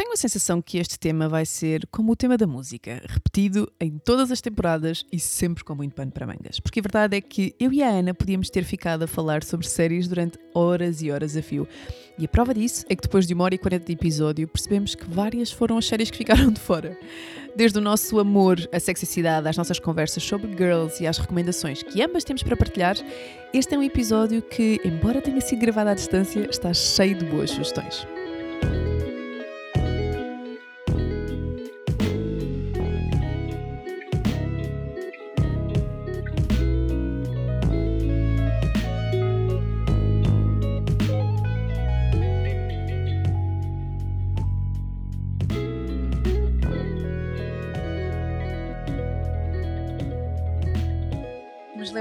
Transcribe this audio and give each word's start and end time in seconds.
tenho 0.00 0.14
a 0.14 0.16
sensação 0.16 0.62
que 0.62 0.78
este 0.78 0.98
tema 0.98 1.28
vai 1.28 1.44
ser 1.44 1.86
como 1.88 2.12
o 2.12 2.16
tema 2.16 2.38
da 2.38 2.46
música, 2.46 3.02
repetido 3.06 3.70
em 3.78 3.98
todas 3.98 4.30
as 4.32 4.40
temporadas 4.40 5.04
e 5.12 5.20
sempre 5.20 5.62
com 5.62 5.74
muito 5.74 5.94
pano 5.94 6.10
para 6.10 6.26
mangas. 6.26 6.58
Porque 6.58 6.80
a 6.80 6.82
verdade 6.82 7.18
é 7.18 7.20
que 7.20 7.54
eu 7.60 7.70
e 7.70 7.82
a 7.82 7.90
Ana 7.90 8.14
podíamos 8.14 8.48
ter 8.48 8.64
ficado 8.64 9.02
a 9.02 9.06
falar 9.06 9.44
sobre 9.44 9.68
séries 9.68 10.08
durante 10.08 10.38
horas 10.54 11.02
e 11.02 11.10
horas 11.10 11.36
a 11.36 11.42
fio. 11.42 11.68
E 12.16 12.24
a 12.24 12.28
prova 12.28 12.54
disso 12.54 12.86
é 12.88 12.96
que 12.96 13.02
depois 13.02 13.26
de 13.26 13.34
uma 13.34 13.44
hora 13.44 13.54
e 13.54 13.58
quarenta 13.58 13.84
de 13.84 13.92
episódio 13.92 14.48
percebemos 14.48 14.94
que 14.94 15.04
várias 15.04 15.52
foram 15.52 15.76
as 15.76 15.86
séries 15.86 16.10
que 16.10 16.16
ficaram 16.16 16.48
de 16.50 16.60
fora. 16.60 16.98
Desde 17.54 17.78
o 17.78 17.82
nosso 17.82 18.18
amor 18.18 18.58
à 18.72 18.80
sexicidade, 18.80 19.46
às 19.48 19.56
nossas 19.58 19.78
conversas 19.78 20.22
sobre 20.22 20.50
girls 20.56 21.02
e 21.02 21.06
às 21.06 21.18
recomendações 21.18 21.82
que 21.82 22.02
ambas 22.02 22.24
temos 22.24 22.42
para 22.42 22.56
partilhar, 22.56 22.96
este 23.52 23.74
é 23.74 23.78
um 23.78 23.82
episódio 23.82 24.40
que, 24.40 24.80
embora 24.82 25.20
tenha 25.20 25.42
sido 25.42 25.60
gravado 25.60 25.90
à 25.90 25.94
distância, 25.94 26.48
está 26.50 26.72
cheio 26.72 27.18
de 27.18 27.26
boas 27.26 27.50
sugestões. 27.50 28.06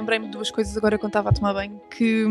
Lembrei-me 0.10 0.26
de 0.26 0.32
duas 0.32 0.50
coisas 0.50 0.76
agora 0.76 0.98
quando 0.98 1.12
estava 1.12 1.30
a 1.30 1.32
tomar 1.32 1.54
banho 1.54 1.80
que, 1.92 2.26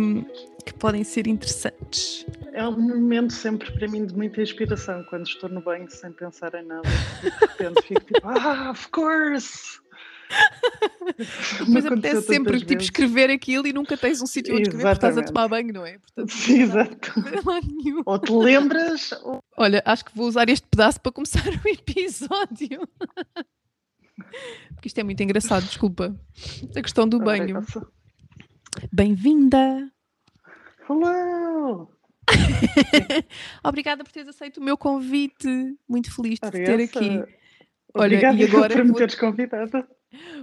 que 0.67 0.75
podem 0.75 1.05
ser 1.05 1.29
interessantes. 1.29 2.27
É 2.53 2.67
um 2.67 2.73
momento 2.73 3.33
sempre 3.33 3.71
para 3.73 3.87
mim 3.87 4.05
de 4.05 4.15
muita 4.17 4.43
inspiração 4.43 5.05
quando 5.09 5.27
estou 5.27 5.49
no 5.49 5.61
banho 5.61 5.89
sem 5.89 6.11
pensar 6.13 6.55
em 6.55 6.65
nada. 6.65 6.89
E 7.23 7.31
de 7.31 7.37
repente 7.39 7.83
fico 7.83 8.01
tipo, 8.01 8.29
ah, 8.29 8.70
of 8.70 8.89
course! 8.89 9.79
Mas 11.69 11.87
apetece 11.87 12.23
sempre 12.23 12.61
tipo, 12.61 12.83
escrever 12.83 13.31
aquilo 13.31 13.67
e 13.67 13.73
nunca 13.73 13.97
tens 13.97 14.20
um 14.20 14.27
sítio 14.27 14.55
onde 14.55 14.63
escrever 14.63 14.83
porque 14.83 15.07
estás 15.07 15.17
a 15.17 15.23
tomar 15.23 15.48
banho, 15.48 15.73
não 15.73 15.87
é? 15.87 15.98
Portanto, 15.98 16.31
Sim, 16.35 16.63
exato. 16.63 17.13
Ou 18.05 18.19
te 18.19 18.33
lembras. 18.33 19.13
Ou... 19.23 19.39
Olha, 19.57 19.83
acho 19.87 20.05
que 20.05 20.17
vou 20.17 20.27
usar 20.27 20.48
este 20.48 20.67
pedaço 20.69 21.01
para 21.01 21.13
começar 21.13 21.47
o 21.65 21.69
episódio. 21.69 22.89
Porque 24.74 24.88
isto 24.88 24.98
é 24.98 25.05
muito 25.05 25.22
engraçado, 25.22 25.64
desculpa. 25.64 26.19
A 26.77 26.83
questão 26.83 27.08
do 27.08 27.19
banho. 27.19 27.64
Bem-vinda! 28.92 29.91
Hello! 30.88 31.91
Obrigada 33.64 34.05
por 34.05 34.12
teres 34.12 34.28
aceito 34.28 34.58
o 34.58 34.62
meu 34.62 34.77
convite. 34.77 35.77
Muito 35.89 36.14
feliz 36.14 36.39
de 36.39 36.50
te 36.50 36.64
ter 36.64 36.80
aqui. 36.80 37.22
Obrigada 37.94 38.36
Olha, 38.36 38.42
e 38.42 38.46
agora 38.46 38.74
por 38.74 38.84
me 38.84 38.94
teres 38.94 39.14
convidado. 39.14 39.84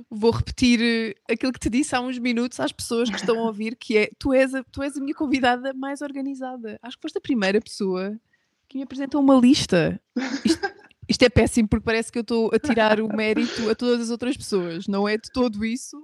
Vou 0.09 0.31
repetir 0.31 0.79
eh, 0.81 1.33
aquilo 1.33 1.51
que 1.51 1.59
te 1.59 1.69
disse 1.69 1.95
há 1.95 2.01
uns 2.01 2.19
minutos 2.19 2.59
às 2.59 2.71
pessoas 2.71 3.09
que 3.09 3.15
estão 3.15 3.39
a 3.39 3.43
ouvir, 3.43 3.75
que 3.75 3.97
é 3.97 4.09
tu 4.19 4.33
és 4.33 4.53
a, 4.53 4.63
tu 4.63 4.83
és 4.83 4.95
a 4.95 4.99
minha 4.99 5.15
convidada 5.15 5.73
mais 5.73 6.01
organizada. 6.01 6.79
Acho 6.81 6.97
que 6.97 7.01
foste 7.01 7.17
a 7.17 7.21
primeira 7.21 7.59
pessoa 7.59 8.19
que 8.67 8.77
me 8.77 8.83
apresentou 8.83 9.21
uma 9.21 9.35
lista. 9.35 9.99
Isto, 10.43 10.74
isto 11.07 11.23
é 11.23 11.29
péssimo 11.29 11.67
porque 11.67 11.85
parece 11.85 12.11
que 12.11 12.17
eu 12.17 12.21
estou 12.21 12.51
a 12.53 12.59
tirar 12.59 12.99
o 12.99 13.07
mérito 13.07 13.69
a 13.69 13.75
todas 13.75 14.01
as 14.01 14.09
outras 14.09 14.35
pessoas, 14.35 14.87
não 14.87 15.07
é 15.07 15.17
de 15.17 15.31
todo 15.31 15.63
isso? 15.63 16.01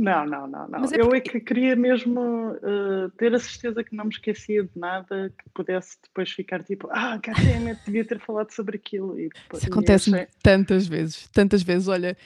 Não, 0.00 0.24
não, 0.24 0.46
não, 0.46 0.66
não. 0.66 0.84
É 0.84 0.98
eu 0.98 1.14
é 1.14 1.20
que 1.20 1.38
queria 1.40 1.76
mesmo 1.76 2.52
uh, 2.52 3.10
ter 3.18 3.34
a 3.34 3.38
certeza 3.38 3.84
que 3.84 3.94
não 3.94 4.04
me 4.04 4.10
esquecia 4.10 4.62
de 4.62 4.70
nada, 4.74 5.30
que 5.36 5.50
pudesse 5.52 5.98
depois 6.02 6.30
ficar 6.30 6.64
tipo, 6.64 6.88
ah, 6.90 7.18
Catarina, 7.22 7.78
devia 7.84 8.02
ter 8.02 8.18
falado 8.18 8.50
sobre 8.50 8.78
aquilo. 8.78 9.20
E 9.20 9.28
depois, 9.28 9.62
Isso 9.62 9.70
acontece 9.70 10.14
achei... 10.14 10.26
tantas 10.42 10.86
vezes, 10.86 11.28
tantas 11.28 11.62
vezes. 11.62 11.86
Olha, 11.86 12.16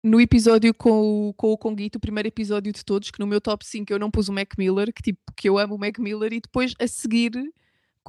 no 0.00 0.20
episódio 0.20 0.72
com 0.72 1.30
o, 1.30 1.34
com 1.34 1.48
o 1.48 1.58
Conguito, 1.58 1.96
o 1.96 2.00
primeiro 2.00 2.28
episódio 2.28 2.72
de 2.72 2.84
todos, 2.84 3.10
que 3.10 3.18
no 3.18 3.26
meu 3.26 3.40
top 3.40 3.66
5 3.66 3.92
eu 3.92 3.98
não 3.98 4.08
pus 4.08 4.28
o 4.28 4.32
Mac 4.32 4.54
Miller, 4.56 4.92
que 4.92 5.02
tipo, 5.02 5.20
que 5.36 5.48
eu 5.48 5.58
amo 5.58 5.74
o 5.74 5.78
Mac 5.78 5.98
Miller, 5.98 6.32
e 6.32 6.40
depois 6.40 6.72
a 6.80 6.86
seguir 6.86 7.32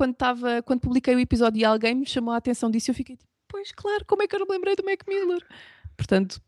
quando, 0.01 0.15
tava, 0.15 0.63
quando 0.63 0.79
publiquei 0.79 1.13
o 1.13 1.19
episódio 1.19 1.59
e 1.59 1.63
alguém 1.63 1.93
me 1.93 2.07
chamou 2.07 2.33
a 2.33 2.37
atenção 2.37 2.71
disso, 2.71 2.89
eu 2.89 2.95
fiquei 2.95 3.15
tipo, 3.15 3.29
pois 3.47 3.71
claro, 3.71 4.03
como 4.07 4.23
é 4.23 4.27
que 4.27 4.33
eu 4.33 4.39
não 4.39 4.47
me 4.47 4.53
lembrei 4.53 4.75
do 4.75 4.83
Mac 4.83 5.01
Miller? 5.07 5.45
Portanto, 5.95 6.41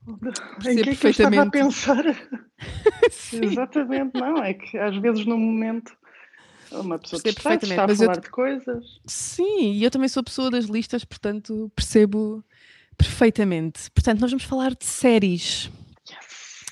em 0.65 0.81
que 0.81 0.89
é 0.89 0.95
que 0.95 1.05
eu 1.05 1.11
estava 1.11 1.39
a 1.43 1.49
pensar? 1.51 2.03
Exatamente, 3.31 4.19
não, 4.19 4.43
é 4.43 4.55
que 4.55 4.75
às 4.75 4.97
vezes 4.97 5.27
no 5.27 5.37
momento 5.37 5.95
uma 6.71 6.97
pessoa 6.97 7.21
perfeitamente, 7.21 7.69
está 7.69 7.85
a 7.85 7.95
falar 7.95 8.15
eu, 8.15 8.21
de 8.21 8.29
coisas. 8.31 8.99
Sim, 9.05 9.73
e 9.73 9.83
eu 9.83 9.91
também 9.91 10.09
sou 10.09 10.23
pessoa 10.23 10.49
das 10.49 10.65
listas, 10.65 11.05
portanto 11.05 11.71
percebo 11.75 12.43
perfeitamente. 12.97 13.91
Portanto, 13.91 14.19
nós 14.19 14.31
vamos 14.31 14.45
falar 14.45 14.73
de 14.73 14.85
séries. 14.85 15.69
Yes. 16.09 16.65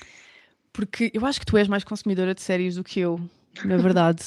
Porque 0.72 1.12
eu 1.14 1.24
acho 1.24 1.38
que 1.38 1.46
tu 1.46 1.56
és 1.56 1.68
mais 1.68 1.84
consumidora 1.84 2.34
de 2.34 2.42
séries 2.42 2.74
do 2.74 2.82
que 2.82 2.98
eu, 2.98 3.20
na 3.64 3.76
verdade. 3.76 4.24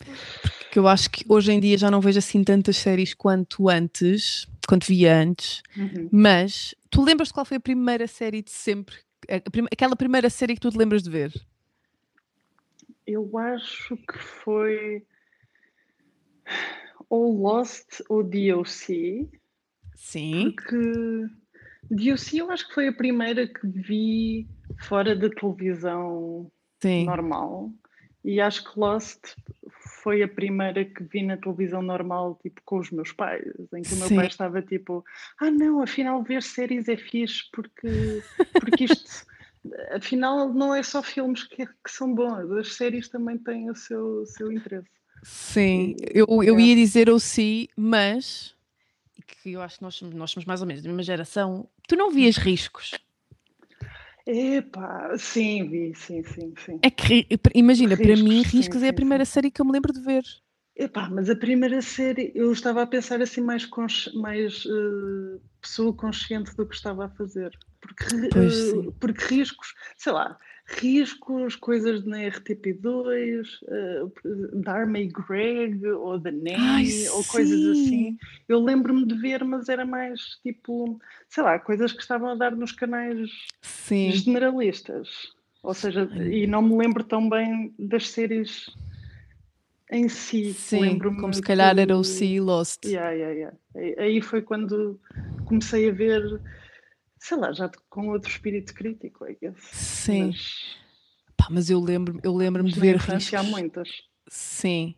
que 0.72 0.78
eu 0.78 0.88
acho 0.88 1.10
que 1.10 1.22
hoje 1.28 1.52
em 1.52 1.60
dia 1.60 1.76
já 1.76 1.90
não 1.90 2.00
vejo 2.00 2.18
assim 2.18 2.42
tantas 2.42 2.78
séries 2.78 3.12
quanto 3.12 3.68
antes, 3.68 4.48
quanto 4.66 4.86
via 4.86 5.14
antes, 5.14 5.62
uhum. 5.76 6.08
mas 6.10 6.74
tu 6.88 7.04
lembras 7.04 7.30
qual 7.30 7.44
foi 7.44 7.58
a 7.58 7.60
primeira 7.60 8.06
série 8.06 8.40
de 8.40 8.50
sempre? 8.50 8.96
Aquela 9.70 9.94
primeira 9.94 10.30
série 10.30 10.54
que 10.54 10.60
tu 10.60 10.70
te 10.70 10.78
lembras 10.78 11.02
de 11.02 11.10
ver? 11.10 11.30
Eu 13.06 13.36
acho 13.36 13.98
que 13.98 14.18
foi 14.18 15.04
ou 17.10 17.36
Lost 17.36 18.00
ou 18.08 18.22
DOC. 18.22 19.28
Sim. 19.94 20.52
Porque 20.52 21.26
DOC 21.90 22.38
eu 22.38 22.50
acho 22.50 22.66
que 22.66 22.74
foi 22.74 22.88
a 22.88 22.94
primeira 22.94 23.46
que 23.46 23.66
vi 23.66 24.48
fora 24.88 25.14
da 25.14 25.28
televisão 25.28 26.50
Sim. 26.80 27.04
normal. 27.04 27.70
E 28.24 28.40
acho 28.40 28.64
que 28.64 28.80
Lost 28.80 29.34
foi 30.02 30.22
a 30.22 30.28
primeira 30.28 30.84
que 30.84 31.04
vi 31.04 31.22
na 31.22 31.36
televisão 31.36 31.80
normal, 31.80 32.38
tipo, 32.42 32.60
com 32.64 32.78
os 32.78 32.90
meus 32.90 33.12
pais, 33.12 33.44
em 33.74 33.82
que 33.82 33.94
o 33.94 33.96
meu 33.98 34.08
Sim. 34.08 34.16
pai 34.16 34.26
estava 34.26 34.60
tipo, 34.60 35.04
ah 35.40 35.50
não, 35.50 35.80
afinal 35.80 36.22
ver 36.22 36.42
séries 36.42 36.88
é 36.88 36.96
fixe 36.96 37.44
porque, 37.52 38.20
porque 38.60 38.84
isto, 38.84 39.24
afinal 39.94 40.52
não 40.52 40.74
é 40.74 40.82
só 40.82 41.02
filmes 41.02 41.44
que, 41.44 41.66
que, 41.66 41.90
são 41.90 42.12
bons, 42.12 42.50
as 42.52 42.74
séries 42.74 43.08
também 43.08 43.38
têm 43.38 43.70
o 43.70 43.76
seu, 43.76 44.22
o 44.22 44.26
seu 44.26 44.50
interesse. 44.50 44.88
Sim, 45.22 45.94
eu, 46.12 46.26
eu 46.42 46.58
é. 46.58 46.62
ia 46.62 46.74
dizer 46.74 47.08
o 47.08 47.20
sim, 47.20 47.68
mas 47.76 48.56
que 49.42 49.52
eu 49.52 49.62
acho 49.62 49.78
que 49.78 49.82
nós 49.82 50.00
nós 50.02 50.30
somos 50.30 50.44
mais 50.44 50.60
ou 50.60 50.66
menos 50.66 50.82
da 50.82 50.88
mesma 50.88 51.02
geração, 51.02 51.68
tu 51.86 51.96
não 51.96 52.10
vias 52.10 52.36
riscos? 52.36 52.92
Epá, 54.26 55.16
sim, 55.18 55.68
vi, 55.68 55.94
sim, 55.94 56.22
sim, 56.22 56.54
sim. 56.64 56.78
É 56.82 56.90
que, 56.90 57.26
imagina, 57.54 57.94
Riscos, 57.96 58.06
para 58.06 58.22
mim, 58.22 58.42
Riscos 58.42 58.80
sim, 58.80 58.86
é 58.86 58.88
a 58.88 58.92
primeira 58.92 59.24
sim. 59.24 59.32
série 59.32 59.50
que 59.50 59.60
eu 59.60 59.66
me 59.66 59.72
lembro 59.72 59.92
de 59.92 60.00
ver. 60.00 60.22
Epá, 60.76 61.08
mas 61.10 61.28
a 61.28 61.36
primeira 61.36 61.82
série, 61.82 62.32
eu 62.34 62.50
estava 62.50 62.82
a 62.82 62.86
pensar 62.86 63.20
assim 63.20 63.40
mais, 63.40 63.68
mais 64.14 64.64
uh, 64.64 65.40
pessoa 65.60 65.92
consciente 65.94 66.54
do 66.56 66.66
que 66.66 66.74
estava 66.74 67.06
a 67.06 67.10
fazer. 67.10 67.50
Porque, 67.80 68.14
uh, 68.14 68.92
porque 68.92 69.24
riscos, 69.24 69.74
sei 69.98 70.12
lá, 70.12 70.38
riscos, 70.64 71.56
coisas 71.56 72.04
na 72.04 72.18
RTP2, 72.18 73.46
uh, 73.62 74.12
Darmy 74.60 75.08
Greg 75.08 75.84
ou 75.86 76.20
The 76.20 76.30
Nanny 76.30 76.56
Ai, 76.56 77.08
ou 77.10 77.24
coisas 77.24 77.64
assim. 77.64 78.16
Eu 78.48 78.60
lembro-me 78.62 79.04
de 79.04 79.14
ver, 79.16 79.44
mas 79.44 79.68
era 79.68 79.84
mais 79.84 80.38
tipo, 80.42 81.00
sei 81.28 81.42
lá, 81.42 81.58
coisas 81.58 81.92
que 81.92 82.00
estavam 82.00 82.30
a 82.30 82.34
dar 82.34 82.54
nos 82.54 82.72
canais 82.72 83.30
sim. 83.60 84.12
generalistas. 84.12 85.08
Ou 85.62 85.74
seja, 85.74 86.08
e 86.30 86.46
não 86.46 86.62
me 86.62 86.76
lembro 86.76 87.04
tão 87.04 87.28
bem 87.28 87.72
das 87.78 88.08
séries 88.08 88.66
em 89.90 90.08
si. 90.08 90.54
Sim, 90.54 90.98
como 90.98 91.32
se 91.32 91.42
calhar 91.42 91.78
era 91.78 91.96
o 91.96 92.02
Sea 92.02 92.42
Lost. 92.42 92.84
Yeah, 92.84 93.10
yeah, 93.10 93.34
yeah. 93.74 94.02
Aí 94.02 94.20
foi 94.20 94.42
quando 94.42 94.98
comecei 95.44 95.88
a 95.88 95.92
ver 95.92 96.40
sei 97.22 97.38
lá, 97.38 97.52
já 97.52 97.70
com 97.88 98.08
outro 98.08 98.28
espírito 98.28 98.74
crítico, 98.74 99.24
guess. 99.40 99.56
Sim. 99.60 100.26
Mas, 100.26 100.76
Pá, 101.36 101.46
mas 101.50 101.70
eu 101.70 101.80
lembro-me 101.80 102.20
eu 102.22 102.34
lembro 102.34 102.64
de 102.64 102.78
ver 102.78 102.96
riscos. 102.96 103.32
há 103.32 103.44
muitas. 103.44 103.88
Sim. 104.28 104.96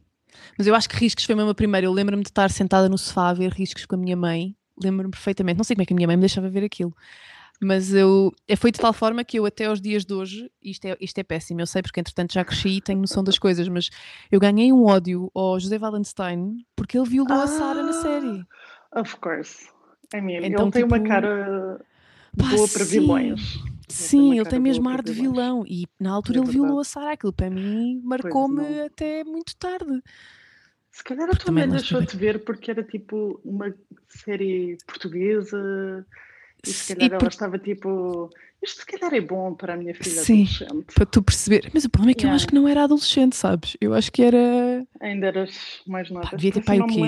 Mas 0.57 0.67
eu 0.67 0.75
acho 0.75 0.89
que 0.89 0.97
riscos 0.97 1.25
foi 1.25 1.35
mesmo 1.35 1.51
a 1.51 1.55
primeira. 1.55 1.87
Eu 1.87 1.93
lembro-me 1.93 2.23
de 2.23 2.31
estar 2.31 2.51
sentada 2.51 2.89
no 2.89 2.97
sofá 2.97 3.29
a 3.29 3.35
ver 3.35 3.53
riscos 3.53 3.85
com 3.85 3.95
a 3.95 3.99
minha 3.99 4.17
mãe. 4.17 4.57
Lembro-me 4.83 5.11
perfeitamente. 5.11 5.59
Não 5.59 5.65
sei 5.65 5.77
como 5.77 5.83
é 5.83 5.87
que 5.87 5.93
a 5.93 5.97
minha 5.97 6.07
mãe 6.07 6.17
me 6.17 6.23
deixava 6.23 6.49
ver 6.49 6.65
aquilo. 6.65 6.95
Mas 7.61 7.93
eu, 7.93 8.33
é, 8.49 8.57
foi 8.57 8.73
de 8.73 8.81
tal 8.81 8.93
forma 8.95 9.23
que 9.23 9.39
eu 9.39 9.45
até 9.45 9.67
aos 9.67 9.81
dias 9.81 10.05
de 10.05 10.15
hoje, 10.15 10.51
isto 10.63 10.87
é, 10.87 10.97
isto 11.01 11.19
é 11.19 11.23
péssimo, 11.23 11.61
eu 11.61 11.67
sei 11.67 11.83
porque 11.83 12.01
entretanto 12.01 12.33
já 12.33 12.45
cresci 12.45 12.71
e 12.71 12.81
tenho 12.81 13.01
noção 13.01 13.23
das 13.23 13.39
coisas, 13.39 13.69
mas 13.69 13.91
eu 14.31 14.41
ganhei 14.41 14.73
um 14.73 14.85
ódio 14.85 15.31
ao 15.33 15.61
José 15.61 15.79
Wallenstein 15.79 16.67
porque 16.75 16.99
ele 16.99 17.09
violou 17.09 17.39
ah, 17.39 17.45
a 17.45 17.47
Sara 17.47 17.83
na 17.83 17.93
série. 17.93 18.45
Of 18.97 19.17
course. 19.19 19.69
I 20.13 20.21
mean, 20.21 20.45
então, 20.45 20.65
ele 20.65 20.73
tem 20.73 20.83
tipo, 20.83 20.95
uma 20.97 21.01
cara 21.01 21.81
boa 22.37 22.69
para 22.69 22.85
sim. 22.85 23.01
vilões. 23.01 23.59
Sim, 23.89 24.39
ele 24.39 24.49
tem 24.49 24.59
mesmo 24.59 24.89
ar 24.89 25.03
de 25.03 25.13
vilão 25.13 25.65
e 25.67 25.87
na 26.01 26.11
altura 26.11 26.39
é 26.39 26.43
ele 26.43 26.51
violou 26.51 26.81
a 26.81 26.85
Sarah, 26.85 27.13
aquilo 27.13 27.33
para 27.33 27.51
mim 27.51 28.01
marcou-me 28.03 28.81
até 28.81 29.23
muito 29.25 29.55
tarde. 29.57 30.03
Se 30.91 31.05
calhar 31.05 31.29
a 31.29 31.37
tua 31.37 31.53
mãe 31.53 31.69
deixou-te 31.69 32.17
ver 32.17 32.45
porque 32.45 32.71
era 32.71 32.83
tipo 32.83 33.41
uma 33.45 33.75
série 34.09 34.79
portuguesa 34.87 36.07
e 36.67 36.71
se 36.71 36.95
calhar 36.95 37.11
e 37.11 37.13
ela 37.13 37.19
por... 37.19 37.29
estava 37.29 37.59
tipo 37.59 38.31
isto 38.65 38.81
se 38.81 38.87
calhar 38.87 39.13
é 39.13 39.21
bom 39.21 39.55
para 39.55 39.75
a 39.75 39.77
minha 39.77 39.95
filha 39.95 40.23
Sim, 40.23 40.45
adolescente. 40.45 40.95
para 40.95 41.05
tu 41.05 41.23
perceber. 41.23 41.71
Mas 41.75 41.85
o 41.85 41.91
problema 41.91 42.13
é 42.13 42.15
que 42.15 42.23
yeah. 42.23 42.33
eu 42.33 42.37
acho 42.37 42.47
que 42.47 42.55
não 42.55 42.67
era 42.67 42.85
adolescente, 42.85 43.37
sabes? 43.37 43.77
Eu 43.79 43.93
acho 43.93 44.11
que 44.11 44.23
era. 44.23 44.87
Ainda 45.01 45.27
eras 45.27 45.83
mais 45.87 46.11
nova. 46.11 46.31
devia 46.35 46.53
ter 46.53 46.65
pai 46.65 46.81
o 46.81 46.87
quê? 46.87 47.01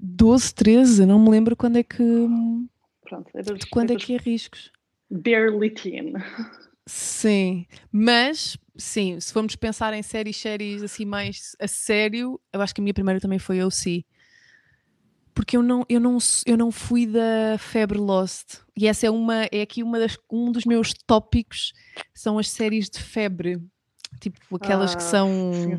12, 0.00 0.54
13, 0.54 1.06
não 1.06 1.20
me 1.20 1.30
lembro 1.30 1.54
quando 1.54 1.76
é 1.76 1.84
que. 1.84 2.02
Pronto, 3.08 3.30
eras, 3.34 3.58
de 3.58 3.66
quando 3.66 3.90
eras 3.90 4.02
é 4.02 4.06
que 4.06 4.14
é 4.14 4.16
riscos. 4.18 4.70
Barely 5.10 5.70
teen. 5.70 6.12
Sim, 6.86 7.66
mas 7.90 8.56
sim, 8.76 9.18
se 9.20 9.32
formos 9.32 9.56
pensar 9.56 9.92
em 9.94 10.02
séries, 10.02 10.36
séries 10.36 10.82
assim 10.82 11.04
mais 11.04 11.54
a 11.60 11.68
sério, 11.68 12.40
eu 12.52 12.60
acho 12.60 12.74
que 12.74 12.80
a 12.80 12.84
minha 12.84 12.94
primeira 12.94 13.20
também 13.20 13.38
foi 13.38 13.62
OC 13.62 14.04
porque 15.38 15.56
eu 15.56 15.62
não, 15.62 15.86
eu 15.88 16.00
não, 16.00 16.18
eu 16.46 16.56
não 16.56 16.72
fui 16.72 17.06
da 17.06 17.56
febre 17.58 17.96
Lost. 17.96 18.56
E 18.76 18.88
essa 18.88 19.06
é 19.06 19.10
uma 19.10 19.44
é 19.52 19.62
aqui 19.62 19.84
uma 19.84 19.96
das, 19.96 20.18
um 20.28 20.50
dos 20.50 20.64
meus 20.64 20.92
tópicos 20.92 21.72
são 22.12 22.40
as 22.40 22.50
séries 22.50 22.90
de 22.90 22.98
febre. 22.98 23.62
Tipo, 24.20 24.56
aquelas 24.56 24.94
ah, 24.94 24.96
que 24.96 25.02
são 25.04 25.30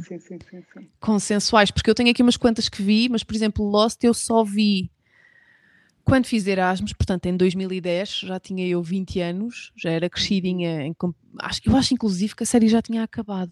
sim, 0.02 0.20
sim, 0.20 0.40
sim, 0.40 0.88
consensuais, 1.02 1.72
porque 1.72 1.90
eu 1.90 1.96
tenho 1.96 2.10
aqui 2.10 2.22
umas 2.22 2.38
quantas 2.38 2.70
que 2.70 2.82
vi, 2.82 3.10
mas 3.10 3.22
por 3.22 3.36
exemplo, 3.36 3.66
Lost 3.66 4.02
eu 4.02 4.14
só 4.14 4.46
vi 4.46 4.90
quando 6.10 6.26
fiz 6.26 6.48
Erasmus, 6.48 6.92
portanto 6.94 7.28
em 7.28 7.38
2010, 7.38 8.22
já 8.22 8.40
tinha 8.40 8.68
eu 8.68 8.82
20 8.82 9.20
anos, 9.22 9.72
já 9.78 9.92
era 9.92 10.10
crescidinha, 10.10 10.82
em, 10.82 10.96
acho, 11.40 11.62
eu 11.66 11.76
acho 11.76 11.94
inclusive 11.94 12.36
que 12.36 12.42
a 12.42 12.46
série 12.46 12.68
já 12.68 12.82
tinha 12.82 13.04
acabado. 13.04 13.52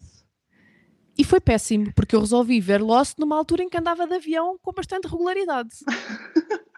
E 1.16 1.24
foi 1.24 1.40
péssimo, 1.40 1.94
porque 1.94 2.16
eu 2.16 2.20
resolvi 2.20 2.60
ver 2.60 2.82
Lost 2.82 3.18
numa 3.20 3.38
altura 3.38 3.64
em 3.64 3.70
que 3.70 3.78
andava 3.78 4.08
de 4.08 4.16
avião 4.16 4.58
com 4.62 4.72
bastante 4.72 5.08
regularidade. 5.08 5.70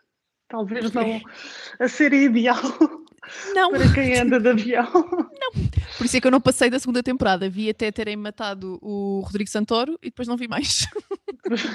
Talvez 0.49 0.91
não 0.91 1.21
a 1.79 1.87
série 1.87 2.25
ideal 2.25 2.57
não. 3.53 3.71
para 3.71 3.93
quem 3.93 4.17
anda 4.17 4.39
de 4.39 4.49
avião. 4.49 4.89
Não. 4.93 5.51
Por 5.97 6.05
isso 6.05 6.17
é 6.17 6.21
que 6.21 6.27
eu 6.27 6.31
não 6.31 6.41
passei 6.41 6.69
da 6.69 6.79
segunda 6.79 7.03
temporada. 7.03 7.49
Vi 7.49 7.69
até 7.69 7.91
terem 7.91 8.15
matado 8.15 8.77
o 8.81 9.21
Rodrigo 9.25 9.49
Santoro 9.49 9.97
e 10.01 10.05
depois 10.05 10.27
não 10.27 10.37
vi 10.37 10.47
mais. 10.47 10.87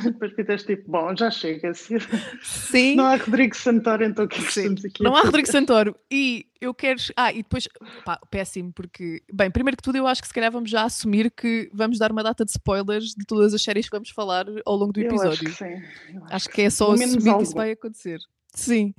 Depois 0.04 0.32
fizeste 0.34 0.76
tipo, 0.76 0.90
bom, 0.90 1.16
já 1.16 1.30
chega. 1.30 1.74
-se. 1.74 1.96
Sim. 2.42 2.94
Não 2.94 3.06
há 3.06 3.16
Rodrigo 3.16 3.56
Santoro, 3.56 4.04
então 4.04 4.24
o 4.24 4.28
que 4.28 4.38
é 4.38 4.42
que 4.42 4.48
estamos 4.48 4.84
aqui? 4.84 5.02
Não 5.02 5.16
há 5.16 5.22
Rodrigo 5.22 5.50
Santoro. 5.50 5.96
E 6.10 6.46
eu 6.60 6.72
quero. 6.72 7.00
Ah, 7.16 7.32
e 7.32 7.38
depois. 7.38 7.68
Pá, 8.04 8.18
péssimo, 8.30 8.72
porque. 8.72 9.22
Bem, 9.32 9.50
primeiro 9.50 9.76
que 9.76 9.82
tudo, 9.82 9.96
eu 9.96 10.06
acho 10.06 10.20
que 10.20 10.28
se 10.28 10.34
calhar 10.34 10.52
vamos 10.52 10.70
já 10.70 10.84
assumir 10.84 11.30
que 11.30 11.70
vamos 11.72 11.98
dar 11.98 12.12
uma 12.12 12.22
data 12.22 12.44
de 12.44 12.52
spoilers 12.52 13.14
de 13.16 13.24
todas 13.26 13.52
as 13.52 13.62
séries 13.62 13.86
que 13.86 13.96
vamos 13.96 14.10
falar 14.10 14.46
ao 14.64 14.76
longo 14.76 14.92
do 14.92 15.00
episódio. 15.00 15.26
Eu 15.26 15.32
acho 15.32 15.44
que 15.44 15.50
sim. 15.50 15.82
Acho, 16.24 16.34
acho, 16.34 16.48
que 16.50 16.62
é 16.62 16.70
só 16.70 16.92
assumir 16.92 17.36
que 17.36 17.42
isso 17.42 17.54
vai 17.54 17.72
acontecer. 17.72 18.20
Sim. 18.54 18.94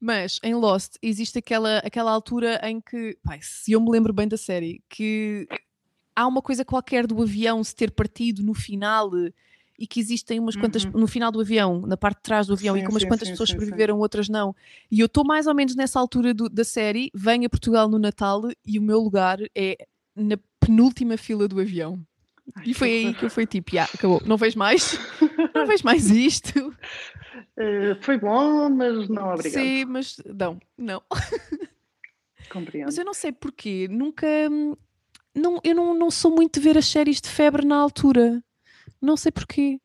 Mas 0.00 0.38
em 0.42 0.54
Lost 0.54 0.94
existe 1.02 1.38
aquela, 1.38 1.78
aquela 1.78 2.10
altura 2.10 2.60
em 2.62 2.80
que, 2.80 3.16
pai, 3.22 3.40
se 3.42 3.72
eu 3.72 3.80
me 3.80 3.90
lembro 3.90 4.12
bem 4.12 4.28
da 4.28 4.36
série, 4.36 4.82
que 4.88 5.48
há 6.14 6.26
uma 6.26 6.42
coisa 6.42 6.64
qualquer 6.64 7.06
do 7.06 7.20
avião 7.22 7.62
se 7.62 7.74
ter 7.74 7.90
partido 7.90 8.42
no 8.42 8.54
final 8.54 9.10
e 9.78 9.86
que 9.86 10.00
existem 10.00 10.40
umas 10.40 10.56
quantas 10.56 10.84
uhum. 10.84 10.90
no 10.92 11.06
final 11.06 11.30
do 11.30 11.40
avião, 11.40 11.82
na 11.82 11.96
parte 11.96 12.16
de 12.16 12.22
trás 12.22 12.48
do 12.48 12.54
avião, 12.54 12.74
sim, 12.74 12.80
e 12.80 12.84
que 12.84 12.90
umas 12.90 13.02
sim, 13.02 13.08
quantas 13.08 13.28
sim, 13.28 13.34
pessoas 13.34 13.50
sobreviveram, 13.50 13.98
outras 13.98 14.28
não. 14.28 14.54
E 14.90 14.98
eu 14.98 15.06
estou 15.06 15.24
mais 15.24 15.46
ou 15.46 15.54
menos 15.54 15.76
nessa 15.76 16.00
altura 16.00 16.34
do, 16.34 16.48
da 16.48 16.64
série, 16.64 17.10
venho 17.14 17.46
a 17.46 17.48
Portugal 17.48 17.88
no 17.88 17.98
Natal 17.98 18.42
e 18.66 18.78
o 18.78 18.82
meu 18.82 18.98
lugar 18.98 19.38
é 19.54 19.86
na 20.16 20.36
penúltima 20.58 21.16
fila 21.16 21.46
do 21.46 21.60
avião. 21.60 22.04
Ai, 22.56 22.64
e 22.66 22.74
foi 22.74 22.88
aí 22.88 23.14
que 23.14 23.24
eu 23.24 23.30
fui 23.30 23.46
tipo, 23.46 23.74
yeah, 23.74 23.90
acabou, 23.94 24.20
não 24.24 24.36
vejo 24.36 24.58
mais, 24.58 24.98
não 25.54 25.66
vejo 25.66 25.84
mais 25.84 26.10
isto. 26.10 26.74
Uh, 27.58 28.00
foi 28.00 28.16
bom, 28.16 28.70
mas 28.70 29.08
não 29.08 29.34
obrigado. 29.34 29.60
Sim, 29.60 29.84
mas 29.86 30.16
não, 30.24 30.60
não. 30.76 31.02
Compreendo. 32.48 32.86
Mas 32.86 32.96
eu 32.96 33.04
não 33.04 33.12
sei 33.12 33.32
porquê, 33.32 33.88
nunca. 33.88 34.26
Não, 35.34 35.60
eu 35.64 35.74
não, 35.74 35.92
não 35.92 36.10
sou 36.10 36.30
muito 36.30 36.54
de 36.54 36.60
ver 36.60 36.78
as 36.78 36.86
séries 36.86 37.20
de 37.20 37.28
febre 37.28 37.66
na 37.66 37.76
altura. 37.76 38.42
Não 39.02 39.16
sei 39.16 39.32
porquê. 39.32 39.80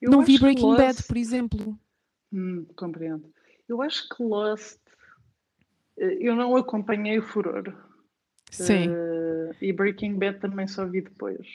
Eu 0.00 0.10
não 0.12 0.24
vi 0.24 0.38
Breaking 0.38 0.62
Lost... 0.62 0.78
Bad, 0.78 1.02
por 1.02 1.16
exemplo. 1.16 1.78
Hum, 2.32 2.64
compreendo. 2.76 3.32
Eu 3.68 3.82
acho 3.82 4.08
que 4.08 4.22
Lost. 4.22 4.78
Eh, 5.98 6.18
eu 6.20 6.34
não 6.36 6.56
acompanhei 6.56 7.18
o 7.18 7.22
furor. 7.22 7.74
Sim. 8.50 8.88
Uh, 8.88 9.54
e 9.60 9.72
Breaking 9.72 10.18
Bad 10.18 10.38
também 10.38 10.66
só 10.66 10.86
vi 10.86 11.02
depois. 11.02 11.46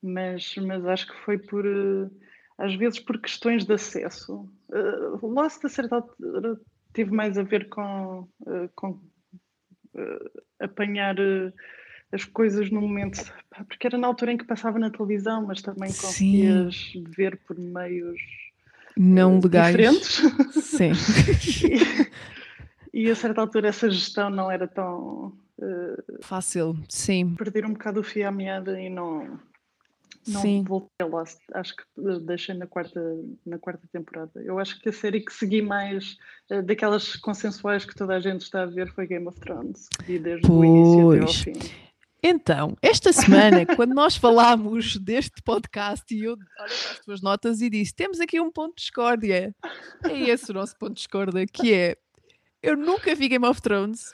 Mas, 0.00 0.54
mas 0.56 0.86
acho 0.86 1.08
que 1.08 1.24
foi 1.24 1.38
por. 1.38 1.66
Uh, 1.66 2.10
às 2.58 2.74
vezes 2.74 2.98
por 2.98 3.18
questões 3.18 3.64
de 3.64 3.72
acesso. 3.72 4.48
Uh, 4.68 5.26
Lost, 5.26 5.64
a 5.64 5.68
certa 5.68 5.96
altura, 5.96 6.60
teve 6.92 7.12
mais 7.12 7.38
a 7.38 7.42
ver 7.42 7.68
com, 7.68 8.28
uh, 8.40 8.68
com 8.74 9.00
apanhar 10.60 11.16
as 12.12 12.24
coisas 12.24 12.70
no 12.70 12.80
momento, 12.80 13.20
porque 13.66 13.86
era 13.86 13.98
na 13.98 14.06
altura 14.06 14.32
em 14.32 14.36
que 14.36 14.44
passava 14.44 14.78
na 14.78 14.90
televisão, 14.90 15.46
mas 15.46 15.62
também 15.62 15.90
conseguias 15.92 16.90
Sim. 16.92 17.04
ver 17.04 17.38
por 17.46 17.58
meios 17.58 18.20
não 18.96 19.38
legais 19.38 19.68
diferentes. 19.68 20.22
Sim. 20.62 20.92
e, 22.92 23.06
e, 23.06 23.10
a 23.10 23.14
certa 23.14 23.40
altura 23.40 23.68
essa 23.68 23.88
gestão 23.88 24.30
não 24.30 24.50
era 24.50 24.66
tão 24.66 25.32
uh, 25.58 26.22
fácil. 26.22 26.76
Sim. 26.88 27.34
Perder 27.36 27.64
um 27.64 27.72
bocado 27.72 28.00
o 28.00 28.02
fio 28.02 28.26
à 28.26 28.32
meada 28.32 28.80
e 28.80 28.88
não 28.90 29.38
não 30.28 30.40
Sim. 30.40 30.62
voltei 30.62 31.08
lá, 31.08 31.24
acho 31.54 31.76
que 31.76 31.82
deixei 32.24 32.54
na 32.54 32.66
quarta, 32.66 33.00
na 33.44 33.58
quarta 33.58 33.86
temporada. 33.92 34.30
Eu 34.42 34.58
acho 34.58 34.78
que 34.80 34.88
a 34.88 34.92
série 34.92 35.20
que 35.20 35.32
segui 35.32 35.62
mais 35.62 36.16
uh, 36.50 36.62
daquelas 36.62 37.16
consensuais 37.16 37.84
que 37.84 37.94
toda 37.94 38.14
a 38.14 38.20
gente 38.20 38.42
está 38.42 38.62
a 38.62 38.66
ver 38.66 38.92
foi 38.92 39.06
Game 39.06 39.26
of 39.26 39.38
Thrones, 39.40 39.88
que 39.88 40.04
vi 40.04 40.18
desde 40.18 40.46
pois. 40.46 40.58
o 40.58 40.64
início 40.64 41.10
até 41.10 41.20
ao 41.20 41.28
fim. 41.28 41.88
Então, 42.22 42.76
esta 42.82 43.12
semana, 43.12 43.64
quando 43.76 43.94
nós 43.94 44.16
falámos 44.16 44.96
deste 44.96 45.40
podcast, 45.42 46.04
e 46.12 46.24
eu 46.24 46.32
olhei 46.32 46.46
para 46.56 46.64
as 46.64 47.00
tuas 47.04 47.22
notas 47.22 47.60
e 47.60 47.70
disse: 47.70 47.94
temos 47.94 48.20
aqui 48.20 48.40
um 48.40 48.50
ponto 48.50 48.74
de 48.76 48.82
discórdia. 48.82 49.54
É 50.04 50.18
esse 50.30 50.50
o 50.50 50.54
nosso 50.54 50.76
ponto 50.76 50.94
de 50.94 50.98
discórdia, 50.98 51.46
que 51.46 51.72
é 51.72 51.96
eu 52.62 52.76
nunca 52.76 53.14
vi 53.14 53.28
Game 53.28 53.46
of 53.46 53.62
Thrones. 53.62 54.12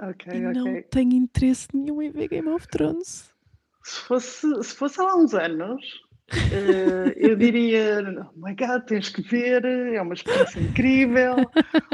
Ok, 0.00 0.32
e 0.32 0.46
ok. 0.46 0.62
Não 0.62 0.82
tenho 0.90 1.12
interesse 1.12 1.68
nenhum 1.72 2.02
em 2.02 2.10
ver 2.10 2.28
Game 2.28 2.48
of 2.48 2.66
Thrones. 2.66 3.30
Se 3.82 4.00
fosse, 4.00 4.64
se 4.64 4.74
fosse 4.74 5.00
há 5.00 5.16
uns 5.16 5.34
anos, 5.34 5.82
Uh, 6.32 7.10
eu 7.16 7.34
diria, 7.34 7.98
oh 8.32 8.46
my 8.46 8.54
God, 8.54 8.82
tens 8.86 9.08
que 9.08 9.20
ver, 9.20 9.64
é 9.64 10.00
uma 10.00 10.14
experiência 10.14 10.60
incrível. 10.60 11.34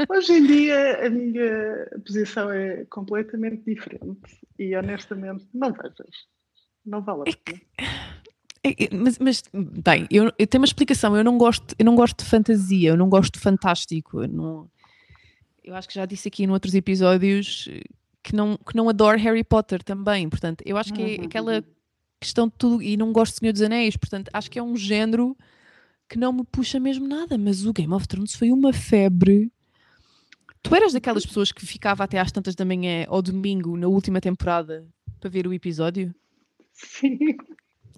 Hoje 0.07 0.33
em 0.33 0.45
dia 0.45 1.07
a 1.07 1.09
minha 1.09 1.87
posição 2.05 2.51
é 2.51 2.85
completamente 2.85 3.63
diferente 3.65 4.37
e 4.59 4.75
honestamente 4.75 5.47
não 5.53 5.73
vejas, 5.73 6.27
não 6.85 7.01
vale 7.01 7.31
a 7.31 7.37
pena. 7.43 7.61
É, 8.63 8.83
é, 8.83 8.89
mas, 8.91 9.17
mas, 9.17 9.43
bem, 9.51 10.07
eu, 10.11 10.31
eu, 10.37 10.45
tenho 10.45 10.61
uma 10.61 10.65
explicação. 10.65 11.15
Eu 11.17 11.23
não 11.23 11.37
gosto, 11.37 11.75
eu 11.77 11.85
não 11.85 11.95
gosto 11.95 12.23
de 12.23 12.29
fantasia, 12.29 12.89
eu 12.89 12.97
não 12.97 13.09
gosto 13.09 13.33
de 13.33 13.39
fantástico. 13.39 14.21
Eu, 14.21 14.27
não, 14.27 14.69
eu 15.63 15.75
acho 15.75 15.87
que 15.87 15.95
já 15.95 16.05
disse 16.05 16.27
aqui 16.27 16.43
em 16.43 16.51
outros 16.51 16.75
episódios 16.75 17.67
que 18.21 18.35
não, 18.35 18.57
que 18.57 18.75
não 18.75 18.89
adoro 18.89 19.17
Harry 19.17 19.43
Potter 19.43 19.81
também. 19.81 20.29
Portanto, 20.29 20.61
eu 20.65 20.77
acho 20.77 20.93
que 20.93 21.01
é 21.01 21.19
uhum. 21.19 21.25
aquela 21.25 21.63
questão 22.19 22.47
de 22.47 22.53
tudo, 22.57 22.81
e 22.81 22.97
não 22.97 23.11
gosto 23.11 23.33
de 23.33 23.39
Senhor 23.39 23.53
dos 23.53 23.61
Anéis, 23.61 23.95
portanto 23.95 24.29
acho 24.33 24.49
que 24.49 24.59
é 24.59 24.63
um 24.63 24.75
género 24.75 25.37
que 26.09 26.17
não 26.17 26.31
me 26.31 26.43
puxa 26.43 26.79
mesmo 26.79 27.07
nada, 27.07 27.37
mas 27.37 27.65
o 27.65 27.73
Game 27.73 27.93
of 27.93 28.07
Thrones 28.07 28.35
foi 28.35 28.51
uma 28.51 28.71
febre. 28.73 29.51
Tu 30.63 30.75
eras 30.75 30.93
daquelas 30.93 31.25
pessoas 31.25 31.51
que 31.51 31.65
ficava 31.65 32.03
até 32.03 32.19
às 32.19 32.31
tantas 32.31 32.55
da 32.55 32.65
manhã 32.65 33.05
ao 33.07 33.21
domingo 33.21 33.77
na 33.77 33.87
última 33.87 34.19
temporada 34.19 34.85
para 35.19 35.29
ver 35.29 35.47
o 35.47 35.53
episódio? 35.53 36.13
Sim. 36.73 37.17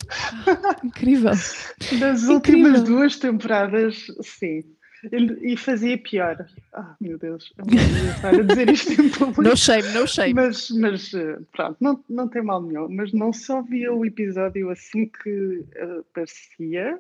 Ah, 0.10 0.76
incrível. 0.84 1.32
Das 1.32 2.24
incrível. 2.24 2.34
últimas 2.36 2.84
duas 2.84 3.18
temporadas, 3.18 4.08
sim. 4.22 4.64
E 5.42 5.56
fazia 5.56 5.98
pior. 5.98 6.46
Ah, 6.74 6.96
meu 7.00 7.18
Deus, 7.18 7.54
eu 7.58 7.66
não 7.66 8.12
estar 8.12 8.36
a 8.36 8.42
dizer 8.42 8.70
isto 8.70 8.92
em 9.02 9.10
público. 9.10 9.42
No 9.50 9.56
shame, 9.56 9.88
no 9.94 10.08
shame. 10.08 10.34
Mas, 10.34 10.70
mas 10.72 11.14
eh, 11.14 11.40
pronto, 11.52 11.78
não, 11.80 12.04
não 12.10 12.28
tem 12.28 12.42
mal 12.42 12.62
nenhum. 12.62 12.90
Mas 12.90 13.14
não 13.14 13.32
só 13.32 13.62
via 13.62 13.94
o 13.94 14.06
episódio 14.06 14.70
assim 14.70 15.08
que 15.08 15.64
aparecia, 16.00 17.00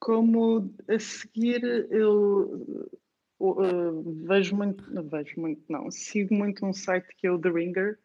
como 0.00 0.72
a 0.88 0.98
seguir 0.98 1.62
eu 1.90 2.66
uh, 3.38 4.26
vejo 4.26 4.56
muito, 4.56 4.92
não 4.92 5.02
vejo 5.04 5.40
muito, 5.40 5.62
não, 5.68 5.90
sigo 5.90 6.34
muito 6.34 6.64
um 6.66 6.72
site 6.72 7.06
que 7.16 7.26
é 7.26 7.30
o 7.30 7.38
The 7.38 7.50
Ringer. 7.50 7.98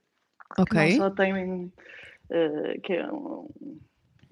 Ok. 0.57 0.79
Que 0.79 0.97
não 0.97 0.97
só 0.97 1.09
tem, 1.09 1.65
uh, 1.65 2.81
que 2.83 2.93
é 2.93 3.11
um 3.11 3.49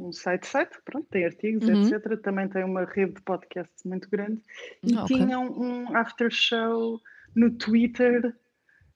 um 0.01 0.12
site, 0.12 0.48
site, 0.48 0.77
pronto, 0.84 1.08
tem 1.10 1.25
artigos, 1.25 1.67
uhum. 1.67 1.88
etc. 1.88 2.20
Também 2.22 2.48
tem 2.48 2.63
uma 2.63 2.86
rede 2.86 3.13
de 3.13 3.22
podcasts 3.22 3.84
muito 3.86 4.10
grande 4.10 4.41
e 4.84 4.96
ah, 4.98 5.05
tinham 5.05 5.48
okay. 5.48 5.63
um 5.63 5.96
after 5.96 6.31
show 6.31 7.00
no 7.36 7.51
Twitter. 7.51 8.34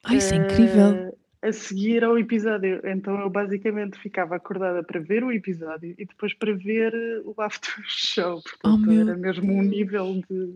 Ai, 0.04 0.18
isso 0.18 0.34
é 0.34 0.38
incrível. 0.38 1.18
a 1.42 1.52
seguir 1.52 2.04
ao 2.04 2.18
episódio. 2.18 2.82
Então 2.84 3.20
eu 3.20 3.30
basicamente 3.30 4.00
ficava 4.00 4.36
acordada 4.36 4.84
para 4.84 5.00
ver 5.00 5.24
o 5.24 5.32
episódio 5.32 5.96
e 5.98 6.06
depois 6.06 6.34
para 6.34 6.54
ver 6.54 6.94
o 7.24 7.40
after 7.42 7.76
show, 7.86 8.42
portanto 8.42 8.90
oh, 8.90 8.92
era 8.92 9.16
mesmo 9.16 9.54
um 9.54 9.62
nível 9.62 10.22
de. 10.30 10.56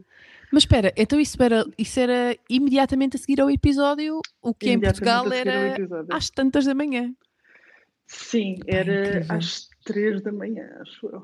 Mas 0.52 0.64
espera, 0.64 0.92
então 0.98 1.20
isso 1.20 1.42
era, 1.44 1.64
isso 1.78 2.00
era 2.00 2.36
imediatamente 2.50 3.16
a 3.16 3.20
seguir 3.20 3.40
ao 3.40 3.52
episódio, 3.52 4.20
o 4.42 4.52
que 4.52 4.72
em 4.72 4.80
Portugal 4.80 5.32
era 5.32 5.76
às 6.10 6.32
tantas 6.32 6.66
da 6.66 6.74
manhã. 6.74 7.14
Sim, 8.08 8.58
era 8.66 9.24
às 9.30 9.69
três 9.84 10.22
da 10.22 10.32
manhã, 10.32 10.68
acho 10.82 11.08
eu. 11.08 11.24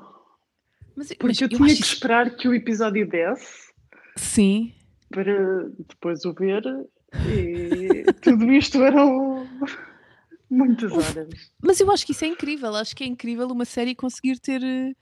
Mas, 0.94 1.08
Porque 1.08 1.26
mas 1.26 1.40
eu, 1.40 1.48
eu 1.50 1.56
tinha 1.56 1.74
que 1.74 1.82
esperar 1.82 2.36
que 2.36 2.48
o 2.48 2.54
episódio 2.54 3.06
desse. 3.08 3.72
Sim. 4.16 4.72
Para 5.10 5.68
depois 5.88 6.24
o 6.24 6.32
ver 6.32 6.62
e 7.28 8.04
tudo 8.22 8.50
isto 8.50 8.82
eram 8.82 9.46
muitas 10.50 10.92
horas. 10.92 11.52
Mas 11.62 11.80
eu 11.80 11.90
acho 11.90 12.04
que 12.06 12.12
isso 12.12 12.24
é 12.24 12.28
incrível. 12.28 12.74
Acho 12.74 12.96
que 12.96 13.04
é 13.04 13.06
incrível 13.06 13.46
uma 13.48 13.64
série 13.64 13.94
conseguir 13.94 14.38
ter 14.38 14.62
eh, 14.62 14.94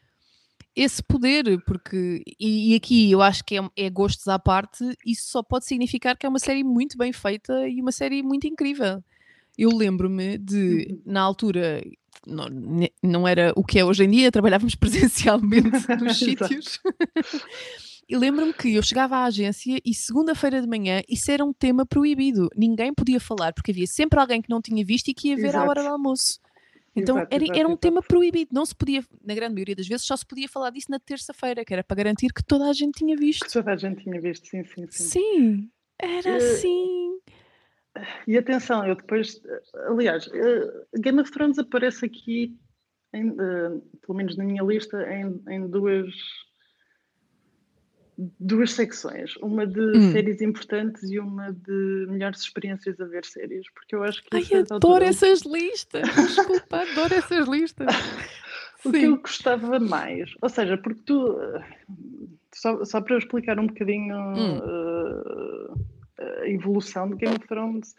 esse 0.75 1.03
poder, 1.03 1.63
porque 1.65 2.23
e, 2.39 2.73
e 2.73 2.75
aqui 2.75 3.11
eu 3.11 3.23
acho 3.23 3.45
que 3.45 3.57
é, 3.57 3.61
é, 3.77 3.91
gostos 3.91 4.27
à 4.29 4.39
parte, 4.39 4.85
isso 5.07 5.31
só 5.31 5.43
pode 5.43 5.65
significar 5.65 6.17
que 6.17 6.27
é 6.27 6.29
uma 6.29 6.39
série 6.39 6.65
muito 6.65 6.99
bem 6.99 7.13
feita 7.13 7.69
e 7.69 7.81
uma 7.81 7.93
série 7.93 8.23
muito 8.23 8.47
incrível. 8.47 9.03
Eu 9.57 9.71
lembro-me 9.71 10.37
de, 10.37 10.89
uhum. 10.91 11.03
na 11.07 11.21
altura, 11.21 11.81
não, 12.26 12.47
não 13.02 13.28
era 13.28 13.52
o 13.57 13.64
que 13.64 13.78
é 13.78 13.85
hoje 13.85 14.04
em 14.04 14.11
dia, 14.11 14.33
trabalhávamos 14.33 14.75
presencialmente 14.76 15.71
nos 16.02 16.19
sítios. 16.19 16.81
E 18.09 18.16
lembro-me 18.16 18.52
que 18.52 18.75
eu 18.75 18.83
chegava 18.83 19.16
à 19.16 19.25
agência 19.25 19.81
e 19.85 19.95
segunda-feira 19.95 20.61
de 20.61 20.69
manhã 20.69 21.02
isso 21.09 21.31
era 21.31 21.45
um 21.45 21.52
tema 21.52 21.87
proibido. 21.87 22.49
Ninguém 22.54 22.93
podia 22.93 23.19
falar, 23.19 23.52
porque 23.52 23.71
havia 23.71 23.87
sempre 23.87 24.21
alguém 24.21 24.43
que 24.43 24.50
não 24.50 24.61
tinha 24.61 24.85
visto 24.85 25.09
e 25.09 25.14
que 25.14 25.28
ia 25.28 25.37
ver 25.37 25.49
exato. 25.49 25.64
à 25.64 25.69
hora 25.69 25.83
do 25.83 25.88
almoço. 25.88 26.38
Então 26.97 27.16
exato, 27.16 27.35
era, 27.35 27.45
exato, 27.45 27.59
era 27.59 27.69
um 27.69 27.76
tema 27.76 28.02
proibido. 28.02 28.50
Não 28.52 28.64
se 28.64 28.75
podia, 28.75 29.02
na 29.25 29.35
grande 29.35 29.54
maioria 29.54 29.75
das 29.75 29.88
vezes, 29.88 30.07
só 30.07 30.16
se 30.16 30.26
podia 30.26 30.49
falar 30.49 30.71
disso 30.71 30.90
na 30.90 31.00
terça-feira, 31.00 31.64
que 31.64 31.73
era 31.73 31.83
para 31.83 31.97
garantir 31.97 32.33
que 32.33 32.45
toda 32.45 32.69
a 32.69 32.73
gente 32.73 32.99
tinha 32.99 33.16
visto. 33.16 33.50
Toda 33.50 33.73
a 33.73 33.76
gente 33.76 34.02
tinha 34.04 34.21
visto, 34.21 34.47
sim, 34.47 34.62
sim, 34.64 34.87
sim. 34.90 35.04
Sim, 35.04 35.71
era 35.99 36.31
uh, 36.31 36.37
assim. 36.37 37.13
E 38.27 38.37
atenção, 38.37 38.87
eu 38.87 38.97
depois, 38.97 39.41
aliás, 39.89 40.27
uh, 40.27 41.01
Game 41.01 41.21
of 41.21 41.31
Thrones 41.31 41.59
aparece 41.59 42.05
aqui, 42.07 42.57
em, 43.13 43.31
uh, 43.31 43.81
pelo 44.05 44.17
menos 44.17 44.37
na 44.37 44.45
minha 44.45 44.63
lista, 44.63 45.01
em, 45.13 45.41
em 45.49 45.69
duas 45.69 46.13
duas 48.17 48.73
secções, 48.73 49.37
uma 49.39 49.67
de 49.67 49.81
hum. 49.81 50.13
séries 50.13 50.41
importantes 50.41 51.03
e 51.11 51.19
uma 51.19 51.53
de 51.53 52.07
melhores 52.09 52.41
experiências 52.41 53.01
a 53.01 53.05
ver 53.07 53.25
séries, 53.25 53.67
porque 53.73 53.95
eu 53.95 54.05
acho 54.05 54.23
que. 54.23 54.37
Ai, 54.37 54.65
adoro 54.71 55.05
essas 55.05 55.43
listas! 55.43 56.09
Desculpa, 56.15 56.83
adoro 56.83 57.15
essas 57.15 57.49
listas. 57.49 57.89
o 58.85 58.91
Sim. 58.91 58.99
que 58.99 59.05
eu 59.05 59.17
gostava 59.17 59.81
mais, 59.81 60.33
ou 60.41 60.49
seja, 60.49 60.77
porque 60.79 61.03
tu. 61.05 61.37
Só, 62.55 62.85
só 62.85 63.01
para 63.01 63.19
explicar 63.19 63.59
um 63.59 63.67
bocadinho 63.67 64.17
hum. 64.17 64.59
uh, 64.59 65.94
a 66.18 66.49
evolução 66.49 67.11
de 67.11 67.16
Game 67.16 67.37
of 67.37 67.47
Thrones, 67.47 67.94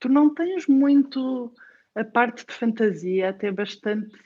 tu 0.00 0.08
não 0.08 0.34
tens 0.34 0.66
muito 0.66 1.52
a 1.94 2.04
parte 2.04 2.46
de 2.46 2.52
fantasia 2.52 3.30
até 3.30 3.50
bastante 3.50 4.16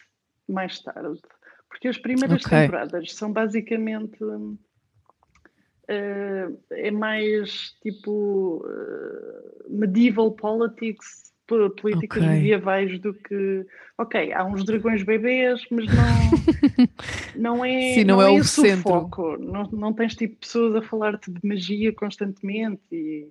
mais 0.49 0.81
tarde. 0.81 1.21
Porque 1.69 1.89
as 1.89 1.99
primeiras 1.99 2.45
okay. 2.45 2.61
temporadas 2.61 3.15
são 3.15 3.33
basicamente 3.33 4.23
uh, 4.23 4.59
é 6.71 6.91
mais 6.91 7.73
tipo 7.83 8.65
uh, 8.67 9.71
medieval 9.71 10.33
politics, 10.33 11.32
políticas 11.71 12.23
okay. 12.23 12.35
medievais 12.35 12.99
do 13.01 13.15
que 13.15 13.67
ok, 13.99 14.33
há 14.33 14.45
uns 14.45 14.65
dragões 14.65 15.03
bebês, 15.03 15.61
mas 15.71 15.87
não, 15.87 16.07
não 17.37 17.65
é, 17.65 17.95
Sim, 17.95 18.05
não, 18.05 18.17
não 18.17 18.23
é, 18.23 18.37
é 18.37 18.41
o 18.41 18.45
centro. 18.45 18.83
foco. 18.83 19.37
Não, 19.39 19.65
não 19.73 19.93
tens 19.93 20.15
tipo 20.15 20.37
pessoas 20.37 20.77
a 20.77 20.83
falar-te 20.83 21.31
de 21.31 21.41
magia 21.47 21.93
constantemente 21.93 22.83
e 22.91 23.29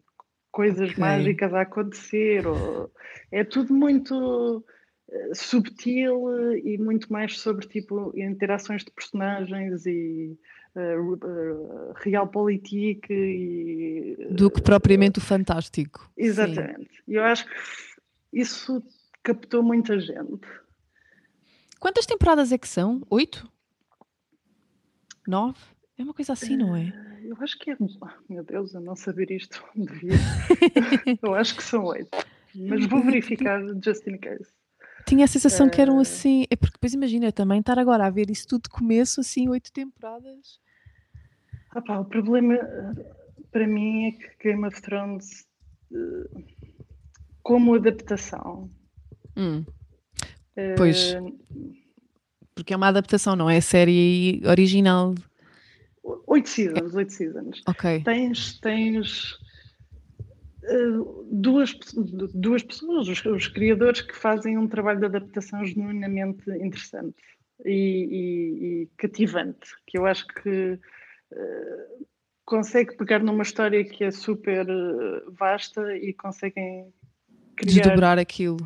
coisas 0.52 0.92
okay. 0.92 1.00
mágicas 1.00 1.54
a 1.54 1.62
acontecer. 1.62 2.48
Ou, 2.48 2.92
é 3.32 3.44
tudo 3.44 3.74
muito 3.74 4.58
uh, 4.58 5.36
subtil 5.36 6.56
e 6.64 6.78
muito 6.78 7.12
mais 7.12 7.40
sobre 7.40 7.68
tipo 7.68 8.14
interações 8.16 8.84
de 8.84 8.92
personagens 8.92 9.86
e 9.86 10.38
uh, 10.76 11.94
realpolitik 11.96 13.08
e. 13.10 14.28
Do 14.32 14.50
que 14.50 14.62
propriamente 14.62 15.20
o 15.20 15.22
fantástico. 15.22 16.10
Exatamente. 16.18 16.90
Sim. 17.06 17.14
Eu 17.16 17.24
acho 17.24 17.46
que 17.46 17.52
isso 18.32 18.84
captou 19.24 19.64
muita 19.64 20.00
gente. 20.00 20.48
Quantas 21.80 22.06
temporadas 22.06 22.52
é 22.52 22.58
que 22.58 22.68
são? 22.68 23.02
Oito? 23.10 23.52
Nove? 25.28 25.60
É 25.98 26.04
uma 26.04 26.14
coisa 26.14 26.34
assim, 26.34 26.58
não 26.58 26.76
é? 26.76 26.92
Eu 27.24 27.38
acho 27.40 27.58
que 27.60 27.72
é. 27.72 27.78
meu 28.30 28.44
Deus, 28.44 28.74
eu 28.74 28.82
não 28.82 28.96
saber 28.96 29.32
isto 29.32 29.64
devia. 29.76 30.14
eu 31.22 31.36
acho 31.36 31.56
que 31.56 31.64
são 31.64 31.86
oito. 31.86 32.18
Mas 32.56 32.86
vou 32.86 33.02
verificar 33.06 33.62
just 33.84 34.06
in 34.08 34.18
case. 34.18 34.52
Tinha 35.08 35.26
a 35.26 35.28
sensação 35.28 35.70
que 35.70 35.82
eram 35.82 36.00
assim. 36.00 36.46
É 36.50 36.56
porque 36.56 36.74
depois 36.74 36.94
imagina 36.94 37.32
também 37.32 37.60
estar 37.60 37.78
agora 37.80 38.06
a 38.06 38.10
ver 38.10 38.30
isso 38.30 38.48
tudo 38.48 38.64
de 38.64 38.70
começo, 38.70 39.22
assim, 39.22 39.50
oito 39.50 39.72
temporadas. 39.72 40.60
Ah, 41.72 41.82
pá, 41.82 42.00
o 42.00 42.06
problema 42.06 42.56
para 43.52 43.68
mim 43.68 44.08
é 44.08 44.12
que 44.12 44.50
Game 44.50 44.66
of 44.66 44.82
Thrones, 44.82 45.48
eh, 45.92 46.44
como 47.52 47.76
adaptação. 47.76 48.72
Hum. 49.36 49.66
Pois. 50.78 51.16
Uh, 51.16 51.38
porque 52.56 52.74
é 52.74 52.78
uma 52.78 52.88
adaptação, 52.88 53.36
não 53.36 53.50
é 53.50 53.58
a 53.58 53.62
série 53.62 54.42
original. 54.46 55.14
Oito 56.28 56.48
seasons, 56.48 56.96
oito 56.96 57.12
seasons. 57.12 57.62
Ok. 57.68 58.04
Tens, 58.06 58.58
tens 58.62 59.34
uh, 60.64 61.28
duas, 61.30 61.76
duas 62.34 62.64
pessoas, 62.64 63.10
os, 63.10 63.26
os, 63.26 63.48
criadores, 63.48 64.00
que 64.00 64.16
fazem 64.16 64.58
um 64.58 64.68
trabalho 64.68 65.00
de 65.00 65.06
adaptação 65.08 65.66
genuinamente 65.66 66.50
interessante 66.52 67.22
e, 67.66 67.72
e, 67.72 68.84
e 68.84 68.90
cativante, 68.96 69.76
que 69.86 69.98
eu 69.98 70.06
acho 70.06 70.26
que 70.28 70.80
uh, 71.34 72.06
consegue 72.46 72.96
pegar 72.96 73.20
numa 73.20 73.44
história 73.44 73.84
que 73.84 74.06
é 74.06 74.12
super 74.12 74.66
vasta 75.38 75.98
e 75.98 76.14
conseguem 76.14 76.94
criar... 77.62 77.84
desdobrar 77.84 78.20
aquilo. 78.20 78.58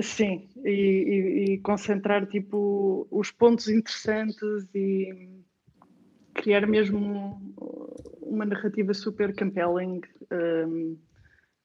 Sim, 0.00 0.48
e, 0.64 0.70
e, 0.70 1.44
e, 1.54 1.58
concentrar 1.58 2.26
tipo 2.26 3.06
os 3.10 3.30
pontos 3.30 3.68
interessantes 3.68 4.66
e 4.74 5.28
criar 6.34 6.66
mesmo 6.66 7.38
uma 8.22 8.46
narrativa 8.46 8.94
super 8.94 9.36
compelling 9.36 10.00
um, 10.30 10.96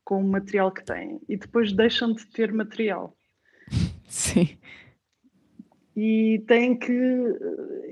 com 0.04 0.22
o 0.22 0.28
material 0.28 0.72
que 0.72 0.84
têm. 0.84 1.22
E 1.30 1.38
depois 1.38 1.72
deixam 1.72 2.14
de 2.14 2.28
ter 2.28 2.52
material. 2.52 3.16
Sim 4.10 4.58
e 6.00 6.44
têm 6.48 6.78
que, 6.78 6.94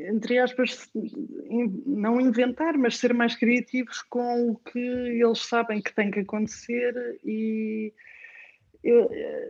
entre 0.08 0.38
aspas, 0.38 0.88
não 1.88 2.22
inventar, 2.22 2.78
mas 2.78 2.98
ser 3.00 3.16
mais 3.16 3.36
criativos 3.36 4.04
com 4.04 4.52
o 4.52 4.56
que 4.58 4.78
eles 4.78 5.40
sabem 5.40 5.82
que 5.82 5.92
tem 5.92 6.12
que 6.12 6.20
acontecer 6.20 6.94
e 7.26 7.92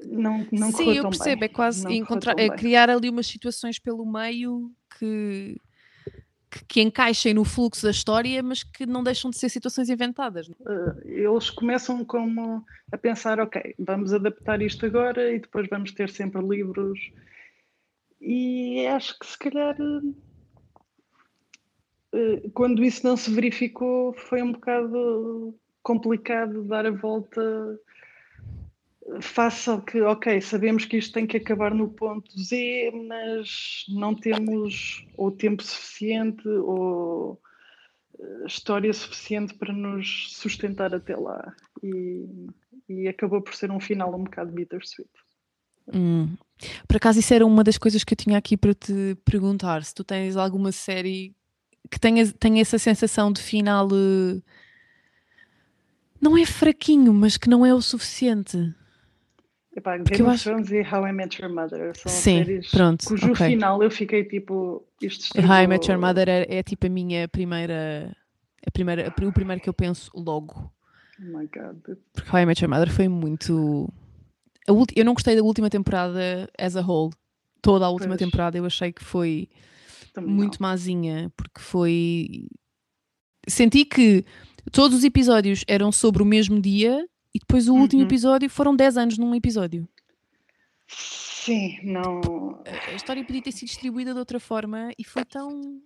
não, 0.06 0.48
não 0.52 0.72
Sim, 0.72 0.94
eu 0.94 1.04
percebo, 1.04 1.42
bem. 1.42 1.50
é 1.50 1.54
quase 1.54 1.94
encontrar, 1.94 2.40
é 2.40 2.50
criar 2.50 2.90
ali 2.90 3.10
umas 3.10 3.28
situações 3.28 3.78
pelo 3.78 4.06
meio 4.06 4.72
que, 4.98 5.60
que, 6.50 6.66
que, 6.66 6.82
encaixem 6.82 7.34
no 7.34 7.44
fluxo 7.44 7.84
da 7.84 7.92
história, 7.92 8.42
mas 8.42 8.64
que 8.64 8.86
não 8.86 9.04
deixam 9.04 9.30
de 9.30 9.38
ser 9.38 9.50
situações 9.50 9.90
inventadas. 9.90 10.48
Uh, 10.48 11.02
eles 11.06 11.50
começam 11.50 12.06
como 12.06 12.64
a 12.92 12.98
pensar, 12.98 13.40
ok, 13.40 13.76
vamos 13.78 14.14
adaptar 14.14 14.62
isto 14.62 14.86
agora 14.86 15.34
e 15.34 15.40
depois 15.40 15.68
vamos 15.70 15.92
ter 15.92 16.10
sempre 16.10 16.42
livros 16.42 17.00
e 18.22 18.88
acho 18.88 19.20
que 19.20 19.26
se 19.26 19.38
calhar 19.38 19.76
eh, 22.14 22.50
quando 22.54 22.84
isso 22.84 23.06
não 23.06 23.16
se 23.18 23.30
verificou 23.30 24.14
foi 24.14 24.42
um 24.42 24.54
bocado 24.54 25.54
complicado 25.84 26.64
dar 26.64 26.86
a 26.86 26.92
volta 26.92 27.42
face 29.22 29.70
ao 29.70 29.82
que, 29.82 30.02
ok, 30.02 30.42
sabemos 30.42 30.86
que 30.86 30.98
isto 30.98 31.14
tem 31.14 31.28
que 31.28 31.38
acabar 31.38 31.74
no 31.74 31.90
ponto 31.90 32.32
Z, 32.40 32.92
mas 33.08 33.86
não 33.90 34.16
temos 34.16 35.06
ou 35.16 35.32
tempo 35.32 35.64
suficiente 35.64 36.48
ou 36.48 37.40
eh, 38.20 38.46
história 38.48 38.92
suficiente 38.94 39.54
para 39.54 39.74
nos 39.74 40.34
sustentar 40.34 40.94
até 40.94 41.16
lá. 41.16 41.54
E, 41.84 42.26
e 42.90 43.08
acabou 43.08 43.42
por 43.42 43.54
ser 43.54 43.72
um 43.72 43.80
final 43.80 44.14
um 44.16 44.24
bocado 44.24 44.52
bittersweet. 44.52 45.10
Hum. 45.94 46.36
Por 46.88 46.98
acaso, 46.98 47.20
isso 47.20 47.34
era 47.34 47.46
uma 47.46 47.64
das 47.64 47.78
coisas 47.78 48.04
que 48.04 48.14
eu 48.14 48.18
tinha 48.18 48.38
aqui 48.38 48.58
para 48.58 48.74
te 48.74 49.16
perguntar: 49.24 49.84
se 49.84 49.94
tu 49.94 50.04
tens 50.04 50.36
alguma 50.36 50.72
série 50.72 51.36
que 51.92 52.00
tenha, 52.00 52.32
tenha 52.34 52.62
essa 52.62 52.80
sensação 52.80 53.32
de 53.32 53.42
final. 53.42 53.88
Uh, 53.88 54.42
não 56.20 56.36
é 56.36 56.44
fraquinho, 56.44 57.14
mas 57.14 57.38
que 57.38 57.50
não 57.50 57.64
é 57.64 57.72
o 57.72 57.82
suficiente. 57.82 58.74
Epá, 59.76 59.98
Game 59.98 60.22
of 60.24 60.32
acho... 60.32 60.44
Thrones 60.46 60.72
e 60.72 60.82
How 60.82 61.06
I 61.06 61.12
Met 61.12 61.42
Your 61.42 61.54
Mother 61.54 61.92
são 61.98 62.10
Sim, 62.10 62.46
séries 62.46 62.72
pronto, 62.72 63.06
cujo 63.06 63.32
okay. 63.32 63.50
final 63.50 63.84
eu 63.84 63.92
fiquei 63.92 64.24
tipo. 64.24 64.88
Isto. 65.02 65.38
How 65.38 65.64
I 65.64 65.68
Met 65.68 65.92
Your 65.92 66.00
Mother 66.00 66.30
é, 66.30 66.46
é, 66.50 66.64
tipo 66.64 66.88
a 66.88 66.90
minha 66.90 67.28
primeira. 67.28 68.16
A 68.66 68.72
primeira 68.72 69.14
o 69.22 69.34
primeiro 69.34 69.62
que 69.62 69.68
eu 69.68 69.74
penso 69.74 70.10
logo. 70.16 70.72
Oh 71.20 71.38
my 71.38 71.48
god. 71.54 71.98
Porque 72.14 72.32
How 72.32 72.40
I 72.40 72.46
Met 72.46 72.64
Your 72.64 72.70
Mother 72.70 72.90
foi 72.90 73.10
muito. 73.10 73.90
Eu 74.96 75.04
não 75.04 75.14
gostei 75.14 75.36
da 75.36 75.44
última 75.44 75.70
temporada 75.70 76.50
as 76.58 76.78
a 76.78 76.82
whole. 76.82 77.12
Toda 77.62 77.86
a 77.86 77.90
última 77.90 78.16
pois. 78.16 78.20
temporada 78.20 78.58
eu 78.58 78.66
achei 78.66 78.94
que 78.94 79.04
foi 79.04 79.50
Também 80.14 80.34
muito 80.34 80.62
não. 80.62 80.70
mazinha, 80.70 81.32
porque 81.36 81.60
foi. 81.60 82.48
Senti 83.46 83.84
que 83.84 84.24
todos 84.72 84.98
os 84.98 85.04
episódios 85.04 85.66
eram 85.68 85.92
sobre 85.92 86.24
o 86.24 86.26
mesmo 86.26 86.62
dia 86.62 87.06
e 87.36 87.40
depois 87.40 87.68
o 87.68 87.74
uhum. 87.74 87.82
último 87.82 88.02
episódio 88.02 88.50
foram 88.50 88.74
10 88.74 88.98
anos 88.98 89.18
num 89.18 89.36
episódio. 89.36 89.86
Sim, 90.88 91.78
não. 91.84 92.64
A 92.66 92.94
história 92.94 93.26
podia 93.26 93.42
ter 93.42 93.52
sido 93.52 93.68
distribuída 93.68 94.14
de 94.14 94.20
outra 94.20 94.40
forma 94.40 94.94
e 94.98 95.04
foi 95.04 95.26
tão. 95.26 95.82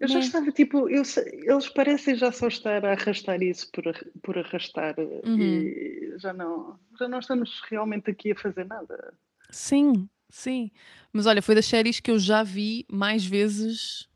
Eu 0.00 0.08
já 0.08 0.18
estava 0.20 0.50
tipo, 0.50 0.88
eu, 0.88 1.02
eles 1.26 1.68
parecem 1.68 2.14
já 2.14 2.32
só 2.32 2.48
estar 2.48 2.86
a 2.86 2.92
arrastar 2.92 3.42
isso 3.42 3.70
por, 3.70 3.84
por 4.22 4.38
arrastar 4.38 4.94
uhum. 4.98 5.38
e 5.38 6.14
já 6.16 6.32
não, 6.32 6.78
já 6.98 7.06
não 7.06 7.18
estamos 7.18 7.60
realmente 7.68 8.10
aqui 8.10 8.32
a 8.32 8.36
fazer 8.36 8.64
nada. 8.64 9.12
Sim, 9.50 10.08
sim. 10.30 10.70
Mas 11.12 11.26
olha, 11.26 11.42
foi 11.42 11.54
das 11.54 11.66
séries 11.66 12.00
que 12.00 12.10
eu 12.10 12.18
já 12.18 12.42
vi 12.42 12.86
mais 12.90 13.26
vezes, 13.26 14.08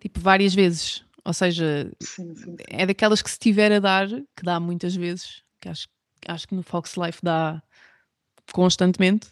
tipo 0.00 0.18
várias 0.18 0.54
vezes. 0.54 1.04
Ou 1.28 1.34
seja, 1.34 1.92
sim, 2.00 2.34
sim, 2.34 2.56
sim. 2.56 2.56
é 2.70 2.86
daquelas 2.86 3.20
que 3.20 3.30
se 3.30 3.38
tiver 3.38 3.70
a 3.70 3.78
dar, 3.78 4.08
que 4.08 4.42
dá 4.42 4.58
muitas 4.58 4.96
vezes, 4.96 5.42
que 5.60 5.68
acho, 5.68 5.86
acho 6.26 6.48
que 6.48 6.54
no 6.54 6.62
Fox 6.62 6.94
Life 6.96 7.18
dá 7.22 7.62
constantemente, 8.50 9.28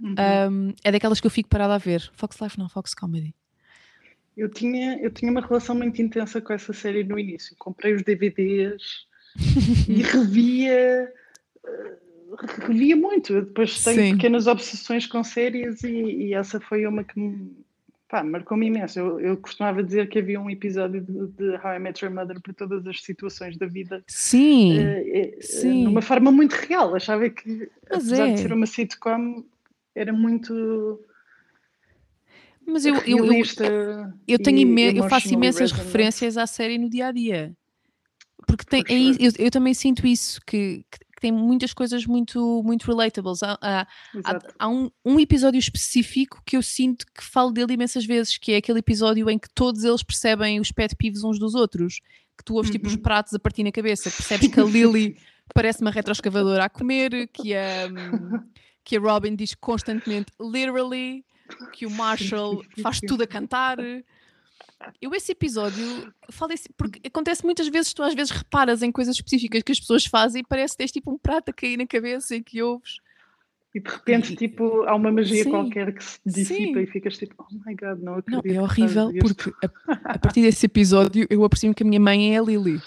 uhum. 0.00 0.14
um, 0.50 0.74
é 0.82 0.90
daquelas 0.90 1.20
que 1.20 1.26
eu 1.26 1.30
fico 1.30 1.50
parada 1.50 1.74
a 1.74 1.78
ver. 1.78 2.10
Fox 2.14 2.40
Life 2.40 2.58
não, 2.58 2.70
Fox 2.70 2.94
Comedy. 2.94 3.34
Eu 4.34 4.48
tinha, 4.48 4.98
eu 4.98 5.10
tinha 5.10 5.30
uma 5.30 5.42
relação 5.42 5.74
muito 5.74 6.00
intensa 6.00 6.40
com 6.40 6.54
essa 6.54 6.72
série 6.72 7.04
no 7.04 7.18
início. 7.18 7.54
Comprei 7.58 7.92
os 7.92 8.02
DVDs 8.02 9.06
e 9.86 10.02
revia, 10.04 11.12
eh, 11.66 11.96
revia 12.66 12.96
muito. 12.96 13.34
Eu 13.34 13.44
depois 13.44 13.84
tenho 13.84 14.00
Sim. 14.00 14.16
pequenas 14.16 14.46
obsessões 14.46 15.06
com 15.06 15.22
séries 15.22 15.84
e, 15.84 15.90
e 15.90 16.32
essa 16.32 16.58
foi 16.60 16.86
uma 16.86 17.04
que 17.04 17.20
me 17.20 17.65
pá, 18.08 18.22
marcou-me 18.22 18.66
imenso. 18.66 18.98
Eu, 18.98 19.20
eu 19.20 19.36
costumava 19.36 19.82
dizer 19.82 20.08
que 20.08 20.18
havia 20.18 20.40
um 20.40 20.50
episódio 20.50 21.00
de, 21.00 21.26
de 21.28 21.56
How 21.56 21.74
I 21.74 21.78
Met 21.78 22.04
Your 22.04 22.14
Mother 22.14 22.40
para 22.40 22.52
todas 22.52 22.86
as 22.86 23.02
situações 23.02 23.56
da 23.56 23.66
vida. 23.66 24.02
Sim, 24.06 24.78
uh, 24.78 25.36
sim. 25.40 25.82
De 25.82 25.88
uma 25.88 26.02
forma 26.02 26.30
muito 26.30 26.52
real. 26.54 26.94
Achava 26.94 27.28
que, 27.28 27.68
Mas 27.90 28.08
apesar 28.08 28.28
é. 28.28 28.32
de 28.32 28.40
ser 28.40 28.52
uma 28.52 28.66
sitcom, 28.66 29.44
era 29.94 30.12
muito. 30.12 31.00
Mas 32.66 32.84
eu, 32.84 32.96
eu, 33.06 33.24
eu, 33.32 33.44
eu, 34.26 34.38
tenho 34.40 34.58
imen 34.58 34.96
eu 34.96 35.08
faço 35.08 35.32
imensas 35.32 35.70
referências 35.70 36.36
à 36.36 36.46
série 36.48 36.78
no 36.78 36.90
dia 36.90 37.08
a 37.08 37.12
dia. 37.12 37.52
Porque 38.44 38.64
tem, 38.64 38.82
é, 38.88 39.24
eu, 39.24 39.32
eu 39.38 39.50
também 39.50 39.72
sinto 39.72 40.06
isso, 40.06 40.40
que 40.44 40.84
que 40.90 40.98
tem 41.26 41.32
muitas 41.32 41.74
coisas 41.74 42.06
muito, 42.06 42.62
muito 42.64 42.86
relatables. 42.86 43.42
Há, 43.42 43.58
há, 43.60 43.86
há 44.60 44.68
um, 44.68 44.88
um, 45.04 45.18
episódio 45.18 45.58
específico 45.58 46.40
que 46.46 46.56
eu 46.56 46.62
sinto 46.62 47.04
que 47.12 47.20
falo 47.20 47.50
dele 47.50 47.74
imensas 47.74 48.06
vezes, 48.06 48.38
que 48.38 48.52
é 48.52 48.58
aquele 48.58 48.78
episódio 48.78 49.28
em 49.28 49.36
que 49.36 49.48
todos 49.52 49.82
eles 49.82 50.04
percebem 50.04 50.60
os 50.60 50.70
pet 50.70 50.94
peeves 50.94 51.24
uns 51.24 51.36
dos 51.36 51.56
outros, 51.56 52.00
que 52.38 52.44
tu 52.44 52.54
ouves 52.54 52.68
uhum. 52.68 52.72
tipo 52.74 52.86
os 52.86 52.94
uhum. 52.94 53.02
pratos 53.02 53.34
a 53.34 53.40
partir 53.40 53.64
na 53.64 53.72
cabeça, 53.72 54.08
percebes 54.08 54.46
que 54.46 54.60
a 54.60 54.62
Lily 54.64 55.16
parece 55.52 55.80
uma 55.80 55.90
retroescavadora 55.90 56.66
a 56.66 56.68
comer, 56.68 57.28
que 57.32 57.56
a, 57.56 57.88
que 58.84 58.96
a 58.96 59.00
Robin 59.00 59.34
diz 59.34 59.52
constantemente 59.56 60.30
literally, 60.40 61.24
que 61.72 61.86
o 61.86 61.90
Marshall 61.90 62.62
faz 62.80 63.00
tudo 63.00 63.24
a 63.24 63.26
cantar. 63.26 63.78
Eu 65.00 65.14
esse 65.14 65.32
episódio 65.32 66.12
falei 66.30 66.56
porque 66.76 67.00
acontece 67.06 67.44
muitas 67.44 67.68
vezes, 67.68 67.92
tu 67.94 68.02
às 68.02 68.14
vezes 68.14 68.30
reparas 68.30 68.82
em 68.82 68.92
coisas 68.92 69.16
específicas 69.16 69.62
que 69.62 69.72
as 69.72 69.80
pessoas 69.80 70.04
fazem 70.06 70.42
e 70.42 70.46
parece 70.46 70.74
que 70.74 70.78
tens 70.78 70.92
tipo 70.92 71.10
um 71.10 71.18
prato 71.18 71.50
a 71.50 71.52
cair 71.52 71.76
na 71.76 71.86
cabeça 71.86 72.36
e 72.36 72.42
que 72.42 72.62
ouves. 72.62 72.98
E 73.74 73.80
de 73.80 73.90
repente, 73.90 74.32
e, 74.32 74.36
tipo, 74.36 74.84
há 74.84 74.94
uma 74.94 75.12
magia 75.12 75.44
sim, 75.44 75.50
qualquer 75.50 75.92
que 75.92 76.02
se 76.02 76.18
dissipa 76.24 76.78
sim. 76.78 76.80
e 76.80 76.86
ficas 76.86 77.18
tipo, 77.18 77.34
oh 77.38 77.54
my 77.66 77.74
god, 77.74 78.02
não 78.02 78.14
acredito. 78.14 78.46
Não, 78.46 78.54
é 78.54 78.62
horrível 78.62 79.12
porque 79.20 79.52
a, 79.62 80.14
a, 80.14 80.18
partir 80.18 80.40
desse 80.40 80.64
episódio 80.64 81.26
eu 81.28 81.44
aprecio 81.44 81.74
que 81.74 81.82
a 81.82 81.86
minha 81.86 82.00
mãe 82.00 82.34
é 82.34 82.38
a 82.38 82.42
Lily. 82.42 82.80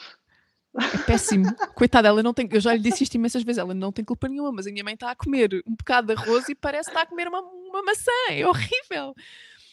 É 0.75 0.97
péssimo. 0.99 1.45
Coitada, 1.75 2.07
ela 2.07 2.23
não 2.23 2.33
tem. 2.33 2.47
Eu 2.51 2.59
já 2.59 2.73
lhe 2.73 2.79
disse 2.79 3.03
isto 3.03 3.15
imensas 3.15 3.43
vezes, 3.43 3.59
ela 3.59 3.73
não 3.73 3.91
tem 3.91 4.03
culpa 4.05 4.27
nenhuma, 4.27 4.51
mas 4.51 4.65
a 4.65 4.71
minha 4.71 4.83
mãe 4.83 4.93
está 4.93 5.11
a 5.11 5.15
comer 5.15 5.63
um 5.67 5.75
bocado 5.75 6.07
de 6.07 6.13
arroz 6.13 6.47
e 6.49 6.55
parece 6.55 6.89
que 6.89 6.95
está 6.95 7.03
a 7.03 7.05
comer 7.05 7.27
uma, 7.27 7.41
uma 7.41 7.83
maçã. 7.83 8.11
É 8.29 8.47
horrível. 8.47 9.15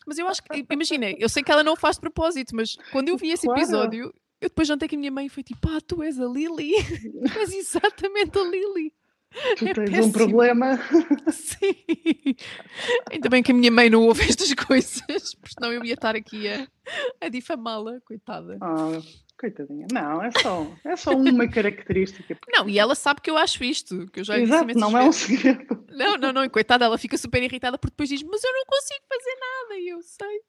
Mas 0.07 0.19
eu 0.19 0.29
acho 0.29 0.43
que, 0.43 0.65
imagina, 0.71 1.11
eu 1.19 1.29
sei 1.29 1.43
que 1.43 1.51
ela 1.51 1.65
não 1.65 1.75
faz 1.75 1.97
de 1.97 2.01
propósito, 2.01 2.55
mas 2.55 2.77
quando 2.93 3.09
eu 3.09 3.17
vi 3.17 3.31
esse 3.31 3.47
claro. 3.47 3.61
episódio, 3.61 4.15
eu 4.41 4.49
depois 4.49 4.69
jantei 4.69 4.89
com 4.89 4.95
a 4.95 4.99
minha 4.99 5.11
mãe 5.11 5.27
e 5.27 5.29
foi 5.29 5.43
tipo, 5.43 5.69
ah, 5.69 5.81
tu 5.81 6.03
és 6.03 6.21
a 6.21 6.27
Lily. 6.27 6.73
tu 7.33 7.39
és 7.39 7.53
exatamente 7.53 8.39
a 8.39 8.43
Lily. 8.43 8.93
Tu 9.59 9.67
é 9.67 9.75
tens 9.75 9.91
péssimo. 9.91 10.07
um 10.07 10.13
problema. 10.13 10.79
Sim. 11.31 11.75
Ainda 13.11 13.29
bem 13.29 13.43
que 13.43 13.53
a 13.53 13.55
minha 13.55 13.71
mãe 13.71 13.91
não 13.91 14.05
ouve 14.05 14.23
estas 14.23 14.53
coisas, 14.55 15.35
porque 15.35 15.55
senão 15.59 15.73
eu 15.73 15.85
ia 15.85 15.95
estar 15.95 16.15
aqui 16.15 16.49
a, 16.49 16.67
a 17.21 17.29
difamá-la, 17.29 18.01
coitada. 18.03 18.59
Oh. 18.63 19.26
Coitadinha. 19.39 19.87
Não, 19.93 20.23
é 20.23 20.31
só, 20.31 20.67
é 20.85 20.97
só 20.97 21.11
uma 21.13 21.47
característica. 21.49 22.39
Não, 22.49 22.67
e 22.69 22.79
ela 22.79 22.95
sabe 22.95 23.21
que 23.21 23.31
eu 23.31 23.37
acho 23.37 23.63
isto, 23.63 24.07
que 24.11 24.21
eu 24.21 24.25
já 24.25 24.39
Exato, 24.39 24.67
não 24.79 24.91
vezes. 24.91 24.95
é 24.95 25.09
um 25.09 25.13
segredo. 25.13 25.85
Não, 25.91 26.17
não, 26.17 26.33
não, 26.33 26.49
coitada, 26.49 26.87
ela 26.87 26.97
fica 26.97 27.19
super 27.19 27.43
irritada 27.43 27.77
porque 27.77 27.93
depois 27.93 28.09
diz, 28.09 28.23
mas 28.23 28.43
eu 28.43 28.53
não 28.53 28.65
consigo 28.65 29.05
fazer 29.09 29.37
nada, 29.39 29.81
e 29.81 29.89
eu 29.89 30.03
sei. 30.03 30.41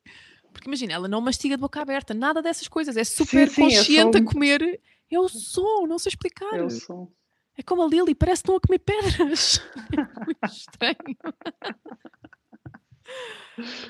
Porque 0.54 0.70
imagina, 0.70 0.94
ela 0.94 1.08
não 1.08 1.20
mastiga 1.20 1.58
de 1.58 1.62
boca 1.62 1.82
aberta, 1.82 2.14
nada 2.14 2.42
dessas 2.42 2.68
coisas, 2.68 2.96
é 2.96 3.04
super 3.04 3.50
sim, 3.50 3.56
sim, 3.56 3.62
consciente 3.78 4.18
a 4.18 4.24
comer. 4.24 4.80
É 5.12 5.20
o 5.20 5.28
som, 5.28 5.86
não 5.88 6.00
sei 6.00 6.12
explicar. 6.12 6.54
É 6.54 6.64
o 6.64 6.70
som. 6.70 7.12
É 7.58 7.64
como 7.64 7.84
a 7.84 7.88
Lily, 7.88 8.16
parece 8.16 8.44
que 8.44 8.52
estão 8.52 8.56
a 8.56 8.62
comer 8.62 8.80
pedras. 8.80 9.62
É 9.98 10.26
muito 10.26 10.46
estranho. 10.46 11.18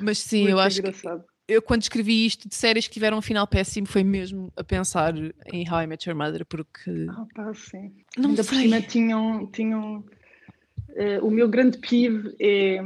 Mas 0.02 0.20
sim, 0.20 0.42
muito 0.42 0.52
eu 0.52 0.60
acho 0.60 0.80
engraçado. 0.80 1.24
que 1.24 1.30
eu 1.48 1.62
quando 1.62 1.82
escrevi 1.82 2.26
isto 2.26 2.48
de 2.48 2.56
séries 2.56 2.88
que 2.88 2.94
tiveram 2.94 3.18
um 3.18 3.22
final 3.22 3.48
péssimo 3.48 3.88
foi 3.88 4.04
mesmo 4.04 4.52
a 4.56 4.64
pensar 4.64 5.14
em 5.52 5.70
How 5.70 5.84
I 5.84 5.88
Met 5.88 6.10
Your 6.10 6.18
Mother 6.18 6.46
porque 6.46 7.08
ah 7.10 7.26
pá, 7.34 7.54
sim. 7.54 7.94
Não 8.18 8.32
ainda 8.32 8.44
sei. 8.44 8.58
por 8.58 8.64
cima 8.64 8.82
tinham, 8.82 9.48
tinham 9.48 10.00
uh, 10.00 11.26
o 11.26 11.32
meu 11.32 11.48
grande 11.48 11.78
pive 11.78 12.36
é 12.40 12.82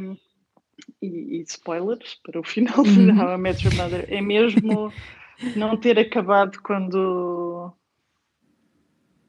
e, 1.01 1.39
e, 1.39 1.41
spoilers 1.47 2.19
para 2.23 2.39
o 2.39 2.43
final 2.43 2.83
de 2.83 2.99
uhum. 2.99 3.19
How 3.19 3.35
I 3.35 3.37
Met 3.37 3.65
Your 3.65 3.75
Mother 3.75 4.05
é 4.07 4.21
mesmo 4.21 4.93
não 5.55 5.75
ter 5.75 5.97
acabado 5.97 6.61
quando 6.61 7.73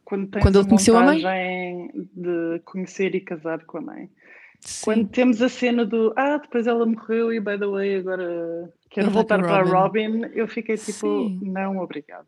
quando 0.05 0.39
quando 0.41 0.59
ele 0.59 0.69
conheceu 0.69 0.99
a 0.99 1.05
mãe 1.05 1.91
de 1.95 2.61
conhecer 2.65 3.15
e 3.15 3.21
casar 3.21 3.65
com 3.65 3.79
a 3.79 3.81
mãe 3.81 4.11
Sim. 4.65 4.85
quando 4.85 5.09
temos 5.09 5.43
a 5.43 5.49
cena 5.49 5.85
do 5.85 6.13
ah 6.17 6.37
depois 6.39 6.67
ela 6.69 6.87
morreu 6.87 7.33
e 7.33 7.41
by 7.41 7.59
the 7.59 7.67
way 7.67 7.97
agora 7.97 8.73
quero 8.91 9.11
voltar 9.11 9.41
para 9.41 9.57
a 9.57 9.63
Robin, 9.63 10.23
eu 10.35 10.47
fiquei 10.47 10.77
tipo, 10.77 11.29
Sim. 11.29 11.41
não, 11.43 11.79
obrigado. 11.79 12.27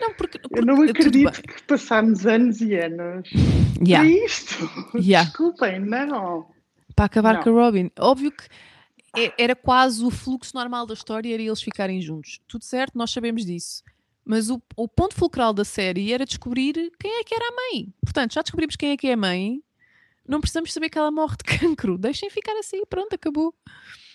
Não, 0.00 0.12
porque, 0.14 0.38
porque 0.38 0.58
eu 0.58 0.66
não 0.66 0.82
acredito 0.82 1.42
que 1.42 1.62
passámos 1.62 2.26
anos 2.26 2.60
e 2.60 2.74
anos 2.74 3.30
yeah. 3.86 4.06
para 4.06 4.24
isto. 4.26 4.70
Yeah. 4.96 5.28
Desculpem, 5.28 5.80
não. 5.80 6.46
Para 6.94 7.04
acabar 7.04 7.34
não. 7.34 7.42
com 7.42 7.50
a 7.50 7.64
Robin. 7.64 7.90
Óbvio 7.98 8.32
que 8.32 8.44
é, 9.16 9.32
era 9.38 9.54
quase 9.54 10.04
o 10.04 10.10
fluxo 10.10 10.52
normal 10.54 10.86
da 10.86 10.94
história, 10.94 11.32
era 11.32 11.42
eles 11.42 11.62
ficarem 11.62 12.00
juntos. 12.00 12.40
Tudo 12.48 12.64
certo, 12.64 12.98
nós 12.98 13.10
sabemos 13.10 13.44
disso. 13.44 13.82
Mas 14.24 14.50
o, 14.50 14.60
o 14.76 14.88
ponto 14.88 15.14
fulcral 15.14 15.52
da 15.52 15.64
série 15.64 16.12
era 16.12 16.24
descobrir 16.24 16.92
quem 16.98 17.20
é 17.20 17.24
que 17.24 17.34
era 17.34 17.44
a 17.44 17.52
mãe. 17.52 17.92
Portanto, 18.02 18.34
já 18.34 18.42
descobrimos 18.42 18.76
quem 18.76 18.90
é 18.90 18.96
que 18.96 19.06
é 19.08 19.12
a 19.12 19.16
mãe. 19.16 19.62
Não 20.26 20.40
precisamos 20.40 20.72
saber 20.72 20.88
que 20.90 20.98
ela 20.98 21.10
morre 21.10 21.36
de 21.36 21.44
cancro. 21.58 21.98
Deixem 21.98 22.30
ficar 22.30 22.56
assim, 22.58 22.82
pronto, 22.88 23.14
acabou. 23.14 23.54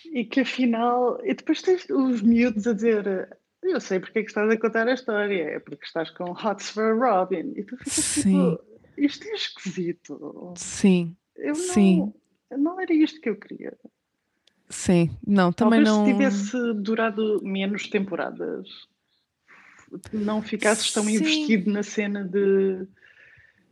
E 0.06 0.24
que 0.24 0.40
afinal, 0.40 1.20
e 1.24 1.34
depois 1.34 1.60
tens 1.60 1.86
os 1.90 2.22
miúdos 2.22 2.66
a 2.66 2.72
dizer 2.72 3.28
eu 3.62 3.80
sei 3.80 3.98
porque 3.98 4.20
é 4.20 4.22
que 4.22 4.28
estás 4.28 4.50
a 4.50 4.56
contar 4.56 4.86
a 4.88 4.94
história, 4.94 5.42
é 5.42 5.58
porque 5.58 5.84
estás 5.84 6.10
com 6.10 6.30
Hots 6.32 6.70
for 6.70 6.96
Robin. 6.98 7.52
E 7.56 7.64
tu 7.64 7.76
ficas 7.76 7.94
tipo, 7.94 8.20
Sim. 8.22 8.56
tipo, 8.56 8.64
isto 8.96 9.28
é 9.28 9.34
esquisito. 9.34 10.54
Sim. 10.56 11.16
Eu 11.36 11.54
não, 11.54 11.54
Sim. 11.54 12.12
não 12.50 12.80
era 12.80 12.92
isto 12.92 13.20
que 13.20 13.28
eu 13.28 13.36
queria. 13.36 13.76
Sim, 14.70 15.10
não, 15.26 15.50
também 15.50 15.82
Talvez 15.82 15.88
não. 15.88 16.04
se 16.04 16.12
tivesse 16.12 16.74
durado 16.82 17.40
menos 17.42 17.88
temporadas, 17.88 18.68
não 20.12 20.42
ficasses 20.42 20.92
tão 20.92 21.04
Sim. 21.04 21.14
investido 21.14 21.70
na 21.70 21.82
cena 21.82 22.22
de 22.22 22.86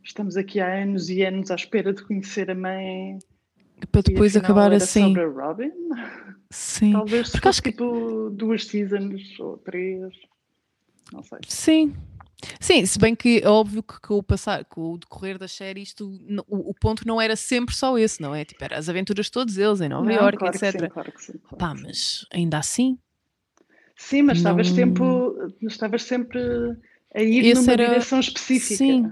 estamos 0.07 0.37
aqui 0.37 0.59
há 0.59 0.81
anos 0.81 1.09
e 1.09 1.23
anos 1.23 1.51
à 1.51 1.55
espera 1.55 1.93
de 1.93 2.03
conhecer 2.03 2.49
a 2.49 2.55
mãe 2.55 3.19
para 3.91 4.01
depois 4.01 4.35
acabar 4.35 4.71
assim. 4.73 5.03
Sobre 5.03 5.23
a 5.23 5.27
Robin? 5.27 5.71
Sim. 6.49 6.93
Talvez 6.93 7.29
Porque 7.29 7.47
acho 7.47 7.61
que 7.61 7.71
tipo 7.71 8.29
duas 8.31 8.65
seasons 8.65 9.39
ou 9.39 9.57
três. 9.57 10.13
Não 11.11 11.21
sei. 11.23 11.39
Sim. 11.47 11.95
Sim, 12.59 12.85
se 12.85 12.99
bem 12.99 13.15
que 13.15 13.41
é 13.43 13.49
óbvio 13.49 13.81
que 13.81 13.99
com 13.99 14.15
o 14.15 14.23
passar, 14.23 14.63
com 14.65 14.93
o 14.93 14.97
decorrer 14.97 15.39
da 15.39 15.47
série, 15.47 15.81
isto, 15.81 16.07
o, 16.47 16.69
o, 16.69 16.73
ponto 16.73 17.05
não 17.07 17.19
era 17.19 17.35
sempre 17.35 17.73
só 17.73 17.97
esse, 17.97 18.21
não 18.21 18.33
é? 18.35 18.45
Tipo, 18.45 18.63
era 18.63 18.77
as 18.77 18.87
aventuras 18.87 19.25
de 19.25 19.31
todos 19.31 19.57
eles 19.57 19.81
em 19.81 19.89
Nova 19.89 20.13
Iorque, 20.13 20.37
claro 20.37 20.55
etc. 20.55 20.79
Sim, 20.79 20.87
claro 20.87 21.11
que 21.11 21.23
sim, 21.23 21.33
claro 21.33 21.57
Pá, 21.57 21.73
mas 21.73 22.27
ainda 22.31 22.59
assim. 22.59 22.99
Sim, 23.95 24.21
mas 24.21 24.41
não... 24.43 24.51
estavas, 24.51 24.71
tempo, 24.71 25.35
estavas 25.61 26.03
sempre 26.03 26.39
a 27.15 27.23
ir 27.23 27.43
Esse 27.43 27.61
numa 27.61 27.73
era... 27.73 27.87
direção 27.87 28.19
específica. 28.19 28.77
Sim, 28.77 29.11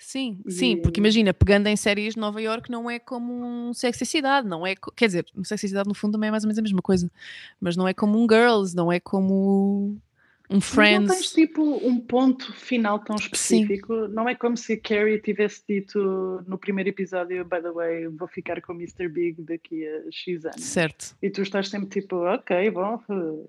Sim, 0.00 0.40
sim, 0.48 0.78
porque 0.78 0.98
imagina, 0.98 1.34
pegando 1.34 1.66
em 1.66 1.76
séries 1.76 2.14
de 2.14 2.20
Nova 2.20 2.40
York 2.40 2.70
não 2.70 2.90
é 2.90 2.98
como 2.98 3.44
um 3.44 3.74
Sexy 3.74 4.06
Cidade, 4.06 4.48
não 4.48 4.66
é, 4.66 4.74
quer 4.96 5.06
dizer, 5.06 5.26
um 5.36 5.44
Sexy 5.44 5.68
Cidade 5.68 5.88
no 5.88 5.94
fundo 5.94 6.12
também 6.12 6.28
é 6.28 6.30
mais 6.30 6.42
ou 6.42 6.48
menos 6.48 6.58
a 6.58 6.62
mesma 6.62 6.80
coisa, 6.80 7.10
mas 7.60 7.76
não 7.76 7.86
é 7.86 7.92
como 7.92 8.18
um 8.18 8.26
Girls, 8.26 8.74
não 8.74 8.90
é 8.90 8.98
como 8.98 10.00
um 10.48 10.58
Friends. 10.58 11.06
Mas 11.06 11.08
não 11.08 11.14
tens 11.14 11.32
tipo 11.32 11.86
um 11.86 12.00
ponto 12.00 12.50
final 12.54 12.98
tão 12.98 13.14
específico, 13.14 14.06
sim. 14.06 14.12
não 14.14 14.26
é 14.26 14.34
como 14.34 14.56
se 14.56 14.72
a 14.72 14.80
Carrie 14.80 15.20
tivesse 15.20 15.62
dito 15.68 16.42
no 16.48 16.56
primeiro 16.56 16.88
episódio, 16.88 17.44
by 17.44 17.60
the 17.60 17.70
way, 17.70 18.08
vou 18.08 18.26
ficar 18.26 18.60
com 18.62 18.72
o 18.72 18.76
Mr. 18.76 19.06
Big 19.06 19.42
daqui 19.42 19.86
a 19.86 20.10
X 20.10 20.46
anos. 20.46 20.64
Certo. 20.64 21.14
E 21.20 21.28
tu 21.28 21.42
estás 21.42 21.68
sempre 21.68 22.00
tipo, 22.00 22.16
ok, 22.16 22.70
bom, 22.70 22.98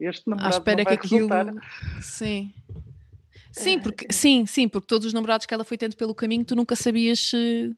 este 0.01 0.29
namorado 0.29 0.53
à 0.53 0.57
espera 0.57 0.85
que 0.85 1.07
resultar. 1.07 1.47
aquilo... 1.47 1.61
Sim. 2.01 2.51
Sim, 3.51 3.79
porque, 3.79 4.07
sim, 4.11 4.45
sim, 4.45 4.67
porque 4.67 4.87
todos 4.87 5.07
os 5.07 5.13
namorados 5.13 5.45
que 5.45 5.53
ela 5.53 5.65
foi 5.65 5.77
tendo 5.77 5.95
pelo 5.95 6.15
caminho, 6.15 6.45
tu 6.45 6.55
nunca 6.55 6.75
sabias 6.75 7.19
se 7.19 7.75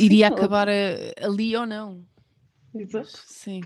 iria 0.00 0.28
acabar 0.28 0.68
a, 0.68 0.72
ali 1.20 1.54
ou 1.56 1.66
não. 1.66 2.04
Exato. 2.74 3.10
Sim. 3.26 3.62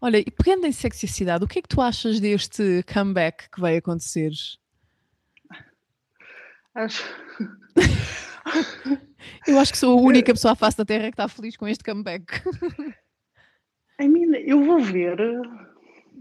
Olha, 0.00 0.18
e 0.18 0.30
pegando 0.30 0.66
em 0.66 0.72
sexicidade, 0.72 1.44
o 1.44 1.48
que 1.48 1.58
é 1.58 1.62
que 1.62 1.68
tu 1.68 1.80
achas 1.80 2.20
deste 2.20 2.82
comeback 2.92 3.50
que 3.50 3.60
vai 3.60 3.76
acontecer? 3.76 4.30
Acho. 6.74 7.02
eu 9.48 9.58
acho 9.58 9.72
que 9.72 9.78
sou 9.78 9.98
a 9.98 10.02
única 10.02 10.32
pessoa 10.32 10.52
à 10.52 10.54
face 10.54 10.76
da 10.76 10.84
Terra 10.84 11.04
que 11.04 11.14
está 11.14 11.28
feliz 11.28 11.56
com 11.56 11.66
este 11.66 11.82
comeback. 11.82 12.42
I 14.00 14.08
mean, 14.08 14.34
eu 14.44 14.64
vou 14.64 14.80
ver. 14.80 15.16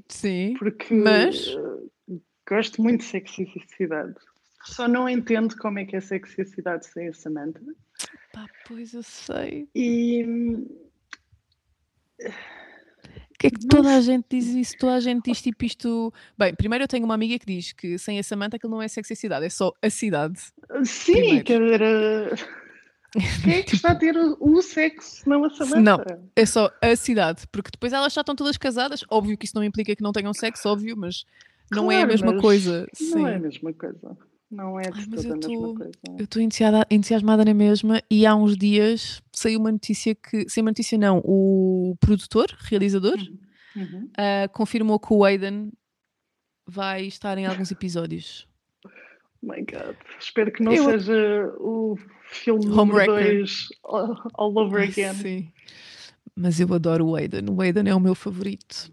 Sim. 0.07 0.55
Porque 0.57 0.93
mas 0.93 1.57
Gosto 2.47 2.81
muito 2.81 3.01
de 3.01 3.05
sexicidade. 3.05 4.15
Só 4.63 4.87
não 4.87 5.07
entendo 5.07 5.55
como 5.57 5.79
é 5.79 5.85
que 5.85 5.95
é 5.95 6.01
sexicidade 6.01 6.87
sem 6.87 7.07
a 7.07 7.13
Samantha. 7.13 7.61
Pá, 8.33 8.47
pois 8.67 8.93
eu 8.93 9.03
sei. 9.03 9.67
E. 9.75 10.23
O 12.23 13.37
que 13.37 13.47
é 13.47 13.49
que 13.49 13.67
toda 13.67 13.95
a 13.95 14.01
gente 14.01 14.25
diz 14.29 14.47
isso? 14.47 14.77
Toda 14.77 14.95
a 14.95 14.99
gente 14.99 15.25
diz 15.25 15.41
tipo 15.41 15.65
isto. 15.65 16.13
Bem, 16.37 16.55
primeiro 16.55 16.83
eu 16.83 16.87
tenho 16.87 17.05
uma 17.05 17.13
amiga 17.13 17.37
que 17.37 17.45
diz 17.45 17.73
que 17.73 17.97
sem 17.97 18.17
a 18.17 18.23
Samantha 18.23 18.57
aquilo 18.57 18.71
não 18.71 18.81
é 18.81 18.87
sexicidade, 18.87 19.45
é 19.45 19.49
só 19.49 19.71
a 19.81 19.89
cidade. 19.89 20.39
Sim, 20.83 21.43
quer 21.43 21.61
dizer. 21.61 22.47
Quem 23.43 23.53
é 23.53 23.63
que 23.63 23.75
está 23.75 23.91
a 23.91 23.95
ter 23.95 24.15
o 24.17 24.61
sexo, 24.61 25.27
não 25.29 25.45
a 25.45 25.49
Samantha? 25.49 25.79
Não, 25.81 26.03
é 26.35 26.45
só 26.45 26.71
a 26.81 26.95
cidade, 26.95 27.43
porque 27.51 27.69
depois 27.71 27.93
elas 27.93 28.13
já 28.13 28.21
estão 28.21 28.35
todas 28.35 28.57
casadas. 28.57 29.03
Óbvio 29.09 29.37
que 29.37 29.45
isso 29.45 29.55
não 29.55 29.63
implica 29.63 29.95
que 29.95 30.03
não 30.03 30.11
tenham 30.11 30.33
sexo, 30.33 30.67
óbvio, 30.67 30.97
mas 30.97 31.25
não 31.71 31.85
claro, 31.85 31.99
é 31.99 32.03
a 32.03 32.07
mesma 32.07 32.37
coisa. 32.37 32.87
Sim. 32.93 33.15
Não 33.15 33.27
é 33.27 33.35
a 33.35 33.39
mesma 33.39 33.73
coisa. 33.73 34.17
Não 34.51 34.79
é 34.79 34.83
de 34.83 34.99
Ai, 34.99 35.03
a 35.03 35.07
mesma 35.07 35.75
coisa. 35.75 35.91
Eu 36.17 36.23
estou 36.23 36.41
entusiasmada 36.41 37.43
na 37.43 37.53
mesma 37.53 38.01
e 38.09 38.25
há 38.25 38.35
uns 38.35 38.55
dias 38.55 39.21
saiu 39.33 39.59
uma 39.59 39.71
notícia 39.71 40.15
que. 40.15 40.47
Saiu 40.47 40.63
uma 40.63 40.71
notícia, 40.71 40.97
não. 40.97 41.21
O 41.25 41.95
produtor, 41.99 42.47
realizador, 42.61 43.17
uhum. 43.17 43.83
Uhum. 43.83 44.09
Uh, 44.11 44.49
confirmou 44.53 44.99
que 44.99 45.13
o 45.13 45.23
Aiden 45.23 45.71
vai 46.67 47.05
estar 47.05 47.37
em 47.37 47.45
alguns 47.45 47.71
episódios. 47.71 48.47
Oh 48.85 49.51
my 49.51 49.61
God. 49.61 49.95
Espero 50.19 50.51
que 50.51 50.63
não 50.63 50.73
eu... 50.73 50.85
seja 50.85 51.53
o 51.59 51.97
filme 52.29 52.65
número 52.65 53.05
2 53.05 53.67
all, 53.83 54.57
over 54.57 54.81
Ai, 54.81 54.87
again. 54.87 55.13
Sim. 55.13 55.51
Mas 56.35 56.59
eu 56.59 56.73
adoro 56.73 57.07
o 57.07 57.15
Aiden. 57.15 57.49
O 57.49 57.61
Aiden 57.61 57.89
é 57.89 57.95
o 57.95 57.99
meu 57.99 58.15
favorito. 58.15 58.91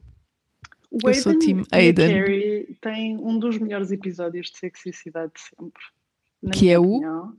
O 0.92 1.08
eu 1.08 1.14
sou 1.14 1.38
Team 1.38 1.62
Aiden. 1.72 2.12
Carrie 2.12 2.76
tem 2.82 3.16
um 3.16 3.38
dos 3.38 3.58
melhores 3.58 3.90
episódios 3.90 4.50
de 4.50 4.58
sexicidade 4.58 5.32
de 5.34 5.40
sempre. 5.40 5.82
Que 6.52 6.70
é 6.70 6.78
opinião, 6.78 7.28
o? 7.28 7.36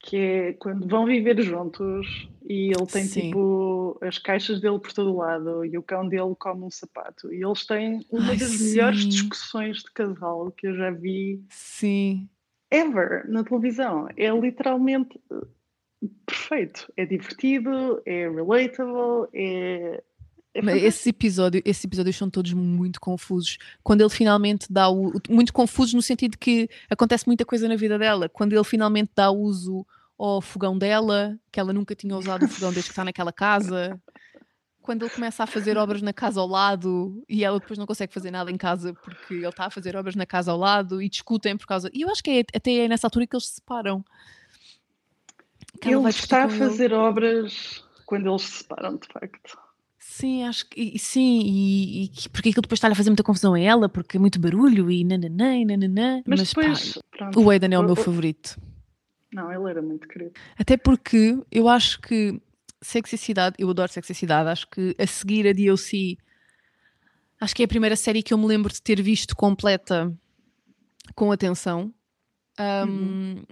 Que 0.00 0.16
é 0.16 0.52
quando 0.54 0.88
vão 0.88 1.04
viver 1.04 1.40
juntos 1.42 2.28
e 2.48 2.68
ele 2.68 2.86
tem 2.86 3.04
Sim. 3.04 3.20
tipo 3.22 3.98
as 4.00 4.18
caixas 4.18 4.60
dele 4.60 4.78
por 4.78 4.92
todo 4.92 5.16
lado 5.16 5.64
e 5.64 5.76
o 5.76 5.82
cão 5.82 6.08
dele 6.08 6.34
come 6.38 6.62
um 6.62 6.70
sapato. 6.70 7.32
E 7.32 7.44
eles 7.44 7.66
têm 7.66 8.06
uma 8.10 8.30
Ai, 8.30 8.36
das 8.38 8.48
sim. 8.48 8.70
melhores 8.70 9.06
discussões 9.06 9.78
de 9.78 9.92
casal 9.92 10.50
que 10.52 10.66
eu 10.66 10.74
já 10.74 10.90
vi. 10.90 11.44
Sim. 11.50 12.28
Ever 12.70 13.28
na 13.28 13.44
televisão. 13.44 14.08
É 14.16 14.30
literalmente 14.30 15.20
eh, 15.30 16.08
perfeito. 16.24 16.90
É 16.96 17.04
divertido, 17.04 18.00
é 18.06 18.30
relatable, 18.30 19.28
é 19.34 20.02
é 20.68 20.78
esse 20.78 21.10
episódio, 21.10 21.60
esses 21.64 21.84
episódios 21.84 22.16
são 22.16 22.30
todos 22.30 22.52
muito 22.52 23.00
confusos. 23.00 23.58
Quando 23.82 24.00
ele 24.02 24.10
finalmente 24.10 24.66
dá 24.70 24.88
o. 24.88 25.12
Muito 25.28 25.52
confusos 25.52 25.94
no 25.94 26.02
sentido 26.02 26.38
que 26.38 26.68
acontece 26.88 27.26
muita 27.26 27.44
coisa 27.44 27.68
na 27.68 27.76
vida 27.76 27.98
dela. 27.98 28.28
Quando 28.28 28.52
ele 28.52 28.64
finalmente 28.64 29.10
dá 29.14 29.30
uso 29.30 29.84
ao 30.16 30.40
fogão 30.40 30.78
dela, 30.78 31.36
que 31.50 31.58
ela 31.58 31.72
nunca 31.72 31.94
tinha 31.94 32.16
usado 32.16 32.44
o 32.44 32.48
fogão 32.48 32.72
desde 32.72 32.88
que 32.88 32.92
está 32.92 33.04
naquela 33.04 33.32
casa. 33.32 34.00
Quando 34.80 35.02
ele 35.02 35.10
começa 35.10 35.42
a 35.42 35.46
fazer 35.46 35.78
obras 35.78 36.02
na 36.02 36.12
casa 36.12 36.40
ao 36.40 36.46
lado 36.46 37.24
e 37.26 37.42
ela 37.42 37.58
depois 37.58 37.78
não 37.78 37.86
consegue 37.86 38.12
fazer 38.12 38.30
nada 38.30 38.50
em 38.50 38.56
casa 38.56 38.92
porque 38.92 39.34
ele 39.34 39.48
está 39.48 39.66
a 39.66 39.70
fazer 39.70 39.96
obras 39.96 40.14
na 40.14 40.26
casa 40.26 40.52
ao 40.52 40.58
lado 40.58 41.02
e 41.02 41.08
discutem 41.08 41.56
por 41.56 41.66
causa. 41.66 41.90
E 41.92 42.02
eu 42.02 42.10
acho 42.10 42.22
que 42.22 42.30
é, 42.30 42.40
até 42.54 42.84
é 42.84 42.88
nessa 42.88 43.06
altura 43.06 43.26
que 43.26 43.34
eles 43.34 43.46
se 43.46 43.54
separam. 43.54 44.04
Que 45.80 45.88
ele 45.88 46.08
está 46.08 46.44
a 46.44 46.48
fazer 46.50 46.86
ele. 46.86 46.94
obras 46.94 47.82
quando 48.04 48.28
eles 48.28 48.42
se 48.42 48.58
separam, 48.58 48.96
de 48.96 49.08
facto. 49.08 49.63
Sim, 50.06 50.44
acho 50.44 50.66
que 50.68 50.96
sim, 50.98 51.40
e, 51.44 52.04
e 52.04 52.28
porque 52.30 52.50
aquilo 52.50 52.62
depois 52.62 52.76
está 52.76 52.88
a 52.88 52.94
fazer 52.94 53.10
muita 53.10 53.24
confusão 53.24 53.54
a 53.54 53.58
ela, 53.58 53.88
porque 53.88 54.16
é 54.16 54.20
muito 54.20 54.38
barulho 54.38 54.90
e 54.90 55.02
nananã 55.02 55.56
e 55.56 55.64
nananã. 55.64 56.22
Mas, 56.26 56.40
mas 56.40 56.48
depois, 56.50 56.92
pá, 56.92 57.00
pronto, 57.10 57.40
o 57.40 57.50
Aidan 57.50 57.74
é 57.74 57.78
o, 57.78 57.82
meu 57.82 57.96
favorito. 57.96 58.56
Não, 59.32 59.50
ele 59.50 59.68
era 59.68 59.82
muito 59.82 60.06
querido. 60.06 60.32
Até 60.56 60.76
porque 60.76 61.42
eu 61.50 61.68
acho 61.68 62.00
que 62.00 62.40
Sexicidade, 62.80 63.56
eu 63.58 63.68
adoro 63.68 63.90
Sexicidade, 63.90 64.50
acho 64.50 64.68
que 64.68 64.94
a 64.98 65.06
seguir 65.06 65.48
a 65.48 65.52
DLC, 65.52 66.16
acho 67.40 67.56
que 67.56 67.62
é 67.62 67.64
a 67.64 67.68
primeira 67.68 67.96
série 67.96 68.22
que 68.22 68.32
eu 68.32 68.38
me 68.38 68.46
lembro 68.46 68.72
de 68.72 68.80
ter 68.80 69.02
visto 69.02 69.34
completa 69.34 70.14
com 71.14 71.32
atenção. 71.32 71.92
Um, 72.60 72.86
uhum 72.86 73.44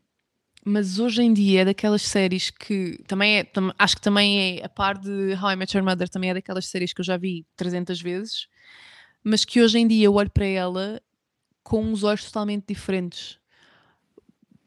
mas 0.64 0.98
hoje 0.98 1.22
em 1.22 1.33
dia 1.33 1.62
é 1.62 1.64
daquelas 1.64 2.03
séries 2.03 2.51
que 2.51 3.03
também 3.07 3.38
é, 3.38 3.44
tam, 3.44 3.72
acho 3.79 3.96
que 3.96 4.03
também 4.03 4.59
é 4.59 4.64
a 4.64 4.68
par 4.68 4.96
de 4.96 5.35
How 5.35 5.51
I 5.51 5.57
Met 5.57 5.77
Your 5.77 5.85
Mother, 5.85 6.09
também 6.09 6.31
é 6.31 6.35
daquelas 6.35 6.66
séries 6.66 6.92
que 6.92 7.01
eu 7.01 7.05
já 7.05 7.16
vi 7.16 7.44
300 7.57 8.01
vezes, 8.01 8.46
mas 9.25 9.44
que 9.44 9.61
hoje 9.61 9.79
em 9.79 9.87
dia 9.87 10.07
eu 10.07 10.14
olho 10.14 10.31
para 10.31 10.46
ela 10.46 11.03
com 11.62 11.83
uns 11.83 12.05
olhos 12.05 12.25
totalmente 12.25 12.66
diferentes. 12.68 13.38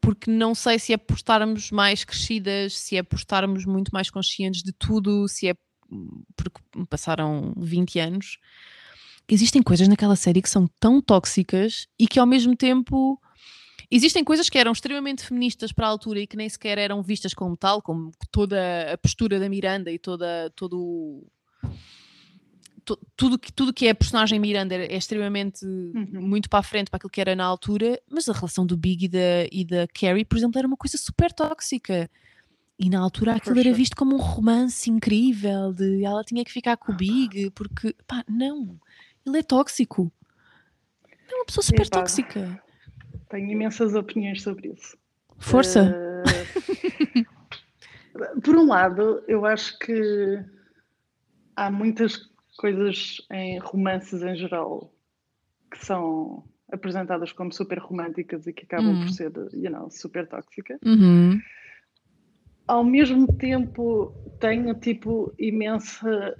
Porque 0.00 0.30
não 0.30 0.54
sei 0.54 0.78
se 0.78 0.92
é 0.92 0.96
por 0.96 1.16
estarmos 1.16 1.70
mais 1.70 2.04
crescidas, 2.04 2.76
se 2.76 2.96
é 2.96 3.02
por 3.02 3.16
estarmos 3.16 3.64
muito 3.64 3.90
mais 3.90 4.10
conscientes 4.10 4.62
de 4.62 4.72
tudo, 4.72 5.26
se 5.26 5.48
é 5.48 5.54
porque 6.36 6.60
passaram 6.88 7.54
20 7.56 7.98
anos. 7.98 8.38
Existem 9.28 9.62
coisas 9.62 9.88
naquela 9.88 10.14
série 10.14 10.42
que 10.42 10.50
são 10.50 10.68
tão 10.78 11.00
tóxicas 11.00 11.88
e 11.98 12.06
que 12.06 12.20
ao 12.20 12.26
mesmo 12.26 12.54
tempo 12.54 13.20
Existem 13.90 14.24
coisas 14.24 14.50
que 14.50 14.58
eram 14.58 14.72
extremamente 14.72 15.24
feministas 15.24 15.72
para 15.72 15.86
a 15.86 15.90
altura 15.90 16.20
e 16.20 16.26
que 16.26 16.36
nem 16.36 16.48
sequer 16.48 16.78
eram 16.78 17.02
vistas 17.02 17.32
como 17.32 17.56
tal, 17.56 17.80
como 17.80 18.10
toda 18.30 18.92
a 18.92 18.98
postura 18.98 19.38
da 19.38 19.48
Miranda 19.48 19.90
e 19.92 19.98
toda, 19.98 20.50
todo 20.56 21.24
tudo 23.16 23.38
que, 23.38 23.52
tudo 23.52 23.72
que 23.72 23.86
é 23.86 23.90
a 23.90 23.94
personagem 23.94 24.38
Miranda 24.38 24.74
é, 24.74 24.92
é 24.92 24.96
extremamente 24.96 25.64
uhum. 25.64 26.20
muito 26.20 26.48
para 26.48 26.60
a 26.60 26.62
frente 26.62 26.88
para 26.88 26.98
aquilo 26.98 27.10
que 27.10 27.20
era 27.20 27.34
na 27.34 27.44
altura, 27.44 28.00
mas 28.08 28.28
a 28.28 28.32
relação 28.32 28.64
do 28.64 28.76
Big 28.76 29.06
e 29.06 29.08
da, 29.08 29.18
e 29.50 29.64
da 29.64 29.88
Carrie, 29.88 30.24
por 30.24 30.38
exemplo, 30.38 30.58
era 30.58 30.68
uma 30.68 30.76
coisa 30.76 30.96
super 30.96 31.32
tóxica. 31.32 32.08
E 32.78 32.90
na 32.90 33.00
altura 33.00 33.34
aquilo 33.34 33.58
era 33.58 33.72
visto 33.72 33.96
como 33.96 34.14
um 34.14 34.20
romance 34.20 34.88
incrível, 34.90 35.72
de 35.72 36.04
ela 36.04 36.22
tinha 36.22 36.44
que 36.44 36.52
ficar 36.52 36.76
com 36.76 36.92
o 36.92 36.94
Big, 36.94 37.50
porque, 37.50 37.94
pá, 38.06 38.22
não, 38.28 38.78
ele 39.26 39.38
é 39.38 39.42
tóxico. 39.42 40.12
É 41.08 41.34
uma 41.34 41.46
pessoa 41.46 41.64
super 41.64 41.88
tóxica. 41.88 42.62
Tenho 43.28 43.50
imensas 43.50 43.94
opiniões 43.94 44.42
sobre 44.42 44.68
isso. 44.68 44.96
Força! 45.38 45.94
Uh, 48.14 48.40
por 48.40 48.56
um 48.56 48.66
lado, 48.66 49.22
eu 49.26 49.44
acho 49.44 49.78
que 49.78 50.44
há 51.56 51.70
muitas 51.70 52.16
coisas 52.56 53.18
em 53.30 53.58
romances 53.58 54.22
em 54.22 54.36
geral 54.36 54.92
que 55.70 55.84
são 55.84 56.44
apresentadas 56.72 57.32
como 57.32 57.52
super 57.52 57.78
românticas 57.78 58.46
e 58.46 58.52
que 58.52 58.64
acabam 58.64 59.00
por 59.00 59.10
ser, 59.10 59.32
you 59.52 59.70
know, 59.70 59.90
super 59.90 60.26
tóxicas. 60.26 60.78
Uhum. 60.84 61.40
Ao 62.66 62.82
mesmo 62.82 63.32
tempo, 63.34 64.12
tenho 64.40 64.74
tipo 64.74 65.32
imensa 65.38 66.34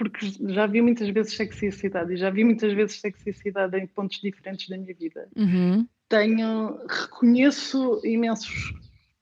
porque 0.00 0.26
já 0.48 0.66
vi 0.66 0.80
muitas 0.80 1.10
vezes 1.10 1.36
sexicidade 1.36 2.14
e 2.14 2.16
já 2.16 2.30
vi 2.30 2.42
muitas 2.42 2.72
vezes 2.72 2.98
sexicidade 2.98 3.76
em 3.76 3.86
pontos 3.86 4.18
diferentes 4.18 4.66
da 4.66 4.78
minha 4.78 4.94
vida. 4.94 5.28
Uhum. 5.36 5.86
tenho, 6.08 6.80
reconheço 6.88 8.00
imensos 8.02 8.72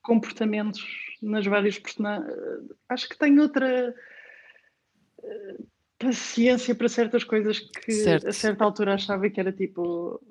comportamentos 0.01 0.81
nas 1.21 1.45
várias 1.45 1.77
personagens. 1.81 2.33
Acho 2.88 3.09
que 3.09 3.19
tenho 3.19 3.43
outra 3.43 3.93
eh, 5.25 5.57
paciência 5.99 6.77
para 6.77 6.88
certas 6.88 7.25
coisas 7.25 7.59
que 7.59 7.91
certo. 7.91 8.29
a 8.29 8.33
certa 8.33 8.62
altura 8.62 8.95
achava 8.95 9.29
que 9.29 9.41
era 9.41 9.51
tipo 9.51 10.23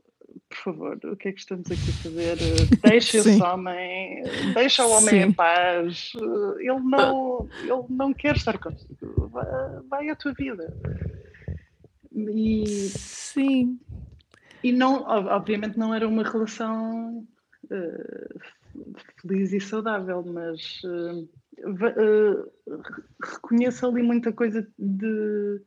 por 0.49 0.57
favor, 0.57 0.99
o 1.03 1.15
que 1.15 1.29
é 1.29 1.31
que 1.33 1.39
estamos 1.39 1.69
aqui 1.69 1.89
a 1.89 2.03
fazer? 2.03 2.37
Deixa 2.81 3.17
esse 3.17 3.41
homem, 3.41 4.23
deixa 4.53 4.85
o 4.85 4.91
homem 4.91 5.09
Sim. 5.09 5.29
em 5.29 5.33
paz. 5.33 6.13
Ele 6.59 6.79
não, 6.79 7.49
ele 7.61 7.85
não 7.89 8.13
quer 8.13 8.35
estar 8.35 8.57
contigo. 8.57 9.27
Vai, 9.27 9.45
vai 9.89 10.09
à 10.09 10.15
tua 10.15 10.33
vida. 10.33 10.73
E, 12.13 12.65
Sim. 12.65 13.79
E 14.63 14.71
não, 14.71 15.03
obviamente 15.03 15.77
não 15.77 15.93
era 15.93 16.07
uma 16.07 16.23
relação 16.23 17.27
uh, 17.65 18.39
feliz 19.21 19.53
e 19.53 19.59
saudável, 19.59 20.23
mas 20.25 20.81
uh, 20.83 21.29
uh, 21.67 22.51
reconheço 23.23 23.85
ali 23.85 24.01
muita 24.01 24.31
coisa 24.31 24.67
de, 24.79 25.61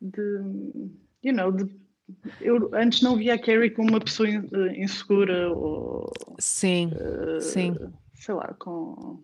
de 0.00 0.22
you 1.22 1.34
know, 1.34 1.50
de 1.50 1.64
eu 2.40 2.70
antes 2.74 3.02
não 3.02 3.16
via 3.16 3.34
a 3.34 3.38
Carrie 3.38 3.70
como 3.70 3.90
uma 3.90 4.00
pessoa 4.00 4.28
eh, 4.28 4.82
insegura 4.82 5.52
ou 5.52 6.12
sim, 6.38 6.90
uh, 6.94 7.40
sim. 7.40 7.74
sei 8.14 8.34
lá, 8.34 8.54
com 8.58 9.22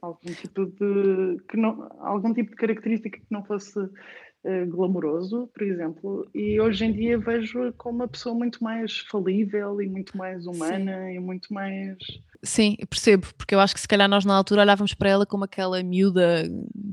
algum 0.00 0.32
tipo 0.32 0.66
de 0.66 1.42
que 1.48 1.56
não, 1.56 1.88
algum 2.00 2.32
tipo 2.32 2.50
de 2.50 2.56
característica 2.56 3.18
que 3.18 3.26
não 3.30 3.44
fosse 3.44 3.78
uh, 3.78 4.66
glamouroso, 4.68 5.48
por 5.52 5.62
exemplo, 5.62 6.28
e 6.34 6.60
hoje 6.60 6.84
em 6.84 6.92
dia 6.92 7.18
vejo 7.18 7.72
como 7.78 8.00
uma 8.00 8.08
pessoa 8.08 8.34
muito 8.34 8.62
mais 8.62 8.98
falível 9.10 9.80
e 9.80 9.88
muito 9.88 10.16
mais 10.16 10.46
humana 10.46 11.06
sim. 11.06 11.14
e 11.14 11.18
muito 11.18 11.52
mais 11.52 11.96
Sim, 12.42 12.76
percebo, 12.88 13.26
porque 13.36 13.54
eu 13.54 13.60
acho 13.60 13.74
que 13.74 13.80
se 13.80 13.88
calhar 13.88 14.08
nós 14.08 14.24
na 14.24 14.34
altura 14.34 14.62
olhávamos 14.62 14.94
para 14.94 15.10
ela 15.10 15.26
como 15.26 15.44
aquela 15.44 15.82
miúda 15.82 16.44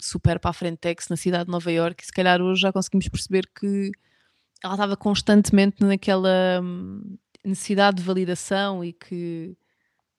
super 0.02 0.40
para 0.40 0.50
a 0.50 0.54
frente 0.54 0.80
na 1.10 1.16
cidade 1.16 1.46
de 1.46 1.52
Nova 1.52 1.72
Iorque 1.72 2.04
e 2.04 2.06
se 2.06 2.12
calhar 2.12 2.42
hoje 2.42 2.62
já 2.62 2.74
conseguimos 2.74 3.08
perceber 3.08 3.48
que 3.58 3.92
ela 4.64 4.74
estava 4.74 4.98
constantemente 4.98 5.84
naquela 5.84 6.62
hum, 6.62 7.18
necessidade 7.44 7.98
de 7.98 8.04
validação 8.04 8.84
e 8.84 8.94
que 8.94 9.56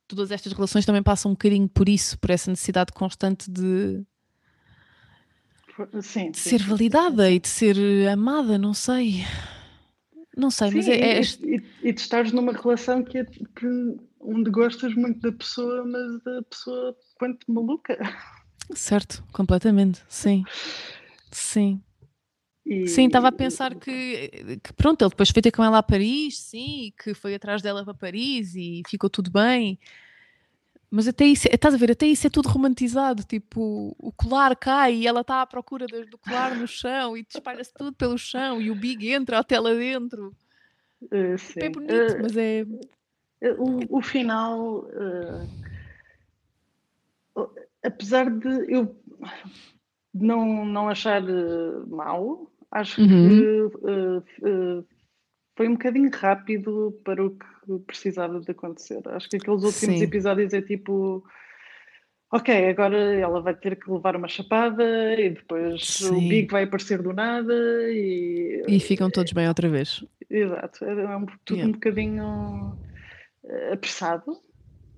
todas 0.06 0.30
estas 0.30 0.52
relações 0.52 0.86
também 0.86 1.02
passam 1.02 1.30
um 1.30 1.34
bocadinho 1.34 1.68
por 1.68 1.88
isso, 1.88 2.18
por 2.18 2.30
essa 2.30 2.50
necessidade 2.50 2.92
constante 2.92 3.50
de, 3.50 4.02
sim, 6.00 6.30
de 6.30 6.38
sim, 6.38 6.50
ser 6.50 6.62
validada 6.62 7.26
sim, 7.26 7.34
e 7.34 7.40
de 7.40 7.48
ser 7.48 8.08
amada, 8.08 8.56
não 8.56 8.72
sei. 8.72 9.24
Não 10.36 10.50
sei, 10.50 10.70
mas 10.70 10.88
é. 10.88 10.92
é... 10.92 11.20
E, 11.20 11.62
e, 11.82 11.92
de 11.92 12.00
estares 12.00 12.30
numa 12.32 12.52
relação 12.52 13.02
que, 13.02 13.18
é, 13.18 13.24
que 13.24 13.66
onde 14.20 14.50
gostas 14.50 14.94
muito 14.94 15.20
da 15.20 15.32
pessoa, 15.32 15.84
mas 15.84 16.22
da 16.22 16.42
pessoa 16.42 16.96
quanto 17.18 17.52
maluca. 17.52 17.98
Certo, 18.72 19.24
completamente, 19.32 20.02
sim. 20.08 20.44
Sim. 21.30 21.82
E... 22.68 22.86
Sim, 22.86 23.06
estava 23.06 23.28
a 23.28 23.32
pensar 23.32 23.74
que, 23.74 24.58
que, 24.62 24.72
pronto, 24.74 25.00
ele 25.02 25.08
depois 25.08 25.30
foi 25.30 25.40
ter 25.40 25.50
com 25.50 25.64
ela 25.64 25.78
a 25.78 25.82
Paris, 25.82 26.38
sim, 26.38 26.92
que 27.02 27.14
foi 27.14 27.34
atrás 27.34 27.62
dela 27.62 27.82
para 27.82 27.94
Paris 27.94 28.54
e 28.54 28.82
ficou 28.86 29.08
tudo 29.08 29.30
bem. 29.30 29.78
Mas 30.90 31.08
até 31.08 31.24
isso, 31.24 31.48
estás 31.50 31.74
a 31.74 31.78
ver, 31.78 31.92
até 31.92 32.04
isso 32.06 32.26
é 32.26 32.30
tudo 32.30 32.50
romantizado, 32.50 33.24
tipo, 33.24 33.96
o 33.98 34.12
colar 34.12 34.54
cai 34.54 34.96
e 34.96 35.06
ela 35.06 35.22
está 35.22 35.40
à 35.40 35.46
procura 35.46 35.86
do, 35.86 36.18
colar 36.18 36.54
no 36.54 36.66
chão 36.66 37.16
e 37.16 37.26
espalha-se 37.26 37.72
tudo 37.72 37.90
pelo 37.94 38.18
chão 38.18 38.60
e 38.60 38.70
o 38.70 38.74
Big 38.74 39.10
entra 39.10 39.38
até 39.38 39.58
lá 39.58 39.72
dentro. 39.72 40.36
Uh, 41.02 41.38
sim. 41.38 41.60
É 41.60 41.70
bonito, 41.70 41.92
uh, 41.92 42.22
mas 42.22 42.36
é... 42.36 42.66
O, 43.56 43.98
o 43.98 44.02
final, 44.02 44.90
uh, 47.34 47.48
apesar 47.82 48.28
de 48.30 48.70
eu 48.70 48.94
não, 50.12 50.66
não 50.66 50.88
achar 50.88 51.22
mal, 51.86 52.50
Acho 52.70 53.00
uhum. 53.00 53.28
que 53.28 53.60
uh, 53.76 54.18
uh, 54.18 54.86
foi 55.56 55.68
um 55.68 55.72
bocadinho 55.72 56.10
rápido 56.12 56.98
para 57.04 57.24
o 57.24 57.30
que 57.30 57.78
precisava 57.86 58.40
de 58.40 58.50
acontecer. 58.50 59.00
Acho 59.08 59.28
que 59.28 59.36
aqueles 59.36 59.62
últimos 59.62 59.98
Sim. 59.98 60.02
episódios 60.02 60.52
é 60.52 60.62
tipo. 60.62 61.24
Ok, 62.30 62.68
agora 62.68 62.98
ela 63.14 63.40
vai 63.40 63.54
ter 63.54 63.74
que 63.76 63.90
levar 63.90 64.14
uma 64.14 64.28
chapada 64.28 64.84
e 65.18 65.30
depois 65.30 65.82
Sim. 65.82 66.10
o 66.10 66.28
Big 66.28 66.52
vai 66.52 66.64
aparecer 66.64 67.00
do 67.00 67.14
nada 67.14 67.54
e. 67.90 68.62
E 68.68 68.80
ficam 68.80 69.10
todos 69.10 69.32
bem 69.32 69.48
outra 69.48 69.66
vez. 69.66 70.04
Exato, 70.28 70.84
é 70.84 71.16
um, 71.16 71.24
tudo 71.46 71.56
yeah. 71.56 71.68
um 71.68 71.72
bocadinho 71.72 72.78
apressado, 73.72 74.38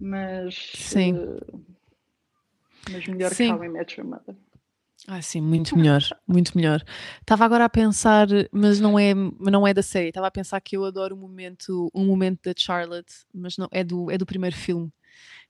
mas. 0.01 0.73
Sim. 0.75 1.15
Uh, 1.15 1.65
mas 2.91 3.07
melhor 3.07 3.31
Sim. 3.31 3.47
que 3.47 3.53
How 3.53 3.65
I 3.65 3.69
Met 3.69 4.01
Your 4.01 4.09
Mother. 4.09 4.35
Ah, 5.07 5.23
sim, 5.23 5.41
muito 5.41 5.77
melhor, 5.77 6.03
muito 6.27 6.57
melhor. 6.57 6.83
Estava 7.21 7.45
agora 7.45 7.65
a 7.65 7.69
pensar, 7.69 8.29
mas 8.53 8.79
não 8.79 8.99
é, 8.99 9.15
não 9.15 9.67
é 9.67 9.73
da 9.73 9.83
série. 9.83 10.09
Estava 10.09 10.27
a 10.27 10.31
pensar 10.31 10.61
que 10.61 10.77
eu 10.77 10.85
adoro 10.85 11.15
o 11.15 11.19
momento, 11.19 11.91
um 11.95 12.05
momento 12.05 12.41
da 12.45 12.55
Charlotte, 12.57 13.13
mas 13.33 13.57
não 13.57 13.69
é 13.71 13.83
do, 13.83 14.11
é 14.11 14.19
do 14.19 14.27
primeiro 14.27 14.55
filme, 14.55 14.93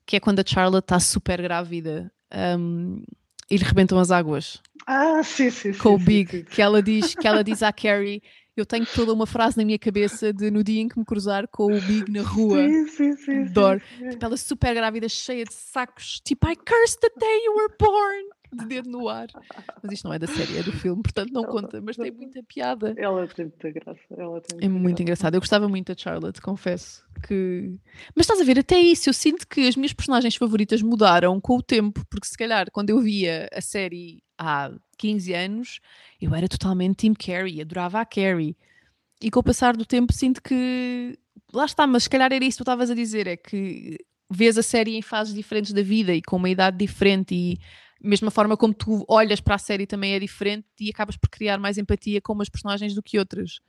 que 0.05 0.15
é 0.15 0.19
quando 0.19 0.39
a 0.39 0.43
Charlotte 0.45 0.85
está 0.85 0.99
super 0.99 1.41
grávida 1.41 2.11
um, 2.57 3.03
e 3.49 3.57
lhe 3.57 3.63
rebentam 3.63 3.99
as 3.99 4.09
águas. 4.09 4.61
Ah, 4.87 5.21
sim, 5.23 5.49
sim, 5.49 5.73
com 5.73 5.89
sim, 5.89 5.95
o 5.95 5.97
Big, 6.05 6.31
sim, 6.31 6.43
que 6.43 6.61
ela 6.61 6.81
diz, 6.81 7.13
que 7.13 7.27
ela 7.27 7.43
diz 7.43 7.61
à 7.61 7.71
Carrie, 7.71 8.23
eu 8.55 8.65
tenho 8.65 8.85
toda 8.85 9.13
uma 9.13 9.27
frase 9.27 9.57
na 9.57 9.65
minha 9.65 9.77
cabeça 9.77 10.33
de 10.33 10.49
no 10.49 10.63
dia 10.63 10.81
em 10.81 10.87
que 10.87 10.97
me 10.97 11.05
cruzar 11.05 11.47
com 11.47 11.65
o 11.65 11.81
Big 11.81 12.11
na 12.11 12.21
rua. 12.21 12.67
Sim, 12.67 12.87
sim, 12.87 13.15
sim. 13.15 13.37
Adoro. 13.43 13.81
Tipo, 14.09 14.25
ela 14.25 14.37
super 14.37 14.73
grávida, 14.73 15.07
cheia 15.07 15.43
de 15.43 15.53
sacos, 15.53 16.19
tipo, 16.23 16.47
I 16.47 16.55
cursed 16.55 16.99
the 17.01 17.11
day 17.19 17.45
you 17.45 17.53
were 17.55 17.73
born 17.77 18.40
de 18.55 18.65
dedo 18.65 18.89
no 18.89 19.07
ar. 19.09 19.27
Mas 19.81 19.93
isto 19.93 20.05
não 20.05 20.13
é 20.13 20.19
da 20.19 20.27
série, 20.27 20.57
é 20.57 20.63
do 20.63 20.71
filme, 20.71 21.01
portanto 21.01 21.31
não 21.31 21.43
ela, 21.43 21.51
conta, 21.51 21.81
mas 21.81 21.95
tem 21.97 22.11
muita 22.11 22.43
piada. 22.43 22.93
Ela 22.97 23.27
tem 23.27 23.45
muita 23.45 23.71
graça. 23.71 24.01
Ela 24.11 24.41
tem 24.41 24.55
muita 24.59 24.65
é 24.65 24.69
muito 24.69 24.83
graça. 24.83 25.01
engraçado. 25.03 25.33
Eu 25.35 25.39
gostava 25.39 25.67
muito 25.67 25.93
da 25.93 25.97
Charlotte, 25.97 26.41
confesso 26.41 27.03
que. 27.27 27.75
Mas 28.15 28.25
estás 28.25 28.41
a 28.41 28.43
ver, 28.43 28.59
até 28.59 28.79
isso, 28.79 29.09
eu 29.09 29.13
sinto 29.13 29.47
que 29.47 29.67
as 29.67 29.75
minhas 29.75 29.93
personagens 29.93 30.35
favoritas 30.35 30.81
mudaram 30.81 31.39
com 31.39 31.57
o 31.57 31.63
tempo, 31.63 32.05
porque 32.09 32.27
se 32.27 32.37
calhar 32.37 32.69
quando 32.71 32.89
eu 32.89 32.99
via 32.99 33.47
a 33.53 33.61
série 33.61 34.23
há 34.37 34.71
15 34.97 35.33
anos, 35.33 35.79
eu 36.21 36.33
era 36.33 36.47
totalmente 36.47 36.97
Team 36.97 37.13
Carrie, 37.13 37.61
adorava 37.61 37.99
a 37.99 38.05
Carrie. 38.05 38.55
E 39.21 39.29
com 39.29 39.39
o 39.39 39.43
passar 39.43 39.75
do 39.75 39.85
tempo 39.85 40.13
sinto 40.13 40.41
que. 40.41 41.17
Lá 41.53 41.65
está, 41.65 41.85
mas 41.85 42.03
se 42.03 42.09
calhar 42.09 42.31
era 42.31 42.45
isso 42.45 42.57
que 42.57 42.63
tu 42.63 42.67
estavas 42.67 42.89
a 42.89 42.95
dizer, 42.95 43.27
é 43.27 43.35
que 43.35 43.97
vês 44.29 44.57
a 44.57 44.63
série 44.63 44.95
em 44.95 45.01
fases 45.01 45.33
diferentes 45.33 45.73
da 45.73 45.81
vida 45.81 46.13
e 46.13 46.21
com 46.21 46.37
uma 46.37 46.49
idade 46.49 46.77
diferente 46.77 47.35
e 47.35 47.59
mesma 48.07 48.31
forma 48.31 48.57
como 48.57 48.73
tu 48.73 49.05
olhas 49.07 49.39
para 49.39 49.55
a 49.55 49.59
série 49.59 49.85
também 49.85 50.13
é 50.13 50.19
diferente 50.19 50.67
e 50.79 50.89
acabas 50.89 51.17
por 51.17 51.29
criar 51.29 51.57
mais 51.57 51.77
empatia 51.77 52.21
com 52.21 52.33
umas 52.33 52.49
personagens 52.49 52.93
do 52.93 53.03
que 53.03 53.19
outras. 53.19 53.59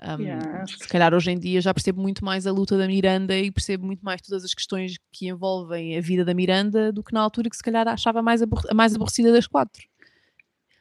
Um, 0.00 0.20
yeah, 0.20 0.66
se 0.66 0.88
calhar 0.88 1.14
hoje 1.14 1.30
em 1.30 1.38
dia 1.38 1.60
já 1.60 1.72
percebo 1.72 2.00
muito 2.00 2.24
mais 2.24 2.44
a 2.46 2.50
luta 2.50 2.76
da 2.76 2.88
Miranda 2.88 3.38
e 3.38 3.52
percebo 3.52 3.86
muito 3.86 4.04
mais 4.04 4.20
todas 4.20 4.44
as 4.44 4.52
questões 4.52 4.98
que 5.12 5.28
envolvem 5.28 5.96
a 5.96 6.00
vida 6.00 6.24
da 6.24 6.34
Miranda 6.34 6.90
do 6.90 7.04
que 7.04 7.12
na 7.12 7.20
altura 7.20 7.48
que 7.48 7.56
se 7.56 7.62
calhar 7.62 7.86
achava 7.86 8.20
mais 8.20 8.42
a 8.42 8.46
mais 8.74 8.94
aborrecida 8.94 9.32
das 9.32 9.46
quatro. 9.46 9.82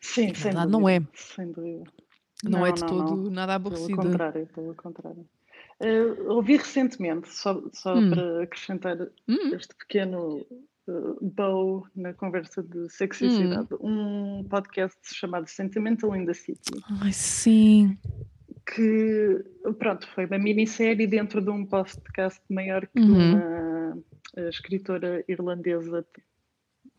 Sim, 0.01 0.27
na 0.27 0.33
verdade 0.33 0.71
não 0.71 0.89
é. 0.89 1.01
Sem 1.13 1.51
dúvida. 1.51 1.83
Não, 2.43 2.59
não 2.59 2.65
é 2.65 2.71
de 2.71 2.81
não, 2.81 2.87
todo 2.87 3.15
não. 3.15 3.31
nada 3.31 3.53
aborrecida. 3.53 3.95
Pelo 3.95 4.09
contrário, 4.09 4.47
pelo 4.47 4.75
contrário. 4.75 5.27
Uh, 5.79 6.31
ouvi 6.31 6.57
recentemente, 6.57 7.31
só, 7.31 7.61
só 7.73 7.95
hum. 7.95 8.09
para 8.09 8.43
acrescentar 8.43 8.97
hum. 9.27 9.55
este 9.55 9.75
pequeno 9.75 10.45
Bow 11.21 11.85
na 11.95 12.13
conversa 12.13 12.63
de 12.63 12.89
sexicidade, 12.89 13.67
hum. 13.79 14.39
um 14.39 14.43
podcast 14.43 14.97
chamado 15.03 15.47
Sentimental 15.47 16.15
in 16.15 16.25
the 16.25 16.33
City. 16.33 16.71
Ai, 17.01 17.13
sim. 17.13 17.97
Que, 18.65 19.43
pronto, 19.77 20.07
foi 20.09 20.25
uma 20.25 20.39
minissérie 20.39 21.07
dentro 21.07 21.41
de 21.41 21.49
um 21.49 21.65
podcast 21.65 22.41
maior 22.49 22.87
que 22.87 22.99
uhum. 22.99 23.35
uma 23.35 24.49
escritora 24.49 25.23
irlandesa 25.27 26.05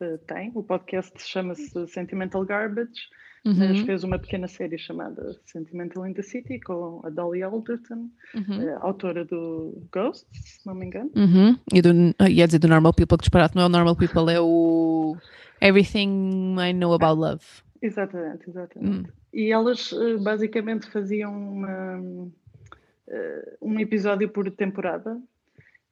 uh, 0.00 0.18
tem. 0.26 0.52
O 0.54 0.62
podcast 0.62 1.12
chama-se 1.20 1.86
Sentimental 1.88 2.44
Garbage 2.44 3.08
uhum. 3.44 3.54
mas 3.54 3.80
fez 3.80 4.04
uma 4.04 4.18
pequena 4.18 4.48
série 4.48 4.78
chamada 4.78 5.36
Sentimental 5.44 6.06
in 6.06 6.14
the 6.14 6.22
City 6.22 6.60
com 6.60 7.00
a 7.04 7.10
Dolly 7.10 7.42
Alderton, 7.42 8.08
uhum. 8.34 8.64
uh, 8.64 8.78
autora 8.80 9.24
do 9.24 9.82
Ghost, 9.92 10.26
se 10.32 10.66
não 10.66 10.74
me 10.74 10.86
engano. 10.86 11.10
Uhum. 11.16 11.58
E 11.72 11.82
do, 11.82 11.90
ah, 12.18 12.28
ia 12.28 12.46
dizer 12.46 12.58
do 12.58 12.68
Normal 12.68 12.92
People, 12.94 13.16
que 13.16 13.22
disparate 13.22 13.54
não 13.56 13.62
é 13.62 13.66
o 13.66 13.68
Normal 13.68 13.96
People, 13.96 14.32
é 14.32 14.40
o 14.40 15.16
Everything 15.60 16.56
I 16.58 16.72
Know 16.72 16.92
About 16.94 17.20
Love. 17.20 17.44
Exatamente, 17.80 18.48
exatamente. 18.48 19.10
Hum. 19.10 19.12
E 19.32 19.50
elas 19.50 19.90
uh, 19.92 20.18
basicamente 20.22 20.88
faziam 20.90 21.32
uma, 21.32 21.98
uh, 21.98 23.56
um 23.60 23.80
episódio 23.80 24.28
por 24.28 24.50
temporada 24.50 25.20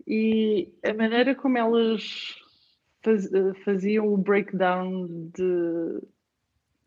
e 0.06 0.72
a 0.84 0.94
maneira 0.94 1.34
como 1.34 1.58
elas 1.58 2.36
faz, 3.02 3.28
faziam 3.64 4.12
o 4.12 4.16
breakdown 4.16 5.06
de 5.34 6.00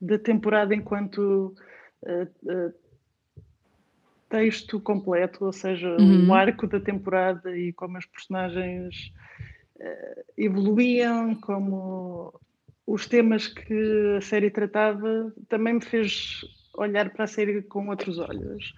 da 0.03 0.19
temporada 0.19 0.75
enquanto 0.75 1.55
uh, 2.03 2.23
uh, 2.43 2.73
texto 4.29 4.79
completo, 4.79 5.45
ou 5.45 5.53
seja, 5.53 5.95
uhum. 5.97 6.29
o 6.29 6.33
arco 6.33 6.67
da 6.67 6.79
temporada 6.79 7.57
e 7.57 7.71
como 7.73 7.97
as 7.97 8.05
personagens 8.05 9.13
uh, 9.77 10.23
evoluíam, 10.37 11.35
como 11.35 12.33
os 12.85 13.07
temas 13.07 13.47
que 13.47 14.15
a 14.17 14.21
série 14.21 14.51
tratava, 14.51 15.33
também 15.47 15.75
me 15.75 15.81
fez 15.81 16.41
olhar 16.75 17.09
para 17.11 17.23
a 17.23 17.27
série 17.27 17.61
com 17.61 17.87
outros 17.87 18.19
olhos. 18.19 18.73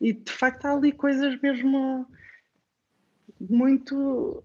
E 0.00 0.12
de 0.12 0.32
facto 0.32 0.66
há 0.66 0.72
ali 0.72 0.90
coisas 0.90 1.40
mesmo 1.40 2.06
muito 3.40 4.42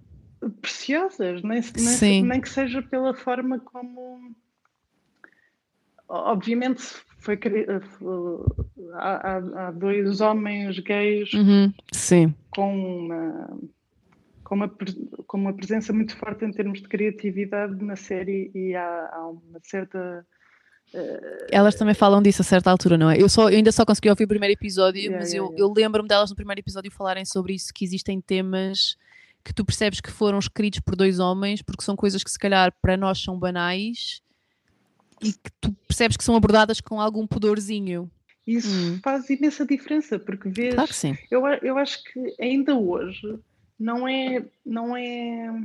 preciosas, 0.61 1.41
nem, 1.41 1.61
nem, 1.99 2.23
nem 2.23 2.41
que 2.41 2.49
seja 2.49 2.81
pela 2.81 3.13
forma 3.15 3.59
como. 3.59 4.35
Obviamente 6.09 6.81
foi 7.19 7.37
há, 8.95 9.37
há 9.37 9.71
dois 9.71 10.21
homens 10.21 10.79
gays 10.79 11.31
uhum, 11.33 11.71
com 12.55 12.75
uma 12.75 13.59
com 14.43 14.55
uma, 14.55 14.75
com 15.27 15.37
uma 15.37 15.53
presença 15.53 15.93
muito 15.93 16.17
forte 16.17 16.43
em 16.43 16.51
termos 16.51 16.81
de 16.81 16.87
criatividade 16.87 17.83
na 17.83 17.95
série 17.95 18.49
e 18.55 18.73
há, 18.73 19.09
há 19.13 19.29
uma 19.29 19.59
certa 19.61 20.25
Uh, 20.91 21.45
elas 21.51 21.75
também 21.75 21.93
falam 21.93 22.19
disso 22.19 22.41
a 22.41 22.43
certa 22.43 22.71
altura, 22.71 22.97
não 22.97 23.11
é? 23.11 23.21
Eu, 23.21 23.29
só, 23.29 23.47
eu 23.47 23.57
ainda 23.57 23.71
só 23.71 23.85
consegui 23.85 24.09
ouvir 24.09 24.23
o 24.23 24.27
primeiro 24.27 24.53
episódio, 24.53 24.99
yeah, 24.99 25.19
mas 25.19 25.31
yeah, 25.31 25.47
eu, 25.47 25.53
yeah. 25.55 25.63
eu 25.63 25.71
lembro-me 25.71 26.09
delas 26.09 26.31
no 26.31 26.35
primeiro 26.35 26.59
episódio 26.59 26.89
falarem 26.89 27.23
sobre 27.25 27.53
isso, 27.53 27.71
que 27.71 27.85
existem 27.85 28.19
temas 28.19 28.97
que 29.45 29.53
tu 29.53 29.63
percebes 29.63 30.01
que 30.01 30.09
foram 30.09 30.39
escritos 30.39 30.79
por 30.79 30.95
dois 30.95 31.19
homens, 31.19 31.61
porque 31.61 31.83
são 31.83 31.95
coisas 31.95 32.23
que 32.23 32.31
se 32.31 32.39
calhar 32.39 32.73
para 32.81 32.97
nós 32.97 33.21
são 33.21 33.37
banais 33.37 34.23
e 35.21 35.33
que 35.33 35.51
tu 35.59 35.73
percebes 35.87 36.17
que 36.17 36.23
são 36.23 36.35
abordadas 36.35 36.81
com 36.81 36.99
algum 36.99 37.25
pudorzinho. 37.27 38.09
Isso 38.45 38.69
hum. 38.69 38.99
faz 39.03 39.29
imensa 39.29 39.65
diferença, 39.65 40.17
porque 40.17 40.49
vês. 40.49 40.73
Claro 40.73 40.89
que 40.89 40.95
sim. 40.95 41.17
Eu, 41.29 41.45
eu 41.61 41.77
acho 41.77 42.03
que 42.03 42.35
ainda 42.39 42.75
hoje 42.75 43.39
não 43.79 44.07
é, 44.07 44.43
não 44.65 44.97
é, 44.97 45.63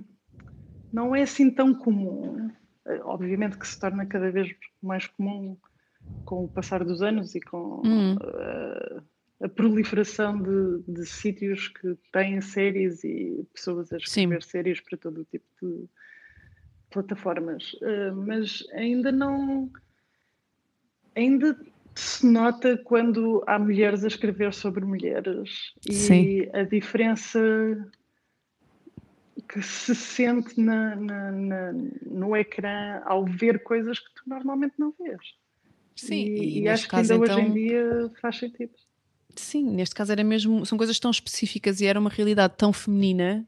não 0.92 1.16
é 1.16 1.22
assim 1.22 1.50
tão 1.50 1.74
comum 1.74 2.50
eh, 2.86 3.00
obviamente 3.04 3.58
que 3.58 3.66
se 3.66 3.78
torna 3.78 4.06
cada 4.06 4.30
vez 4.30 4.54
mais 4.82 5.06
comum 5.06 5.56
com 6.24 6.44
o 6.44 6.48
passar 6.48 6.84
dos 6.84 7.00
anos 7.02 7.34
e 7.34 7.40
com 7.40 7.82
uhum. 7.84 8.16
a, 8.20 9.46
a, 9.46 9.48
proliferação 9.48 10.40
de, 10.40 10.82
de 10.86 11.06
sítios 11.06 11.68
que 11.68 11.96
têm 12.12 12.40
séries 12.42 13.02
e 13.02 13.46
pessoas 13.54 13.90
a 13.92 13.96
escrever 13.96 14.42
Sim. 14.42 14.48
séries 14.48 14.80
para 14.80 14.98
todo 14.98 15.22
o 15.22 15.24
tipo 15.24 15.46
de 15.62 15.88
plataformas. 16.94 17.74
Uh, 17.74 18.14
mas 18.14 18.64
ainda 18.72 19.12
não. 19.12 19.70
Ainda 21.14 21.56
se 21.94 22.26
nota 22.26 22.76
quando 22.78 23.44
há 23.46 23.58
mulheres 23.58 24.02
a 24.04 24.08
escrever 24.08 24.52
sobre 24.52 24.84
mulheres 24.84 25.74
e 25.88 25.94
Sim. 25.94 26.48
a 26.52 26.64
diferença 26.64 27.38
que 29.48 29.62
se 29.62 29.94
sente 29.94 30.60
na, 30.60 30.96
na, 30.96 31.30
na, 31.30 31.72
no 32.06 32.36
ecrã 32.36 33.00
ao 33.04 33.24
ver 33.24 33.62
coisas 33.62 34.00
que 34.00 34.12
tu 34.14 34.22
normalmente 34.26 34.74
não 34.78 34.92
vês. 34.98 35.20
Sim, 35.94 36.24
e, 36.24 36.38
e, 36.38 36.60
e 36.62 36.68
acho 36.68 36.88
caso, 36.88 37.06
que 37.06 37.12
ainda 37.12 37.24
então... 37.24 37.38
hoje 37.38 37.48
em 37.48 37.52
dia 37.52 38.10
faz 38.20 38.38
sentido. 38.38 38.72
Sim, 39.36 39.70
neste 39.70 39.94
caso 39.94 40.12
era 40.12 40.24
mesmo, 40.24 40.64
são 40.66 40.78
coisas 40.78 40.98
tão 40.98 41.10
específicas 41.10 41.80
e 41.80 41.86
era 41.86 41.98
uma 41.98 42.10
realidade 42.10 42.54
tão 42.56 42.72
feminina 42.72 43.46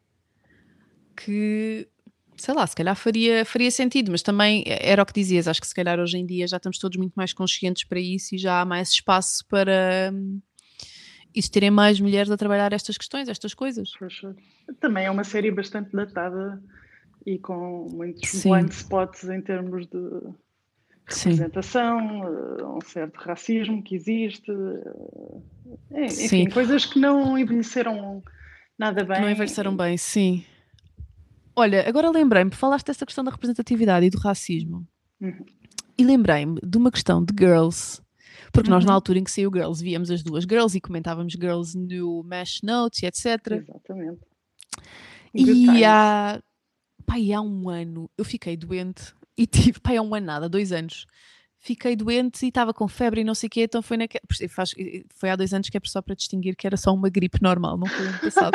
que, 1.17 1.89
sei 2.37 2.55
lá, 2.55 2.67
se 2.67 2.77
calhar 2.77 2.95
faria, 2.95 3.45
faria 3.45 3.71
sentido, 3.71 4.11
mas 4.11 4.23
também 4.23 4.65
era 4.67 5.03
o 5.03 5.07
que 5.07 5.13
dizias, 5.13 5.49
acho 5.49 5.61
que 5.61 5.67
se 5.67 5.75
calhar 5.75 5.99
hoje 5.99 6.19
em 6.19 6.27
dia 6.27 6.47
já 6.47 6.57
estamos 6.57 6.79
todos 6.79 6.97
muito 6.97 7.15
mais 7.15 7.33
conscientes 7.33 7.85
para 7.85 7.99
isso 7.99 8.35
e 8.35 8.39
já 8.39 8.61
há 8.61 8.65
mais 8.65 8.91
espaço 8.91 9.45
para 9.49 10.13
existirem 11.35 11.71
mais 11.71 12.01
mulheres 12.01 12.31
a 12.31 12.37
trabalhar 12.37 12.73
estas 12.73 12.97
questões, 12.97 13.29
estas 13.29 13.55
coisas. 13.55 13.91
Também 14.81 15.05
é 15.05 15.11
uma 15.11 15.25
série 15.25 15.51
bastante 15.51 15.93
datada 15.93 16.63
e 17.27 17.39
com 17.39 17.89
muitos 17.91 18.31
Sim. 18.31 18.51
blind 18.51 18.71
spots 18.71 19.25
em 19.29 19.41
termos 19.41 19.87
de 19.87 19.99
representação, 21.07 22.01
Sim. 22.01 22.23
Eh, 22.23 22.65
um 22.65 22.81
certo 22.81 23.17
racismo 23.17 23.83
que 23.83 23.95
existe, 23.95 24.51
eh, 25.93 26.05
enfim, 26.05 26.45
sim. 26.45 26.51
coisas 26.51 26.85
que 26.85 26.99
não 26.99 27.39
envelheceram 27.39 28.23
nada 28.79 29.05
bem. 29.05 29.21
Não 29.21 29.31
envelheceram 29.31 29.77
bem, 29.77 29.97
sim. 29.97 30.45
Olha, 31.57 31.89
agora 31.89 32.11
lembrei-me, 32.11 32.51
falaste 32.53 32.87
dessa 32.87 33.07
questão 33.07 33.25
da 33.25 33.31
representatividade 33.31 34.07
e 34.07 34.11
do 34.11 34.19
racismo. 34.19 34.87
Uhum. 35.21 35.45
E 35.99 36.05
lembrei-me 36.05 36.61
de 36.63 36.77
uma 36.77 36.93
questão 36.93 37.25
de 37.25 37.33
Girls 37.39 38.01
porque 38.53 38.71
uhum. 38.71 38.77
nós, 38.77 38.85
na 38.85 38.93
uhum. 38.93 38.95
altura 38.97 39.19
em 39.19 39.25
que 39.25 39.31
saiu 39.31 39.51
Girls, 39.53 39.83
víamos 39.83 40.11
as 40.11 40.23
duas 40.23 40.45
Girls 40.45 40.77
e 40.77 40.81
comentávamos 40.81 41.33
Girls 41.35 41.77
no 41.77 42.23
Mesh 42.23 42.61
Notes 42.63 43.03
e 43.03 43.07
etc. 43.07 43.27
Exatamente. 43.53 44.21
E 45.35 45.85
há, 45.85 46.41
pai, 47.05 47.33
há 47.33 47.41
um 47.41 47.69
ano 47.69 48.11
eu 48.17 48.25
fiquei 48.25 48.57
doente 48.57 49.15
e 49.37 49.47
tive, 49.47 49.81
pai, 49.81 49.97
há 49.97 50.03
um 50.03 50.15
ano 50.15 50.27
nada, 50.27 50.49
dois 50.49 50.73
anos. 50.73 51.07
Fiquei 51.67 51.97
doente 51.97 52.45
e 52.45 52.49
estava 52.49 52.73
com 52.73 52.87
febre 52.87 53.23
e 53.23 53.25
não 53.25 53.35
sei 53.35 53.49
o 53.49 53.51
quê, 53.51 53.63
então 53.63 53.83
foi, 53.83 53.97
naque... 53.97 54.21
Faz... 54.49 54.73
foi 55.17 55.31
há 55.31 55.35
dois 55.35 55.53
anos 55.53 55.69
que 55.69 55.77
é 55.77 55.81
só 55.83 56.01
para 56.01 56.15
distinguir 56.15 56.55
que 56.55 56.65
era 56.65 56.77
só 56.77 56.95
uma 56.95 57.09
gripe 57.09 57.43
normal, 57.43 57.77
não 57.77 57.89
foi 57.89 58.07
ano 58.07 58.19
passado. 58.21 58.53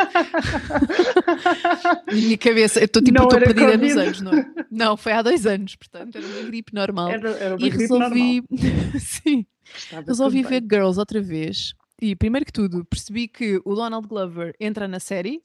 minha 2.10 2.38
cabeça, 2.38 2.80
eu 2.80 2.86
estou 2.86 3.04
tipo, 3.04 3.21
estou 3.21 3.38
perdida 3.38 3.76
nos 3.76 3.97
anos, 3.97 4.21
não 4.21 4.34
é? 4.34 4.54
Não, 4.71 4.95
foi 4.95 5.12
há 5.12 5.21
dois 5.21 5.45
anos, 5.45 5.76
portanto, 5.76 6.17
era 6.17 6.26
uma 6.26 6.43
gripe 6.43 6.74
normal. 6.74 7.10
Era, 7.10 7.32
era 7.32 7.56
uma 7.58 7.67
e 7.67 7.69
gripe 7.69 7.82
resolvi, 7.82 8.43
sim, 8.97 9.45
Estava 9.76 10.08
resolvi 10.08 10.41
ver 10.43 10.63
Girls 10.63 10.97
outra 10.97 11.21
vez. 11.21 11.74
E 12.02 12.15
primeiro 12.15 12.45
que 12.45 12.54
tudo, 12.54 12.86
percebi 12.86 13.28
que 13.28 13.62
o 13.65 13.76
Donald 13.76 14.08
Glover 14.08 14.56
entra 14.58 14.88
na 14.88 15.02
série, 15.02 15.41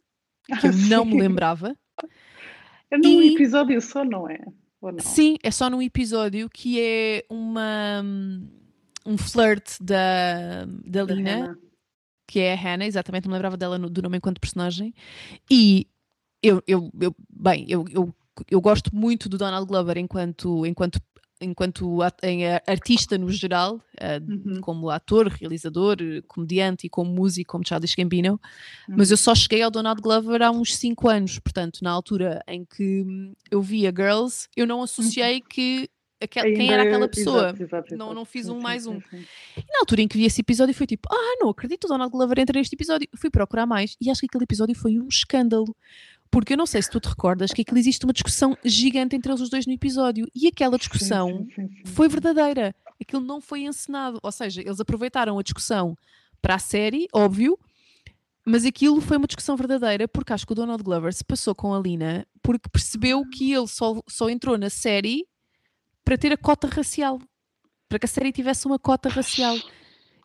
que 0.61 0.69
eu 0.69 0.73
não 0.89 1.05
me 1.05 1.19
lembrava. 1.21 1.77
É 2.93 2.97
num 2.97 3.23
e... 3.23 3.35
episódio 3.35 3.81
só, 3.81 4.05
não 4.05 4.31
é? 4.31 4.39
Sim, 5.01 5.37
é 5.43 5.51
só 5.51 5.71
num 5.71 5.83
episódio 5.83 6.49
que 6.51 6.81
é 6.81 7.25
uma 7.31 8.03
um 9.07 9.17
flirt 9.17 9.77
da, 9.81 10.65
da, 10.85 11.05
da 11.05 11.15
Lina, 11.15 11.31
Hannah. 11.31 11.59
que 12.27 12.41
é 12.41 12.53
a 12.53 12.57
Hannah, 12.57 12.87
exatamente, 12.87 13.25
não 13.25 13.31
me 13.31 13.35
lembrava 13.37 13.57
dela 13.57 13.79
no, 13.79 13.89
do 13.89 14.03
nome 14.03 14.19
enquanto 14.19 14.41
personagem. 14.41 14.93
E 15.51 15.87
eu, 16.43 16.63
eu, 16.67 16.91
eu 17.01 17.15
bem, 17.31 17.65
eu, 17.69 17.85
eu, 17.91 18.15
eu 18.51 18.61
gosto 18.61 18.95
muito 18.95 19.29
do 19.29 19.39
Donald 19.39 19.67
Glover 19.67 19.97
enquanto, 19.97 20.67
enquanto 20.67 21.01
enquanto 21.41 21.99
artista 22.67 23.19
no 23.19 23.31
geral, 23.31 23.77
uh, 23.77 24.51
uhum. 24.51 24.61
como 24.61 24.91
ator, 24.91 25.29
realizador, 25.29 25.97
comediante 26.27 26.87
e 26.87 26.91
como 26.91 27.11
músico, 27.11 27.53
como 27.53 27.67
Childish 27.67 27.95
Gambino, 27.95 28.41
uhum. 28.89 28.95
mas 28.97 29.11
eu 29.11 29.17
só 29.17 29.35
cheguei 29.35 29.63
ao 29.63 29.71
Donald 29.71 30.01
Glover 30.01 30.43
há 30.43 30.51
uns 30.51 30.77
5 30.77 31.09
anos, 31.09 31.39
portanto, 31.39 31.81
na 31.83 31.91
altura 31.91 32.43
em 32.47 32.65
que 32.65 33.05
eu 33.51 33.61
via 33.61 33.93
Girls, 33.95 34.49
eu 34.57 34.67
não 34.67 34.83
associei 34.83 35.37
uhum. 35.37 35.47
que 35.49 35.91
quem 36.29 36.73
era 36.73 36.83
aquela 36.83 37.09
pessoa. 37.09 37.49
Exato, 37.49 37.63
exato, 37.63 37.87
exato. 37.89 37.97
Não, 37.97 38.15
não 38.15 38.25
fiz 38.25 38.49
um 38.49 38.59
mais 38.59 38.87
um. 38.87 38.97
E 38.97 39.61
na 39.69 39.81
altura 39.81 40.01
em 40.01 40.09
que 40.09 40.17
vi 40.17 40.25
esse 40.25 40.41
episódio 40.41 40.75
foi 40.75 40.87
tipo, 40.87 41.09
ah, 41.13 41.37
não 41.39 41.51
acredito, 41.51 41.85
o 41.85 41.89
Donald 41.89 42.11
Glover 42.11 42.39
entra 42.39 42.59
neste 42.59 42.75
episódio. 42.75 43.07
Fui 43.17 43.29
procurar 43.31 43.67
mais 43.67 43.97
e 44.01 44.11
acho 44.11 44.21
que 44.21 44.27
aquele 44.27 44.45
episódio 44.45 44.75
foi 44.75 44.99
um 44.99 45.09
escândalo 45.09 45.77
porque 46.37 46.53
eu 46.53 46.59
não 46.59 46.67
sei 46.67 46.83
se 46.83 46.91
tu 46.91 47.01
te 47.01 47.09
recordas 47.09 47.51
que 47.51 47.63
aquilo 47.63 47.79
existe 47.79 48.05
uma 48.05 48.13
discussão 48.13 48.59
gigante 48.63 49.17
entre 49.17 49.33
eles 49.33 49.41
os 49.41 49.49
dois 49.49 49.65
no 49.67 49.73
episódio. 49.73 50.29
E 50.35 50.47
aquela 50.47 50.77
discussão 50.77 51.31
sim, 51.31 51.51
sim, 51.55 51.69
sim, 51.69 51.83
foi 51.87 52.11
verdadeira. 52.11 52.75
Aquilo 53.01 53.23
não 53.23 53.41
foi 53.41 53.63
encenado. 53.63 54.21
Ou 54.23 54.31
seja, 54.31 54.61
eles 54.61 54.79
aproveitaram 54.79 55.39
a 55.39 55.43
discussão 55.43 55.97
para 56.43 56.57
a 56.57 56.59
série, 56.59 57.09
óbvio, 57.11 57.59
mas 58.45 58.67
aquilo 58.67 59.01
foi 59.01 59.17
uma 59.17 59.27
discussão 59.27 59.57
verdadeira 59.57 60.07
porque 60.07 60.31
acho 60.31 60.45
que 60.47 60.53
o 60.53 60.55
Donald 60.55 60.83
Glover 60.83 61.11
se 61.15 61.25
passou 61.25 61.55
com 61.55 61.73
a 61.73 61.81
Lina 61.81 62.27
porque 62.43 62.69
percebeu 62.69 63.25
que 63.31 63.55
ele 63.55 63.67
só, 63.67 63.99
só 64.07 64.29
entrou 64.29 64.59
na 64.59 64.69
série 64.69 65.27
para 66.05 66.19
ter 66.19 66.35
a 66.35 66.37
cota 66.37 66.67
racial. 66.67 67.19
Para 67.89 67.99
que 67.99 68.05
a 68.05 68.09
série 68.11 68.31
tivesse 68.31 68.67
uma 68.67 68.79
cota 68.79 69.09
racial. 69.09 69.57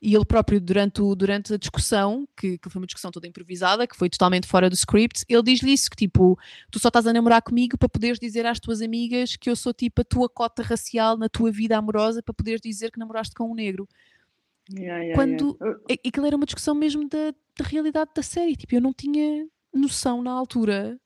E 0.01 0.15
ele 0.15 0.25
próprio, 0.25 0.59
durante, 0.59 0.99
o, 0.99 1.13
durante 1.13 1.53
a 1.53 1.57
discussão, 1.57 2.27
que, 2.35 2.57
que, 2.57 2.69
foi 2.71 2.81
uma 2.81 2.87
discussão 2.87 3.11
toda 3.11 3.27
improvisada, 3.27 3.85
que 3.85 3.95
foi 3.95 4.09
totalmente 4.09 4.47
fora 4.47 4.67
do 4.67 4.73
script, 4.73 5.23
ele 5.29 5.43
diz-lhe 5.43 5.71
isso: 5.71 5.91
que 5.91 5.95
tipo, 5.95 6.39
tu 6.71 6.79
só 6.79 6.87
estás 6.87 7.05
a 7.05 7.13
namorar 7.13 7.43
comigo 7.43 7.77
para 7.77 7.87
poderes 7.87 8.17
dizer 8.17 8.47
às 8.47 8.59
tuas 8.59 8.81
amigas 8.81 9.35
que 9.35 9.47
eu 9.47 9.55
sou 9.55 9.71
tipo 9.71 10.01
a 10.01 10.03
tua 10.03 10.27
cota 10.27 10.63
racial 10.63 11.17
na 11.17 11.29
tua 11.29 11.51
vida 11.51 11.77
amorosa, 11.77 12.23
para 12.23 12.33
poderes 12.33 12.61
dizer 12.61 12.89
que 12.89 12.97
namoraste 12.97 13.35
com 13.35 13.51
um 13.51 13.53
negro. 13.53 13.87
Yeah, 14.73 15.03
yeah, 15.03 15.15
Quando 15.15 15.55
yeah. 15.61 16.01
aquilo 16.07 16.25
era 16.25 16.35
uma 16.35 16.45
discussão 16.45 16.73
mesmo 16.73 17.07
da, 17.07 17.31
da 17.57 17.65
realidade 17.65 18.09
da 18.15 18.23
série, 18.23 18.55
tipo, 18.55 18.73
eu 18.73 18.81
não 18.81 18.93
tinha 18.93 19.47
noção 19.71 20.23
na 20.23 20.31
altura. 20.31 20.99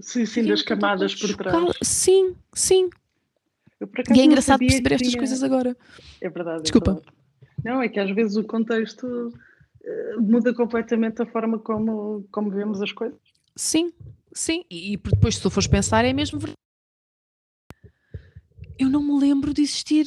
Sim, 0.00 0.24
sim, 0.24 0.46
das 0.46 0.62
camadas 0.62 1.14
por 1.14 1.36
trás. 1.36 1.74
Sim, 1.82 2.34
sim. 2.54 2.88
e 4.14 4.20
é 4.20 4.24
engraçado 4.24 4.60
perceber 4.60 4.94
estas 4.94 5.08
tinha... 5.08 5.18
coisas 5.18 5.42
agora. 5.42 5.76
É 6.22 6.30
verdade. 6.30 6.60
É 6.60 6.62
Desculpa. 6.62 6.92
É 6.92 6.94
verdade. 6.94 7.17
Não, 7.64 7.82
é 7.82 7.88
que 7.88 7.98
às 7.98 8.10
vezes 8.14 8.36
o 8.36 8.44
contexto 8.44 9.06
uh, 9.06 10.20
muda 10.20 10.54
completamente 10.54 11.22
a 11.22 11.26
forma 11.26 11.58
como, 11.58 12.26
como 12.30 12.50
vemos 12.50 12.80
as 12.80 12.92
coisas. 12.92 13.18
Sim, 13.56 13.92
sim. 14.32 14.64
E, 14.70 14.94
e 14.94 14.96
depois, 14.96 15.36
se 15.36 15.42
tu 15.42 15.50
fores 15.50 15.66
pensar, 15.66 16.04
é 16.04 16.12
mesmo 16.12 16.38
verdade. 16.38 16.56
Eu 18.78 18.88
não 18.88 19.02
me 19.02 19.18
lembro 19.18 19.52
de 19.52 19.62
existir. 19.62 20.06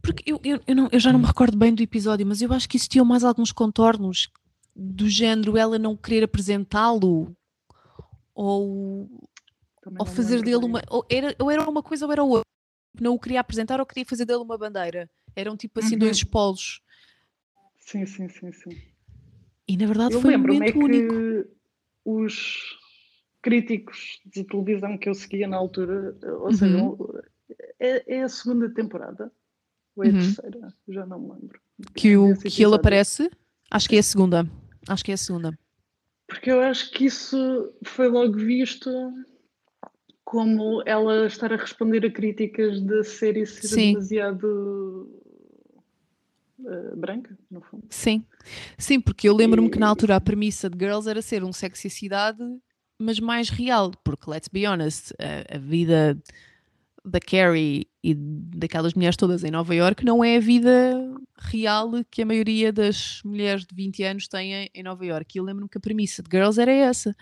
Porque 0.00 0.22
eu, 0.30 0.40
eu, 0.44 0.60
eu, 0.66 0.76
não, 0.76 0.88
eu 0.92 1.00
já 1.00 1.12
não 1.12 1.18
me 1.18 1.26
recordo 1.26 1.56
bem 1.56 1.74
do 1.74 1.82
episódio, 1.82 2.26
mas 2.26 2.40
eu 2.40 2.52
acho 2.52 2.68
que 2.68 2.76
existiam 2.76 3.04
mais 3.04 3.24
alguns 3.24 3.50
contornos 3.50 4.30
do 4.74 5.08
género 5.08 5.56
ela 5.56 5.78
não 5.78 5.96
querer 5.96 6.24
apresentá-lo 6.24 7.34
ou, 8.34 9.08
ou 9.98 10.06
fazer 10.06 10.42
dele 10.42 10.64
uma. 10.64 10.82
Ou 10.90 11.04
era, 11.10 11.34
ou 11.38 11.50
era 11.50 11.68
uma 11.68 11.82
coisa 11.82 12.04
ou 12.04 12.12
era 12.12 12.22
outra. 12.22 12.44
Não 13.00 13.14
o 13.14 13.18
queria 13.18 13.40
apresentar 13.40 13.80
ou 13.80 13.86
queria 13.86 14.04
fazer 14.04 14.26
dele 14.26 14.40
uma 14.40 14.58
bandeira. 14.58 15.08
Eram 15.36 15.56
tipo 15.56 15.78
assim 15.78 15.94
uhum. 15.94 16.00
dois 16.00 16.24
polos. 16.24 16.80
Sim, 17.78 18.06
sim, 18.06 18.28
sim, 18.28 18.50
sim. 18.52 18.70
E 19.68 19.76
na 19.76 19.86
verdade 19.86 20.14
eu 20.14 20.20
foi 20.22 20.34
um 20.34 20.38
momento 20.38 20.78
único. 20.78 21.14
Que 21.14 21.56
os 22.04 22.78
críticos 23.42 24.20
de 24.24 24.44
televisão 24.44 24.96
que 24.96 25.08
eu 25.08 25.14
seguia 25.14 25.46
na 25.46 25.56
altura, 25.56 26.16
ou 26.40 26.52
seja, 26.52 26.76
uhum. 26.76 26.96
é, 27.78 28.16
é, 28.16 28.22
a 28.22 28.28
segunda 28.28 28.72
temporada 28.72 29.30
ou 29.94 30.04
é 30.04 30.08
a 30.08 30.12
uhum. 30.12 30.18
terceira? 30.18 30.74
Já 30.88 31.06
não 31.06 31.20
me 31.20 31.32
lembro. 31.32 31.60
Que, 31.94 32.16
o, 32.16 32.36
que 32.38 32.64
ele 32.64 32.74
aparece? 32.74 33.30
Acho 33.70 33.88
que 33.88 33.96
é 33.96 33.98
a 33.98 34.02
segunda. 34.02 34.48
Acho 34.88 35.04
que 35.04 35.10
é 35.10 35.14
a 35.14 35.18
segunda. 35.18 35.58
Porque 36.26 36.50
eu 36.50 36.60
acho 36.60 36.90
que 36.92 37.04
isso 37.04 37.72
foi 37.84 38.08
logo 38.08 38.34
visto 38.34 38.90
como 40.24 40.82
ela 40.86 41.26
estar 41.26 41.52
a 41.52 41.56
responder 41.56 42.04
a 42.04 42.10
críticas 42.10 42.80
da 42.82 43.04
série 43.04 43.46
ser 43.46 43.68
Sim. 43.68 43.92
demasiado 43.92 45.15
uh, 46.66 46.96
branca, 46.96 47.36
no 47.50 47.60
fundo. 47.60 47.86
Sim. 47.90 48.24
Sim, 48.76 49.00
porque 49.00 49.28
eu 49.28 49.34
lembro-me 49.34 49.68
e... 49.68 49.70
que 49.70 49.78
na 49.78 49.88
altura 49.88 50.16
a 50.16 50.20
premissa 50.20 50.68
de 50.68 50.78
Girls 50.78 51.08
era 51.08 51.22
ser 51.22 51.44
um 51.44 51.52
sexy 51.52 51.88
cidade, 51.88 52.42
mas 52.98 53.20
mais 53.20 53.48
real, 53.48 53.92
porque 54.04 54.28
let's 54.28 54.48
be 54.48 54.66
honest, 54.66 55.12
a, 55.18 55.56
a 55.56 55.58
vida 55.58 56.18
da 57.04 57.20
Carrie 57.20 57.86
e 58.02 58.14
daquelas 58.14 58.94
mulheres 58.94 59.16
todas 59.16 59.44
em 59.44 59.50
Nova 59.50 59.74
York 59.74 60.04
não 60.04 60.24
é 60.24 60.36
a 60.36 60.40
vida 60.40 61.16
real 61.38 61.92
que 62.10 62.22
a 62.22 62.26
maioria 62.26 62.72
das 62.72 63.20
mulheres 63.24 63.64
de 63.64 63.74
20 63.74 64.02
anos 64.02 64.28
têm 64.28 64.68
em 64.74 64.82
Nova 64.82 65.06
York. 65.06 65.36
E 65.36 65.38
eu 65.38 65.44
lembro-me 65.44 65.68
que 65.68 65.78
a 65.78 65.80
premissa 65.80 66.22
de 66.22 66.28
Girls 66.30 66.60
era 66.60 66.72
essa. 66.72 67.16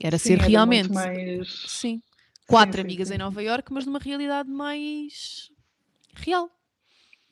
Era 0.00 0.16
sim, 0.16 0.28
ser 0.28 0.38
era 0.38 0.48
realmente. 0.48 0.92
Mais... 0.92 1.64
Sim. 1.66 2.00
Quatro 2.46 2.76
sim, 2.76 2.82
amigas 2.82 3.08
sim, 3.08 3.14
em 3.14 3.18
Nova 3.18 3.42
York, 3.42 3.72
mas 3.72 3.84
numa 3.84 3.98
realidade 3.98 4.48
mais 4.48 5.50
real. 6.14 6.48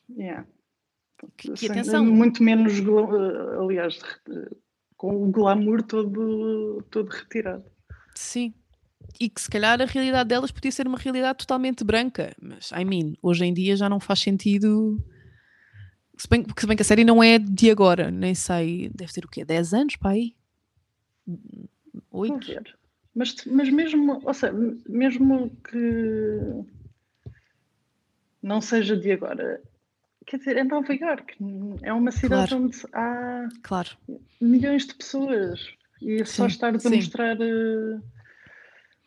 Yeah. 0.09 0.45
Que, 1.37 1.51
que 1.53 1.69
atenção. 1.69 2.05
Muito 2.05 2.43
menos, 2.43 2.73
eh, 2.79 3.57
aliás, 3.59 3.99
com 4.97 5.23
o 5.23 5.31
glamour 5.31 5.81
todo, 5.83 6.83
todo 6.89 7.09
retirado. 7.09 7.65
Sim, 8.13 8.53
e 9.19 9.29
que 9.29 9.41
se 9.41 9.49
calhar 9.49 9.81
a 9.81 9.85
realidade 9.85 10.29
delas 10.29 10.51
podia 10.51 10.71
ser 10.71 10.87
uma 10.87 10.97
realidade 10.97 11.39
totalmente 11.39 11.83
branca, 11.83 12.35
mas 12.41 12.71
I 12.71 12.83
mean, 12.83 13.13
hoje 13.21 13.45
em 13.45 13.53
dia 13.53 13.75
já 13.75 13.89
não 13.89 13.99
faz 13.99 14.19
sentido. 14.19 15.03
Se 16.17 16.27
bem, 16.29 16.45
se 16.57 16.65
bem 16.65 16.75
que 16.75 16.81
a 16.81 16.85
série 16.85 17.03
não 17.03 17.21
é 17.21 17.37
de 17.37 17.69
agora, 17.69 18.09
nem 18.09 18.33
sei, 18.33 18.89
deve 18.93 19.11
ter 19.11 19.25
o 19.25 19.27
quê? 19.27 19.43
10 19.43 19.73
anos 19.73 19.95
para 19.97 20.11
aí? 20.11 20.33
8? 22.11 22.53
Mas, 23.13 23.35
mas 23.45 23.69
mesmo, 23.69 24.21
ou 24.23 24.33
seja, 24.33 24.53
mesmo 24.87 25.49
que 25.69 26.65
não 28.41 28.61
seja 28.61 28.95
de 28.95 29.11
agora, 29.11 29.61
quer 30.25 30.37
dizer, 30.37 30.57
é 30.57 30.63
Nova 30.63 30.93
York, 30.93 31.35
é 31.81 31.93
uma 31.93 32.11
cidade 32.11 32.49
claro. 32.49 32.63
onde 32.63 32.77
há 32.93 33.47
claro. 33.63 33.89
milhões 34.41 34.87
de 34.87 34.95
pessoas 34.95 35.59
e 36.01 36.21
é 36.21 36.25
só 36.25 36.47
estar 36.47 36.69
a 36.69 36.89
mostrar. 36.89 37.37
Uh, 37.39 38.01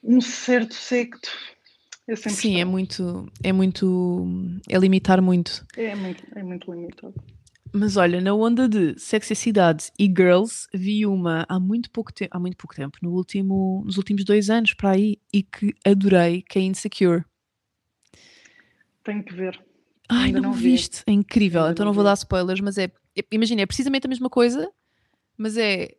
um 0.02 0.20
certo 0.20 0.74
secto. 0.74 1.30
É 2.06 2.16
Sim, 2.16 2.58
é 2.58 2.64
muito, 2.64 3.30
é 3.42 3.52
muito, 3.52 4.26
é 4.66 4.78
limitar 4.78 5.20
muito. 5.20 5.64
É 5.76 5.94
muito, 5.94 6.24
é 6.34 6.42
muito 6.42 6.72
limitado. 6.72 7.14
Mas 7.70 7.98
olha, 7.98 8.18
na 8.18 8.32
onda 8.32 8.66
de 8.66 8.98
Cidade 8.98 9.92
e 9.98 10.06
Girls, 10.06 10.66
vi 10.72 11.04
uma 11.04 11.44
há 11.46 11.60
muito 11.60 11.90
pouco 11.90 12.10
tempo, 12.10 12.34
há 12.34 12.40
muito 12.40 12.56
pouco 12.56 12.74
tempo, 12.74 12.96
no 13.02 13.10
último, 13.10 13.82
nos 13.84 13.98
últimos 13.98 14.24
dois 14.24 14.48
anos 14.48 14.72
para 14.72 14.92
aí, 14.92 15.18
e 15.30 15.42
que 15.42 15.74
adorei, 15.84 16.40
que 16.40 16.58
é 16.58 16.62
Insecure. 16.62 17.24
Tenho 19.04 19.22
que 19.22 19.34
ver. 19.34 19.60
Ai, 20.08 20.32
não, 20.32 20.40
não 20.40 20.52
viste? 20.52 21.02
É 21.06 21.12
incrível. 21.12 21.62
Ainda 21.62 21.72
então 21.72 21.84
não, 21.84 21.90
não 21.90 21.94
vou 21.94 22.04
dar 22.04 22.14
spoilers, 22.14 22.60
mas 22.60 22.78
é, 22.78 22.84
é 23.16 23.22
imagina, 23.30 23.62
é 23.62 23.66
precisamente 23.66 24.06
a 24.06 24.08
mesma 24.08 24.30
coisa, 24.30 24.70
mas 25.36 25.56
é 25.56 25.96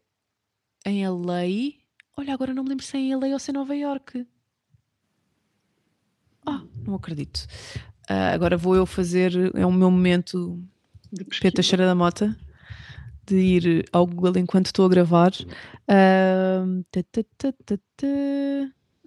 em 0.86 1.07
LA 1.07 1.80
Olha, 2.20 2.34
agora 2.34 2.53
não 2.53 2.64
me 2.64 2.70
lembro 2.70 2.84
se 2.84 2.97
é 2.97 2.99
em 2.99 3.16
LA 3.16 3.28
ou 3.28 3.39
se 3.39 3.49
é 3.49 3.53
Nova 3.53 3.74
York. 3.74 4.28
Ah, 6.45 6.62
não 6.86 6.95
acredito. 6.95 7.47
Uh, 8.10 8.34
agora 8.34 8.57
vou 8.57 8.76
eu 8.76 8.86
fazer, 8.86 9.32
é 9.55 9.66
o 9.66 9.72
meu 9.72 9.89
momento 9.89 10.62
de 11.10 11.24
Peta 11.39 11.62
Cheira 11.62 11.86
da 11.86 11.95
Mota, 11.95 12.38
de 13.26 13.38
ir 13.38 13.86
ao 13.93 14.05
Google 14.05 14.38
enquanto 14.38 14.66
estou 14.66 14.86
a 14.86 14.89
gravar. 14.89 15.32
Uh, 15.88 16.84
ta, 16.91 17.01
ta, 17.38 17.53
ta, 17.66 17.76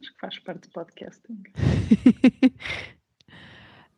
Acho 0.00 0.14
que 0.14 0.18
faz 0.18 0.38
parte 0.38 0.68
do 0.68 0.72
podcasting. 0.72 1.42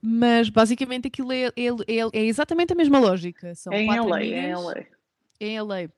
Mas 0.07 0.51
basicamente 0.51 1.09
aquilo 1.09 1.33
é, 1.33 1.47
é, 1.47 1.53
é, 1.57 1.99
é, 2.13 2.25
exatamente 2.27 2.75
a 2.75 2.77
mesma 2.77 2.99
lógica. 2.99 3.55
São 3.55 3.73
é 3.73 3.81
em 3.81 3.89
LA, 3.89 4.17
amigas, 4.17 4.39
é 4.39 4.49
em 4.51 4.55
LA. 4.55 4.75
É 5.41 5.47
em 5.47 5.61
LA. 5.63 5.89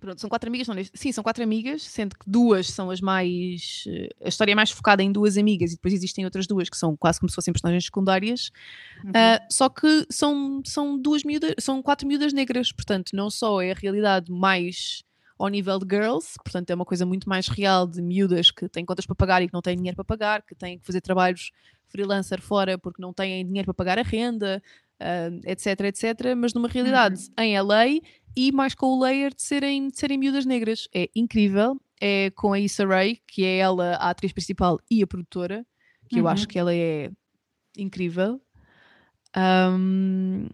Pronto, 0.00 0.18
são 0.18 0.30
quatro 0.30 0.48
amigas, 0.48 0.66
não, 0.66 0.76
sim, 0.94 1.12
são 1.12 1.22
quatro 1.22 1.42
amigas, 1.44 1.82
sendo 1.82 2.16
que 2.16 2.24
duas 2.26 2.70
são 2.70 2.90
as 2.90 3.02
mais. 3.02 3.84
Eh, 3.86 4.08
a 4.24 4.28
história 4.28 4.52
é 4.52 4.54
mais 4.54 4.70
focada 4.70 5.02
em 5.02 5.12
duas 5.12 5.36
amigas 5.36 5.72
e 5.72 5.76
depois 5.76 5.92
existem 5.92 6.24
outras 6.24 6.46
duas 6.46 6.70
que 6.70 6.76
são 6.76 6.96
quase 6.96 7.20
como 7.20 7.28
se 7.28 7.34
fossem 7.34 7.52
personagens 7.52 7.84
secundárias. 7.84 8.50
Uhum. 9.04 9.10
Uh, 9.10 9.46
só 9.50 9.68
que 9.68 10.06
são, 10.08 10.62
são 10.64 10.98
duas 10.98 11.22
miúdas, 11.22 11.54
são 11.58 11.82
quatro 11.82 12.08
miúdas 12.08 12.32
negras, 12.32 12.72
portanto, 12.72 13.10
não 13.12 13.28
só 13.28 13.60
é 13.60 13.72
a 13.72 13.74
realidade 13.74 14.32
mais 14.32 15.04
ao 15.38 15.48
nível 15.48 15.78
de 15.78 15.86
girls, 15.94 16.34
portanto, 16.42 16.70
é 16.70 16.74
uma 16.74 16.84
coisa 16.84 17.04
muito 17.04 17.28
mais 17.28 17.48
real 17.48 17.86
de 17.86 18.00
miúdas 18.00 18.50
que 18.50 18.68
têm 18.70 18.86
contas 18.86 19.04
para 19.04 19.14
pagar 19.14 19.42
e 19.42 19.48
que 19.48 19.54
não 19.54 19.60
têm 19.60 19.76
dinheiro 19.76 19.96
para 19.96 20.04
pagar, 20.04 20.42
que 20.42 20.54
têm 20.54 20.78
que 20.78 20.86
fazer 20.86 21.02
trabalhos 21.02 21.50
freelancer 21.94 22.42
fora 22.42 22.76
porque 22.76 23.00
não 23.00 23.12
têm 23.12 23.46
dinheiro 23.46 23.66
para 23.66 23.74
pagar 23.74 23.98
a 24.00 24.02
renda, 24.02 24.60
uh, 25.00 25.40
etc, 25.48 25.80
etc, 25.82 26.34
mas 26.36 26.52
numa 26.52 26.66
realidade 26.66 27.28
uhum. 27.38 27.44
em 27.44 27.60
LA 27.60 27.84
e 28.36 28.50
mais 28.50 28.74
com 28.74 28.86
o 28.86 29.00
layer 29.00 29.32
de 29.32 29.42
serem, 29.42 29.88
de 29.88 29.96
serem 29.96 30.18
miúdas 30.18 30.44
negras. 30.44 30.88
É 30.92 31.08
incrível. 31.14 31.80
É 32.00 32.30
com 32.30 32.52
a 32.52 32.58
Issa 32.58 32.84
Rae, 32.84 33.20
que 33.26 33.44
é 33.44 33.58
ela 33.58 33.94
a 33.94 34.10
atriz 34.10 34.32
principal 34.32 34.80
e 34.90 35.02
a 35.02 35.06
produtora, 35.06 35.64
que 36.08 36.16
uhum. 36.16 36.22
eu 36.22 36.28
acho 36.28 36.48
que 36.48 36.58
ela 36.58 36.74
é 36.74 37.08
incrível. 37.78 38.40
Um, 39.36 40.48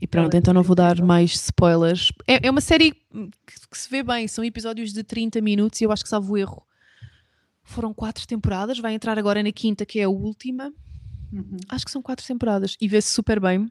e 0.00 0.06
pronto, 0.06 0.36
então 0.36 0.52
não 0.52 0.62
vou 0.62 0.76
dar 0.76 1.00
mais 1.00 1.32
spoilers. 1.34 2.12
É, 2.26 2.46
é 2.46 2.50
uma 2.50 2.60
série 2.60 2.92
que, 2.92 3.68
que, 3.70 3.78
se 3.78 3.88
vê 3.88 4.02
bem, 4.02 4.28
são 4.28 4.44
episódios 4.44 4.92
de 4.92 5.02
30 5.02 5.40
minutos 5.40 5.80
e 5.80 5.84
eu 5.84 5.90
acho 5.90 6.02
que 6.02 6.10
salvo 6.10 6.36
erro. 6.36 6.62
Foram 7.64 7.92
quatro 7.92 8.26
temporadas, 8.26 8.78
vai 8.78 8.94
entrar 8.94 9.18
agora 9.18 9.42
na 9.42 9.50
quinta, 9.50 9.84
que 9.84 9.98
é 9.98 10.04
a 10.04 10.08
última. 10.08 10.72
Uhum. 11.32 11.56
Acho 11.68 11.84
que 11.84 11.90
são 11.90 12.02
quatro 12.02 12.24
temporadas 12.24 12.76
e 12.80 12.86
vê-se 12.86 13.10
super 13.10 13.40
bem 13.40 13.68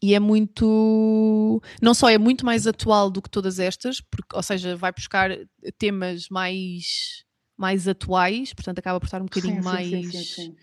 e 0.00 0.14
é 0.14 0.20
muito. 0.20 1.60
Não 1.82 1.92
só 1.92 2.08
é 2.08 2.18
muito 2.18 2.46
mais 2.46 2.66
atual 2.66 3.10
do 3.10 3.20
que 3.20 3.30
todas 3.30 3.58
estas, 3.58 4.00
porque, 4.00 4.34
ou 4.34 4.42
seja, 4.42 4.76
vai 4.76 4.92
buscar 4.92 5.30
temas 5.76 6.28
mais, 6.28 7.24
mais 7.56 7.88
atuais, 7.88 8.52
portanto 8.54 8.78
acaba 8.78 9.00
por 9.00 9.06
estar 9.06 9.20
um 9.20 9.26
bocadinho 9.26 9.56
sim, 9.56 9.62
mais 9.62 9.88
sim, 9.88 10.22
sim, 10.22 10.56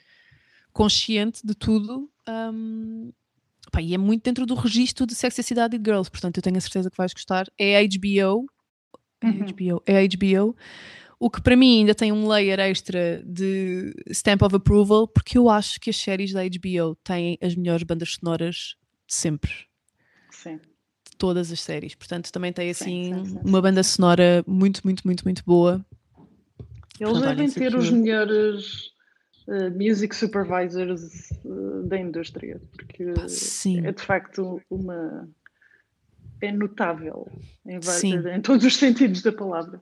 consciente 0.72 1.46
de 1.46 1.54
tudo. 1.54 2.10
Um, 2.28 3.12
pá, 3.72 3.82
e 3.82 3.93
é 3.93 3.98
muito 3.98 4.24
dentro 4.24 4.46
do 4.46 4.56
registro 4.56 5.06
de 5.06 5.14
Sexy 5.14 5.43
Cidade 5.43 5.76
e 5.76 5.80
Girls, 5.80 6.10
portanto 6.10 6.38
eu 6.38 6.43
tenho 6.43 6.58
a 6.58 6.62
certeza 6.62 6.89
que 6.89 6.98
vais 6.98 7.14
gostar. 7.14 7.48
É 7.58 7.78
a 7.78 7.84
HBO. 7.84 8.46
É 9.22 9.28
uhum. 9.28 9.46
HBO. 9.46 9.84
É 9.86 9.98
a 9.98 10.08
HBO. 10.08 10.56
O 11.20 11.30
que 11.30 11.41
para 11.41 11.55
mim 11.55 11.80
ainda 11.80 11.95
tem 11.95 12.11
um 12.11 12.28
layer 12.28 12.59
extra 12.59 13.24
de 13.26 13.93
stamp 14.09 14.41
of 14.41 14.55
approval, 14.55 15.07
porque 15.07 15.38
eu 15.38 15.49
acho 15.49 15.80
que 15.80 15.89
as 15.89 15.95
séries 15.95 16.34
da 16.34 16.41
HBO 16.43 16.95
têm 17.03 17.38
as 17.41 17.55
melhores 17.55 17.84
bandas 17.84 18.13
sonoras 18.13 18.76
de 19.07 19.13
sempre. 19.13 19.51
Sim. 20.30 20.57
De 20.57 21.18
todas 21.18 21.51
as 21.51 21.61
séries. 21.61 21.95
Portanto, 21.95 22.32
também 22.32 22.51
tem 22.51 22.70
assim 22.70 23.13
sim, 23.13 23.26
sim, 23.26 23.39
uma 23.43 23.61
banda 23.61 23.82
sonora 23.84 24.43
muito, 24.45 24.82
muito, 24.84 25.03
muito, 25.05 25.24
muito 25.24 25.43
boa. 25.45 25.86
Eles 26.99 27.13
Portanto, 27.13 27.36
devem 27.38 27.51
ter 27.51 27.76
os 27.76 27.89
melhores 27.89 28.91
uh, 29.47 29.72
music 29.72 30.16
supervisors 30.16 31.30
uh, 31.43 31.84
da 31.84 31.97
indústria, 31.97 32.61
porque 32.74 33.05
Pá, 33.13 33.26
é 33.88 33.91
de 33.91 34.01
facto 34.01 34.61
uma. 34.70 35.30
É 36.41 36.51
notável 36.51 37.28
em, 37.66 37.80
em 38.36 38.41
todos 38.41 38.66
os 38.66 38.76
sentidos 38.76 39.22
da 39.22 39.32
palavra. 39.32 39.82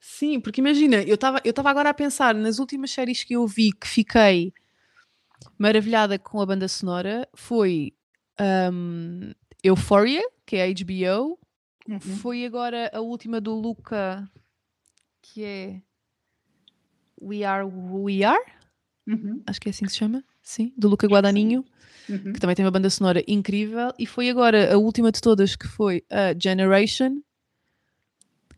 Sim, 0.00 0.40
porque 0.40 0.60
imagina, 0.60 1.02
eu 1.02 1.14
estava 1.14 1.40
eu 1.44 1.52
agora 1.64 1.90
a 1.90 1.94
pensar 1.94 2.34
nas 2.34 2.58
últimas 2.58 2.90
séries 2.90 3.24
que 3.24 3.34
eu 3.34 3.46
vi 3.46 3.72
que 3.72 3.88
fiquei 3.88 4.52
maravilhada 5.58 6.18
com 6.18 6.40
a 6.40 6.46
banda 6.46 6.68
sonora 6.68 7.28
foi 7.34 7.92
um, 8.40 9.32
Euphoria, 9.62 10.22
que 10.44 10.56
é 10.56 10.64
a 10.64 10.68
HBO. 10.68 11.38
Uhum. 11.88 12.00
Foi 12.00 12.44
agora 12.44 12.90
a 12.92 13.00
última 13.00 13.40
do 13.40 13.54
Luca, 13.54 14.28
que 15.22 15.44
é 15.44 15.82
We 17.20 17.44
Are 17.44 17.64
Who 17.64 18.04
We 18.04 18.24
Are. 18.24 18.52
Uhum. 19.06 19.42
Acho 19.46 19.60
que 19.60 19.68
é 19.68 19.70
assim 19.70 19.84
que 19.84 19.92
se 19.92 19.98
chama. 19.98 20.24
Sim, 20.42 20.72
do 20.76 20.88
Luca 20.88 21.06
Guadagnino. 21.06 21.64
Uhum. 22.08 22.32
Que 22.32 22.40
também 22.40 22.54
tem 22.54 22.64
uma 22.64 22.70
banda 22.70 22.90
sonora 22.90 23.22
incrível. 23.26 23.92
E 23.98 24.06
foi 24.06 24.28
agora 24.28 24.74
a 24.74 24.78
última 24.78 25.10
de 25.10 25.20
todas, 25.20 25.56
que 25.56 25.66
foi 25.66 26.04
a 26.10 26.34
Generation, 26.38 27.20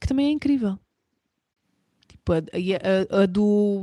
que 0.01 0.07
também 0.07 0.27
é 0.27 0.31
incrível. 0.31 0.79
Tipo, 2.29 2.33
a, 2.33 3.19
a, 3.19 3.23
a 3.23 3.27
do 3.27 3.81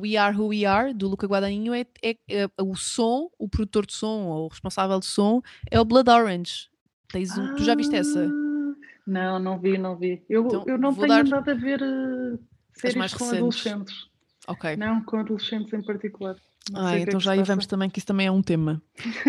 We 0.00 0.16
Are 0.16 0.36
Who 0.36 0.48
We 0.48 0.64
Are, 0.64 0.94
do 0.94 1.08
Luca 1.08 1.26
Guadagnino, 1.26 1.74
é, 1.74 1.86
é, 2.02 2.16
é, 2.28 2.48
o 2.62 2.74
som, 2.74 3.28
o 3.38 3.48
produtor 3.48 3.84
de 3.84 3.92
som, 3.92 4.26
ou 4.26 4.46
o 4.46 4.48
responsável 4.48 4.98
de 4.98 5.06
som, 5.06 5.42
é 5.70 5.78
o 5.78 5.84
Blood 5.84 6.08
Orange. 6.08 6.68
Tens 7.12 7.36
um, 7.36 7.44
ah, 7.44 7.54
tu 7.54 7.64
já 7.64 7.74
viste 7.74 7.94
essa? 7.94 8.26
Ah, 8.26 8.74
não, 9.06 9.38
não 9.38 9.58
vi, 9.58 9.76
não 9.76 9.96
vi. 9.96 10.22
Eu, 10.28 10.46
então, 10.46 10.64
eu 10.66 10.78
não 10.78 10.94
tenho 10.94 11.08
dar... 11.08 11.20
andado 11.20 11.50
a 11.50 11.54
ver 11.54 11.82
uh, 11.82 12.38
séries 12.72 13.12
com 13.12 13.24
recentes. 13.24 13.32
adolescentes. 13.32 14.06
Ok. 14.48 14.76
Não, 14.76 15.02
com 15.04 15.18
adolescentes 15.18 15.72
em 15.72 15.82
particular. 15.82 16.36
Não 16.70 16.86
ah, 16.86 16.98
então 16.98 17.18
é 17.18 17.20
já 17.20 17.32
aí 17.32 17.42
vamos 17.42 17.66
também, 17.66 17.90
que 17.90 17.98
isso 17.98 18.06
também 18.06 18.26
é 18.26 18.30
um 18.30 18.42
tema. 18.42 18.80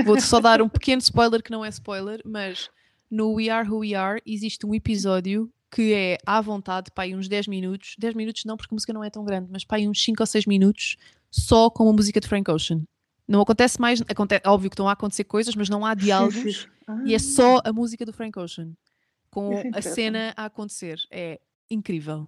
Vou-te 0.06 0.24
só 0.24 0.40
dar 0.40 0.62
um 0.62 0.70
pequeno 0.70 1.02
spoiler 1.02 1.44
que 1.44 1.52
não 1.52 1.66
é 1.66 1.70
spoiler, 1.70 2.22
mas 2.26 2.70
no 3.12 3.34
We 3.34 3.50
Are 3.50 3.70
Who 3.70 3.80
We 3.80 3.94
Are 3.94 4.22
existe 4.26 4.66
um 4.66 4.74
episódio 4.74 5.52
que 5.76 5.94
é 5.94 6.18
à 6.26 6.40
vontade, 6.40 6.90
para 6.90 7.04
aí 7.04 7.14
uns 7.14 7.28
10 7.28 7.48
minutos, 7.48 7.96
10 8.00 8.14
minutos 8.16 8.46
não, 8.46 8.56
porque 8.56 8.74
a 8.74 8.76
música 8.76 8.94
não 8.94 9.04
é 9.04 9.10
tão 9.10 9.26
grande, 9.26 9.50
mas 9.52 9.66
para 9.66 9.76
aí 9.76 9.90
uns 9.90 10.02
5 10.02 10.24
ou 10.24 10.26
6 10.26 10.46
minutos 10.46 10.96
só 11.30 11.70
com 11.70 11.90
a 11.90 11.92
música 11.92 12.22
de 12.22 12.30
Frank 12.30 12.50
Ocean. 12.50 12.82
Não 13.28 13.42
acontece 13.42 13.82
mais, 13.82 14.02
acontece, 14.08 14.48
óbvio 14.48 14.70
que 14.70 14.74
estão 14.74 14.88
a 14.88 14.94
acontecer 14.94 15.26
coisas, 15.26 15.54
mas 15.54 15.68
não 15.68 15.86
há 15.86 15.94
diálogos. 15.94 16.70
Ah. 16.88 17.02
e 17.04 17.14
é 17.14 17.20
só 17.20 17.60
a 17.66 17.74
música 17.74 18.06
do 18.06 18.14
Frank 18.14 18.40
Ocean 18.40 18.72
com 19.30 19.52
é 19.52 19.70
a 19.74 19.82
cena 19.82 20.34
a 20.38 20.46
acontecer. 20.46 20.98
É 21.12 21.42
incrível. 21.70 22.26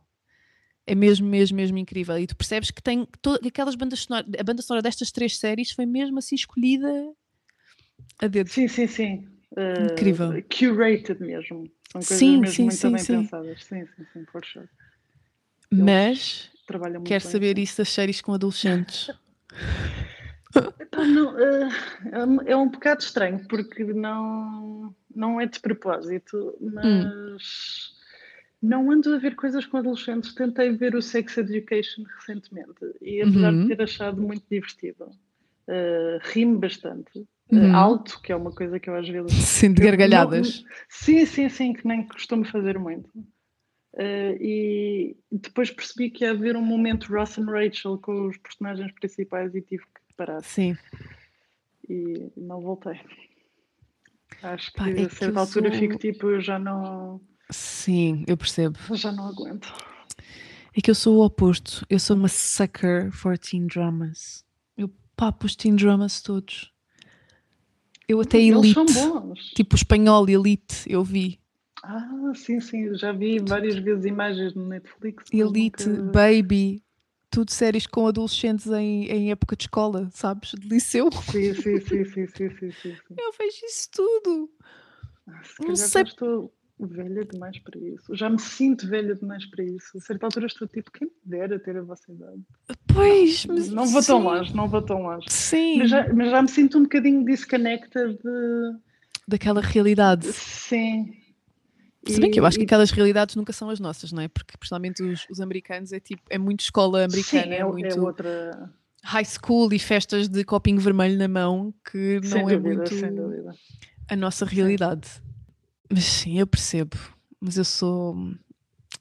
É 0.86 0.94
mesmo, 0.94 1.26
mesmo, 1.26 1.56
mesmo 1.56 1.78
incrível. 1.78 2.20
E 2.20 2.28
tu 2.28 2.36
percebes 2.36 2.70
que 2.70 2.84
tem 2.84 3.08
todas 3.22 3.48
aquelas 3.48 3.76
bandas 3.76 4.02
sonoras, 4.02 4.28
a 4.38 4.44
banda 4.44 4.62
sonora 4.62 4.82
destas 4.82 5.10
três 5.10 5.38
séries 5.38 5.72
foi 5.72 5.86
mesmo 5.86 6.20
assim 6.20 6.36
escolhida 6.36 6.92
a 8.20 8.28
dedo. 8.28 8.50
Sim, 8.50 8.68
sim, 8.68 8.88
sim. 8.88 9.37
Uh, 9.52 9.92
incrível. 9.92 10.44
Curated 10.50 11.22
mesmo. 11.22 11.70
São 11.92 12.02
coisas 12.02 12.18
sim, 12.18 12.40
mesmo 12.42 12.56
sim, 12.56 12.64
muito 12.64 12.76
sim, 12.76 12.92
bem 12.92 13.00
sim. 13.00 13.22
pensadas. 13.22 13.64
Sim, 13.64 13.86
sim, 13.96 14.06
sim, 14.14 14.26
for 14.26 14.44
sure. 14.46 14.68
Mas 15.72 16.52
quero 17.06 17.24
saber 17.24 17.56
bem, 17.56 17.64
isso 17.64 17.78
das 17.78 17.90
séries 17.90 18.22
com 18.22 18.34
adolescentes. 18.34 19.10
não, 21.14 21.34
uh, 21.36 22.42
é 22.46 22.56
um 22.56 22.70
bocado 22.70 23.02
estranho 23.02 23.46
porque 23.48 23.84
não, 23.84 24.96
não 25.16 25.40
é 25.40 25.46
de 25.46 25.60
propósito, 25.60 26.56
hum. 26.60 26.72
mas 26.74 26.84
hum. 26.86 28.60
não 28.62 28.92
ando 28.92 29.14
a 29.14 29.18
ver 29.18 29.36
coisas 29.36 29.66
com 29.66 29.78
adolescentes. 29.78 30.34
Tentei 30.34 30.72
ver 30.72 30.96
o 30.96 31.02
Sex 31.02 31.38
Education 31.38 32.04
recentemente 32.18 32.86
e 33.02 33.22
apesar 33.22 33.54
uhum. 33.54 33.68
de 33.68 33.76
ter 33.76 33.84
achado 33.84 34.22
muito 34.22 34.46
divertido, 34.50 35.06
uh, 35.06 36.20
rimo 36.24 36.60
bastante. 36.60 37.26
Uhum. 37.52 37.76
alto, 37.76 38.22
que 38.22 38.32
é 38.32 38.36
uma 38.36 38.52
coisa 38.52 38.80
que 38.80 38.90
eu 38.90 38.96
às 38.96 39.08
vezes. 39.08 39.32
Sim, 39.48 39.74
de 39.74 39.82
gargalhadas. 39.82 40.62
Não, 40.62 40.70
sim, 40.90 41.26
sim, 41.26 41.50
sim, 41.50 41.74
que 41.74 41.88
nem 41.88 42.06
costumo 42.06 42.44
fazer 42.46 42.78
muito. 42.78 43.10
Uh, 43.94 44.38
e 44.40 45.18
depois 45.32 45.72
percebi 45.72 46.10
que 46.10 46.24
ia 46.24 46.32
haver 46.32 46.56
um 46.56 46.62
momento 46.62 47.12
Ross 47.12 47.38
and 47.40 47.46
Rachel 47.46 47.98
com 47.98 48.28
os 48.28 48.38
personagens 48.38 48.92
principais 48.92 49.56
e 49.56 49.62
tive 49.62 49.84
que 49.84 50.14
parar. 50.16 50.44
Sim. 50.44 50.78
E 51.90 52.32
não 52.36 52.62
voltei. 52.62 53.00
Acho 54.44 54.72
que 54.72 54.78
Pá, 54.78 54.90
é 54.90 55.06
a 55.06 55.10
certa 55.10 55.40
altura 55.40 55.72
sou... 55.72 55.80
fico 55.80 55.98
tipo, 55.98 56.30
eu 56.30 56.42
já 56.42 56.60
não. 56.60 57.22
Sim, 57.50 58.24
eu 58.28 58.38
percebo. 58.38 58.78
Já 58.94 59.12
não 59.12 59.28
aguento. 59.28 59.74
É 60.76 60.82
que 60.82 60.92
eu 60.92 60.96
sou 60.96 61.18
o 61.18 61.26
oposto. 61.26 61.86
Eu 61.90 62.00
sou 62.00 62.16
uma 62.16 62.28
sucker 62.28 63.12
for 63.12 63.36
teen 63.38 63.66
dramas. 63.66 64.46
Eu 64.78 64.92
papo 65.16 65.48
os 65.48 65.56
teen 65.56 65.76
dramas 65.76 66.22
todos. 66.22 66.72
Eu 68.08 68.22
até 68.22 68.38
Elite. 68.38 68.58
Eles 68.58 68.74
são 68.74 68.86
bons. 68.86 69.40
Tipo 69.56 69.76
espanhol, 69.76 70.28
Elite, 70.30 70.84
eu 70.88 71.04
vi. 71.04 71.40
Ah, 71.84 72.32
sim, 72.36 72.60
sim. 72.60 72.96
Já 72.96 73.12
vi 73.12 73.40
várias 73.40 73.76
vezes 73.76 74.06
imagens 74.06 74.56
no 74.56 74.68
Netflix. 74.68 75.26
Elite, 75.32 75.88
nunca... 75.88 76.12
Baby. 76.12 76.84
Tudo 77.30 77.52
séries 77.52 77.86
com 77.86 78.08
adolescentes 78.08 78.68
em, 78.68 79.06
em 79.06 79.32
época 79.32 79.56
de 79.56 79.64
escola, 79.64 80.10
sabes? 80.14 80.52
De 80.52 80.68
liceu. 80.68 81.12
Sim, 81.12 81.54
sim, 81.54 81.80
sim, 81.82 82.06
sim, 82.06 82.28
sim, 82.28 82.50
sim, 82.50 82.72
sim. 82.72 82.96
Eu 83.18 83.32
vejo 83.38 83.66
isso 83.66 83.90
tudo. 83.92 84.50
Ah, 85.28 85.42
não 85.60 85.76
sei. 85.76 86.04
Estou 86.04 86.54
velha 86.86 87.26
demais 87.26 87.58
para 87.60 87.80
isso. 87.80 88.16
Já 88.16 88.30
me 88.30 88.40
sinto 88.40 88.88
velha 88.88 89.16
demais 89.16 89.46
para 89.46 89.64
isso. 89.64 89.98
A 89.98 90.02
certa 90.02 90.28
altura 90.28 90.46
estou 90.46 90.68
tipo, 90.68 90.92
quem 90.92 91.08
me 91.08 91.14
dera 91.26 91.60
ter 91.60 91.78
a 91.78 91.82
vossa 91.82 92.12
idade. 92.12 92.42
Pois, 92.94 93.46
mas. 93.46 93.70
Não 93.70 93.86
vou 93.88 94.02
sim. 94.02 94.08
tão 94.08 94.24
longe, 94.24 94.56
não 94.56 94.68
vou 94.68 94.82
tão 94.82 95.02
longe. 95.02 95.26
Sim. 95.30 95.80
Mas 95.80 95.90
já, 95.90 96.14
mas 96.14 96.30
já 96.30 96.42
me 96.42 96.50
sinto 96.50 96.78
um 96.78 96.84
bocadinho 96.84 97.26
disconnected 97.26 98.18
de... 98.24 98.78
daquela 99.28 99.62
realidade. 99.62 100.32
Sim. 100.34 101.14
Se 102.06 102.22
bem 102.22 102.32
que 102.32 102.40
eu 102.40 102.46
acho 102.46 102.58
que 102.58 102.64
aquelas 102.64 102.92
realidades 102.92 103.36
nunca 103.36 103.52
são 103.52 103.70
as 103.70 103.80
nossas, 103.80 104.12
não 104.14 104.22
é? 104.22 104.28
Porque 104.28 104.58
principalmente 104.58 105.04
os, 105.04 105.28
os 105.30 105.42
americanos 105.42 105.92
é 105.92 106.00
tipo, 106.00 106.22
é 106.30 106.38
muito 106.38 106.62
escola 106.62 107.04
americana, 107.04 107.44
Sim, 107.44 107.50
é, 107.50 107.58
é, 107.58 107.66
muito 107.66 107.98
é 107.98 108.00
outra 108.00 108.72
high 109.04 109.26
school 109.26 109.74
e 109.74 109.80
festas 109.80 110.28
de 110.28 110.44
copinho 110.44 110.80
vermelho 110.80 111.18
na 111.18 111.28
mão 111.28 111.74
que 111.90 112.20
sem 112.24 112.42
não 112.42 112.50
é 112.50 112.58
dúvida, 112.58 112.84
é 112.84 113.12
muito 113.12 113.60
a 114.10 114.16
nossa 114.16 114.46
realidade. 114.46 115.08
Sim. 115.08 115.22
Mas 115.90 116.04
sim, 116.04 116.40
eu 116.40 116.48
percebo. 116.48 116.98
Mas 117.40 117.58
eu 117.58 117.66
sou, 117.66 118.16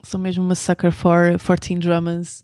sou 0.02 0.20
mesmo 0.20 0.44
uma 0.44 0.54
sucker 0.54 0.92
for, 0.92 1.38
for 1.38 1.58
teen 1.58 1.78
dramas. 1.78 2.42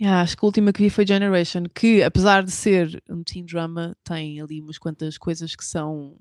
Yeah, 0.00 0.22
acho 0.22 0.36
que 0.36 0.44
a 0.44 0.46
última 0.46 0.72
que 0.72 0.82
vi 0.82 0.90
foi 0.90 1.06
Generation, 1.06 1.64
que 1.72 2.02
apesar 2.02 2.42
de 2.42 2.50
ser 2.50 3.02
um 3.08 3.22
teen 3.22 3.44
drama, 3.44 3.96
tem 4.02 4.40
ali 4.40 4.60
umas 4.60 4.78
quantas 4.78 5.16
coisas 5.16 5.54
que 5.54 5.64
são 5.64 6.16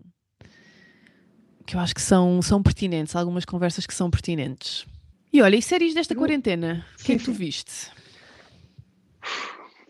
que 1.66 1.76
eu 1.76 1.80
acho 1.80 1.96
que 1.96 2.02
são, 2.02 2.42
são 2.42 2.62
pertinentes, 2.62 3.16
algumas 3.16 3.46
conversas 3.46 3.86
que 3.86 3.94
são 3.94 4.10
pertinentes. 4.10 4.86
E 5.32 5.42
olha, 5.42 5.56
e 5.56 5.62
séries 5.62 5.94
desta 5.94 6.14
quarentena? 6.14 6.86
O 7.00 7.04
que 7.04 7.14
é 7.14 7.18
que 7.18 7.24
tu 7.24 7.32
viste? 7.32 7.89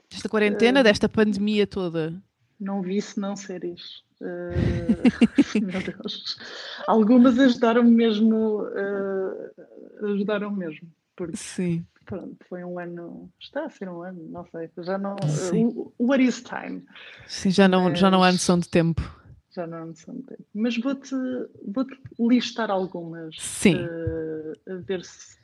Desta 0.10 0.30
quarentena, 0.30 0.82
uh, 0.82 0.84
desta 0.84 1.10
pandemia 1.10 1.66
toda? 1.66 2.22
Não 2.62 2.84
vi 2.84 3.02
senão 3.02 3.36
séries. 3.36 4.04
Uh, 4.22 5.02
meu 5.66 5.82
Deus. 5.82 6.38
Algumas 6.86 7.40
ajudaram 7.40 7.84
mesmo, 7.84 8.62
uh, 8.62 10.06
ajudaram 10.14 10.52
mesmo. 10.52 10.88
Porque, 11.16 11.36
Sim. 11.36 11.84
Pronto, 12.06 12.38
foi 12.48 12.64
um 12.64 12.78
ano, 12.78 13.32
está 13.40 13.66
a 13.66 13.70
ser 13.70 13.90
um 13.90 14.04
ano, 14.04 14.28
não 14.30 14.46
sei, 14.46 14.70
já 14.80 14.98
não. 14.98 15.16
Sim. 15.28 15.66
Uh, 15.68 15.92
what 16.00 16.24
is 16.24 16.42
time? 16.44 16.84
Sim, 17.28 17.50
já 17.50 17.68
não, 17.68 17.86
Mas, 17.86 18.00
já 18.00 18.12
não 18.12 18.24
há 18.24 18.32
noção 18.32 18.60
de 18.60 18.70
tempo. 18.70 19.02
Já 19.56 19.66
não 19.66 19.78
há 19.80 19.86
noção 19.88 20.16
de 20.16 20.24
tempo. 20.24 20.44
Mas 20.54 20.78
vou-te 20.78 21.16
vou 21.68 21.84
-te 21.84 21.98
listar 22.20 22.70
algumas. 22.70 23.36
Sim. 23.40 23.76
Uh, 23.76 24.72
a 24.72 24.76
ver 24.76 25.04
se 25.04 25.38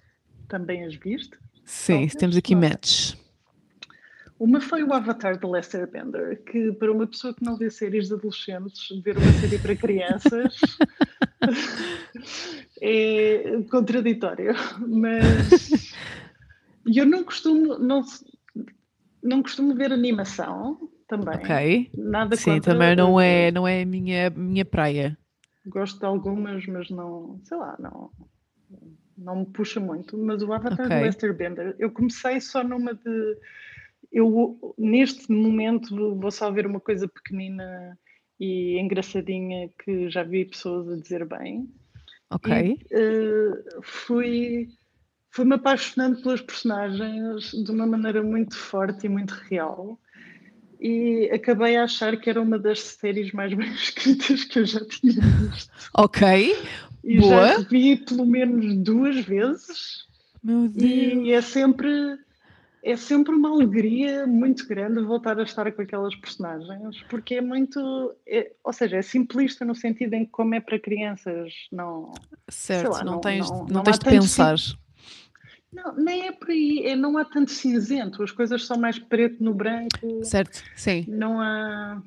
também 0.48 0.86
as 0.86 0.96
viste. 0.96 1.38
Sim, 1.66 2.08
temos 2.10 2.38
aqui 2.38 2.56
matches. 2.56 3.18
Uma 4.40 4.62
foi 4.62 4.84
o 4.84 4.94
Avatar 4.94 5.38
de 5.38 5.48
Lester 5.48 5.90
Bender, 5.90 6.44
que 6.44 6.72
para 6.74 6.92
uma 6.92 7.08
pessoa 7.08 7.34
que 7.34 7.44
não 7.44 7.58
vê 7.58 7.72
séries 7.72 8.08
de 8.08 8.14
adolescentes, 8.14 8.88
ver 9.04 9.18
uma 9.18 9.32
série 9.34 9.58
para 9.58 9.76
crianças 9.76 10.60
é 12.82 13.62
contraditório. 13.70 14.54
Mas 14.88 15.92
eu 16.86 17.06
não 17.06 17.24
costumo, 17.24 17.80
não, 17.80 18.04
não 19.24 19.42
costumo 19.42 19.74
ver 19.74 19.92
animação 19.92 20.90
também. 21.08 21.36
Ok. 21.36 21.90
Nada 21.98 22.36
Sim, 22.36 22.62
também 22.62 22.96
não 22.96 23.20
é, 23.20 23.50
não 23.52 23.68
é 23.68 23.82
a 23.82 23.86
minha, 23.86 24.30
minha 24.30 24.66
praia. 24.66 25.18
Gosto 25.66 26.00
de 26.00 26.06
algumas, 26.06 26.66
mas 26.68 26.90
não, 26.92 27.40
sei 27.44 27.58
lá, 27.58 27.76
não, 27.80 28.12
não 29.18 29.38
me 29.38 29.46
puxa 29.48 29.80
muito. 29.80 30.16
Mas 30.18 30.44
o 30.44 30.54
Avatar 30.54 30.86
okay. 30.86 30.98
de 30.98 31.04
Lester 31.04 31.34
Bender, 31.34 31.76
eu 31.80 31.90
comecei 31.90 32.40
só 32.40 32.64
numa 32.64 32.94
de 32.94 33.38
eu, 34.18 34.74
neste 34.80 35.32
momento, 35.32 36.16
vou 36.16 36.32
só 36.32 36.50
ver 36.50 36.66
uma 36.66 36.80
coisa 36.80 37.08
pequenina 37.08 37.96
e 38.40 38.80
engraçadinha 38.80 39.70
que 39.78 40.10
já 40.10 40.24
vi 40.24 40.46
pessoas 40.46 40.90
a 40.90 40.96
dizer 40.96 41.24
bem. 41.24 41.70
Ok. 42.32 42.52
E, 42.52 42.96
uh, 42.96 43.82
fui, 43.84 44.70
fui-me 45.30 45.54
apaixonando 45.54 46.20
pelas 46.24 46.42
personagens 46.42 47.52
de 47.52 47.72
uma 47.72 47.86
maneira 47.86 48.24
muito 48.24 48.58
forte 48.58 49.06
e 49.06 49.10
muito 49.10 49.36
real. 49.50 50.00
E 50.80 51.30
acabei 51.32 51.78
a 51.78 51.84
achar 51.84 52.18
que 52.18 52.28
era 52.28 52.42
uma 52.42 52.58
das 52.58 52.80
séries 52.80 53.32
mais 53.32 53.54
bem 53.56 53.72
escritas 53.72 54.46
que 54.46 54.60
eu 54.60 54.66
já 54.66 54.84
tinha 54.84 55.14
visto. 55.14 55.72
Ok. 55.94 56.56
E 57.04 57.20
Boa. 57.20 57.50
já 57.50 57.58
vi 57.60 57.98
pelo 57.98 58.26
menos 58.26 58.78
duas 58.78 59.24
vezes. 59.24 60.08
Meu 60.44 60.68
Deus. 60.68 60.84
E 60.84 61.32
é 61.32 61.42
sempre 61.42 62.18
é 62.88 62.96
sempre 62.96 63.36
uma 63.36 63.50
alegria 63.50 64.26
muito 64.26 64.66
grande 64.66 65.02
voltar 65.02 65.38
a 65.38 65.44
estar 65.44 65.70
com 65.74 65.82
aquelas 65.82 66.16
personagens, 66.16 67.04
porque 67.10 67.36
é 67.36 67.42
muito, 67.42 68.16
é, 68.26 68.54
ou 68.64 68.72
seja, 68.72 68.96
é 68.96 69.02
simplista 69.02 69.66
no 69.66 69.76
sentido 69.76 70.14
em 70.14 70.24
que 70.24 70.32
como 70.32 70.56
é 70.56 70.62
para 70.62 70.80
crianças, 70.80 71.54
não... 71.70 72.14
Certo, 72.48 72.92
lá, 72.92 73.04
não, 73.04 73.14
não, 73.14 73.20
tens, 73.20 73.50
não, 73.50 73.66
não 73.66 73.84
tens 73.84 74.00
de 74.00 74.06
pensar. 74.06 74.56
Não, 75.74 75.98
nem 75.98 76.28
é 76.28 76.32
por 76.32 76.50
aí, 76.50 76.86
é, 76.86 76.96
não 76.96 77.18
há 77.18 77.26
tanto 77.26 77.52
cinzento, 77.52 78.24
as 78.24 78.32
coisas 78.32 78.66
são 78.66 78.78
mais 78.78 78.98
preto 78.98 79.44
no 79.44 79.54
branco. 79.54 80.24
Certo, 80.24 80.64
sim. 80.74 81.04
Não 81.10 81.42
há, 81.42 82.02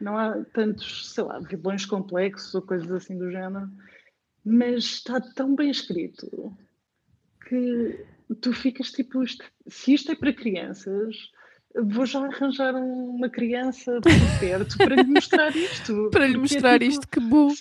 não 0.00 0.16
há 0.16 0.42
tantos, 0.54 1.12
sei 1.12 1.24
lá, 1.24 1.38
vilões 1.38 1.84
complexos 1.84 2.54
ou 2.54 2.62
coisas 2.62 2.90
assim 2.90 3.18
do 3.18 3.30
género, 3.30 3.68
mas 4.42 4.84
está 4.84 5.20
tão 5.20 5.54
bem 5.54 5.70
escrito 5.70 6.50
que 7.46 8.13
tu 8.40 8.52
ficas 8.52 8.90
tipo, 8.90 9.22
isto, 9.22 9.44
se 9.66 9.94
isto 9.94 10.12
é 10.12 10.14
para 10.14 10.32
crianças, 10.32 11.16
vou 11.74 12.06
já 12.06 12.24
arranjar 12.24 12.74
uma 12.74 13.28
criança 13.28 14.00
por 14.00 14.40
perto 14.40 14.78
para 14.78 14.96
lhe 14.96 15.04
mostrar 15.04 15.54
isto. 15.56 16.08
para 16.12 16.26
lhe 16.26 16.34
é 16.34 16.38
mostrar 16.38 16.76
é, 16.76 16.78
tipo, 16.78 16.90
isto, 16.90 17.08
que 17.08 17.20
bom. 17.20 17.52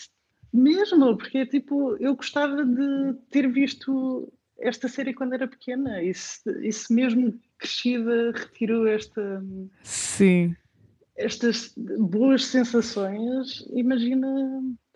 Mesmo, 0.53 1.17
porque 1.17 1.39
é 1.39 1.45
tipo, 1.45 1.97
eu 1.99 2.15
gostava 2.15 2.63
de 2.63 3.13
ter 3.31 3.51
visto 3.51 4.31
esta 4.59 4.87
série 4.87 5.13
quando 5.13 5.33
era 5.33 5.47
pequena 5.47 6.01
e 6.01 6.13
se, 6.13 6.41
e 6.61 6.71
se 6.71 6.93
mesmo 6.93 7.33
crescida 7.57 8.31
retirou 8.31 8.87
esta. 8.87 9.43
Sim. 9.81 10.55
Estas 11.15 11.73
boas 11.75 12.45
sensações, 12.45 13.65
imagina 13.73 14.27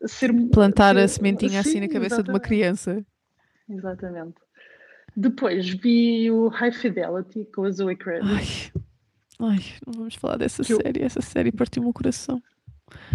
ser. 0.06 0.32
Plantar 0.50 0.96
ser, 0.96 1.02
a 1.02 1.08
sementinha 1.08 1.60
assim 1.60 1.80
na 1.80 1.88
cabeça 1.88 2.16
exatamente. 2.16 2.26
de 2.26 2.32
uma 2.32 2.40
criança. 2.40 3.06
Exatamente. 3.70 4.47
Depois 5.20 5.68
vi 5.68 6.30
o 6.30 6.48
High 6.48 6.72
Fidelity 6.72 7.46
com 7.46 7.64
a 7.64 7.72
Zoe 7.72 7.96
Kravitz. 7.96 8.72
Ai, 9.40 9.50
ai, 9.50 9.66
não 9.88 9.94
vamos 9.94 10.14
falar 10.14 10.38
dessa 10.38 10.62
que 10.62 10.76
série. 10.76 11.00
Eu... 11.02 11.06
Essa 11.08 11.22
série 11.22 11.52
partiu-me 11.52 11.90
o 11.90 11.94
coração. 11.94 12.40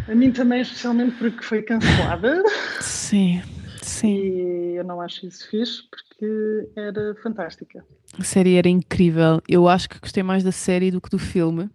A 0.08 0.12
mim 0.12 0.32
também, 0.32 0.62
especialmente 0.62 1.16
porque 1.16 1.44
foi 1.44 1.62
cancelada. 1.62 2.42
Sim, 2.80 3.40
sim. 3.80 4.16
E 4.16 4.74
eu 4.74 4.82
não 4.82 5.00
acho 5.00 5.24
isso 5.28 5.48
fixe 5.48 5.84
porque 5.88 6.68
era 6.74 7.14
fantástica. 7.22 7.86
A 8.18 8.24
série 8.24 8.56
era 8.56 8.68
incrível. 8.68 9.40
Eu 9.48 9.68
acho 9.68 9.88
que 9.88 10.00
gostei 10.00 10.24
mais 10.24 10.42
da 10.42 10.50
série 10.50 10.90
do 10.90 11.00
que 11.00 11.08
do 11.08 11.20
filme. 11.20 11.70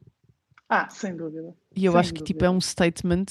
Ah, 0.68 0.90
sem 0.90 1.16
dúvida. 1.16 1.56
E 1.74 1.86
eu 1.86 1.94
sem 1.94 2.02
acho 2.02 2.14
que 2.14 2.22
tipo, 2.22 2.44
é 2.44 2.50
um 2.50 2.60
statement. 2.60 3.28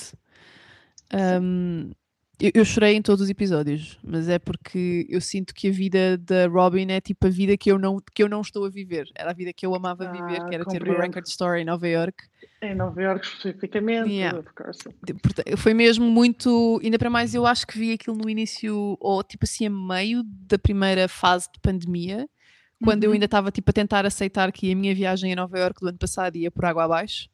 Um, 1.13 1.91
eu, 2.39 2.51
eu, 2.55 2.65
chorei 2.65 2.95
em 2.95 3.03
todos 3.03 3.23
os 3.23 3.31
episódios, 3.31 3.99
mas 4.05 4.29
é 4.29 4.39
porque 4.39 5.07
eu 5.09 5.21
sinto 5.21 5.55
que 5.55 5.69
a 5.69 5.71
vida 5.71 6.19
da 6.19 6.47
Robin 6.47 6.87
é 6.91 7.01
tipo 7.01 7.27
a 7.27 7.31
vida 7.31 7.57
que 7.57 7.71
eu 7.71 7.79
não, 7.79 7.99
que 8.15 8.23
eu 8.23 8.29
não 8.29 8.43
estou 8.43 8.67
a 8.67 8.71
viver. 8.71 9.09
Era 9.15 9.31
a 9.31 9.35
vida 9.35 9.53
que 9.53 9.65
eu 9.65 9.75
amava 9.75 10.07
ah, 10.07 10.13
viver, 10.13 10.47
que 10.47 10.55
era 10.55 10.65
compreendo. 10.65 10.85
ter 10.85 10.91
uma 10.91 11.03
record 11.03 11.27
store 11.27 11.61
em 11.61 11.65
Nova 11.65 11.89
York. 11.89 12.25
Em 12.61 12.75
Nova 12.75 13.01
York 13.01 13.27
especificamente, 13.27 14.11
yeah. 14.11 14.43
Foi 15.57 15.73
mesmo 15.73 16.05
muito. 16.11 16.81
Ainda 16.83 16.99
para 16.99 17.09
mais, 17.09 17.35
eu 17.35 17.47
acho 17.47 17.67
que 17.67 17.79
vi 17.79 17.93
aquilo 17.93 18.17
no 18.17 18.29
início, 18.29 18.99
ou 19.01 19.23
tipo 19.23 19.45
assim, 19.45 19.67
a 19.67 19.71
meio 19.71 20.23
da 20.25 20.59
primeira 20.59 21.09
fase 21.09 21.49
de 21.53 21.59
pandemia, 21.61 22.29
quando 22.83 23.05
uhum. 23.05 23.11
eu 23.11 23.13
ainda 23.15 23.25
estava 23.25 23.51
tipo 23.51 23.71
a 23.71 23.73
tentar 23.73 24.05
aceitar 24.05 24.53
que 24.53 24.71
a 24.71 24.77
minha 24.77 24.95
viagem 24.95 25.33
a 25.33 25.37
Nova 25.37 25.59
York 25.59 25.81
do 25.81 25.89
ano 25.89 25.99
passado 25.99 26.37
ia 26.37 26.51
por 26.51 26.67
água 26.67 26.85
abaixo. 26.85 27.29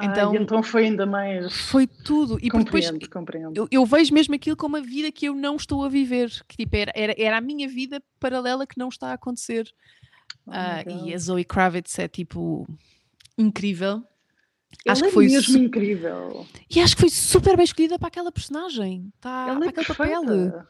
Então, 0.00 0.32
ah, 0.32 0.36
então 0.36 0.62
foi 0.62 0.84
ainda 0.84 1.06
mais. 1.06 1.52
Foi 1.68 1.86
tudo. 1.86 2.38
E 2.40 2.50
compreendo, 2.50 2.92
depois, 2.92 3.08
compreendo. 3.08 3.52
Eu, 3.56 3.68
eu, 3.70 3.86
vejo 3.86 4.12
mesmo 4.14 4.34
aquilo 4.34 4.56
como 4.56 4.76
a 4.76 4.80
vida 4.80 5.10
que 5.10 5.26
eu 5.26 5.34
não 5.34 5.56
estou 5.56 5.84
a 5.84 5.88
viver. 5.88 6.30
Que 6.46 6.56
tipo, 6.58 6.76
era, 6.76 6.92
era, 6.94 7.14
era 7.18 7.38
a 7.38 7.40
minha 7.40 7.68
vida 7.68 8.02
paralela 8.20 8.66
que 8.66 8.78
não 8.78 8.88
está 8.88 9.08
a 9.08 9.14
acontecer. 9.14 9.68
Oh 10.46 10.50
uh, 10.50 11.06
e 11.06 11.14
a 11.14 11.18
Zoe 11.18 11.44
Kravitz 11.44 11.98
é 11.98 12.06
tipo 12.06 12.66
incrível. 13.36 14.04
Ela 14.84 14.92
acho 14.92 15.02
que 15.02 15.08
é 15.08 15.12
foi 15.12 15.26
mesmo 15.26 15.52
su... 15.52 15.58
incrível. 15.58 16.46
E 16.70 16.80
acho 16.80 16.94
que 16.94 17.00
foi 17.00 17.10
super 17.10 17.56
bem 17.56 17.64
escolhida 17.64 17.98
para 17.98 18.08
aquela 18.08 18.30
personagem. 18.30 19.10
Tá, 19.20 19.46
Ela 19.48 19.56
para 19.58 19.66
é 19.66 19.68
aquele 19.70 19.86
perfeita. 19.86 20.20
papel. 20.20 20.64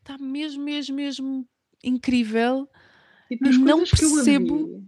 Está 0.00 0.18
mesmo, 0.18 0.62
mesmo, 0.64 0.96
mesmo 0.96 1.48
incrível. 1.84 2.68
E 3.30 3.36
não 3.58 3.84
percebo. 3.84 4.82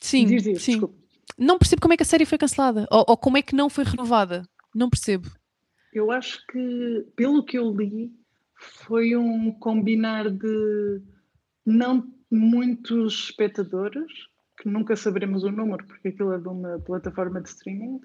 Sim, 0.00 0.26
diz, 0.26 0.42
diz, 0.42 0.62
sim. 0.62 0.72
Desculpa 0.72 0.99
não 1.38 1.58
percebo 1.58 1.82
como 1.82 1.94
é 1.94 1.96
que 1.96 2.02
a 2.02 2.06
série 2.06 2.26
foi 2.26 2.38
cancelada 2.38 2.86
ou, 2.90 3.04
ou, 3.08 3.16
como 3.16 3.36
é 3.36 3.42
que 3.42 3.54
não 3.54 3.68
foi 3.68 3.84
renovada. 3.84 4.42
Não 4.74 4.88
percebo. 4.88 5.30
Eu 5.92 6.10
acho 6.10 6.44
que, 6.46 7.06
pelo 7.16 7.44
que 7.44 7.58
eu 7.58 7.70
li, 7.74 8.12
foi 8.54 9.16
um 9.16 9.50
combinar 9.52 10.30
de 10.30 11.02
não 11.66 12.12
muitos 12.30 13.24
espectadores, 13.24 14.12
que 14.60 14.68
nunca 14.68 14.94
saberemos 14.94 15.42
o 15.42 15.50
número, 15.50 15.84
porque 15.86 16.08
aquilo 16.08 16.32
é 16.32 16.38
de 16.38 16.48
uma 16.48 16.78
plataforma 16.78 17.40
de 17.40 17.48
streaming. 17.48 18.00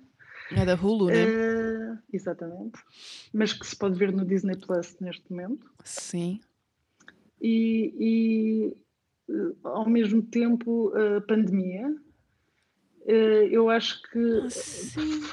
É 0.52 0.66
da 0.66 0.76
Hulu, 0.76 1.08
né? 1.08 1.26
Uh, 1.26 1.98
exatamente. 2.12 2.80
Mas 3.34 3.54
que 3.54 3.66
se 3.66 3.76
pode 3.76 3.98
ver 3.98 4.12
no 4.12 4.26
Disney 4.26 4.56
Plus 4.56 4.98
neste 5.00 5.30
momento. 5.30 5.70
Sim. 5.84 6.40
E, 7.42 7.94
e 8.00 8.78
ao 9.64 9.90
mesmo 9.90 10.22
tempo, 10.24 10.94
a 10.96 11.22
pandemia 11.22 11.88
eh, 11.88 12.05
eu 13.08 13.70
acho 13.70 14.02
que 14.04 14.20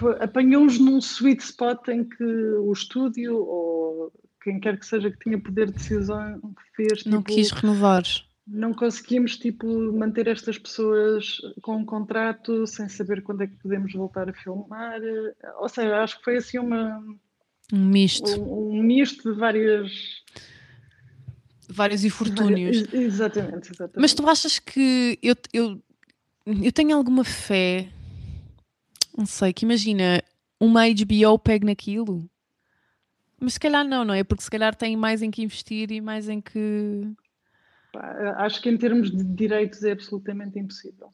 ah, 0.05 0.25
apanhou-os 0.25 0.79
num 0.79 0.99
sweet 0.99 1.43
spot 1.43 1.89
em 1.89 2.05
que 2.05 2.25
o 2.25 2.73
estúdio 2.73 3.37
ou 3.37 4.13
quem 4.43 4.61
quer 4.61 4.79
que 4.79 4.85
seja 4.85 5.11
que 5.11 5.19
tinha 5.19 5.39
poder 5.39 5.67
de 5.67 5.75
decisão 5.75 6.41
fez. 6.77 7.05
Não 7.05 7.23
tipo, 7.23 7.35
quis 7.35 7.51
renovar. 7.51 8.03
Não 8.47 8.75
conseguimos 8.75 9.39
tipo, 9.39 9.67
manter 9.93 10.27
estas 10.27 10.59
pessoas 10.59 11.39
com 11.63 11.77
um 11.77 11.85
contrato 11.85 12.67
sem 12.67 12.89
saber 12.89 13.23
quando 13.23 13.43
é 13.43 13.47
que 13.47 13.57
podemos 13.57 13.93
voltar 13.93 14.29
a 14.29 14.33
filmar. 14.33 15.01
Ou 15.59 15.69
seja, 15.69 16.03
acho 16.03 16.19
que 16.19 16.25
foi 16.25 16.37
assim 16.37 16.59
uma. 16.59 17.03
Um 17.73 17.87
misto. 17.87 18.29
Um, 18.39 18.79
um 18.79 18.83
misto 18.83 19.33
de 19.33 19.39
várias 19.39 19.91
vários 21.69 22.05
infortúnios. 22.05 22.93
Exatamente, 22.93 23.71
exatamente. 23.73 23.99
Mas 23.99 24.13
tu 24.13 24.29
achas 24.29 24.59
que 24.59 25.19
eu, 25.23 25.35
eu 25.55 25.83
eu 26.47 26.73
tenho 26.73 26.97
alguma 26.97 27.25
fé, 27.25 27.89
não 29.17 29.27
sei, 29.27 29.53
que 29.53 29.65
imagina, 29.65 30.23
uma 30.61 30.83
HBO 30.87 31.39
pegue 31.39 31.67
naquilo, 31.67 32.29
mas 33.43 33.55
se 33.55 33.61
calhar 33.61 33.85
não, 33.85 34.05
não 34.05 34.15
é? 34.15 34.23
Porque 34.23 34.45
se 34.45 34.51
calhar 34.51 34.75
tem 34.75 34.97
mais 34.97 35.21
em 35.21 35.31
que 35.31 35.43
investir 35.43 35.91
e 35.91 36.01
mais 36.01 36.29
em 36.29 36.41
que. 36.41 37.13
Acho 38.37 38.63
que 38.63 38.71
em 38.71 38.77
termos 38.77 39.11
de 39.11 39.25
direitos 39.25 39.83
é 39.83 39.91
absolutamente 39.91 40.59
impossível. 40.59 41.13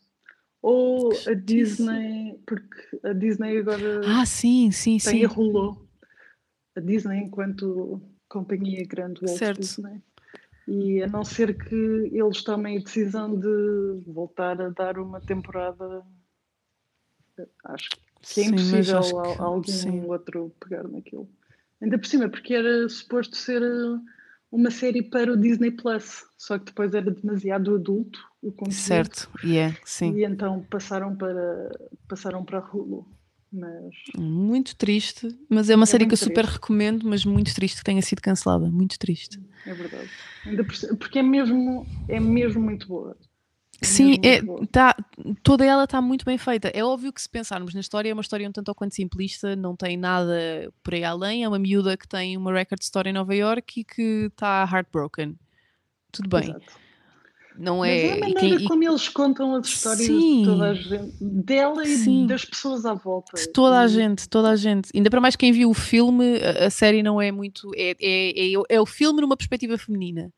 Ou 0.60 1.10
a 1.26 1.32
Disney, 1.32 2.38
porque 2.46 3.00
a 3.02 3.12
Disney 3.14 3.58
agora 3.58 4.00
ah, 4.04 4.26
sim, 4.26 4.70
sim, 4.70 4.98
tem 4.98 5.20
sim. 5.20 5.24
rolou. 5.24 5.88
A 6.76 6.80
Disney 6.80 7.18
enquanto 7.18 8.02
companhia 8.28 8.84
grande 8.86 9.20
Walt 9.22 9.38
certo. 9.38 9.60
Disney. 9.60 10.02
E 10.70 11.02
a 11.02 11.06
não 11.06 11.24
ser 11.24 11.56
que 11.56 11.74
eles 12.12 12.42
tomem 12.42 12.76
a 12.76 12.80
decisão 12.80 13.34
de 13.40 14.02
voltar 14.06 14.60
a 14.60 14.68
dar 14.68 14.98
uma 14.98 15.18
temporada, 15.18 16.04
acho 17.64 17.88
que 17.88 17.96
é 18.40 18.44
sim, 18.44 18.48
impossível 18.50 19.00
que, 19.00 19.40
algum 19.40 19.62
sim. 19.62 20.04
outro 20.04 20.54
pegar 20.60 20.86
naquilo. 20.86 21.26
Ainda 21.80 21.98
por 21.98 22.06
cima, 22.06 22.28
porque 22.28 22.52
era 22.52 22.86
suposto 22.86 23.34
ser 23.34 23.62
uh, 23.62 23.98
uma 24.52 24.70
série 24.70 25.02
para 25.02 25.32
o 25.32 25.38
Disney 25.38 25.70
Plus, 25.70 26.26
só 26.36 26.58
que 26.58 26.66
depois 26.66 26.92
era 26.92 27.10
demasiado 27.10 27.74
adulto 27.74 28.20
o 28.42 28.52
conteúdo. 28.52 28.74
Certo, 28.74 29.30
yeah, 29.42 29.74
sim. 29.86 30.12
E 30.18 30.24
então 30.24 30.62
passaram 30.68 31.16
para, 31.16 31.70
passaram 32.06 32.44
para 32.44 32.60
Hulu. 32.60 33.06
Mas... 33.52 33.94
Muito 34.16 34.76
triste, 34.76 35.28
mas 35.48 35.70
é 35.70 35.74
uma 35.74 35.84
é 35.84 35.86
série 35.86 36.06
que 36.06 36.12
eu 36.12 36.18
super 36.18 36.44
recomendo, 36.44 37.08
mas 37.08 37.24
muito 37.24 37.54
triste 37.54 37.78
que 37.78 37.84
tenha 37.84 38.02
sido 38.02 38.20
cancelada. 38.20 38.70
Muito 38.70 38.98
triste. 38.98 39.40
É 39.66 39.74
verdade. 39.74 40.10
Porque 40.98 41.18
é 41.18 41.22
mesmo, 41.22 41.86
é 42.08 42.20
mesmo 42.20 42.62
muito 42.62 42.86
boa. 42.86 43.16
É 43.80 43.86
Sim, 43.86 44.14
é, 44.24 44.40
tá, 44.72 44.94
toda 45.42 45.64
ela 45.64 45.84
está 45.84 46.02
muito 46.02 46.24
bem 46.24 46.36
feita. 46.36 46.68
É 46.74 46.84
óbvio 46.84 47.12
que 47.12 47.22
se 47.22 47.28
pensarmos 47.28 47.72
na 47.74 47.80
história, 47.80 48.10
é 48.10 48.12
uma 48.12 48.22
história 48.22 48.48
um 48.48 48.52
tanto 48.52 48.68
ou 48.68 48.74
quanto 48.74 48.94
simplista, 48.94 49.54
não 49.54 49.76
tem 49.76 49.96
nada 49.96 50.72
por 50.82 50.94
aí 50.94 51.04
além. 51.04 51.44
É 51.44 51.48
uma 51.48 51.58
miúda 51.58 51.96
que 51.96 52.08
tem 52.08 52.36
uma 52.36 52.52
record 52.52 52.82
store 52.82 53.08
em 53.08 53.12
Nova 53.12 53.34
York 53.34 53.80
e 53.80 53.84
que 53.84 54.26
está 54.26 54.68
heartbroken. 54.70 55.38
Tudo 56.10 56.28
bem. 56.28 56.50
Exato. 56.50 56.87
Não 57.58 57.84
é. 57.84 58.02
Mas 58.02 58.10
é 58.10 58.14
a 58.14 58.20
maneira 58.20 58.58
quem... 58.58 58.68
como 58.68 58.84
eles 58.84 59.08
contam 59.08 59.54
as 59.56 59.66
histórias 59.66 60.06
Sim. 60.06 60.42
de 60.42 60.48
toda 60.48 60.70
a 60.70 60.74
gente, 60.74 61.16
dela 61.20 61.84
e 61.84 61.96
Sim. 61.96 62.26
das 62.26 62.44
pessoas 62.44 62.86
à 62.86 62.94
volta. 62.94 63.36
De 63.36 63.48
toda 63.48 63.80
a 63.80 63.88
gente, 63.88 64.28
toda 64.28 64.50
a 64.50 64.56
gente. 64.56 64.90
Ainda 64.94 65.10
para 65.10 65.20
mais 65.20 65.34
quem 65.34 65.50
viu 65.50 65.68
o 65.68 65.74
filme, 65.74 66.38
a, 66.38 66.66
a 66.66 66.70
série 66.70 67.02
não 67.02 67.20
é 67.20 67.32
muito. 67.32 67.70
É, 67.74 67.96
é, 68.00 68.52
é, 68.52 68.52
é, 68.68 68.80
o 68.80 68.86
filme 68.86 69.20
numa 69.20 69.36
perspectiva 69.36 69.76
feminina. 69.76 70.32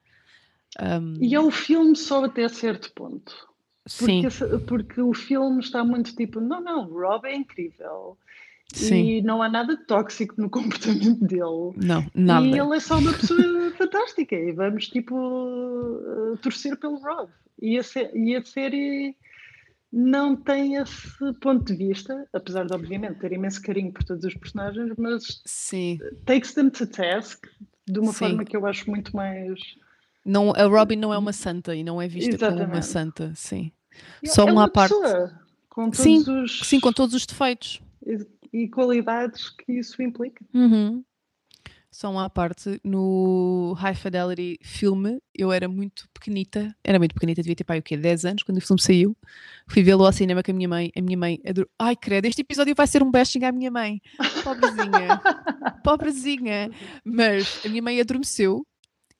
Um... 0.80 1.14
E 1.20 1.34
é 1.34 1.40
o 1.40 1.50
filme 1.50 1.94
só 1.94 2.24
até 2.24 2.48
certo 2.48 2.90
ponto. 2.94 3.50
Porque, 3.98 4.30
Sim. 4.30 4.58
porque 4.66 5.00
o 5.02 5.12
filme 5.12 5.60
está 5.60 5.84
muito 5.84 6.14
tipo, 6.14 6.40
não, 6.40 6.60
não, 6.60 6.84
Rob 6.84 7.26
é 7.26 7.34
incrível. 7.34 8.16
Sim. 8.74 9.04
E 9.04 9.22
não 9.22 9.42
há 9.42 9.48
nada 9.48 9.76
tóxico 9.76 10.34
no 10.40 10.48
comportamento 10.50 11.24
dele. 11.24 11.72
Não, 11.76 12.06
nada. 12.14 12.46
E 12.46 12.58
ele 12.58 12.76
é 12.76 12.80
só 12.80 12.98
uma 12.98 13.12
pessoa 13.12 13.70
fantástica. 13.76 14.34
E 14.34 14.52
vamos, 14.52 14.88
tipo, 14.88 16.36
torcer 16.42 16.76
pelo 16.76 16.98
Rob. 16.98 17.30
E 17.60 17.78
a, 17.78 17.82
e 18.14 18.36
a 18.36 18.44
série 18.44 19.16
não 19.92 20.36
tem 20.36 20.76
esse 20.76 21.32
ponto 21.40 21.64
de 21.64 21.74
vista, 21.74 22.26
apesar 22.32 22.64
de, 22.64 22.72
obviamente, 22.72 23.18
ter 23.18 23.32
imenso 23.32 23.60
carinho 23.60 23.92
por 23.92 24.04
todos 24.04 24.24
os 24.24 24.34
personagens, 24.34 24.92
mas 24.96 25.42
Sim. 25.44 25.98
takes 26.24 26.54
them 26.54 26.70
to 26.70 26.86
task 26.86 27.44
de 27.86 27.98
uma 27.98 28.12
Sim. 28.12 28.18
forma 28.18 28.44
que 28.44 28.56
eu 28.56 28.66
acho 28.66 28.88
muito 28.88 29.14
mais. 29.14 29.58
Não, 30.24 30.52
a 30.52 30.64
Robin 30.64 30.96
não 30.96 31.12
é 31.12 31.18
uma 31.18 31.32
santa 31.32 31.74
e 31.74 31.82
não 31.82 32.00
é 32.00 32.06
vista 32.06 32.30
Exatamente. 32.30 32.60
como 32.62 32.74
uma 32.74 32.82
santa, 32.82 33.32
sim. 33.34 33.72
Só 34.24 34.42
é 34.42 34.52
uma, 34.52 34.62
uma 34.62 34.68
parte. 34.68 34.94
Com 35.68 35.90
todos 35.90 36.00
sim, 36.00 36.18
os... 36.30 36.60
sim, 36.60 36.78
com 36.78 36.92
todos 36.92 37.14
os 37.14 37.26
defeitos 37.26 37.80
e 38.52 38.68
qualidades 38.68 39.50
que 39.50 39.72
isso 39.72 40.02
implica. 40.02 40.44
Uhum. 40.52 41.04
só 41.90 42.10
uma 42.10 42.30
parte, 42.30 42.80
no 42.84 43.74
High 43.78 43.94
Fidelity 43.94 44.58
filme, 44.62 45.20
eu 45.34 45.52
era 45.52 45.68
muito 45.68 46.08
pequenita, 46.14 46.74
era 46.84 46.98
muito 46.98 47.14
pequenita, 47.14 47.42
devia 47.42 47.56
ter 47.56 47.64
pai 47.64 47.78
o 47.78 47.82
quê? 47.82 47.96
10 47.96 48.24
anos, 48.24 48.42
quando 48.42 48.58
o 48.58 48.60
filme 48.60 48.80
saiu. 48.80 49.16
Fui 49.66 49.82
vê-lo 49.82 50.04
ao 50.04 50.12
cinema 50.12 50.42
com 50.42 50.50
a 50.50 50.54
minha 50.54 50.68
mãe. 50.68 50.92
A 50.96 51.00
minha 51.00 51.18
mãe 51.18 51.40
adorou. 51.46 51.70
Ai, 51.78 51.96
credo, 51.96 52.26
este 52.26 52.42
episódio 52.42 52.74
vai 52.76 52.86
ser 52.86 53.02
um 53.02 53.10
bashing 53.10 53.44
à 53.44 53.52
minha 53.52 53.70
mãe. 53.70 54.00
Pobrezinha. 54.44 55.20
Pobrezinha. 55.82 56.70
Mas 57.04 57.60
a 57.64 57.68
minha 57.68 57.82
mãe 57.82 58.00
adormeceu. 58.00 58.64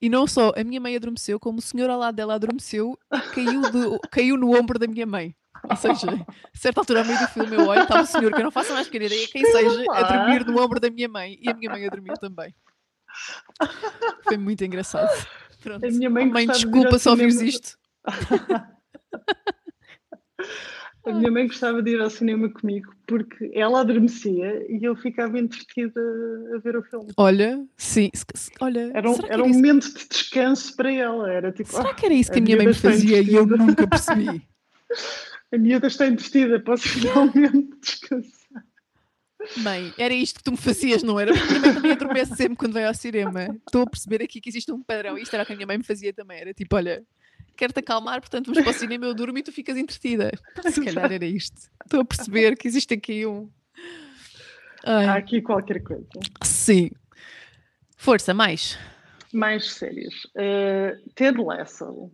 E 0.01 0.09
não 0.09 0.25
só 0.25 0.51
a 0.57 0.63
minha 0.63 0.81
mãe 0.81 0.95
adormeceu, 0.95 1.39
como 1.39 1.59
o 1.59 1.61
senhor 1.61 1.87
ao 1.89 1.99
lado 1.99 2.15
dela 2.15 2.33
adormeceu 2.33 2.97
e 3.13 3.19
caiu, 3.35 3.61
do, 3.71 3.99
caiu 4.09 4.35
no 4.35 4.57
ombro 4.57 4.79
da 4.79 4.87
minha 4.87 5.05
mãe. 5.05 5.35
Ou 5.69 5.75
seja, 5.75 6.25
a 6.27 6.57
certa 6.57 6.81
altura, 6.81 6.99
ao 6.99 7.05
meio 7.05 7.19
do 7.19 7.27
filme, 7.27 7.55
eu 7.55 7.67
olho, 7.67 7.83
está 7.83 8.01
o 8.01 8.05
senhor, 8.05 8.31
que 8.31 8.39
eu 8.39 8.43
não 8.43 8.51
faço 8.51 8.73
mais 8.73 8.87
pequena 8.87 9.05
ideia, 9.05 9.27
quem 9.27 9.45
seja, 9.45 9.85
a 9.91 10.03
dormir 10.03 10.45
no 10.45 10.61
ombro 10.61 10.79
da 10.79 10.89
minha 10.89 11.07
mãe 11.07 11.37
e 11.41 11.49
a 11.49 11.53
minha 11.53 11.71
mãe 11.71 11.85
a 11.85 11.89
dormir 11.89 12.13
também. 12.19 12.53
Foi 14.23 14.37
muito 14.37 14.63
engraçado. 14.63 15.09
Pronto. 15.61 15.85
A 15.85 15.89
minha 15.89 16.09
mãe, 16.09 16.25
mãe 16.25 16.47
desculpa 16.47 16.97
se 16.97 17.09
ouvires 17.09 17.41
isto. 17.41 17.77
A 21.03 21.11
minha 21.11 21.31
mãe 21.31 21.47
gostava 21.47 21.81
de 21.81 21.91
ir 21.91 22.01
ao 22.01 22.11
cinema 22.11 22.47
comigo 22.49 22.93
porque 23.07 23.51
ela 23.55 23.81
adormecia 23.81 24.63
e 24.69 24.83
eu 24.83 24.95
ficava 24.95 25.39
entretida 25.39 25.99
a 26.55 26.59
ver 26.59 26.77
o 26.77 26.83
filme. 26.83 27.11
Olha, 27.17 27.65
sim, 27.75 28.11
olha. 28.59 28.91
Era 28.93 29.09
um, 29.09 29.15
era 29.15 29.33
era 29.33 29.43
um 29.43 29.49
momento 29.49 29.91
de 29.91 30.07
descanso 30.07 30.75
para 30.75 30.93
ela. 30.93 31.31
Era 31.31 31.51
tipo, 31.51 31.71
Será 31.71 31.93
que 31.95 32.05
era 32.05 32.13
isso 32.13 32.31
que 32.31 32.37
a, 32.37 32.41
a 32.41 32.43
minha 32.43 32.57
mãe 32.57 32.67
me 32.67 32.73
fazia 32.75 33.19
e 33.19 33.33
eu 33.33 33.47
nunca 33.47 33.85
percebi? 33.89 34.47
A 35.53 35.57
miúda 35.57 35.87
está 35.87 36.07
entretida, 36.07 36.59
posso 36.59 36.87
finalmente 36.87 37.77
descansar. 37.81 38.63
Mãe, 39.57 39.93
era 39.97 40.13
isto 40.13 40.37
que 40.37 40.43
tu 40.43 40.51
me 40.51 40.57
fazias, 40.57 41.01
não 41.01 41.19
era? 41.19 41.33
Porque 41.33 41.55
a 41.55 41.59
minha 41.59 41.73
também 41.73 41.91
adormece 41.91 42.35
sempre 42.35 42.55
quando 42.55 42.73
vai 42.73 42.85
ao 42.85 42.93
cinema. 42.93 43.47
Estou 43.65 43.81
a 43.81 43.87
perceber 43.87 44.23
aqui 44.23 44.39
que 44.39 44.49
existe 44.49 44.71
um 44.71 44.83
padrão. 44.83 45.17
Isto 45.17 45.33
era 45.33 45.43
o 45.43 45.45
que 45.45 45.53
a 45.53 45.55
minha 45.55 45.65
mãe 45.65 45.77
me 45.77 45.83
fazia 45.83 46.13
também. 46.13 46.39
Era 46.39 46.53
tipo, 46.53 46.75
olha, 46.75 47.03
quero-te 47.57 47.79
acalmar, 47.79 48.21
portanto 48.21 48.47
vamos 48.47 48.63
para 48.63 48.71
o 48.71 48.73
cinema, 48.73 49.05
eu 49.05 49.15
durmo 49.15 49.37
e 49.37 49.43
tu 49.43 49.51
ficas 49.51 49.77
entretida. 49.77 50.31
Se 50.71 50.83
calhar 50.83 51.11
era 51.11 51.25
isto. 51.25 51.69
Estou 51.83 52.01
a 52.01 52.05
perceber 52.05 52.55
que 52.55 52.67
existe 52.67 52.93
aqui 52.93 53.25
um. 53.25 53.49
Ai. 54.85 55.05
Há 55.05 55.15
aqui 55.15 55.41
qualquer 55.41 55.81
coisa. 55.81 56.07
Sim. 56.43 56.91
Força, 57.97 58.33
mais. 58.33 58.77
Mais 59.33 59.71
séries. 59.71 60.25
Uh, 60.35 60.97
Ted 61.15 61.39
Lasso. 61.41 62.11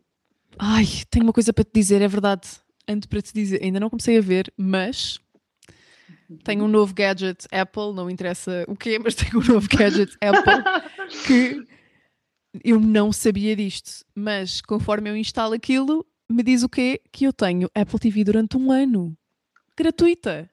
Ai, 0.59 0.85
tenho 1.09 1.25
uma 1.25 1.33
coisa 1.33 1.53
para 1.53 1.63
te 1.63 1.71
dizer, 1.73 2.01
é 2.01 2.07
verdade. 2.07 2.47
Ando 2.87 3.07
para 3.07 3.21
te 3.21 3.33
dizer, 3.33 3.61
ainda 3.61 3.79
não 3.79 3.89
comecei 3.89 4.17
a 4.17 4.21
ver, 4.21 4.51
mas 4.57 5.19
tenho 6.43 6.65
um 6.65 6.67
novo 6.67 6.93
gadget 6.93 7.47
Apple, 7.51 7.93
não 7.93 8.09
interessa 8.09 8.65
o 8.67 8.75
quê, 8.75 8.99
mas 8.99 9.15
tenho 9.15 9.41
um 9.41 9.45
novo 9.45 9.67
gadget 9.69 10.15
Apple 10.21 10.63
que 11.25 11.67
eu 12.63 12.79
não 12.79 13.11
sabia 13.11 13.55
disto, 13.55 14.05
mas 14.15 14.61
conforme 14.61 15.09
eu 15.09 15.15
instalo 15.15 15.53
aquilo, 15.53 16.05
me 16.29 16.43
diz 16.43 16.63
o 16.63 16.69
quê? 16.69 17.01
Que 17.11 17.25
eu 17.25 17.33
tenho 17.33 17.69
Apple 17.73 17.99
TV 17.99 18.23
durante 18.23 18.57
um 18.57 18.71
ano, 18.71 19.17
gratuita. 19.75 20.49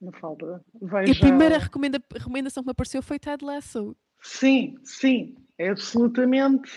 Não 0.00 0.12
falta. 0.12 0.62
E 1.06 1.10
a 1.10 1.14
primeira 1.14 1.58
recomenda 1.58 2.00
recomendação 2.14 2.62
que 2.62 2.66
me 2.66 2.72
apareceu 2.72 3.02
foi 3.02 3.18
Ted 3.18 3.44
Lasso. 3.44 3.96
Sim, 4.20 4.76
sim, 4.84 5.34
é 5.58 5.70
absolutamente 5.70 6.70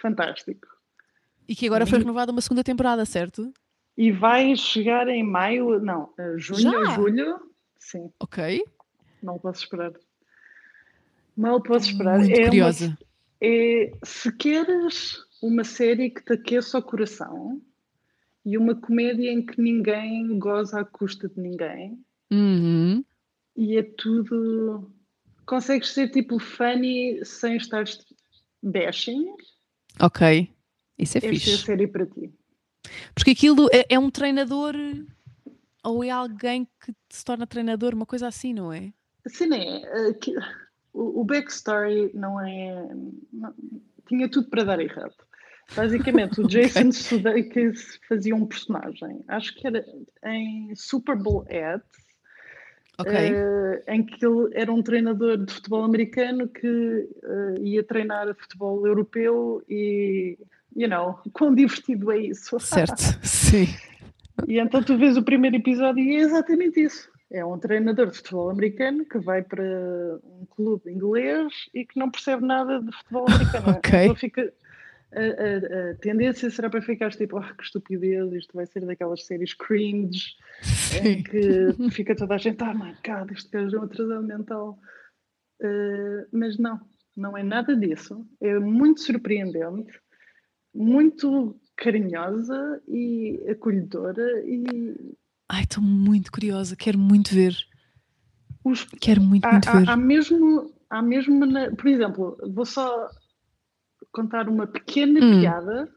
fantástico. 0.00 0.66
E 1.46 1.54
que 1.54 1.66
agora 1.66 1.86
foi 1.86 1.98
renovada 1.98 2.32
uma 2.32 2.40
segunda 2.40 2.64
temporada, 2.64 3.04
certo? 3.04 3.52
E 3.96 4.10
vai 4.10 4.56
chegar 4.56 5.08
em 5.08 5.22
maio, 5.22 5.78
não, 5.78 6.10
junho, 6.38 6.60
Já? 6.60 6.84
julho, 6.94 7.52
Sim. 7.82 8.10
Ok. 8.20 8.64
Não 9.22 9.38
posso 9.38 9.64
esperar. 9.64 9.92
Mal 11.36 11.60
posso 11.60 11.90
esperar. 11.90 12.18
Muito 12.18 12.32
é 12.32 12.44
curiosa. 12.44 12.86
Uma, 12.86 12.98
é, 13.40 13.92
se 14.04 14.32
queres 14.36 15.18
uma 15.42 15.64
série 15.64 16.10
que 16.10 16.24
te 16.24 16.34
aqueça 16.34 16.78
o 16.78 16.82
coração 16.82 17.60
e 18.44 18.56
uma 18.56 18.74
comédia 18.74 19.30
em 19.30 19.44
que 19.44 19.60
ninguém 19.60 20.38
goza 20.38 20.80
à 20.80 20.84
custa 20.84 21.28
de 21.28 21.40
ninguém 21.40 21.98
uhum. 22.30 23.04
e 23.56 23.76
é 23.76 23.82
tudo. 23.82 24.90
Consegues 25.44 25.88
ser 25.88 26.08
tipo 26.10 26.38
funny 26.38 27.24
sem 27.24 27.56
estar 27.56 27.84
bashing. 28.62 29.26
Ok. 30.00 30.48
Isso 30.98 31.18
é 31.18 31.18
Esta 31.18 31.28
fixe. 31.28 31.50
é 31.50 31.54
a 31.54 31.58
série 31.58 31.86
para 31.88 32.06
ti. 32.06 32.32
Porque 33.14 33.30
aquilo 33.32 33.68
é, 33.72 33.86
é 33.88 33.98
um 33.98 34.10
treinador 34.10 34.74
ou 35.84 36.04
é 36.04 36.10
alguém 36.10 36.66
que 36.80 36.94
se 37.10 37.24
torna 37.24 37.46
treinador, 37.46 37.94
uma 37.94 38.06
coisa 38.06 38.28
assim, 38.28 38.52
não 38.52 38.72
é? 38.72 38.92
Sim, 39.26 39.54
é. 39.54 40.08
Uh, 40.08 40.14
que, 40.14 40.34
o, 40.92 41.20
o, 41.20 41.24
backstory 41.24 42.10
não 42.14 42.40
é. 42.40 42.88
Não, 43.32 43.54
tinha 44.06 44.28
tudo 44.28 44.48
para 44.48 44.64
dar 44.64 44.80
errado. 44.80 45.14
Basicamente, 45.74 46.40
o 46.40 46.46
Jason 46.48 46.80
okay. 46.80 46.92
Sudeikis 46.92 48.00
fazia 48.08 48.34
um 48.34 48.46
personagem, 48.46 49.24
acho 49.28 49.54
que 49.54 49.66
era 49.66 49.84
em 50.24 50.74
Super 50.74 51.16
Bowl 51.16 51.44
Ads, 51.48 51.86
okay. 52.98 53.32
uh, 53.32 53.82
em 53.88 54.04
que 54.04 54.24
ele 54.24 54.50
era 54.54 54.72
um 54.72 54.82
treinador 54.82 55.38
de 55.38 55.52
futebol 55.52 55.84
americano 55.84 56.48
que 56.48 56.68
uh, 56.68 57.62
ia 57.62 57.82
treinar 57.82 58.34
futebol 58.34 58.86
europeu 58.86 59.64
e, 59.68 60.38
you 60.76 60.88
know, 60.88 61.18
quão 61.32 61.54
divertido 61.54 62.10
é 62.10 62.18
isso. 62.18 62.58
Certo, 62.60 63.00
sim. 63.22 63.66
E 64.46 64.58
então 64.58 64.82
tu 64.82 64.96
vês 64.96 65.16
o 65.16 65.22
primeiro 65.22 65.56
episódio 65.56 66.02
e 66.02 66.16
é 66.16 66.20
exatamente 66.20 66.80
isso. 66.80 67.10
É 67.30 67.44
um 67.44 67.58
treinador 67.58 68.10
de 68.10 68.18
futebol 68.18 68.50
americano 68.50 69.06
que 69.06 69.18
vai 69.18 69.42
para 69.42 69.64
um 70.24 70.44
clube 70.50 70.90
inglês 70.90 71.52
e 71.72 71.84
que 71.86 71.98
não 71.98 72.10
percebe 72.10 72.44
nada 72.44 72.80
de 72.80 72.92
futebol 72.92 73.26
americano. 73.26 73.70
ok. 73.78 74.04
Então 74.04 74.16
fica, 74.16 74.52
a, 75.12 75.20
a, 75.20 75.90
a, 75.90 75.94
tendência 75.94 76.50
será 76.50 76.68
para 76.68 76.82
ficar 76.82 77.10
tipo, 77.10 77.38
oh, 77.38 77.54
que 77.54 77.62
estupidez, 77.62 78.32
isto 78.32 78.54
vai 78.54 78.66
ser 78.66 78.84
daquelas 78.84 79.24
séries 79.24 79.54
cringe 79.54 80.34
em 81.02 81.22
que 81.22 81.90
fica 81.90 82.14
toda 82.14 82.34
a 82.34 82.38
gente, 82.38 82.62
ah, 82.62 82.74
oh 82.74 82.78
my 82.78 82.94
god, 83.06 83.30
este 83.30 83.50
gajo 83.50 83.76
é 83.76 83.80
um 83.80 83.84
atrasado 83.84 84.22
mental. 84.22 84.78
Uh, 85.62 86.26
mas 86.32 86.58
não, 86.58 86.80
não 87.16 87.36
é 87.36 87.42
nada 87.42 87.76
disso. 87.76 88.26
É 88.40 88.58
muito 88.58 89.00
surpreendente, 89.00 89.98
muito 90.74 91.56
carinhosa 91.76 92.82
e 92.88 93.42
acolhedora 93.50 94.42
e. 94.44 95.16
Ai, 95.48 95.62
estou 95.62 95.82
muito 95.82 96.32
curiosa, 96.32 96.76
quero 96.76 96.98
muito 96.98 97.34
ver. 97.34 97.56
Os... 98.64 98.84
Quero 99.00 99.20
muito, 99.20 99.44
há, 99.44 99.52
muito 99.52 99.68
há, 99.68 99.72
ver. 99.72 99.90
Há 99.90 99.96
mesmo, 99.96 100.72
há 100.88 101.02
mesmo, 101.02 101.40
por 101.76 101.88
exemplo, 101.88 102.38
vou 102.54 102.64
só 102.64 103.08
contar 104.12 104.48
uma 104.48 104.66
pequena 104.66 105.24
hum. 105.24 105.40
piada, 105.40 105.88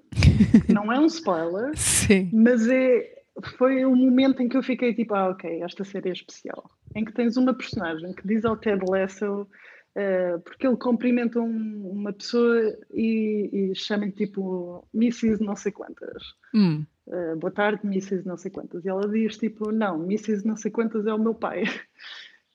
não 0.69 0.91
é 0.91 0.99
um 0.99 1.05
spoiler, 1.05 1.71
Sim. 1.77 2.29
mas 2.33 2.67
é, 2.67 3.23
foi 3.57 3.85
o 3.85 3.95
momento 3.95 4.41
em 4.41 4.49
que 4.49 4.57
eu 4.57 4.63
fiquei 4.63 4.93
tipo, 4.93 5.13
ah, 5.13 5.29
ok, 5.29 5.61
esta 5.61 5.83
série 5.83 6.09
é 6.09 6.13
especial. 6.13 6.71
Em 6.95 7.03
que 7.03 7.13
tens 7.13 7.37
uma 7.37 7.53
personagem 7.53 8.13
que 8.13 8.27
diz 8.27 8.45
ao 8.45 8.57
Ted 8.57 8.83
Lasso 8.89 9.47
porque 10.43 10.67
ele 10.67 10.75
cumprimenta 10.75 11.39
um, 11.39 11.89
uma 11.89 12.11
pessoa 12.11 12.77
e, 12.93 13.49
e 13.71 13.75
chama-lhe 13.75 14.11
tipo 14.11 14.85
Mrs. 14.93 15.41
não 15.41 15.55
sei 15.55 15.71
quantas. 15.71 16.21
Hum. 16.53 16.85
Uh, 17.07 17.35
boa 17.37 17.51
tarde, 17.51 17.85
Mrs. 17.85 18.27
não 18.27 18.35
sei 18.35 18.51
quantas. 18.51 18.83
E 18.83 18.89
ela 18.89 19.07
diz 19.07 19.37
tipo, 19.37 19.71
não, 19.71 20.03
Mrs. 20.03 20.45
não 20.45 20.57
sei 20.57 20.71
quantas 20.71 21.05
é 21.05 21.13
o 21.13 21.19
meu 21.19 21.33
pai. 21.33 21.63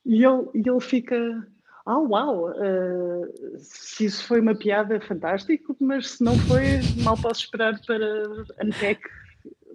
E 0.03 0.25
ele, 0.25 0.49
e 0.55 0.67
ele 0.67 0.81
fica, 0.81 1.47
ah, 1.85 1.99
oh, 1.99 2.09
uau, 2.09 2.51
uh, 2.51 3.59
se 3.59 4.07
isso 4.07 4.27
foi 4.27 4.41
uma 4.41 4.55
piada, 4.55 4.99
fantástico, 4.99 5.77
mas 5.79 6.13
se 6.13 6.25
não 6.25 6.39
foi, 6.39 6.81
mal 7.05 7.21
posso 7.21 7.43
esperar 7.43 7.79
para 7.87 8.25
unpack 8.65 9.03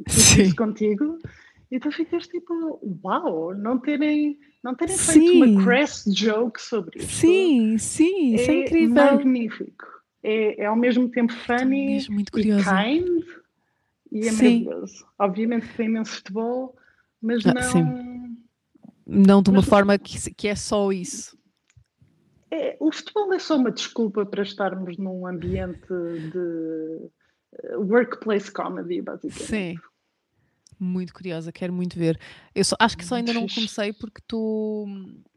isso 0.07 0.55
contigo. 0.55 1.19
E 1.69 1.79
tu 1.79 1.91
ficas 1.91 2.27
tipo, 2.27 2.79
uau, 3.03 3.53
não 3.53 3.79
terem 3.79 4.39
não 4.65 4.73
terem 4.73 4.97
sim. 4.97 5.13
feito 5.13 5.45
uma 5.45 5.63
crass 5.63 6.03
joke 6.07 6.59
sobre 6.59 6.97
isso. 6.97 7.17
Sim, 7.17 7.77
sim, 7.77 8.33
isso 8.33 8.49
é, 8.49 8.55
é 8.55 8.61
incrível. 8.63 8.95
magnífico. 8.95 9.85
É, 10.23 10.63
é 10.63 10.65
ao 10.65 10.75
mesmo 10.75 11.07
tempo 11.07 11.31
funny 11.31 11.93
mesmo 11.93 12.15
muito 12.15 12.39
e 12.39 12.43
kind 12.43 13.23
e 14.11 14.27
é 14.27 14.31
sim. 14.31 14.63
maravilhoso. 14.63 15.05
Obviamente 15.19 15.67
tem 15.77 15.85
imenso 15.85 16.15
futebol, 16.15 16.75
mas 17.21 17.45
ah, 17.45 17.53
não. 17.53 17.61
Sim. 17.61 18.37
Não 19.05 19.43
de 19.43 19.51
uma 19.51 19.59
mas, 19.59 19.69
forma 19.69 19.99
que, 19.99 20.33
que 20.33 20.47
é 20.47 20.55
só 20.55 20.91
isso. 20.91 21.37
É, 22.49 22.75
o 22.79 22.91
futebol 22.91 23.31
é 23.33 23.37
só 23.37 23.57
uma 23.57 23.69
desculpa 23.69 24.25
para 24.25 24.41
estarmos 24.41 24.97
num 24.97 25.27
ambiente 25.27 25.87
de 25.87 27.11
eh, 27.61 27.77
workplace 27.77 28.51
comedy, 28.51 28.99
basicamente. 29.03 29.45
Sim, 29.45 29.75
muito 30.79 31.13
curiosa, 31.13 31.51
quero 31.51 31.73
muito 31.73 31.97
ver. 31.97 32.19
Eu 32.53 32.63
só, 32.63 32.75
acho 32.79 32.97
que 32.97 33.05
só 33.05 33.15
ainda 33.15 33.33
não 33.33 33.47
comecei 33.47 33.93
porque 33.93 34.19
estou. 34.19 34.87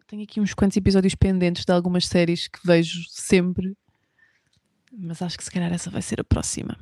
Tenho 0.07 0.23
aqui 0.23 0.41
uns 0.41 0.55
quantos 0.55 0.77
episódios 0.77 1.15
pendentes 1.15 1.65
de 1.65 1.73
algumas 1.73 2.07
séries 2.07 2.49
que 2.49 2.59
vejo 2.65 3.03
sempre, 3.09 3.77
mas 4.93 5.21
acho 5.21 5.37
que 5.37 5.45
se 5.45 5.51
calhar 5.51 5.73
essa 5.73 5.91
vai 5.91 6.03
ser 6.03 6.21
a 6.21 6.25
próxima. 6.25 6.79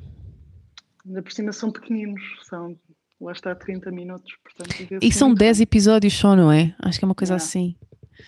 Ainda 1.05 1.21
por 1.21 1.31
cima 1.31 1.51
são 1.51 1.71
pequeninos, 1.71 2.21
são 2.43 2.77
lá 3.19 3.31
está 3.31 3.55
30 3.55 3.91
minutos. 3.91 4.35
Portanto, 4.43 4.97
e 5.01 5.11
são 5.11 5.33
10 5.33 5.61
episódios 5.61 6.13
só, 6.13 6.35
não 6.35 6.51
é? 6.51 6.75
Acho 6.79 6.99
que 6.99 7.05
é 7.05 7.07
uma 7.07 7.15
coisa 7.15 7.35
assim. 7.35 7.75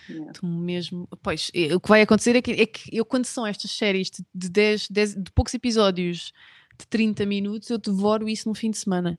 Yeah. 0.08 0.32
mesmo. 0.42 1.08
Pois, 1.22 1.50
é, 1.54 1.74
o 1.74 1.80
que 1.80 1.88
vai 1.88 2.02
acontecer 2.02 2.36
é 2.36 2.42
que, 2.42 2.52
é 2.52 2.66
que 2.66 2.96
eu, 2.96 3.04
quando 3.04 3.24
são 3.24 3.46
estas 3.46 3.70
séries 3.72 4.10
de, 4.34 4.48
10, 4.48 4.88
10, 4.88 5.14
de 5.16 5.32
poucos 5.32 5.52
episódios 5.54 6.32
de 6.78 6.86
30 6.86 7.26
minutos, 7.26 7.70
eu 7.70 7.78
devoro 7.78 8.28
isso 8.28 8.48
num 8.48 8.54
fim 8.54 8.70
de 8.70 8.78
semana. 8.78 9.18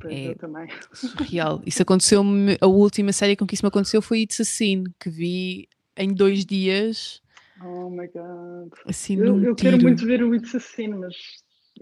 Pois 0.00 0.14
é 0.14 0.34
também. 0.34 0.68
surreal. 0.92 1.62
Isso 1.66 1.82
aconteceu-me. 1.82 2.56
A 2.60 2.66
última 2.66 3.12
série 3.12 3.36
com 3.36 3.46
que 3.46 3.54
isso 3.54 3.64
me 3.64 3.68
aconteceu 3.68 4.00
foi 4.00 4.20
It's 4.22 4.40
a 4.40 4.44
Scene, 4.44 4.84
que 4.98 5.10
vi 5.10 5.68
em 5.96 6.14
dois 6.14 6.44
dias. 6.44 7.22
Oh 7.62 7.90
my 7.90 8.08
god. 8.08 8.72
Assim, 8.86 9.16
eu, 9.18 9.42
eu 9.44 9.54
quero 9.54 9.80
muito 9.80 10.06
ver 10.06 10.22
o 10.22 10.34
It's 10.34 10.54
a 10.54 10.60
Scene, 10.60 10.94
mas 10.94 11.14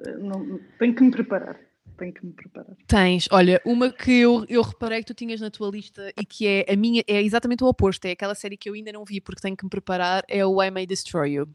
eh, 0.04 0.18
não, 0.18 0.58
tenho 0.78 0.94
que 0.94 1.02
me 1.04 1.10
preparar 1.10 1.68
tenho 1.98 2.12
que 2.14 2.24
me 2.24 2.32
preparar. 2.32 2.76
Tens, 2.86 3.28
olha, 3.30 3.60
uma 3.64 3.90
que 3.90 4.12
eu, 4.12 4.46
eu 4.48 4.62
reparei 4.62 5.00
que 5.00 5.06
tu 5.06 5.14
tinhas 5.14 5.40
na 5.40 5.50
tua 5.50 5.68
lista 5.68 6.12
e 6.18 6.24
que 6.24 6.46
é 6.46 6.72
a 6.72 6.76
minha, 6.76 7.02
é 7.06 7.20
exatamente 7.20 7.64
o 7.64 7.66
oposto, 7.66 8.04
é 8.06 8.12
aquela 8.12 8.34
série 8.34 8.56
que 8.56 8.68
eu 8.68 8.74
ainda 8.74 8.92
não 8.92 9.04
vi 9.04 9.20
porque 9.20 9.42
tenho 9.42 9.56
que 9.56 9.64
me 9.64 9.70
preparar, 9.70 10.24
é 10.28 10.46
o 10.46 10.62
I 10.62 10.70
May 10.70 10.86
Destroy 10.86 11.32
You. 11.32 11.48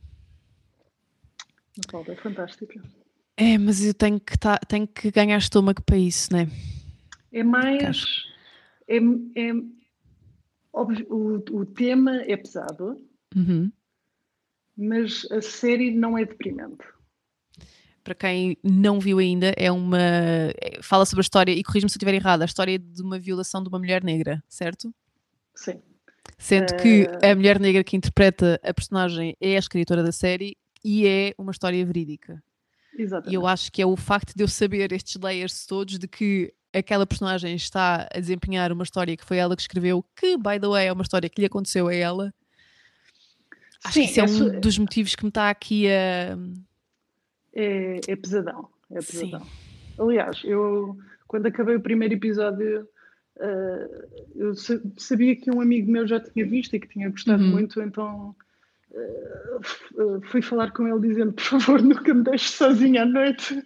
Natal, 1.77 2.03
é 2.07 2.15
fantástica. 2.15 2.81
É, 3.35 3.57
mas 3.57 3.83
eu 3.83 3.93
tenho 3.93 4.19
que, 4.19 4.37
tá, 4.37 4.57
tenho 4.59 4.87
que 4.87 5.09
ganhar 5.11 5.37
estômago 5.37 5.81
para 5.81 5.97
isso, 5.97 6.31
né? 6.31 6.47
É 7.31 7.43
mais. 7.43 8.05
É, 8.87 8.97
é, 8.97 9.53
óbvio, 10.71 11.07
o, 11.09 11.59
o 11.59 11.65
tema 11.65 12.21
é 12.23 12.37
pesado, 12.37 13.01
uhum. 13.35 13.71
mas 14.77 15.25
a 15.31 15.41
série 15.41 15.91
não 15.91 16.17
é 16.17 16.25
deprimente 16.25 16.83
para 18.03 18.13
quem 18.13 18.57
não 18.61 18.99
viu 18.99 19.17
ainda, 19.17 19.53
é 19.55 19.71
uma. 19.71 19.97
É, 19.97 20.79
fala 20.81 21.05
sobre 21.05 21.21
a 21.21 21.23
história, 21.25 21.51
e 21.51 21.63
corrijo-me 21.63 21.89
se 21.89 21.95
eu 21.95 21.99
estiver 21.99 22.13
errada, 22.13 22.43
a 22.43 22.45
história 22.45 22.77
de 22.77 23.01
uma 23.01 23.17
violação 23.17 23.63
de 23.63 23.69
uma 23.69 23.79
mulher 23.79 24.03
negra, 24.03 24.43
certo? 24.47 24.93
Sim. 25.55 25.81
Sendo 26.37 26.75
que 26.75 27.07
a 27.23 27.33
mulher 27.35 27.59
negra 27.59 27.83
que 27.83 27.95
interpreta 27.95 28.59
a 28.63 28.73
personagem 28.73 29.35
é 29.39 29.55
a 29.55 29.59
escritora 29.59 30.03
da 30.03 30.11
série 30.11 30.57
e 30.83 31.07
é 31.07 31.33
uma 31.37 31.51
história 31.51 31.85
verídica. 31.85 32.43
Exatamente. 32.97 33.31
E 33.31 33.35
eu 33.35 33.47
acho 33.47 33.71
que 33.71 33.81
é 33.81 33.85
o 33.85 33.95
facto 33.95 34.33
de 34.35 34.43
eu 34.43 34.47
saber 34.47 34.91
estes 34.91 35.19
layers 35.21 35.65
todos 35.65 35.97
de 35.97 36.07
que 36.07 36.53
aquela 36.73 37.05
personagem 37.05 37.55
está 37.55 38.07
a 38.13 38.19
desempenhar 38.19 38.71
uma 38.71 38.83
história 38.83 39.15
que 39.15 39.25
foi 39.25 39.37
ela 39.37 39.55
que 39.55 39.61
escreveu, 39.61 40.03
que, 40.15 40.37
by 40.37 40.59
the 40.59 40.67
way, 40.67 40.87
é 40.87 40.93
uma 40.93 41.03
história 41.03 41.29
que 41.29 41.41
lhe 41.41 41.47
aconteceu 41.47 41.87
a 41.87 41.93
ela. 41.93 42.33
Acho 43.83 43.93
Sim, 43.95 44.05
que 44.05 44.11
isso 44.11 44.19
é 44.19 44.23
um 44.23 44.59
dos 44.59 44.77
motivos 44.77 45.15
que 45.15 45.23
me 45.23 45.29
está 45.29 45.49
aqui 45.49 45.87
a 45.87 46.37
é, 47.53 47.99
é 48.07 48.15
pesadão. 48.15 48.67
É 48.91 48.95
pesadão. 48.95 49.41
Sim. 49.41 49.47
Aliás, 49.99 50.41
eu 50.43 50.97
quando 51.27 51.45
acabei 51.47 51.75
o 51.75 51.81
primeiro 51.81 52.13
episódio, 52.13 52.87
uh, 53.37 54.19
eu 54.35 54.53
sabia 54.97 55.35
que 55.35 55.51
um 55.51 55.61
amigo 55.61 55.91
meu 55.91 56.07
já 56.07 56.19
tinha 56.19 56.45
visto 56.45 56.75
e 56.75 56.79
que 56.79 56.87
tinha 56.87 57.09
gostado 57.09 57.43
uhum. 57.43 57.51
muito, 57.51 57.81
então 57.81 58.35
fui 60.23 60.41
falar 60.41 60.71
com 60.71 60.87
ele 60.87 61.07
dizendo, 61.07 61.33
por 61.33 61.43
favor, 61.43 61.81
nunca 61.83 62.13
me 62.13 62.23
deixes 62.23 62.51
sozinha 62.51 63.03
à 63.03 63.05
noite. 63.05 63.63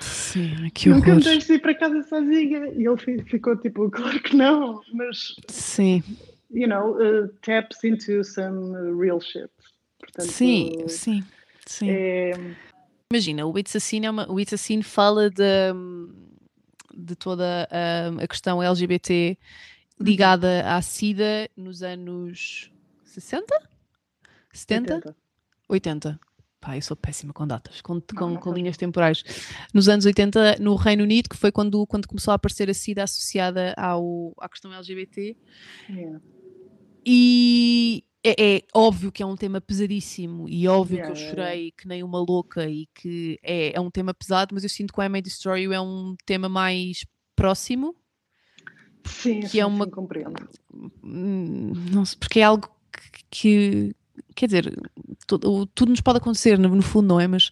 Sim, 0.00 0.70
que 0.74 0.88
Nunca 0.88 1.14
me 1.14 1.22
deixes 1.22 1.48
ir 1.50 1.60
para 1.60 1.74
casa 1.74 2.02
sozinha. 2.04 2.68
E 2.68 2.86
ele 2.86 3.24
ficou 3.24 3.56
tipo, 3.56 3.88
claro 3.92 4.20
que 4.20 4.36
não, 4.36 4.80
mas. 4.92 5.34
Sim. 5.48 6.02
You 6.50 6.66
know, 6.66 6.96
uh, 6.96 7.28
taps 7.42 7.84
into 7.84 8.24
some 8.24 8.98
real 8.98 9.20
shit. 9.20 9.48
Portanto, 10.00 10.32
sim, 10.32 10.88
sim, 10.88 11.22
sim. 11.66 11.90
É, 11.90 12.32
Imagina, 13.12 13.44
o 13.44 13.58
It's 13.58 13.74
Assim, 13.74 14.06
é 14.06 14.10
uma, 14.10 14.30
o 14.30 14.38
It's 14.38 14.54
assim 14.54 14.82
fala 14.82 15.28
de, 15.28 15.42
de 16.96 17.16
toda 17.16 17.68
a, 17.68 18.22
a 18.22 18.28
questão 18.28 18.62
LGBT 18.62 19.36
ligada 20.00 20.62
à 20.64 20.80
SIDA 20.80 21.50
nos 21.56 21.82
anos 21.82 22.70
60? 23.04 23.52
70? 24.52 24.94
80. 24.94 25.16
80. 25.68 26.20
Pá, 26.60 26.76
eu 26.76 26.82
sou 26.82 26.94
péssima 26.94 27.32
com 27.32 27.46
datas, 27.46 27.80
com, 27.80 28.00
com, 28.00 28.36
com 28.36 28.52
linhas 28.52 28.76
temporais. 28.76 29.24
Nos 29.72 29.88
anos 29.88 30.04
80, 30.04 30.56
no 30.60 30.74
Reino 30.76 31.04
Unido, 31.04 31.28
que 31.28 31.36
foi 31.36 31.50
quando, 31.50 31.86
quando 31.86 32.06
começou 32.06 32.32
a 32.32 32.34
aparecer 32.34 32.68
a 32.68 32.74
SIDA 32.74 33.02
associada 33.02 33.72
ao, 33.78 34.34
à 34.38 34.46
questão 34.46 34.72
LGBT. 34.72 35.34
Yeah. 35.88 36.20
E, 37.06 38.04
é, 38.22 38.56
é, 38.56 38.62
óbvio 38.74 39.10
que 39.10 39.22
é 39.22 39.26
um 39.26 39.36
tema 39.36 39.58
pesadíssimo 39.58 40.46
e 40.46 40.68
óbvio 40.68 40.98
yeah, 40.98 41.14
que 41.14 41.18
eu 41.18 41.28
chorei 41.28 41.56
yeah. 41.56 41.74
que 41.78 41.88
nem 41.88 42.02
uma 42.02 42.18
louca 42.20 42.68
e 42.68 42.86
que 42.94 43.38
é, 43.42 43.74
é 43.74 43.80
um 43.80 43.90
tema 43.90 44.12
pesado, 44.12 44.54
mas 44.54 44.62
eu 44.62 44.68
sinto 44.68 44.92
que 44.92 45.00
o 45.00 45.02
I 45.02 45.08
May 45.08 45.22
Destroy 45.22 45.62
You 45.62 45.72
é 45.72 45.80
um 45.80 46.14
tema 46.26 46.48
mais 46.48 47.06
próximo. 47.34 47.96
Sim, 49.06 49.40
que 49.40 49.48
sim, 49.48 49.60
é 49.60 49.64
uma 49.64 49.86
sim, 49.86 49.90
compreendo. 49.90 50.46
Hum, 51.02 51.72
não 51.90 52.04
sei, 52.04 52.18
porque 52.18 52.40
é 52.40 52.42
algo 52.42 52.68
que, 52.92 53.24
que 53.30 53.96
quer 54.34 54.46
dizer, 54.46 54.72
tudo, 55.26 55.66
tudo, 55.66 55.90
nos 55.90 56.00
pode 56.00 56.18
acontecer 56.18 56.58
no, 56.58 56.68
no, 56.68 56.82
fundo, 56.82 57.08
não 57.08 57.20
é? 57.20 57.26
Mas 57.26 57.50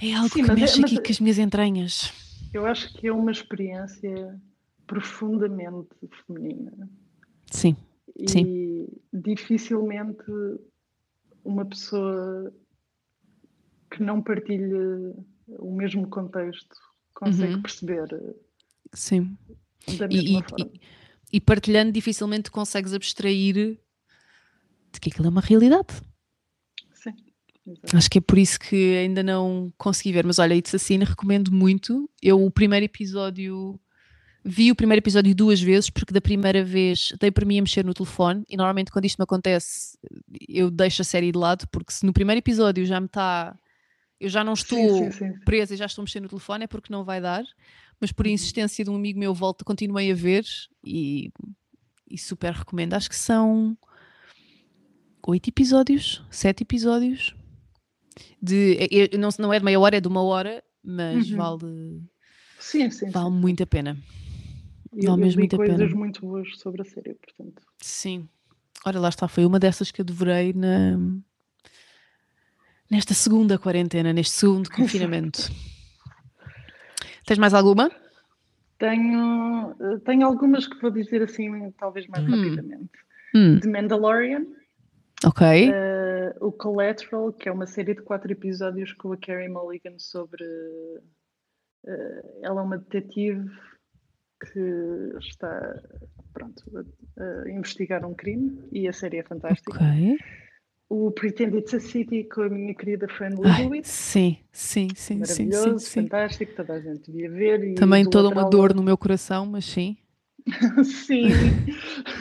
é 0.00 0.14
algo 0.14 0.28
sim, 0.28 0.44
que 0.44 0.52
mexe 0.52 0.80
é, 0.80 0.84
aqui 0.84 0.96
com 0.96 1.10
as 1.10 1.20
minhas 1.20 1.38
entranhas. 1.38 2.12
Eu 2.52 2.66
acho 2.66 2.92
que 2.94 3.06
é 3.06 3.12
uma 3.12 3.30
experiência 3.30 4.40
profundamente 4.86 5.88
feminina. 6.26 6.90
Sim. 7.50 7.76
Sim. 8.26 8.44
E 8.44 8.88
dificilmente 9.12 10.24
uma 11.44 11.64
pessoa 11.64 12.52
que 13.90 14.02
não 14.02 14.22
partilhe 14.22 15.14
o 15.46 15.74
mesmo 15.74 16.06
contexto 16.08 16.76
consegue 17.14 17.54
uhum. 17.54 17.62
perceber 17.62 18.06
Sim. 18.92 19.36
da 19.98 20.08
mesma 20.08 20.40
e, 20.40 20.48
forma. 20.48 20.70
E, 20.74 20.80
e, 21.32 21.40
partilhando 21.40 21.92
dificilmente 21.92 22.50
consegues 22.50 22.94
abstrair 22.94 23.78
de 24.92 25.00
que 25.00 25.10
aquilo 25.10 25.26
é 25.26 25.30
uma 25.30 25.40
realidade. 25.40 25.94
Sim. 26.94 27.14
Exatamente. 27.66 27.96
Acho 27.96 28.10
que 28.10 28.18
é 28.18 28.20
por 28.20 28.38
isso 28.38 28.58
que 28.58 28.96
ainda 28.96 29.22
não 29.22 29.72
consegui 29.76 30.12
ver, 30.12 30.26
mas 30.26 30.38
olha, 30.38 30.54
It's 30.54 30.74
assim, 30.74 30.98
recomendo 30.98 31.52
muito. 31.52 32.08
Eu, 32.22 32.44
o 32.44 32.50
primeiro 32.50 32.84
episódio 32.84 33.78
Vi 34.42 34.70
o 34.70 34.74
primeiro 34.74 35.00
episódio 35.00 35.34
duas 35.34 35.60
vezes, 35.60 35.90
porque 35.90 36.14
da 36.14 36.20
primeira 36.20 36.64
vez 36.64 37.12
dei 37.20 37.30
para 37.30 37.44
mim 37.44 37.58
a 37.58 37.62
mexer 37.62 37.84
no 37.84 37.92
telefone, 37.92 38.42
e 38.48 38.56
normalmente 38.56 38.90
quando 38.90 39.04
isto 39.04 39.18
me 39.18 39.24
acontece, 39.24 39.98
eu 40.48 40.70
deixo 40.70 41.02
a 41.02 41.04
série 41.04 41.30
de 41.30 41.38
lado, 41.38 41.68
porque 41.70 41.92
se 41.92 42.06
no 42.06 42.12
primeiro 42.12 42.38
episódio 42.38 42.84
já 42.86 42.98
me 42.98 43.06
está. 43.06 43.54
Eu 44.18 44.28
já 44.28 44.44
não 44.44 44.52
estou 44.52 44.78
sim, 44.78 45.10
sim, 45.10 45.32
sim. 45.32 45.38
presa 45.44 45.74
e 45.74 45.76
já 45.76 45.86
estou 45.86 46.02
a 46.02 46.04
mexer 46.04 46.20
no 46.20 46.28
telefone, 46.28 46.64
é 46.64 46.66
porque 46.66 46.92
não 46.92 47.04
vai 47.04 47.20
dar, 47.20 47.42
mas 47.98 48.12
por 48.12 48.26
uhum. 48.26 48.32
insistência 48.32 48.84
de 48.84 48.90
um 48.90 48.96
amigo 48.96 49.18
meu, 49.18 49.34
volta, 49.34 49.64
continuei 49.64 50.10
a 50.10 50.14
ver 50.14 50.44
e, 50.84 51.30
e 52.10 52.18
super 52.18 52.52
recomendo. 52.52 52.94
Acho 52.94 53.08
que 53.08 53.16
são 53.16 53.76
oito 55.26 55.48
episódios, 55.48 56.24
sete 56.30 56.62
episódios. 56.62 57.34
De, 58.42 59.10
não, 59.18 59.28
não 59.38 59.52
é 59.52 59.58
de 59.58 59.64
meia 59.64 59.78
hora, 59.78 59.96
é 59.96 60.00
de 60.00 60.08
uma 60.08 60.22
hora, 60.22 60.62
mas 60.82 61.30
uhum. 61.30 61.36
vale, 61.36 62.02
sim, 62.58 62.90
sim, 62.90 63.10
vale 63.10 63.30
muito 63.30 63.62
a 63.62 63.66
pena. 63.66 63.96
Eu, 64.92 65.16
eu 65.18 65.30
vi 65.30 65.48
coisas 65.48 65.76
pena. 65.76 65.96
muito 65.96 66.20
boas 66.20 66.48
sobre 66.58 66.82
a 66.82 66.84
série, 66.84 67.14
portanto. 67.14 67.62
Sim. 67.80 68.28
Olha, 68.84 68.98
lá 68.98 69.08
está, 69.08 69.28
foi 69.28 69.44
uma 69.44 69.58
dessas 69.58 69.90
que 69.90 70.00
eu 70.00 70.04
devorei 70.04 70.52
na... 70.52 70.98
nesta 72.90 73.14
segunda 73.14 73.58
quarentena, 73.58 74.12
neste 74.12 74.34
segundo 74.34 74.68
confinamento. 74.72 75.50
Tens 77.24 77.38
mais 77.38 77.54
alguma? 77.54 77.90
Tenho, 78.78 79.76
tenho 80.04 80.26
algumas 80.26 80.66
que 80.66 80.80
vou 80.80 80.90
dizer 80.90 81.22
assim, 81.22 81.70
talvez 81.72 82.06
mais 82.08 82.24
hum. 82.24 82.30
rapidamente. 82.30 82.90
Hum. 83.34 83.60
The 83.60 83.68
Mandalorian. 83.68 84.46
Ok. 85.24 85.70
Uh, 85.70 86.46
o 86.46 86.52
Collateral, 86.52 87.32
que 87.32 87.48
é 87.48 87.52
uma 87.52 87.66
série 87.66 87.94
de 87.94 88.02
quatro 88.02 88.32
episódios 88.32 88.92
com 88.92 89.12
a 89.12 89.16
Carrie 89.16 89.48
Mulligan 89.48 89.98
sobre. 89.98 90.44
Uh, 91.84 92.40
ela 92.42 92.60
é 92.60 92.64
uma 92.64 92.78
detetive 92.78 93.50
que 94.40 95.18
está 95.18 95.80
pronto, 96.32 96.62
a, 97.18 97.22
a, 97.22 97.50
investigar 97.50 98.04
um 98.04 98.14
crime 98.14 98.62
e 98.72 98.88
a 98.88 98.92
série 98.92 99.18
é 99.18 99.22
fantástica. 99.22 99.76
Okay. 99.76 100.16
O 100.88 101.10
Pretend 101.12 101.56
It's 101.56 101.74
a 101.74 101.80
City 101.80 102.24
com 102.24 102.42
a 102.42 102.48
minha 102.48 102.74
querida 102.74 103.06
friend 103.08 103.36
Lewis. 103.36 103.86
Sim, 103.86 104.38
sim, 104.50 104.88
sim, 104.96 105.18
Maravilhoso, 105.20 105.78
sim, 105.78 105.86
sim, 105.86 106.02
fantástico, 106.02 106.52
toda 106.56 106.72
a 106.72 106.80
gente 106.80 107.10
devia 107.12 107.30
ver. 107.30 107.74
Também 107.74 108.04
toda 108.08 108.28
uma 108.28 108.48
dor 108.48 108.74
no 108.74 108.82
meu 108.82 108.98
coração, 108.98 109.46
mas 109.46 109.64
sim. 109.64 109.96
sim, 110.84 111.30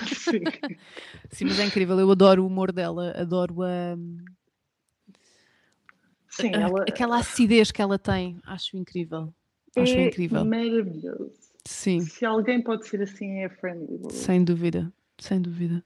sim. 0.08 0.44
sim, 1.32 1.46
mas 1.46 1.60
é 1.60 1.66
incrível, 1.66 2.00
eu 2.00 2.12
adoro 2.12 2.44
o 2.44 2.48
humor 2.48 2.72
dela, 2.72 3.12
adoro 3.16 3.64
a. 3.64 3.98
Sim, 6.30 6.52
ela... 6.54 6.84
Aquela 6.84 7.18
acidez 7.18 7.72
que 7.72 7.82
ela 7.82 7.98
tem, 7.98 8.40
acho 8.46 8.78
incrível. 8.78 9.34
Acho 9.76 9.94
é 9.94 10.08
incrível. 10.08 10.46
Maravilhoso. 10.46 11.34
Sim. 11.66 12.02
Se 12.02 12.26
alguém 12.26 12.62
pode 12.62 12.88
ser 12.88 13.02
assim, 13.02 13.40
é 13.40 13.50
Friendly 13.50 14.00
Sem 14.12 14.44
dúvida, 14.44 14.92
sem 15.20 15.42
dúvida. 15.42 15.84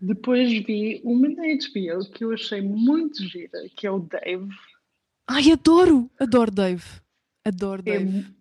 Depois 0.00 0.50
vi 0.50 1.00
uma 1.04 1.28
na 1.28 1.44
HBO 1.44 2.10
que 2.12 2.24
eu 2.24 2.32
achei 2.32 2.60
muito 2.60 3.22
gira, 3.24 3.66
que 3.76 3.86
é 3.86 3.90
o 3.90 4.00
Dave. 4.00 4.48
Ai, 5.26 5.50
adoro! 5.50 6.10
Adoro 6.18 6.50
Dave. 6.50 6.84
Adoro 7.44 7.82
é 7.86 7.98
Dave. 7.98 8.35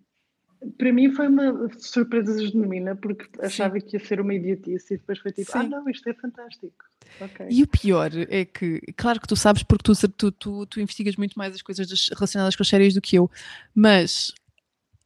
Para 0.77 0.91
mim 0.91 1.11
foi 1.11 1.27
uma 1.27 1.69
surpresa 1.77 2.45
genuína, 2.45 2.95
porque 2.95 3.27
achava 3.39 3.79
Sim. 3.79 3.85
que 3.85 3.95
ia 3.95 4.05
ser 4.05 4.19
uma 4.19 4.33
idiotice 4.33 4.93
e 4.93 4.97
depois 4.97 5.19
foi 5.19 5.31
tipo, 5.31 5.51
ah, 5.53 5.61
Sim. 5.61 5.67
ah 5.67 5.69
não, 5.69 5.89
isto 5.89 6.09
é 6.09 6.13
fantástico. 6.13 6.85
Okay. 7.21 7.47
E 7.49 7.63
o 7.63 7.67
pior 7.67 8.11
é 8.29 8.45
que, 8.45 8.81
claro 8.97 9.19
que 9.21 9.27
tu 9.27 9.35
sabes 9.35 9.63
porque 9.63 9.83
tu, 9.83 10.07
tu, 10.09 10.31
tu, 10.31 10.65
tu 10.65 10.79
investigas 10.79 11.15
muito 11.15 11.35
mais 11.35 11.55
as 11.55 11.61
coisas 11.61 12.09
relacionadas 12.09 12.55
com 12.55 12.63
as 12.63 12.67
séries 12.67 12.93
do 12.93 13.01
que 13.01 13.15
eu, 13.15 13.29
mas 13.73 14.33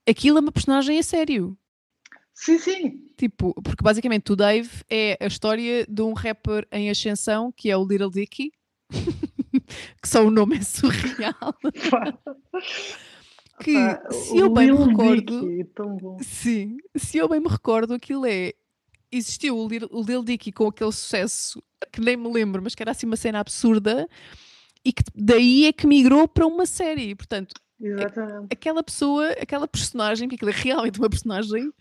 aquilo 0.07 0.37
é 0.37 0.41
uma 0.41 0.51
personagem 0.51 0.97
a 0.97 1.03
sério. 1.03 1.57
Sim, 2.33 2.57
sim. 2.57 3.07
Tipo, 3.17 3.53
porque 3.61 3.83
basicamente 3.83 4.31
o 4.31 4.35
Dave 4.35 4.69
é 4.89 5.17
a 5.19 5.27
história 5.27 5.85
de 5.87 6.01
um 6.01 6.13
rapper 6.13 6.65
em 6.71 6.89
ascensão 6.89 7.51
que 7.51 7.69
é 7.69 7.75
o 7.75 7.85
Little 7.85 8.09
Dicky, 8.09 8.53
que 10.01 10.07
só 10.07 10.25
o 10.25 10.31
nome 10.31 10.57
é 10.57 10.61
surreal. 10.61 11.53
que 13.59 13.73
se 14.13 14.37
eu 14.37 14.49
bem 14.49 14.71
me 14.71 14.85
recordo, 14.85 15.47
sim, 16.21 16.77
se 16.95 17.17
eu 17.17 17.27
bem 17.27 17.39
me 17.39 17.49
recordo, 17.49 17.93
aquilo 17.93 18.25
é 18.25 18.53
existiu 19.11 19.57
o 19.57 19.67
Lil, 19.67 19.87
o 19.91 20.03
Lil 20.03 20.23
Dicky 20.23 20.51
com 20.51 20.67
aquele 20.67 20.91
sucesso 20.91 21.61
que 21.91 21.99
nem 21.99 22.15
me 22.15 22.31
lembro, 22.31 22.61
mas 22.61 22.75
que 22.75 22.83
era 22.83 22.91
assim 22.91 23.05
uma 23.05 23.15
cena 23.15 23.39
absurda 23.39 24.07
e 24.83 24.93
que 24.93 25.03
daí 25.15 25.65
é 25.65 25.73
que 25.73 25.87
migrou 25.87 26.27
para 26.27 26.45
uma 26.45 26.65
série. 26.65 27.15
Portanto, 27.15 27.55
Exatamente. 27.79 28.47
aquela 28.51 28.83
pessoa, 28.83 29.29
aquela 29.31 29.67
personagem, 29.67 30.27
porque 30.27 30.45
aquilo 30.45 30.51
é 30.51 30.61
realmente 30.63 30.99
uma 30.99 31.09
personagem, 31.09 31.71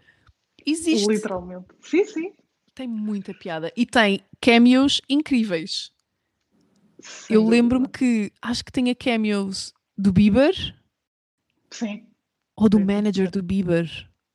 existe. 0.65 1.07
Literalmente. 1.07 1.67
Sim, 1.83 2.05
sim. 2.05 2.33
Tem 2.75 2.87
muita 2.87 3.35
piada 3.35 3.73
e 3.77 3.85
tem 3.85 4.21
cameos 4.41 5.01
incríveis. 5.09 5.91
Sem 7.01 7.35
Eu 7.35 7.47
lembro-me 7.47 7.89
que 7.89 8.33
acho 8.41 8.65
que 8.65 8.73
tinha 8.73 8.95
cameos 8.95 9.73
do 9.97 10.13
Bieber. 10.13 10.55
Sim. 11.71 12.07
Ou 12.57 12.69
do 12.69 12.81
manager 12.81 13.31
do 13.31 13.43
Bieber. 13.43 13.89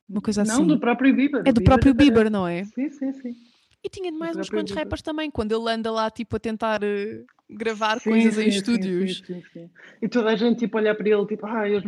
Uma 0.08 0.20
coisa 0.20 0.42
assim. 0.42 0.52
Não, 0.52 0.66
do 0.66 0.78
próprio 0.78 1.14
Bieber. 1.14 1.40
É 1.40 1.52
do 1.52 1.60
Bieber 1.60 1.64
próprio 1.64 1.94
Bieber, 1.94 2.30
não 2.30 2.46
é? 2.46 2.64
Sim, 2.64 2.90
sim, 2.90 3.12
sim. 3.12 3.34
E 3.82 3.88
tinha 3.88 4.10
de 4.10 4.16
mais 4.16 4.36
uns 4.36 4.48
quantos 4.48 4.72
Bieber. 4.72 4.84
rappers 4.84 5.02
também, 5.02 5.30
quando 5.30 5.52
ele 5.52 5.70
anda 5.70 5.90
lá 5.90 6.10
tipo 6.10 6.36
a 6.36 6.40
tentar 6.40 6.82
uh, 6.82 7.26
gravar 7.50 8.00
sim, 8.00 8.10
coisas 8.10 8.34
sim, 8.34 8.42
em 8.42 8.50
sim, 8.50 8.56
estúdios. 8.58 9.22
Sim, 9.26 9.42
sim, 9.52 9.70
E 10.00 10.08
toda 10.08 10.30
a 10.30 10.36
gente 10.36 10.58
tipo 10.60 10.76
olhar 10.78 10.94
para 10.94 11.08
ele 11.08 11.26
tipo, 11.26 11.46
ah, 11.46 11.68
és, 11.68 11.82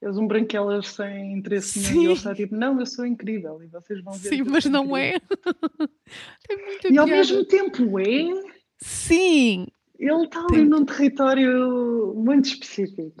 és 0.00 0.16
um 0.16 0.26
branquelas 0.26 0.88
sem 0.88 1.34
interesse 1.34 1.80
nenhum. 1.80 2.02
E 2.02 2.04
ele 2.06 2.12
está 2.14 2.34
tipo, 2.34 2.56
não, 2.56 2.78
eu 2.80 2.86
sou 2.86 3.04
incrível. 3.04 3.62
E 3.62 3.66
vocês 3.66 4.02
vão 4.02 4.14
ver. 4.14 4.28
Sim, 4.28 4.42
mas 4.42 4.64
não 4.66 4.96
é. 4.96 5.18
Tem 6.48 6.56
muita 6.56 6.88
e 6.88 6.92
piada. 6.92 7.00
ao 7.00 7.06
mesmo 7.06 7.44
tempo 7.44 7.98
é. 7.98 8.42
Sim. 8.78 9.66
Ele 9.98 10.24
está 10.24 10.40
ali 10.40 10.48
tem... 10.50 10.64
num 10.64 10.84
território 10.84 12.14
muito 12.16 12.46
específico. 12.46 13.12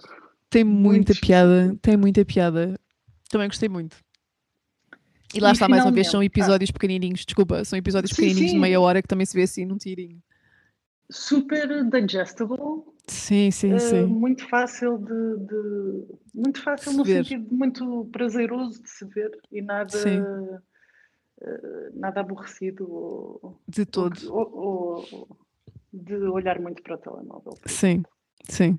Tem 0.50 0.64
muita 0.64 1.14
piada, 1.14 1.76
tem 1.82 1.96
muita 1.96 2.24
piada. 2.24 2.78
Também 3.28 3.48
gostei 3.48 3.68
muito. 3.68 3.96
E 5.34 5.40
lá 5.40 5.50
e 5.50 5.52
está 5.52 5.68
mais 5.68 5.84
uma 5.84 5.92
vez, 5.92 6.10
são 6.10 6.22
episódios 6.22 6.70
ah. 6.70 6.72
pequenininhos, 6.72 7.24
desculpa, 7.24 7.64
são 7.64 7.78
episódios 7.78 8.10
sim, 8.10 8.16
pequenininhos 8.16 8.50
sim. 8.50 8.56
de 8.56 8.60
meia 8.60 8.80
hora 8.80 9.02
que 9.02 9.08
também 9.08 9.26
se 9.26 9.36
vê 9.36 9.42
assim 9.42 9.66
num 9.66 9.76
tirinho. 9.76 10.22
Super 11.10 11.84
digestible. 11.84 12.84
Sim, 13.06 13.50
sim, 13.50 13.74
uh, 13.74 13.80
sim. 13.80 14.04
Muito 14.04 14.48
fácil 14.48 14.98
de, 14.98 15.46
de 15.46 16.04
muito 16.34 16.62
fácil 16.62 16.92
se 16.92 16.96
no 16.96 17.04
ver. 17.04 17.24
sentido 17.24 17.54
muito 17.54 18.08
prazeroso 18.12 18.82
de 18.82 18.90
se 18.90 19.04
ver 19.06 19.30
e 19.50 19.62
nada 19.62 19.96
uh, 19.96 21.98
nada 21.98 22.20
aborrecido 22.20 22.90
ou, 22.90 23.58
de 23.66 23.86
todo 23.86 24.14
ou, 24.30 24.58
ou, 24.58 25.38
de 25.90 26.16
olhar 26.16 26.60
muito 26.60 26.82
para 26.82 26.96
o 26.96 26.98
telemóvel. 26.98 27.54
Sim, 27.66 28.02
sim. 28.46 28.78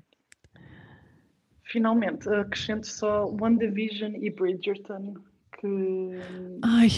Finalmente, 1.70 2.28
acrescento 2.28 2.86
só 2.86 3.26
WandaVision 3.26 4.16
e 4.16 4.30
Bridgerton 4.30 5.14
que 5.60 6.10
Ai. 6.62 6.88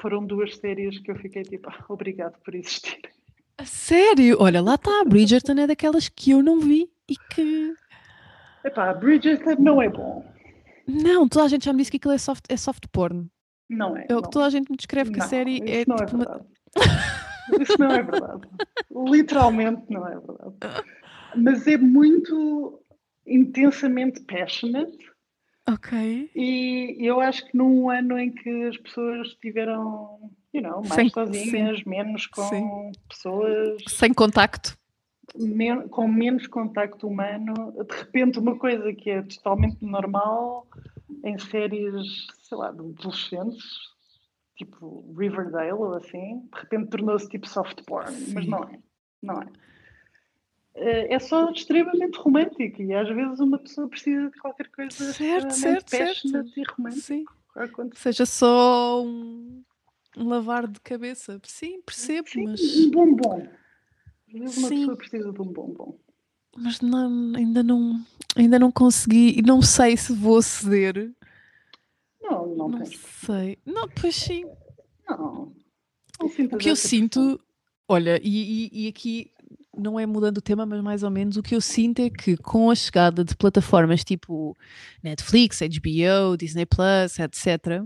foram 0.00 0.24
duas 0.24 0.56
séries 0.56 0.98
que 1.00 1.10
eu 1.10 1.16
fiquei 1.16 1.42
tipo, 1.42 1.68
ah, 1.68 1.84
obrigado 1.88 2.38
por 2.44 2.54
existir. 2.54 3.00
A 3.58 3.64
sério? 3.64 4.36
Olha, 4.40 4.60
lá 4.60 4.74
está, 4.74 5.00
a 5.00 5.04
Bridgerton 5.04 5.52
é 5.52 5.66
daquelas 5.66 6.08
que 6.08 6.32
eu 6.32 6.42
não 6.42 6.60
vi 6.60 6.88
e 7.08 7.16
que. 7.34 7.74
Epá, 8.64 8.92
Bridgerton 8.94 9.56
não 9.58 9.82
é 9.82 9.88
bom. 9.88 10.24
Não, 10.86 11.28
toda 11.28 11.46
a 11.46 11.48
gente 11.48 11.64
já 11.64 11.72
me 11.72 11.78
disse 11.78 11.90
que 11.90 11.96
aquilo 11.96 12.14
é 12.14 12.18
soft, 12.18 12.44
é 12.48 12.56
soft 12.56 12.84
porn. 12.92 13.26
Não 13.68 13.96
é. 13.96 14.06
É 14.08 14.16
o 14.16 14.22
que 14.22 14.30
toda 14.30 14.46
a 14.46 14.50
gente 14.50 14.70
me 14.70 14.76
descreve 14.76 15.10
que 15.10 15.18
não, 15.18 15.24
a 15.26 15.28
série 15.28 15.58
é. 15.66 15.84
Não 15.86 15.96
tipo 15.96 16.14
é 16.14 16.18
verdade. 16.18 16.44
Uma... 17.48 17.62
isso 17.62 17.78
não 17.78 17.90
é 17.90 18.02
verdade. 18.02 18.48
Literalmente 19.10 19.82
não 19.90 20.06
é 20.06 20.18
verdade. 20.18 20.84
Mas 21.36 21.66
é 21.66 21.76
muito 21.76 22.83
intensamente 23.26 24.20
passionate 24.22 25.14
Ok. 25.66 26.30
E 26.34 26.96
eu 27.00 27.20
acho 27.20 27.46
que 27.46 27.56
num 27.56 27.88
ano 27.88 28.18
em 28.18 28.30
que 28.30 28.64
as 28.64 28.76
pessoas 28.76 29.28
estiveram, 29.28 30.30
you 30.52 30.60
know, 30.60 30.82
mais 30.86 30.94
Sem, 30.94 31.08
sozinhas, 31.08 31.78
sim. 31.78 31.88
menos 31.88 32.26
com 32.26 32.42
sim. 32.42 32.92
pessoas. 33.08 33.82
Sem 33.88 34.12
contacto. 34.12 34.76
Men 35.34 35.88
com 35.88 36.06
menos 36.06 36.46
contacto 36.46 37.08
humano, 37.08 37.72
de 37.72 37.96
repente 37.96 38.38
uma 38.38 38.58
coisa 38.58 38.92
que 38.92 39.08
é 39.10 39.22
totalmente 39.22 39.82
normal 39.82 40.66
em 41.24 41.38
séries, 41.38 42.26
sei 42.42 42.58
lá, 42.58 42.70
de 42.70 42.80
adolescentes, 42.80 43.64
tipo 44.56 45.14
Riverdale 45.18 45.72
ou 45.72 45.94
assim, 45.94 46.40
de 46.52 46.60
repente 46.60 46.90
tornou-se 46.90 47.26
tipo 47.30 47.48
soft 47.48 47.82
porn, 47.86 48.12
sim. 48.12 48.34
mas 48.34 48.46
não 48.46 48.64
é. 48.64 48.78
Não 49.22 49.40
é. 49.40 49.46
Eh, 50.74 51.14
é 51.14 51.18
só 51.20 51.50
extremamente 51.50 52.18
romântico 52.18 52.82
e 52.82 52.92
às 52.92 53.08
vezes 53.08 53.38
uma 53.38 53.58
pessoa 53.58 53.88
precisa 53.88 54.28
de 54.28 54.38
qualquer 54.38 54.68
coisa 54.70 55.12
certo, 55.12 55.54
certo, 55.54 55.90
certo. 55.90 56.52
e 56.56 56.62
romântico. 56.64 57.00
Sim. 57.00 57.24
Seja 57.94 58.26
só 58.26 59.00
um, 59.04 59.62
um, 60.16 60.28
lavar 60.28 60.66
de 60.66 60.80
cabeça. 60.80 61.40
Sim, 61.44 61.80
percebo, 61.82 62.28
Sim, 62.28 62.44
mas. 62.46 62.60
Um 62.60 62.90
bombom. 62.90 63.48
Às 64.26 64.40
vezes 64.40 64.56
uma 64.56 64.68
Sim. 64.68 64.78
pessoa 64.80 64.96
precisa 64.96 65.32
de 65.32 65.40
um 65.40 65.52
bombom. 65.52 65.98
Mas 66.56 66.80
não, 66.80 67.32
ainda, 67.36 67.62
não, 67.62 68.04
ainda 68.36 68.58
não 68.58 68.72
consegui 68.72 69.38
e 69.38 69.42
não 69.42 69.62
sei 69.62 69.96
se 69.96 70.12
vou 70.12 70.42
ceder. 70.42 71.12
Não, 72.20 72.46
não, 72.46 72.68
não 72.68 72.84
sei. 72.86 73.58
Não, 73.64 73.88
pois 73.88 74.16
sim. 74.16 74.44
Não. 75.08 75.54
O 76.20 76.58
que 76.58 76.70
eu 76.70 76.76
sinto, 76.76 77.40
olha, 77.88 78.20
e, 78.22 78.68
e, 78.72 78.84
e 78.84 78.88
aqui 78.88 79.33
não 79.78 79.98
é 79.98 80.06
mudando 80.06 80.38
o 80.38 80.42
tema, 80.42 80.64
mas 80.64 80.80
mais 80.82 81.02
ou 81.02 81.10
menos 81.10 81.36
o 81.36 81.42
que 81.42 81.54
eu 81.54 81.60
sinto 81.60 82.00
é 82.00 82.10
que 82.10 82.36
com 82.36 82.70
a 82.70 82.74
chegada 82.74 83.24
de 83.24 83.36
plataformas 83.36 84.04
tipo 84.04 84.56
Netflix, 85.02 85.60
HBO, 85.60 86.36
Disney 86.36 86.66
Plus, 86.66 87.18
etc., 87.18 87.84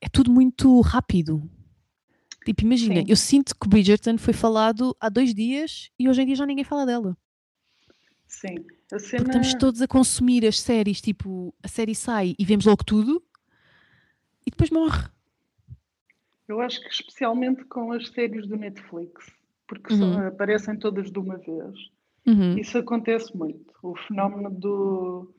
é 0.00 0.08
tudo 0.08 0.30
muito 0.30 0.80
rápido. 0.80 1.48
Tipo, 2.44 2.62
imagina, 2.62 2.96
Sim. 2.96 3.06
eu 3.08 3.16
sinto 3.16 3.54
que 3.58 3.68
Bridgerton 3.68 4.18
foi 4.18 4.34
falado 4.34 4.94
há 5.00 5.08
dois 5.08 5.34
dias 5.34 5.90
e 5.98 6.08
hoje 6.08 6.22
em 6.22 6.26
dia 6.26 6.36
já 6.36 6.44
ninguém 6.44 6.64
fala 6.64 6.84
dela. 6.84 7.16
Sim. 8.26 8.56
A 8.92 8.98
cena... 8.98 9.24
Porque 9.24 9.38
estamos 9.38 9.54
todos 9.54 9.80
a 9.80 9.88
consumir 9.88 10.46
as 10.46 10.60
séries, 10.60 11.00
tipo, 11.00 11.54
a 11.62 11.68
série 11.68 11.94
sai 11.94 12.34
e 12.38 12.44
vemos 12.44 12.66
logo 12.66 12.84
tudo 12.84 13.22
e 14.46 14.50
depois 14.50 14.70
morre. 14.70 15.08
Eu 16.46 16.60
acho 16.60 16.80
que 16.82 16.88
especialmente 16.88 17.64
com 17.64 17.92
as 17.92 18.08
séries 18.08 18.46
do 18.46 18.56
Netflix 18.56 19.32
porque 19.66 19.94
uhum. 19.94 20.14
só, 20.14 20.26
aparecem 20.26 20.78
todas 20.78 21.10
de 21.10 21.18
uma 21.18 21.36
vez. 21.38 21.74
Uhum. 22.26 22.58
Isso 22.58 22.78
acontece 22.78 23.36
muito. 23.36 23.72
O 23.82 23.96
fenómeno 23.96 24.50
do 24.50 25.34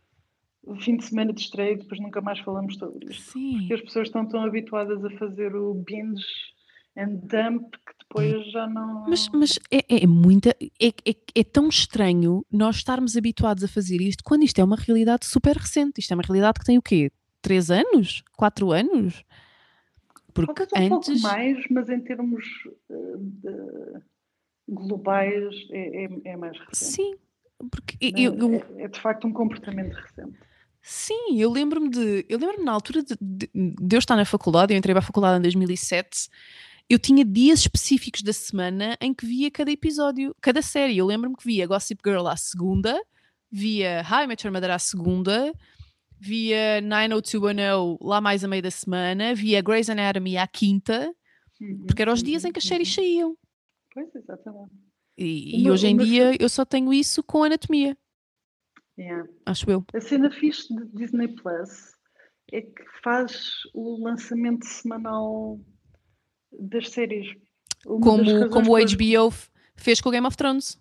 fim 0.80 0.98
de 0.98 1.06
semana 1.06 1.34
de 1.34 1.42
estreia 1.42 1.74
e 1.74 1.78
depois 1.78 2.00
nunca 2.00 2.22
mais 2.22 2.40
falamos 2.40 2.76
sobre 2.78 3.12
isso. 3.12 3.32
Sim. 3.32 3.60
Porque 3.60 3.74
as 3.74 3.82
pessoas 3.82 4.08
estão 4.08 4.28
tão 4.28 4.44
habituadas 4.44 5.04
a 5.04 5.10
fazer 5.12 5.56
o 5.56 5.74
binge 5.74 6.26
and 6.98 7.20
dump 7.24 7.72
que 7.72 7.94
depois 8.00 8.52
já 8.52 8.68
não. 8.68 9.06
Mas, 9.08 9.30
mas 9.30 9.60
é, 9.72 10.04
é 10.04 10.08
muita. 10.08 10.56
É, 10.82 10.88
é, 10.88 11.16
é, 11.36 11.44
tão 11.44 11.68
estranho 11.68 12.46
nós 12.52 12.78
estarmos 12.78 13.16
habituados 13.16 13.64
a 13.64 13.68
fazer 13.68 14.02
isto 14.02 14.24
quando 14.24 14.44
isto 14.44 14.60
é 14.60 14.64
uma 14.64 14.78
realidade 14.78 15.26
super 15.26 15.56
recente. 15.56 16.00
Isto 16.00 16.12
é 16.12 16.16
uma 16.16 16.24
realidade 16.24 16.60
que 16.60 16.66
tem 16.66 16.78
o 16.78 16.82
quê? 16.82 17.12
Três 17.42 17.70
anos? 17.70 18.24
Quatro 18.36 18.72
anos? 18.72 19.24
Porque 20.34 20.64
um 20.64 20.96
antes. 20.96 21.22
pouco 21.22 21.22
mais, 21.22 21.64
mas 21.70 21.90
em 21.90 22.02
termos 22.02 22.44
de 22.90 24.02
globais 24.68 25.54
é, 25.72 26.06
é, 26.06 26.10
é 26.26 26.38
mais 26.38 26.58
recente. 26.58 26.76
Sim, 26.76 27.16
porque 27.72 27.98
é, 28.02 28.20
eu, 28.20 28.36
eu... 28.36 28.54
É, 28.78 28.84
é, 28.84 28.88
de 28.88 29.00
facto 29.00 29.28
um 29.28 29.34
comportamento 29.34 29.94
recente. 29.94 30.38
Sim, 30.82 31.40
eu 31.40 31.52
lembro-me 31.52 31.90
de. 31.90 32.26
Eu 32.30 32.38
lembro-me 32.38 32.64
na 32.64 32.72
altura 32.72 33.02
de, 33.02 33.18
de, 33.20 33.50
de 33.54 33.96
eu 33.96 34.00
estar 34.00 34.16
na 34.16 34.24
faculdade, 34.26 34.72
eu 34.72 34.78
entrei 34.78 34.94
para 34.94 35.00
a 35.00 35.06
faculdade 35.06 35.40
em 35.40 35.42
2007. 35.42 36.30
Eu 36.88 37.00
tinha 37.00 37.26
dias 37.26 37.62
específicos 37.62 38.22
da 38.22 38.32
semana 38.32 38.96
em 39.02 39.12
que 39.12 39.26
via 39.26 39.50
cada 39.50 39.72
episódio, 39.72 40.36
cada 40.40 40.62
série. 40.62 40.98
Eu 41.00 41.08
lembro-me 41.08 41.36
que 41.36 41.44
via 41.44 41.66
Gossip 41.66 42.00
Girl 42.06 42.28
à 42.28 42.38
segunda, 42.38 43.02
via 43.52 44.04
High 44.04 44.28
Met 44.28 44.46
Your 44.46 44.54
Mother 44.54 44.70
à 44.70 44.78
segunda, 44.78 45.52
via 46.20 46.80
90210 46.82 47.98
lá 48.02 48.22
mais 48.22 48.44
a 48.44 48.48
meio 48.48 48.62
da 48.62 48.70
semana, 48.70 49.34
via 49.34 49.62
Grey's 49.62 49.90
Anatomy 49.90 50.38
à 50.38 50.46
quinta, 50.46 51.12
uhum, 51.60 51.86
porque 51.88 52.04
eram 52.04 52.14
os 52.14 52.22
dias 52.22 52.46
em 52.46 52.52
que 52.52 52.60
as 52.60 52.66
séries 52.66 52.94
saíam. 52.94 53.36
Pois, 53.96 54.14
exatamente. 54.14 54.74
E, 55.18 55.64
e 55.64 55.72
hoje 55.72 55.88
em 55.88 55.96
dia 55.96 56.36
eu 56.38 56.50
só 56.50 56.66
tenho 56.66 56.94
isso 56.94 57.24
com 57.24 57.44
anatomia. 57.44 57.98
Yeah. 59.00 59.28
Acho 59.46 59.72
eu. 59.72 59.86
A 59.94 60.02
cena 60.02 60.30
fixe 60.30 60.68
de 60.76 60.86
Disney 60.88 61.30
Plus 61.30 61.94
é 62.52 62.62
que 62.62 62.84
faz 63.02 63.62
o 63.74 64.04
lançamento 64.04 64.66
semanal 64.66 65.60
das 66.52 66.90
séries. 66.90 67.34
Uma 67.86 68.02
como, 68.02 68.50
como 68.50 68.74
o 68.74 68.78
HBO 68.78 69.34
fez 69.78 70.02
com 70.02 70.10
o 70.10 70.12
Game 70.12 70.28
of 70.28 70.36
Thrones. 70.36 70.78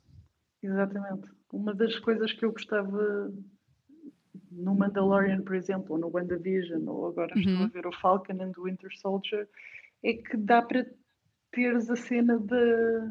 Exatamente. 0.61 1.31
Uma 1.53 1.73
das 1.73 1.97
coisas 2.01 2.33
que 2.33 2.45
eu 2.45 2.53
gostava 2.53 3.33
no 4.51 4.75
Mandalorian, 4.75 5.43
por 5.43 5.55
exemplo, 5.55 5.95
ou 5.95 5.99
no 5.99 6.11
WandaVision, 6.13 6.85
ou 6.89 7.07
agora 7.07 7.33
uhum. 7.37 7.43
estou 7.43 7.65
a 7.65 7.69
ver 7.69 7.87
o 7.87 7.93
Falcon 7.93 8.43
and 8.43 8.53
the 8.53 8.61
Winter 8.61 8.91
Soldier, 9.01 9.49
é 10.03 10.15
que 10.15 10.37
dá 10.37 10.63
para 10.63 10.85
teres 11.55 11.89
a 11.89 11.97
cena 11.97 12.39
de, 12.39 13.11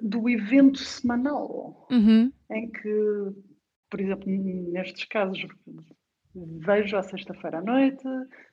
do 0.00 0.28
evento 0.28 0.78
semanal, 0.78 1.86
uhum. 1.90 2.32
em 2.50 2.70
que, 2.70 3.32
por 3.90 4.00
exemplo, 4.00 4.26
nestes 4.28 5.04
casos, 5.04 5.46
vejo 6.34 6.96
à 6.96 7.02
sexta-feira 7.02 7.58
à 7.58 7.62
noite, 7.62 8.04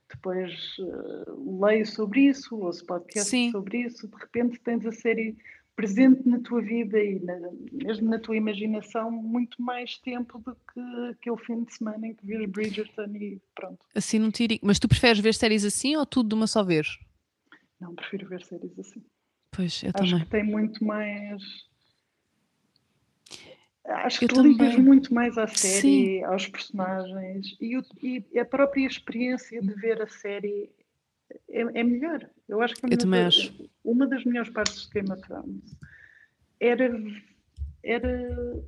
depois 0.09 0.53
uh, 0.79 1.65
leio 1.65 1.85
sobre 1.85 2.21
isso, 2.21 2.57
ouço 2.57 2.85
podcast 2.85 3.29
Sim. 3.29 3.51
sobre 3.51 3.79
isso, 3.79 4.07
de 4.07 4.15
repente 4.15 4.59
tens 4.59 4.85
a 4.85 4.91
série 4.91 5.37
presente 5.75 6.27
na 6.27 6.39
tua 6.39 6.59
vida 6.59 6.97
e 6.99 7.19
na, 7.19 7.37
mesmo 7.71 8.09
na 8.09 8.17
tua 8.17 8.35
imaginação 8.35 9.11
muito 9.11 9.61
mais 9.61 9.95
tempo 9.99 10.39
do 10.39 10.55
que 10.55 11.11
aquele 11.11 11.37
fim 11.37 11.63
de 11.63 11.73
semana 11.73 12.07
em 12.07 12.15
que 12.15 12.25
vês 12.25 12.49
Bridgerton 12.49 13.15
e 13.15 13.39
pronto. 13.53 13.77
Assim 13.93 14.17
não 14.17 14.31
tiro. 14.31 14.57
Mas 14.63 14.79
tu 14.79 14.87
preferes 14.87 15.19
ver 15.19 15.35
séries 15.35 15.63
assim 15.63 15.95
ou 15.95 16.03
tudo 16.03 16.29
de 16.29 16.35
uma 16.35 16.47
só 16.47 16.63
vez? 16.63 16.97
Não, 17.79 17.95
prefiro 17.95 18.27
ver 18.27 18.43
séries 18.43 18.77
assim. 18.79 19.03
Pois, 19.51 19.83
eu 19.83 19.91
Acho 19.93 20.11
também. 20.11 20.25
que 20.25 20.31
tem 20.31 20.43
muito 20.43 20.83
mais. 20.83 21.43
Acho 23.85 24.19
que 24.19 24.25
eu 24.25 24.41
ligas 24.43 24.71
também. 24.71 24.85
muito 24.85 25.13
mais 25.13 25.37
à 25.37 25.47
série, 25.47 25.81
Sim. 25.81 26.23
aos 26.25 26.47
personagens 26.47 27.55
e, 27.61 27.77
o, 27.77 27.83
e, 28.03 28.39
a 28.39 28.43
própria 28.43 28.85
experiência 28.85 29.61
de 29.61 29.73
ver 29.75 30.01
a 30.01 30.07
série 30.07 30.69
é, 31.49 31.61
é 31.61 31.83
melhor. 31.83 32.29
Eu 32.49 32.61
acho 32.61 32.75
que 32.75 32.85
eu 32.85 32.97
também 32.97 33.25
acho. 33.25 33.69
uma 33.83 34.05
das 34.05 34.25
melhores 34.25 34.49
partes 34.49 34.87
de 34.87 34.93
Game 34.93 35.11
of 35.11 35.21
Thrones 35.21 35.77
era, 36.59 36.89
era 37.83 38.63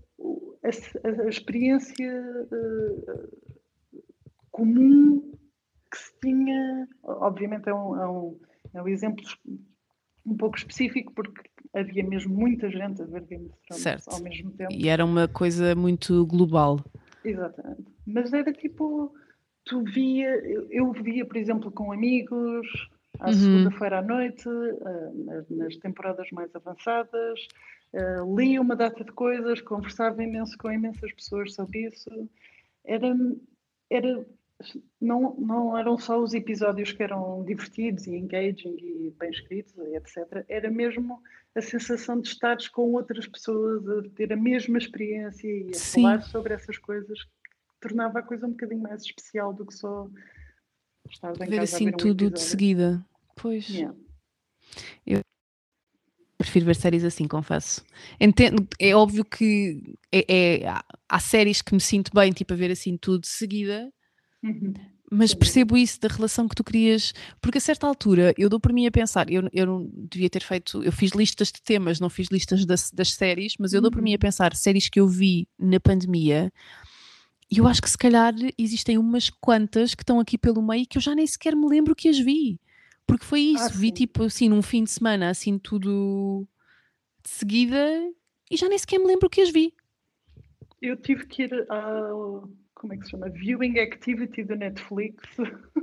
a, 0.64 1.22
a 1.26 1.30
experiência 1.30 2.48
uh, 2.52 3.38
comum 4.52 5.34
que 5.92 5.98
se 5.98 6.20
tinha. 6.22 6.88
Obviamente 7.04 7.68
é 7.68 7.74
um, 7.74 8.02
é 8.02 8.10
um, 8.10 8.40
é 8.74 8.82
um 8.82 8.88
exemplo 8.88 9.24
um 10.26 10.36
pouco 10.38 10.58
específico, 10.58 11.14
porque 11.14 11.50
havia 11.74 12.04
mesmo 12.04 12.34
muita 12.34 12.70
gente 12.70 13.02
a 13.02 13.06
ver 13.06 13.22
Game 13.26 13.46
of 13.46 13.58
Thrones 13.68 14.08
ao 14.08 14.22
mesmo 14.22 14.52
tempo. 14.52 14.74
E 14.74 14.88
era 14.88 15.04
uma 15.04 15.28
coisa 15.28 15.76
muito 15.76 16.26
global. 16.26 16.80
Exatamente. 17.24 17.86
Mas 18.06 18.34
era 18.34 18.52
tipo, 18.54 19.14
tu 19.66 19.84
via, 19.84 20.30
eu, 20.70 20.92
via, 20.92 21.26
por 21.26 21.38
exemplo, 21.38 21.72
com 21.72 21.92
amigos, 21.92 22.68
à 23.20 23.28
uhum. 23.28 23.34
segunda-feira 23.34 24.00
à 24.00 24.02
noite, 24.02 24.48
uh, 24.48 25.46
nas, 25.50 25.76
temporadas 25.78 26.30
mais 26.32 26.54
avançadas, 26.56 27.40
uh, 27.94 28.36
lia 28.36 28.62
uma 28.62 28.76
data 28.76 29.04
de 29.04 29.12
coisas, 29.12 29.62
conversava 29.62 30.24
imenso 30.24 30.58
com 30.58 30.72
imensas 30.72 31.12
pessoas 31.14 31.54
sobre 31.54 31.88
isso. 31.88 32.10
Era, 32.86 33.16
era 33.90 34.26
não, 35.00 35.36
não 35.36 35.78
eram 35.78 35.98
só 35.98 36.22
os 36.22 36.34
episódios 36.34 36.92
que 36.92 37.02
eram 37.02 37.44
divertidos 37.46 38.08
e 38.08 38.16
engaging 38.16 38.76
e 38.78 39.14
bem 39.18 39.30
escritos, 39.30 39.74
etc. 39.78 40.46
Era 40.48 40.70
mesmo 40.70 41.22
a 41.56 41.62
sensação 41.62 42.20
de 42.20 42.28
estares 42.28 42.68
com 42.68 42.94
outras 42.94 43.28
pessoas, 43.28 43.88
a 43.88 44.10
ter 44.10 44.34
a 44.34 44.38
mesma 44.38 44.78
experiência 44.78 45.48
e 45.48 45.70
a 45.70 45.74
Sim. 45.74 46.02
falar 46.04 46.22
sobre 46.24 46.54
essas 46.54 46.78
coisas, 46.78 47.24
que 47.24 47.30
tornava 47.80 48.20
a 48.20 48.24
coisa 48.24 48.46
um 48.46 48.52
bocadinho 48.52 48.82
mais 48.82 49.04
especial 49.04 49.54
do 49.54 49.66
que 49.66 49.74
só 49.74 50.10
estar 51.10 51.34
em 51.36 51.40
ver 51.40 51.58
casa 51.58 51.76
assim 51.76 51.86
ver 51.86 51.94
um 51.94 51.98
tudo 51.98 52.26
episódio. 52.26 52.34
de 52.34 52.42
seguida. 52.42 53.06
Pois. 53.36 53.70
Yeah. 53.70 53.96
Eu 55.06 55.22
prefiro 56.38 56.66
ver 56.66 56.76
séries 56.76 57.04
assim, 57.04 57.28
confesso. 57.28 57.84
Entendo, 58.20 58.68
é 58.80 58.96
óbvio 58.96 59.24
que 59.26 59.98
é, 60.12 60.64
é, 60.64 60.82
há 61.08 61.20
séries 61.20 61.62
que 61.62 61.74
me 61.74 61.82
sinto 61.82 62.12
bem, 62.14 62.32
tipo, 62.32 62.54
a 62.54 62.56
ver 62.56 62.72
assim 62.72 62.98
tudo 62.98 63.22
de 63.22 63.28
seguida, 63.28 63.92
Uhum. 64.44 64.74
Mas 65.12 65.34
percebo 65.34 65.76
isso 65.76 66.00
da 66.00 66.08
relação 66.08 66.48
que 66.48 66.56
tu 66.56 66.64
querias, 66.64 67.14
porque 67.42 67.58
a 67.58 67.62
certa 67.62 67.88
altura 67.88 68.34
eu 68.38 68.48
dou 68.48 68.60
por 68.60 68.72
mim 68.72 68.86
a 68.86 68.92
pensar, 68.92 69.30
eu, 69.30 69.50
eu 69.52 69.66
não 69.66 69.90
devia 69.92 70.30
ter 70.30 70.44
feito, 70.44 70.84
eu 70.84 70.92
fiz 70.92 71.12
listas 71.12 71.52
de 71.52 71.62
temas, 71.64 72.00
não 72.00 72.12
fiz 72.12 72.28
listas 72.28 72.64
das, 72.64 72.92
das 72.92 73.14
séries, 73.14 73.56
mas 73.60 73.74
eu 73.74 73.82
dou 73.82 73.90
por 73.90 74.04
mim 74.04 74.12
a 74.12 74.14
uhum. 74.14 74.20
pensar 74.20 74.56
séries 74.56 74.88
que 74.88 75.00
eu 75.00 75.08
vi 75.08 75.48
na 75.58 75.80
pandemia 75.80 76.52
e 77.52 77.58
eu 77.58 77.68
acho 77.68 77.82
que 77.82 77.90
se 77.90 77.98
calhar 77.98 78.34
existem 78.58 78.98
umas 78.98 79.30
quantas 79.30 79.96
que 79.96 80.04
estão 80.04 80.20
aqui 80.20 80.38
pelo 80.38 80.62
meio 80.62 80.86
que 80.86 81.00
eu 81.00 81.02
já 81.02 81.16
nem 81.16 81.26
sequer 81.26 81.56
me 81.56 81.68
lembro 81.68 81.96
que 81.96 82.08
as 82.08 82.20
vi. 82.20 82.60
Porque 83.08 83.26
foi 83.26 83.40
isso, 83.42 83.66
ah, 83.66 83.70
vi 83.70 83.92
tipo 83.92 84.24
assim 84.24 84.50
num 84.50 84.62
fim 84.62 84.84
de 84.84 84.92
semana, 84.92 85.32
assim 85.32 85.58
tudo 85.58 86.48
de 87.24 87.30
seguida 87.30 88.14
e 88.52 88.56
já 88.56 88.70
nem 88.70 88.78
sequer 88.78 89.00
me 89.00 89.08
lembro 89.08 89.30
que 89.30 89.42
as 89.42 89.50
vi. 89.50 89.74
Eu 90.80 90.96
tive 90.96 91.26
que 91.26 91.44
ir 91.44 91.66
ao 91.72 92.48
como 92.80 92.94
é 92.94 92.98
que 92.98 93.04
se 93.04 93.12
chama? 93.12 93.30
Viewing 93.30 93.78
Activity 93.78 94.46
da 94.46 94.56
Netflix. 94.56 95.22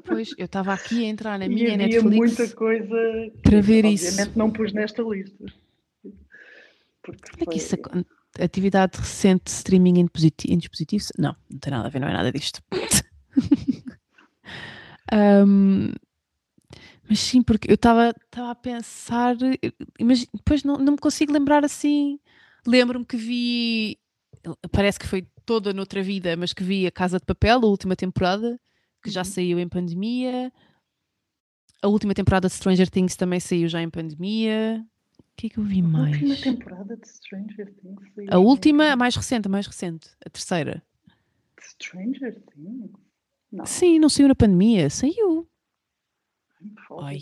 Pois, 0.07 0.35
eu 0.39 0.47
estava 0.47 0.73
aqui 0.73 1.05
a 1.05 1.09
entrar 1.09 1.39
na 1.39 1.47
minha 1.47 1.69
e 1.69 1.75
havia 1.75 1.77
Netflix. 1.77 2.17
muita 2.17 2.49
coisa 2.57 2.97
para 3.43 3.61
ver 3.61 3.85
obviamente, 3.85 3.95
isso. 3.95 4.09
Obviamente 4.09 4.39
não 4.39 4.51
pus 4.51 4.73
nesta 4.73 5.03
lista. 5.03 5.45
Porque 7.03 7.31
Como 7.31 7.43
é 7.43 7.47
que 7.53 7.59
isso 7.59 7.77
Atividade 8.39 8.99
recente 8.99 9.45
de 9.45 9.51
streaming 9.51 10.01
em, 10.01 10.09
em 10.49 10.59
dispositivos? 10.59 11.13
Não, 11.19 11.37
não 11.51 11.59
tem 11.59 11.71
nada 11.71 11.87
a 11.87 11.91
ver, 11.91 12.01
não 12.01 12.09
é 12.09 12.13
nada 12.13 12.33
disto. 12.33 12.63
um, 15.47 15.93
mas 17.09 17.21
sim, 17.21 17.43
porque 17.43 17.71
eu 17.71 17.77
estava 17.77 18.15
a 18.37 18.55
pensar, 18.55 19.37
mas 20.01 20.27
depois 20.35 20.65
não, 20.65 20.77
não 20.77 20.93
me 20.93 20.99
consigo 20.99 21.33
lembrar 21.33 21.65
assim. 21.65 22.19
Lembro-me 22.67 23.07
que 23.07 23.17
vi, 23.17 23.99
parece 24.71 24.99
que 24.99 25.07
foi 25.07 25.27
toda 25.47 25.73
noutra 25.73 26.03
vida, 26.03 26.37
mas 26.37 26.53
que 26.53 26.65
vi 26.65 26.87
a 26.87 26.91
Casa 26.91 27.19
de 27.19 27.25
Papel, 27.25 27.61
a 27.63 27.67
última 27.67 27.95
temporada, 27.95 28.61
que 29.03 29.09
já 29.09 29.21
uhum. 29.21 29.25
saiu 29.25 29.59
em 29.61 29.69
pandemia. 29.69 30.53
A 31.81 31.89
última 31.89 32.13
temporada 32.13 32.49
de 32.49 32.55
Stranger 32.55 32.91
Things 32.91 33.15
também 33.15 33.39
saiu 33.39 33.69
já 33.69 33.81
em 33.81 33.89
pandemia. 33.89 34.85
O 35.19 35.23
que 35.37 35.47
é 35.47 35.51
que 35.51 35.59
eu 35.59 35.65
vi 35.65 35.81
mais? 35.81 36.17
A 36.17 36.19
última 36.19 36.37
temporada 36.37 36.97
de 36.97 37.09
Stranger 37.09 37.73
Things 37.75 38.15
saiu 38.15 38.29
A 38.31 38.39
última, 38.39 38.93
a 38.93 38.97
mais 38.97 39.15
recente, 39.15 39.47
a 39.47 39.51
mais 39.51 39.67
recente. 39.67 40.11
A 40.25 40.29
terceira. 40.29 40.83
Stranger 41.61 42.35
Things? 42.53 42.91
Não. 43.53 43.65
Sim, 43.65 43.99
não 44.01 44.09
saiu 44.09 44.29
na 44.29 44.35
pandemia. 44.35 44.91
Saiu. 44.91 45.49
Ai. 47.01 47.21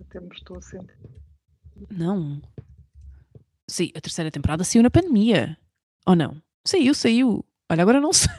Até 0.00 0.20
me 0.20 0.28
estou 0.34 0.58
a 0.58 0.60
sentir. 0.60 0.98
Não. 1.90 2.42
Sim, 3.66 3.90
a 3.94 4.00
terceira 4.00 4.30
temporada 4.30 4.64
saiu 4.64 4.82
na 4.82 4.90
pandemia. 4.90 5.56
Ou 6.06 6.14
não? 6.14 6.42
Saiu, 6.64 6.94
saiu. 6.94 7.44
Olha, 7.72 7.82
agora 7.84 8.02
não 8.02 8.12
sei. 8.12 8.30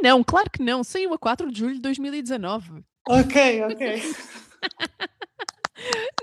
não, 0.00 0.22
claro 0.22 0.48
que 0.48 0.62
não. 0.62 0.84
Saiu 0.84 1.12
a 1.12 1.18
4 1.18 1.50
de 1.50 1.58
julho 1.58 1.74
de 1.74 1.80
2019. 1.80 2.84
Ok, 3.08 3.62
ok. 3.64 4.02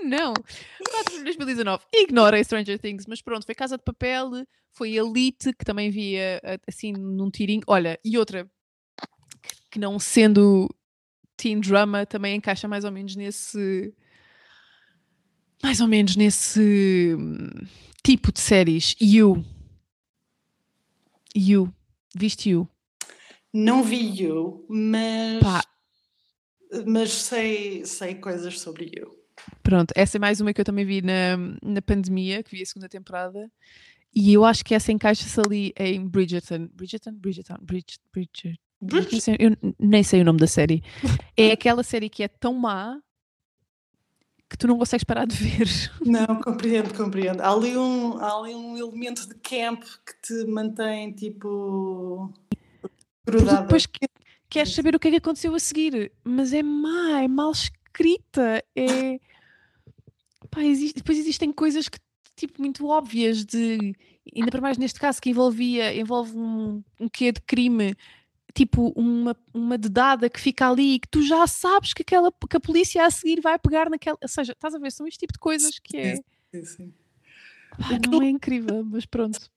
não, 0.02 0.32
4 0.32 1.18
de 1.18 1.24
2019. 1.24 1.84
Ignora 1.92 2.42
Stranger 2.42 2.78
Things, 2.78 3.04
mas 3.06 3.20
pronto, 3.20 3.44
foi 3.44 3.54
Casa 3.54 3.76
de 3.76 3.84
Papel, 3.84 4.30
foi 4.72 4.96
Elite, 4.96 5.52
que 5.52 5.64
também 5.66 5.90
via 5.90 6.40
assim 6.66 6.92
num 6.92 7.30
tirinho. 7.30 7.60
Olha, 7.66 8.00
e 8.02 8.16
outra, 8.16 8.50
que 9.70 9.78
não 9.78 9.98
sendo 9.98 10.74
teen 11.36 11.60
drama, 11.60 12.06
também 12.06 12.36
encaixa 12.36 12.66
mais 12.66 12.82
ou 12.82 12.90
menos 12.90 13.14
nesse. 13.14 13.94
Mais 15.62 15.82
ou 15.82 15.86
menos 15.86 16.16
nesse 16.16 17.14
tipo 18.02 18.32
de 18.32 18.40
séries. 18.40 18.94
You. 19.00 19.44
You. 21.34 21.72
Viste 22.14 22.50
You? 22.50 22.68
Não 23.52 23.82
vi 23.82 24.22
You, 24.22 24.66
mas. 24.68 25.40
Pá. 25.42 25.64
Mas 26.86 27.12
sei, 27.12 27.84
sei 27.84 28.14
coisas 28.14 28.58
sobre 28.60 28.90
You. 28.94 29.10
Pronto, 29.62 29.92
essa 29.94 30.16
é 30.16 30.20
mais 30.20 30.40
uma 30.40 30.52
que 30.52 30.60
eu 30.60 30.64
também 30.64 30.84
vi 30.84 31.02
na, 31.02 31.36
na 31.62 31.82
pandemia, 31.82 32.42
que 32.42 32.56
vi 32.56 32.62
a 32.62 32.66
segunda 32.66 32.88
temporada. 32.88 33.50
E 34.14 34.32
eu 34.32 34.44
acho 34.44 34.64
que 34.64 34.74
essa 34.74 34.92
encaixa-se 34.92 35.40
ali 35.40 35.72
em 35.76 36.06
Bridgerton. 36.06 36.68
Bridgerton? 36.74 37.12
Bridgerton? 37.12 37.56
Bridget, 37.62 38.00
Bridgerton. 38.12 39.36
Eu 39.38 39.56
nem 39.78 40.02
sei 40.02 40.20
o 40.20 40.24
nome 40.24 40.38
da 40.38 40.46
série. 40.46 40.82
É 41.36 41.52
aquela 41.52 41.82
série 41.82 42.10
que 42.10 42.22
é 42.22 42.28
tão 42.28 42.54
má 42.54 42.98
que 44.52 44.58
tu 44.58 44.68
não 44.68 44.78
consegues 44.78 45.02
parar 45.02 45.26
de 45.26 45.34
ver. 45.34 45.66
Não, 46.04 46.40
compreendo, 46.40 46.94
compreendo. 46.94 47.40
Há 47.40 47.50
ali 47.50 47.74
um, 47.76 48.18
há 48.18 48.38
ali 48.38 48.54
um 48.54 48.76
elemento 48.76 49.26
de 49.26 49.34
camp 49.36 49.82
que 49.82 50.14
te 50.22 50.46
mantém 50.46 51.10
tipo 51.12 52.30
grudada. 53.26 53.62
Depois 53.62 53.86
que, 53.86 54.06
queres 54.50 54.74
saber 54.74 54.94
o 54.94 54.98
que 54.98 55.08
é 55.08 55.10
que 55.12 55.16
aconteceu 55.16 55.54
a 55.54 55.58
seguir, 55.58 56.12
mas 56.22 56.52
é 56.52 56.62
má, 56.62 57.22
é 57.22 57.28
mal 57.28 57.50
escrita, 57.50 58.62
é. 58.76 59.18
Pá, 60.50 60.62
existe, 60.62 60.96
depois 60.96 61.18
existem 61.18 61.50
coisas 61.50 61.88
que 61.88 61.98
tipo 62.36 62.60
muito 62.60 62.86
óbvias 62.86 63.46
de 63.46 63.94
ainda 64.36 64.50
para 64.50 64.60
mais 64.60 64.76
neste 64.76 65.00
caso 65.00 65.20
que 65.20 65.30
envolvia, 65.30 65.94
envolve 65.98 66.36
um, 66.36 66.84
um 67.00 67.08
quê 67.08 67.32
de 67.32 67.40
crime, 67.40 67.96
tipo 68.54 68.92
uma, 68.96 69.36
uma 69.52 69.78
dedada 69.78 70.28
que 70.28 70.40
fica 70.40 70.68
ali 70.68 70.98
que 70.98 71.08
tu 71.08 71.22
já 71.22 71.46
sabes 71.46 71.92
que, 71.92 72.02
aquela, 72.02 72.32
que 72.32 72.56
a 72.56 72.60
polícia 72.60 73.04
a 73.04 73.10
seguir 73.10 73.40
vai 73.40 73.58
pegar 73.58 73.88
naquela. 73.88 74.18
Ou 74.20 74.28
seja, 74.28 74.52
estás 74.52 74.74
a 74.74 74.78
ver, 74.78 74.92
são 74.92 75.06
este 75.06 75.20
tipo 75.20 75.32
de 75.32 75.38
coisas 75.38 75.78
que 75.78 75.96
é. 75.96 76.16
Sim, 76.16 76.64
sim. 76.64 76.94
Pá, 77.78 77.98
não 78.10 78.22
é 78.22 78.28
incrível, 78.28 78.84
mas 78.84 79.06
pronto. 79.06 79.50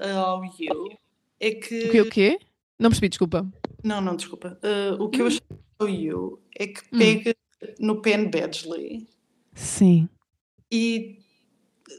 ao 0.00 0.44
You 0.44 0.98
é 1.38 1.50
que. 1.52 1.84
O 1.84 1.90
quê? 1.90 2.00
O 2.00 2.10
quê? 2.10 2.38
Não 2.78 2.90
percebi, 2.90 3.08
desculpa. 3.08 3.46
Não, 3.84 4.00
não, 4.00 4.16
desculpa. 4.16 4.58
Uh, 4.62 5.02
o 5.02 5.08
que 5.08 5.18
hum. 5.18 5.20
eu 5.22 5.26
achei 5.26 5.40
ao 5.78 5.88
You 5.88 6.42
é 6.58 6.66
que 6.66 6.80
hum. 6.92 6.98
pega 6.98 7.36
hum. 7.62 7.66
no 7.80 8.02
Penn 8.02 8.30
Badgley. 8.30 9.06
Sim. 9.54 10.08
E 10.70 11.18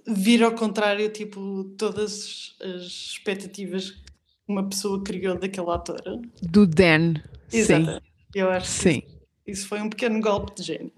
vira 0.07 0.47
ao 0.47 0.55
contrário, 0.55 1.09
tipo, 1.09 1.75
todas 1.77 2.55
as 2.59 2.81
expectativas 2.81 4.02
uma 4.47 4.67
pessoa 4.67 5.03
criou 5.03 5.37
daquela 5.37 5.75
atora. 5.75 6.19
Do 6.41 6.65
Dan. 6.67 7.15
Sim. 7.49 7.87
Eu 8.33 8.49
acho 8.49 8.67
Sim. 8.67 9.01
que 9.01 9.07
isso, 9.07 9.19
isso 9.47 9.67
foi 9.67 9.81
um 9.81 9.89
pequeno 9.89 10.19
golpe 10.19 10.55
de 10.55 10.63
gênio. 10.63 10.91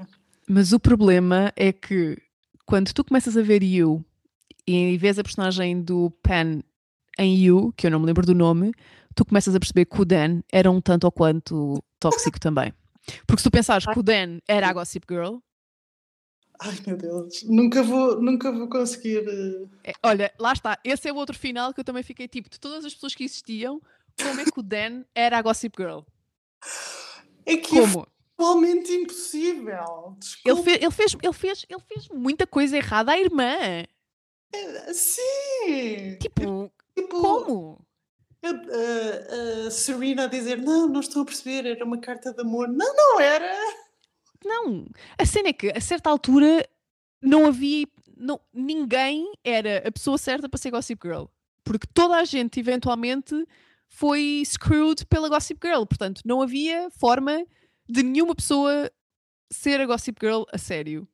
Mas 0.48 0.74
o 0.74 0.80
problema 0.80 1.52
é 1.56 1.72
que 1.72 2.18
quando 2.66 2.94
tu 2.94 3.04
começas 3.04 3.36
a 3.36 3.42
ver 3.42 3.64
You 3.64 4.04
e 4.68 4.98
vês 4.98 5.20
a 5.20 5.24
personagem 5.24 5.82
do 5.82 6.12
Pen 6.24 6.64
em 7.18 7.38
You, 7.38 7.74
que 7.76 7.88
eu 7.88 7.92
não 7.92 8.00
me 8.00 8.06
lembro 8.06 8.26
do 8.26 8.36
nome, 8.36 8.74
tu 9.14 9.26
começas 9.26 9.56
a 9.56 9.60
perceber 9.60 9.86
que 9.86 10.02
o 10.02 10.06
Dan 10.06 10.42
era 10.52 10.70
um 10.70 10.82
tanto 10.82 11.06
ou 11.06 11.12
quanto 11.12 11.84
tóxico 12.00 12.40
também. 12.40 12.74
Porque 13.28 13.42
se 13.42 13.50
tu 13.50 13.52
pensares 13.52 13.86
que 13.86 14.00
o 14.00 14.04
Dan 14.04 14.40
era 14.48 14.70
a 14.70 14.74
Gossip 14.74 15.06
Girl. 15.10 15.38
Ai 16.60 16.78
meu 16.86 16.98
Deus, 16.98 17.44
nunca 17.44 17.84
vou, 17.84 18.22
nunca 18.22 18.52
vou 18.52 18.70
conseguir. 18.70 19.28
Uh... 19.28 19.70
É, 19.84 19.94
olha, 20.04 20.34
lá 20.40 20.54
está, 20.54 20.80
esse 20.84 21.08
é 21.10 21.14
o 21.14 21.16
outro 21.16 21.38
final 21.38 21.74
que 21.74 21.80
eu 21.80 21.84
também 21.84 22.04
fiquei 22.04 22.28
tipo, 22.28 22.50
de 22.50 22.60
todas 22.60 22.86
as 22.86 22.94
pessoas 22.94 23.14
que 23.14 23.24
existiam, 23.24 23.82
como 24.22 24.40
é 24.40 24.46
que 24.46 24.60
o 24.60 24.64
Dan 24.64 25.04
era 25.14 25.38
a 25.38 25.42
Gossip 25.42 25.76
Girl? 25.78 26.02
É 27.46 27.58
que 27.58 27.70
como? 27.70 28.02
É 28.02 28.06
totalmente 28.38 28.92
impossível. 28.92 30.18
Ele, 30.46 30.64
fe 30.64 30.72
ele, 30.72 30.92
fez, 30.92 31.16
ele, 31.22 31.34
fez, 31.34 31.66
ele 31.70 31.82
fez 31.82 32.10
muita 32.10 32.48
coisa 32.48 32.78
errada 32.78 33.12
à 33.12 33.20
irmã. 33.20 33.86
É, 34.54 34.94
sim! 34.94 36.18
Tipo, 36.20 36.72
tipo 36.96 37.22
como? 37.22 37.86
A, 38.44 38.50
a, 38.50 39.68
a 39.68 39.72
Serena 39.72 40.24
a 40.24 40.28
dizer: 40.28 40.62
Não, 40.62 40.88
não 40.88 41.00
estou 41.00 41.24
a 41.24 41.26
perceber, 41.26 41.66
era 41.66 41.84
uma 41.84 42.00
carta 42.00 42.34
de 42.34 42.42
amor. 42.42 42.68
Não, 42.68 42.96
não 42.96 43.20
era! 43.20 43.56
Não, 44.46 44.86
a 45.18 45.26
cena 45.26 45.50
é 45.50 45.54
que 45.54 45.72
a 45.76 45.82
certa 45.82 46.08
altura 46.08 46.70
não 47.20 47.48
havia. 47.48 47.88
Não, 48.16 48.40
ninguém 48.54 49.34
era 49.44 49.86
a 49.88 49.92
pessoa 49.92 50.20
certa 50.20 50.48
para 50.48 50.60
ser 50.60 50.70
Gossip 50.70 51.06
Girl. 51.06 51.26
Porque 51.64 51.88
toda 51.94 52.16
a 52.18 52.24
gente 52.24 52.60
eventualmente 52.60 53.36
foi 53.90 54.44
screwed 54.46 55.06
pela 55.08 55.28
Gossip 55.28 55.60
Girl. 55.66 55.84
Portanto, 55.84 56.22
não 56.24 56.42
havia 56.42 56.90
forma 56.92 57.44
de 57.90 58.04
nenhuma 58.04 58.36
pessoa 58.36 58.90
ser 59.52 59.82
a 59.82 59.86
Gossip 59.86 60.18
Girl 60.22 60.44
a 60.54 60.58
sério. 60.60 61.08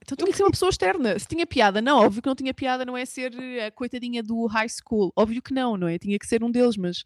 Então 0.00 0.16
tinha 0.16 0.30
que 0.30 0.36
ser 0.36 0.44
uma 0.44 0.50
pessoa 0.50 0.70
externa. 0.70 1.18
Se 1.18 1.28
tinha 1.28 1.46
piada, 1.46 1.82
não, 1.82 1.98
óbvio 1.98 2.22
que 2.22 2.28
não 2.28 2.34
tinha 2.34 2.54
piada, 2.54 2.86
não 2.86 2.96
é 2.96 3.04
ser 3.04 3.34
a 3.60 3.70
coitadinha 3.70 4.22
do 4.22 4.46
high 4.46 4.68
school. 4.68 5.12
Óbvio 5.14 5.42
que 5.42 5.52
não, 5.52 5.76
não 5.76 5.86
é? 5.86 5.98
Tinha 5.98 6.18
que 6.18 6.26
ser 6.26 6.42
um 6.42 6.50
deles, 6.50 6.78
mas 6.78 7.04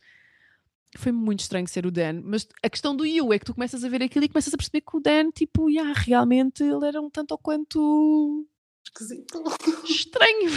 foi 0.97 1.13
muito 1.13 1.41
estranho 1.41 1.67
ser 1.67 1.87
o 1.87 1.91
Dan. 1.91 2.23
Mas 2.25 2.47
a 2.63 2.69
questão 2.69 2.95
do 2.95 3.07
You 3.07 3.33
é 3.33 3.39
que 3.39 3.45
tu 3.45 3.55
começas 3.55 3.85
a 3.85 3.89
ver 3.89 4.03
aquilo 4.03 4.25
e 4.25 4.29
começas 4.29 4.53
a 4.53 4.57
perceber 4.57 4.81
que 4.81 4.97
o 4.97 5.01
Dan, 5.01 5.31
tipo, 5.31 5.69
yeah, 5.69 5.93
realmente 5.95 6.63
ele 6.63 6.87
era 6.87 7.01
um 7.01 7.11
tanto 7.11 7.33
ou 7.33 7.39
quanto. 7.39 8.47
Esquisito. 8.85 9.43
Estranho. 9.85 10.51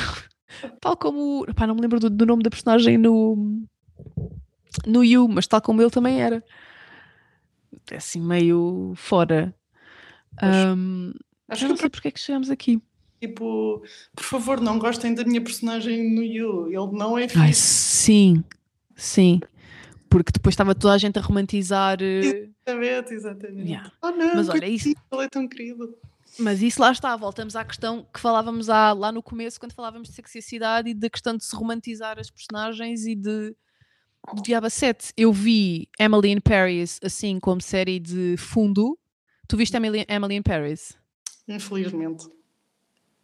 tal 0.82 0.98
como. 0.98 1.46
Pá, 1.56 1.66
não 1.68 1.76
me 1.76 1.82
lembro 1.82 2.00
do, 2.00 2.10
do 2.10 2.26
nome 2.26 2.44
da 2.44 2.50
personagem 2.50 2.98
no. 2.98 3.64
No 4.86 5.06
You, 5.06 5.28
mas 5.30 5.48
tal 5.48 5.62
como 5.62 5.82
ele 5.82 5.90
também 5.90 6.22
era 6.22 6.44
é 7.92 7.98
assim 7.98 8.22
meio 8.22 8.94
fora. 8.96 9.54
Um, 10.42 11.14
acho 11.48 11.62
que 11.64 11.70
não 11.70 11.78
sei 11.78 11.90
porque 11.90 12.08
é 12.08 12.12
que 12.12 12.20
chegamos 12.20 12.50
aqui. 12.50 12.82
Tipo, 13.22 13.84
por 14.16 14.24
favor, 14.24 14.60
não 14.60 14.78
gostem 14.78 15.14
da 15.14 15.24
minha 15.24 15.42
personagem 15.42 16.14
no 16.14 16.24
You. 16.24 16.68
Ele 16.68 16.98
não 16.98 17.18
é 17.18 17.28
fixe. 17.28 17.40
Ai, 17.40 17.54
sim, 17.54 18.44
sim. 18.96 19.40
Porque 20.16 20.32
depois 20.32 20.54
estava 20.54 20.74
toda 20.74 20.94
a 20.94 20.98
gente 20.98 21.20
a 21.20 21.22
romantizar. 21.22 21.98
Eh, 22.02 22.48
exatamente, 22.66 23.14
exatamente. 23.14 23.68
Yeah. 23.68 23.92
Oh, 24.02 24.12
não, 24.12 24.36
Mas 24.36 24.48
olha, 24.48 24.66
isso. 24.66 24.88
Ele 24.88 25.24
é 25.24 25.28
tão 25.28 25.46
querido. 25.46 25.94
Mas 26.40 26.62
isso 26.62 26.80
lá 26.80 26.90
está, 26.90 27.14
voltamos 27.18 27.54
à 27.54 27.66
questão 27.66 28.08
que 28.14 28.18
falávamos 28.22 28.68
lá, 28.68 28.94
lá 28.94 29.12
no 29.12 29.22
começo, 29.22 29.60
quando 29.60 29.74
falávamos 29.74 30.08
de 30.08 30.16
sexicidade 30.16 30.92
e 30.92 30.94
da 30.94 31.10
questão 31.10 31.36
de 31.36 31.44
se 31.44 31.54
romantizar 31.54 32.18
as 32.18 32.30
personagens 32.30 33.06
e 33.06 33.14
de 33.14 33.54
do 34.34 34.42
Diabo 34.42 34.70
7. 34.70 35.12
Eu 35.18 35.34
vi 35.34 35.90
Emily 36.00 36.32
in 36.32 36.40
Paris 36.40 36.98
assim 37.04 37.38
como 37.38 37.60
série 37.60 38.00
de 38.00 38.38
fundo. 38.38 38.98
Tu 39.50 39.58
viste 39.58 39.76
Emily, 39.76 40.06
Emily 40.08 40.36
in 40.36 40.44
Paris? 40.44 40.98
Infelizmente. 41.46 42.26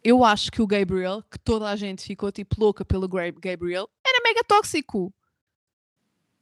Eu 0.04 0.22
acho 0.22 0.52
que 0.52 0.60
o 0.60 0.66
Gabriel, 0.66 1.22
que 1.30 1.38
toda 1.38 1.70
a 1.70 1.74
gente 1.74 2.04
ficou 2.04 2.30
tipo 2.30 2.54
louca 2.58 2.84
pelo 2.84 3.08
Gabriel, 3.08 3.88
era 4.06 4.22
mega 4.22 4.44
tóxico. 4.44 5.10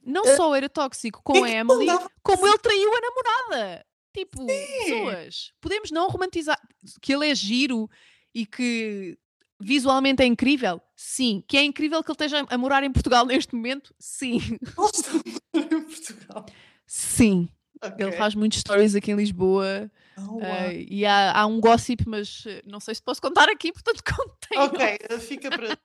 Não 0.03 0.23
uh, 0.23 0.35
só 0.35 0.55
era 0.55 0.67
tóxico 0.69 1.21
com 1.23 1.43
a 1.43 1.49
Emily, 1.49 1.87
como 2.23 2.47
ele 2.47 2.57
traiu 2.57 2.89
a 2.95 3.01
namorada. 3.01 3.85
Tipo, 4.13 4.39
Sim. 4.39 4.47
pessoas, 4.47 5.53
podemos 5.61 5.89
não 5.89 6.09
romantizar 6.09 6.59
que 7.01 7.13
ele 7.13 7.29
é 7.29 7.35
giro 7.35 7.89
e 8.35 8.45
que 8.45 9.17
visualmente 9.59 10.21
é 10.21 10.25
incrível? 10.25 10.81
Sim. 10.95 11.43
Que 11.47 11.57
é 11.57 11.63
incrível 11.63 12.03
que 12.03 12.11
ele 12.11 12.15
esteja 12.15 12.45
a 12.49 12.57
morar 12.57 12.83
em 12.83 12.91
Portugal 12.91 13.25
neste 13.25 13.55
momento? 13.55 13.93
Sim. 13.99 14.39
Em 15.53 15.83
Portugal? 15.83 16.45
Sim. 16.85 17.47
Okay. 17.83 18.05
Ele 18.05 18.11
faz 18.11 18.35
muitos 18.35 18.59
stories 18.59 18.93
aqui 18.93 19.11
em 19.11 19.15
Lisboa. 19.15 19.89
Oh, 20.17 20.37
uh, 20.37 20.71
e 20.71 21.03
há, 21.03 21.31
há, 21.31 21.47
um 21.47 21.59
gossip, 21.59 22.07
mas 22.07 22.43
eh, 22.45 22.61
não 22.63 22.79
sei 22.79 22.93
se 22.93 23.01
posso 23.01 23.19
contar 23.19 23.49
aqui, 23.49 23.71
portanto 23.71 24.03
contei. 24.05 24.57
Ok, 24.59 24.99
eh, 25.09 25.19
fica 25.19 25.49
para. 25.49 25.75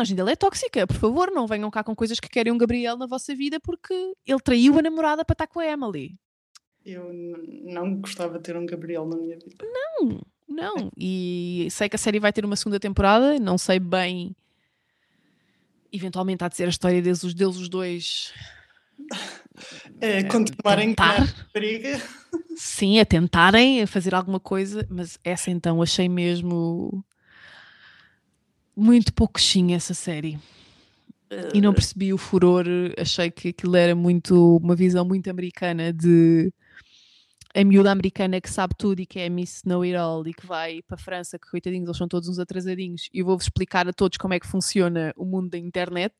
Personagem 0.00 0.16
dele 0.16 0.32
é 0.32 0.36
tóxica. 0.36 0.86
Por 0.86 0.96
favor, 0.96 1.30
não 1.30 1.46
venham 1.46 1.70
cá 1.70 1.84
com 1.84 1.94
coisas 1.94 2.18
que 2.18 2.28
querem 2.28 2.52
um 2.52 2.58
Gabriel 2.58 2.96
na 2.96 3.06
vossa 3.06 3.34
vida 3.34 3.60
porque 3.60 3.94
ele 4.26 4.40
traiu 4.40 4.78
a 4.78 4.82
namorada 4.82 5.24
para 5.24 5.34
estar 5.34 5.46
com 5.46 5.60
a 5.60 5.66
Emily. 5.66 6.16
Eu 6.84 7.10
não 7.64 7.96
gostava 7.96 8.38
de 8.38 8.44
ter 8.44 8.56
um 8.56 8.64
Gabriel 8.64 9.06
na 9.06 9.16
minha 9.16 9.36
vida. 9.36 9.56
Não, 9.62 10.20
não, 10.48 10.90
e 10.96 11.68
sei 11.70 11.88
que 11.88 11.96
a 11.96 11.98
série 11.98 12.18
vai 12.18 12.32
ter 12.32 12.44
uma 12.44 12.56
segunda 12.56 12.80
temporada, 12.80 13.38
não 13.38 13.58
sei 13.58 13.78
bem. 13.78 14.34
Eventualmente 15.92 16.42
há 16.42 16.48
de 16.48 16.56
ser 16.56 16.64
a 16.64 16.70
história 16.70 17.02
deles, 17.02 17.22
os, 17.22 17.34
deles 17.34 17.56
os 17.56 17.68
dois. 17.68 18.32
É, 20.00 20.22
continuarem 20.24 20.94
com 20.94 21.02
a 21.02 21.26
briga. 21.52 22.00
Sim, 22.56 22.98
a 22.98 23.04
tentarem 23.04 23.82
a 23.82 23.86
fazer 23.86 24.14
alguma 24.14 24.40
coisa, 24.40 24.86
mas 24.88 25.18
essa 25.22 25.50
então 25.50 25.82
achei 25.82 26.08
mesmo 26.08 27.04
muito 28.80 29.12
pouquinho 29.12 29.76
essa 29.76 29.94
série. 29.94 30.38
E 31.54 31.60
não 31.60 31.72
percebi 31.72 32.12
o 32.12 32.18
furor, 32.18 32.64
achei 32.98 33.30
que 33.30 33.48
aquilo 33.48 33.76
era 33.76 33.94
muito 33.94 34.56
uma 34.56 34.74
visão 34.74 35.04
muito 35.04 35.30
americana 35.30 35.92
de 35.92 36.52
a 37.54 37.64
miúda 37.64 37.90
americana 37.90 38.40
que 38.40 38.50
sabe 38.50 38.74
tudo 38.76 39.00
e 39.00 39.06
que 39.06 39.18
é 39.18 39.28
Miss 39.28 39.62
Know 39.64 39.82
It 39.82 39.96
All 39.96 40.26
e 40.26 40.32
que 40.32 40.46
vai 40.46 40.82
para 40.82 40.94
a 40.94 40.98
França, 40.98 41.38
que 41.38 41.48
coitadinhos, 41.50 41.86
eles 41.86 41.96
são 41.96 42.08
todos 42.08 42.28
uns 42.28 42.38
atrasadinhos, 42.38 43.08
e 43.12 43.22
vou-vos 43.22 43.44
explicar 43.44 43.88
a 43.88 43.92
todos 43.92 44.18
como 44.18 44.34
é 44.34 44.40
que 44.40 44.46
funciona 44.46 45.12
o 45.16 45.24
mundo 45.24 45.50
da 45.50 45.58
internet. 45.58 46.14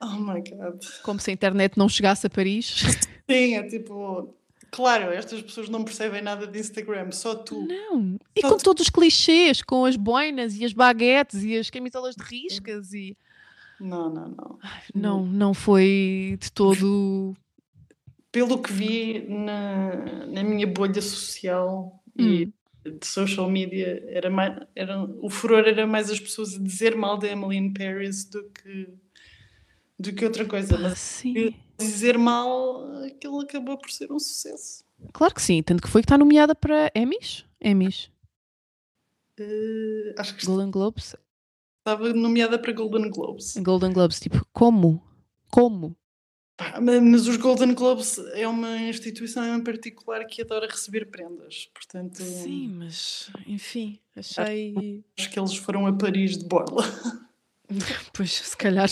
Oh 0.00 0.18
my 0.18 0.42
god. 0.42 0.84
Como 1.04 1.20
se 1.20 1.30
a 1.30 1.34
internet 1.34 1.78
não 1.78 1.88
chegasse 1.88 2.26
a 2.26 2.30
Paris. 2.30 2.82
Sim, 3.30 3.54
é 3.54 3.62
tipo. 3.62 4.34
Claro, 4.72 5.12
estas 5.12 5.42
pessoas 5.42 5.68
não 5.68 5.84
percebem 5.84 6.22
nada 6.22 6.46
de 6.46 6.58
Instagram, 6.58 7.12
só 7.12 7.34
tu. 7.34 7.66
Não. 7.66 8.18
E 8.34 8.40
só 8.40 8.48
com 8.48 8.56
tu. 8.56 8.64
todos 8.64 8.84
os 8.84 8.90
clichês, 8.90 9.62
com 9.62 9.84
as 9.84 9.96
boinas 9.96 10.56
e 10.56 10.64
as 10.64 10.72
baguetes 10.72 11.44
e 11.44 11.58
as 11.58 11.68
camisolas 11.68 12.16
de 12.16 12.24
riscas 12.24 12.94
e. 12.94 13.16
Não, 13.78 14.08
não, 14.08 14.28
não. 14.28 14.58
Não, 14.94 15.26
não 15.26 15.54
foi 15.54 16.38
de 16.40 16.50
todo 16.50 17.36
pelo 18.32 18.62
que 18.62 18.72
vi 18.72 19.26
na, 19.28 20.26
na 20.26 20.42
minha 20.42 20.66
bolha 20.66 21.02
social 21.02 22.02
hum. 22.18 22.24
e 22.24 22.52
de 22.84 23.06
social 23.06 23.48
media, 23.48 24.02
era 24.08 24.28
mais, 24.28 24.58
era, 24.74 25.00
o 25.20 25.28
furor 25.28 25.68
era 25.68 25.86
mais 25.86 26.10
as 26.10 26.18
pessoas 26.18 26.54
a 26.54 26.58
dizer 26.58 26.96
mal 26.96 27.16
de 27.16 27.28
Emily 27.28 27.56
in 27.56 27.72
Paris 27.72 28.24
do 28.24 28.42
que, 28.44 28.88
do 29.98 30.12
que 30.12 30.24
outra 30.24 30.44
coisa. 30.44 30.76
Mas 30.78 30.98
sim. 30.98 31.54
Dizer 31.82 32.18
mal, 32.18 33.04
aquilo 33.04 33.40
acabou 33.40 33.78
por 33.78 33.90
ser 33.90 34.12
um 34.12 34.18
sucesso. 34.18 34.84
Claro 35.12 35.34
que 35.34 35.42
sim, 35.42 35.62
tanto 35.62 35.82
que 35.82 35.88
foi 35.88 36.02
que 36.02 36.06
está 36.06 36.16
nomeada 36.16 36.54
para 36.54 36.90
Emmys. 36.94 37.44
Emmys. 37.60 38.10
Uh, 39.38 40.14
acho 40.18 40.36
que 40.36 40.46
Golden 40.46 40.70
Globes. 40.70 41.16
Estava 41.78 42.12
nomeada 42.12 42.58
para 42.58 42.72
Golden 42.72 43.10
Globes. 43.10 43.56
Golden 43.56 43.92
Globes, 43.92 44.20
tipo, 44.20 44.46
como? 44.52 45.02
Como? 45.50 45.96
Mas 46.80 47.26
os 47.26 47.36
Golden 47.36 47.74
Globes 47.74 48.18
é 48.34 48.46
uma 48.46 48.76
instituição 48.76 49.56
em 49.56 49.62
particular 49.64 50.24
que 50.26 50.42
adora 50.42 50.68
receber 50.68 51.06
prendas, 51.06 51.68
portanto... 51.74 52.22
Sim, 52.22 52.68
mas, 52.68 53.30
enfim, 53.46 53.98
achei... 54.14 55.02
Acho 55.18 55.30
que 55.30 55.40
eles 55.40 55.56
foram 55.56 55.86
a 55.86 55.92
Paris 55.92 56.38
de 56.38 56.44
borla. 56.44 56.84
Pois, 58.12 58.32
se 58.32 58.56
calhar... 58.56 58.88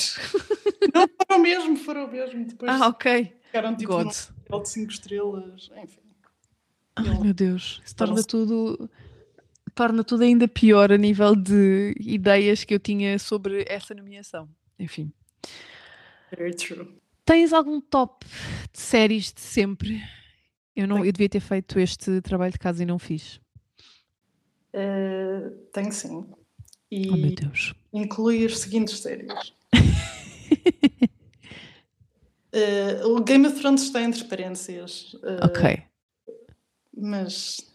Não, 0.94 1.08
foram 1.26 1.42
mesmo, 1.42 1.76
foram 1.76 2.10
mesmo. 2.10 2.46
Depois 2.46 2.70
ah, 2.70 2.88
ok. 2.88 3.36
Ficaram 3.46 3.76
tipo 3.76 3.92
God. 3.92 4.06
num 4.48 4.62
de 4.62 4.68
5 4.68 4.92
estrelas, 4.92 5.70
enfim. 5.76 6.00
Ai, 6.96 7.18
meu 7.18 7.34
Deus, 7.34 7.80
isso 7.84 7.96
torna 7.96 8.22
tudo 8.22 8.90
torna 9.74 10.04
tudo 10.04 10.24
ainda 10.24 10.46
pior 10.48 10.92
a 10.92 10.98
nível 10.98 11.34
de 11.34 11.94
ideias 12.00 12.64
que 12.64 12.74
eu 12.74 12.78
tinha 12.78 13.18
sobre 13.18 13.64
essa 13.68 13.94
nomeação. 13.94 14.48
Enfim. 14.78 15.12
Very 16.36 16.54
true. 16.54 17.00
Tens 17.24 17.52
algum 17.52 17.80
top 17.80 18.26
de 18.72 18.78
séries 18.78 19.32
de 19.32 19.40
sempre? 19.40 20.02
Eu, 20.74 20.86
não, 20.86 21.04
eu 21.04 21.12
devia 21.12 21.28
ter 21.28 21.40
feito 21.40 21.78
este 21.78 22.20
trabalho 22.20 22.52
de 22.52 22.58
casa 22.58 22.82
e 22.82 22.86
não 22.86 22.98
fiz. 22.98 23.40
Uh, 24.74 25.50
tenho 25.72 25.92
sim. 25.92 26.26
E 26.90 27.08
oh 27.08 27.16
meu 27.16 27.34
Deus. 27.34 27.74
Inclui 27.92 28.44
as 28.44 28.58
seguintes 28.58 28.98
séries. 28.98 29.52
uh, 32.54 33.08
o 33.10 33.22
Game 33.22 33.46
of 33.46 33.58
Thrones 33.58 33.82
está 33.82 34.02
entre 34.02 34.24
parênteses. 34.24 35.14
Uh, 35.14 35.44
ok. 35.44 35.82
Mas 36.96 37.66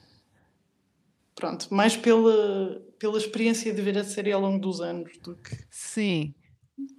pronto, 1.35 1.73
mais 1.73 1.97
pela, 1.97 2.81
pela 2.97 3.17
experiência 3.17 3.73
de 3.73 3.81
ver 3.81 3.97
a 3.97 4.03
série 4.03 4.31
ao 4.31 4.41
longo 4.41 4.59
dos 4.59 4.79
anos 4.79 5.17
do 5.17 5.35
que. 5.35 5.57
Sim. 5.69 6.33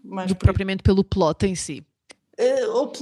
Mais 0.02 0.28
do 0.28 0.36
propriamente 0.36 0.82
pelo 0.82 1.04
plot 1.04 1.46
em 1.46 1.54
si. 1.54 1.84
Uh, 2.38 2.92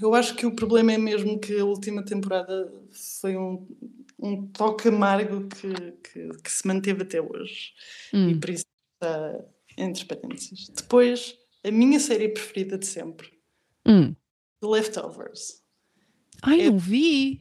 eu 0.00 0.14
acho 0.14 0.34
que 0.34 0.46
o 0.46 0.54
problema 0.54 0.92
é 0.92 0.98
mesmo 0.98 1.38
que 1.38 1.58
a 1.58 1.64
última 1.64 2.04
temporada 2.04 2.72
foi 3.20 3.36
um, 3.36 3.66
um 4.18 4.46
toque 4.46 4.88
amargo 4.88 5.48
que, 5.48 5.92
que, 6.02 6.28
que 6.42 6.50
se 6.50 6.66
manteve 6.66 7.02
até 7.02 7.20
hoje. 7.20 7.72
Hum. 8.12 8.30
E 8.30 8.38
por 8.38 8.50
isso 8.50 8.64
está 9.02 9.44
entre 9.76 10.04
parênteses. 10.04 10.68
Depois, 10.68 11.36
a 11.64 11.70
minha 11.70 11.98
série 11.98 12.28
preferida 12.28 12.78
de 12.78 12.86
sempre: 12.86 13.28
hum. 13.86 14.14
The 14.60 14.66
Leftovers. 14.66 15.62
Ai, 16.42 16.62
é 16.62 16.70
não 16.70 16.78
vi! 16.78 17.40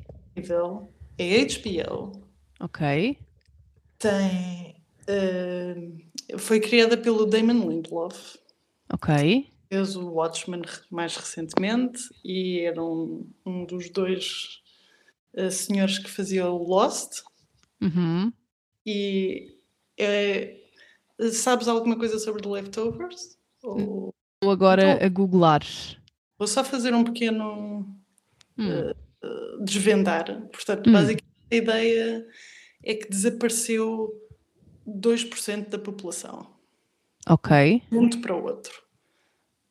É 1.18 1.46
HBO. 1.46 2.24
Ok. 2.60 3.18
Tem. 4.00 4.76
Uh, 5.08 6.38
foi 6.38 6.60
criada 6.60 6.98
pelo 6.98 7.26
Damon 7.26 7.70
Lindelof. 7.70 8.38
Ok 8.94 9.52
fez 9.72 9.96
o 9.96 10.10
Watchmen 10.10 10.64
mais 10.90 11.16
recentemente 11.16 12.02
e 12.26 12.60
era 12.60 12.84
um, 12.84 13.26
um 13.46 13.66
dos 13.66 13.90
dois 13.90 14.62
uh, 15.34 15.50
senhores 15.50 15.98
que 15.98 16.10
fazia 16.10 16.46
o 16.50 16.62
Lost. 16.62 17.22
Uhum. 17.82 18.34
E 18.86 19.56
é, 19.98 20.61
sabes 21.32 21.68
alguma 21.68 21.98
coisa 21.98 22.18
sobre 22.20 22.42
The 22.42 22.50
Leftovers? 22.50 23.38
Ou... 23.64 24.14
Vou 24.44 24.52
agora 24.52 24.94
então, 24.94 25.06
a 25.06 25.10
googlar. 25.10 25.62
Vou 26.38 26.48
só 26.48 26.64
fazer 26.64 26.94
um 26.94 27.04
pequeno 27.04 27.88
hum. 28.58 28.92
uh, 29.24 29.64
desvendar. 29.64 30.26
Portanto, 30.52 30.90
hum. 30.90 30.94
basicamente 30.94 31.26
a 31.52 31.56
ideia 31.56 32.28
é 32.84 32.96
que 32.96 33.10
desapareceu 33.10 34.12
2% 34.88 35.70
da 35.70 35.78
população. 35.78 36.48
Ok. 37.30 37.84
Um 37.92 38.10
para 38.10 38.36
o 38.36 38.44
outro. 38.44 38.82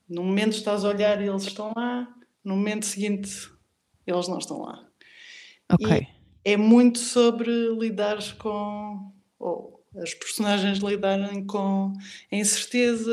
No 0.09 0.23
momento 0.23 0.53
estás 0.53 0.85
a 0.85 0.89
olhar 0.89 1.21
e 1.21 1.29
eles 1.29 1.43
estão 1.43 1.73
lá, 1.77 2.09
no 2.45 2.57
momento 2.57 2.87
seguinte 2.87 3.51
eles 4.07 4.29
não 4.29 4.39
estão 4.39 4.63
lá. 4.63 4.87
Ok. 5.73 6.07
E 6.45 6.53
é 6.53 6.57
muito 6.57 6.99
sobre 6.99 7.51
lidar 7.75 8.19
com. 8.37 9.13
ou 9.39 9.80
as 9.97 10.15
personagens 10.15 10.79
lidarem 10.79 11.45
com 11.45 11.93
a 12.31 12.37
incerteza, 12.37 13.13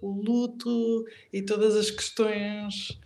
o 0.00 0.20
luto 0.20 1.04
e 1.32 1.42
todas 1.42 1.76
as 1.76 1.90
questões 1.90 2.98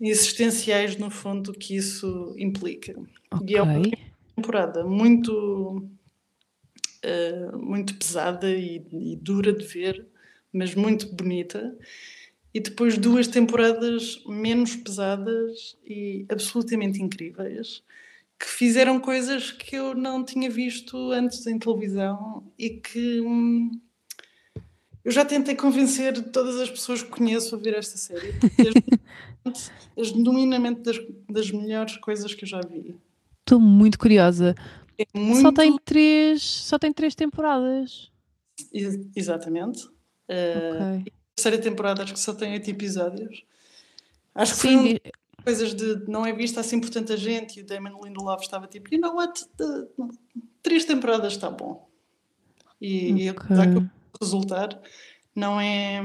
existenciais, 0.00 0.96
no 0.96 1.10
fundo, 1.10 1.52
que 1.52 1.76
isso 1.76 2.34
implica. 2.38 2.94
Okay. 3.32 3.54
E 3.54 3.56
é 3.56 3.62
uma 3.62 3.82
temporada 4.34 4.84
muito. 4.84 5.88
Uh, 7.04 7.56
muito 7.56 7.94
pesada 7.94 8.50
e, 8.50 8.84
e 8.90 9.16
dura 9.16 9.52
de 9.52 9.64
ver, 9.64 10.04
mas 10.52 10.74
muito 10.74 11.06
bonita. 11.14 11.76
E 12.52 12.58
depois 12.58 12.98
duas 12.98 13.28
temporadas 13.28 14.20
menos 14.26 14.74
pesadas 14.74 15.76
e 15.84 16.26
absolutamente 16.28 17.00
incríveis, 17.00 17.84
que 18.38 18.46
fizeram 18.46 19.00
coisas 19.00 19.50
que 19.50 19.76
eu 19.76 19.94
não 19.94 20.24
tinha 20.24 20.50
visto 20.50 21.10
antes 21.10 21.46
em 21.46 21.58
televisão 21.58 22.44
e 22.58 22.70
que 22.70 23.20
hum, 23.20 23.70
eu 25.04 25.12
já 25.12 25.24
tentei 25.24 25.54
convencer 25.54 26.30
todas 26.30 26.60
as 26.60 26.68
pessoas 26.68 27.02
que 27.02 27.08
conheço 27.08 27.54
a 27.54 27.58
ver 27.58 27.74
esta 27.74 27.96
série, 27.96 28.32
porque 28.34 28.62
é 29.96 30.04
genuinamente 30.04 30.80
das, 30.82 30.96
das 31.30 31.50
melhores 31.50 31.96
coisas 31.96 32.34
que 32.34 32.44
eu 32.44 32.48
já 32.48 32.60
vi. 32.60 32.96
Estou 33.40 33.60
muito 33.60 33.98
curiosa. 33.98 34.54
É 34.98 35.06
muito... 35.14 35.42
Só 35.42 35.52
tem 35.52 35.78
três, 35.78 36.42
só 36.42 36.78
tem 36.78 36.92
três 36.92 37.14
temporadas. 37.14 38.10
Exatamente. 39.14 39.86
Uh, 40.28 40.98
okay. 40.98 41.12
A 41.12 41.36
terceira 41.36 41.58
temporada 41.58 42.02
acho 42.02 42.12
que 42.12 42.20
só 42.20 42.34
tem 42.34 42.52
oito 42.52 42.68
episódios. 42.68 43.44
Acho 44.34 44.54
que 44.54 44.58
Sim. 44.58 44.76
foi 44.76 44.94
um 44.94 44.98
coisas 45.46 45.72
de 45.72 46.04
não 46.08 46.26
é 46.26 46.32
vista 46.32 46.58
assim 46.58 46.80
por 46.80 46.90
tanta 46.90 47.16
gente 47.16 47.60
e 47.60 47.62
o 47.62 47.66
Damon 47.66 48.00
Lindelof 48.02 48.42
estava 48.42 48.66
tipo, 48.66 48.92
you 48.92 49.00
know 49.00 49.14
what, 49.14 49.46
the, 49.56 49.64
três 50.60 50.84
temporadas 50.84 51.34
está 51.34 51.48
bom. 51.48 51.88
E, 52.80 53.30
okay. 53.30 53.56
e 53.56 53.80
que 53.80 53.88
resultar 54.20 54.68
não 55.32 55.60
é 55.60 56.02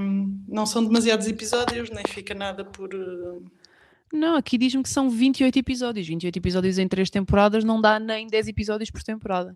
não 0.47 0.67
são 0.67 0.85
demasiados 0.85 1.25
episódios, 1.25 1.89
nem 1.89 2.03
fica 2.07 2.35
nada 2.35 2.63
por 2.63 2.93
uh... 2.93 3.43
Não, 4.13 4.35
aqui 4.35 4.59
diz-me 4.59 4.83
que 4.83 4.89
são 4.89 5.09
28 5.09 5.57
episódios. 5.57 6.07
28 6.07 6.37
episódios 6.37 6.77
em 6.77 6.87
três 6.87 7.09
temporadas 7.09 7.63
não 7.63 7.81
dá 7.81 7.97
nem 7.97 8.27
10 8.27 8.49
episódios 8.49 8.91
por 8.91 9.01
temporada. 9.01 9.55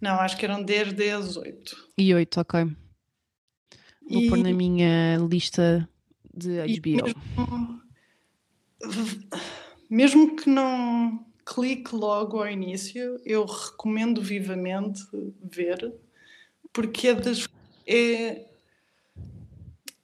Não, 0.00 0.20
acho 0.20 0.36
que 0.36 0.44
eram 0.44 0.62
10, 0.62 0.92
10, 0.92 1.36
8. 1.36 1.88
E 1.98 2.14
8, 2.14 2.40
ok. 2.40 2.64
Vou 4.08 4.22
e... 4.22 4.28
pôr 4.28 4.38
na 4.38 4.52
minha 4.52 5.16
lista 5.16 5.88
de 6.32 6.58
HBO. 6.78 7.04
Mesmo, 7.04 7.87
mesmo 9.88 10.36
que 10.36 10.48
não 10.48 11.24
clique 11.44 11.94
logo 11.94 12.38
ao 12.38 12.48
início, 12.48 13.20
eu 13.24 13.44
recomendo 13.44 14.20
vivamente 14.20 15.02
ver, 15.42 15.94
porque 16.72 17.08
é 17.08 17.14
das. 17.14 17.48
É, 17.86 18.44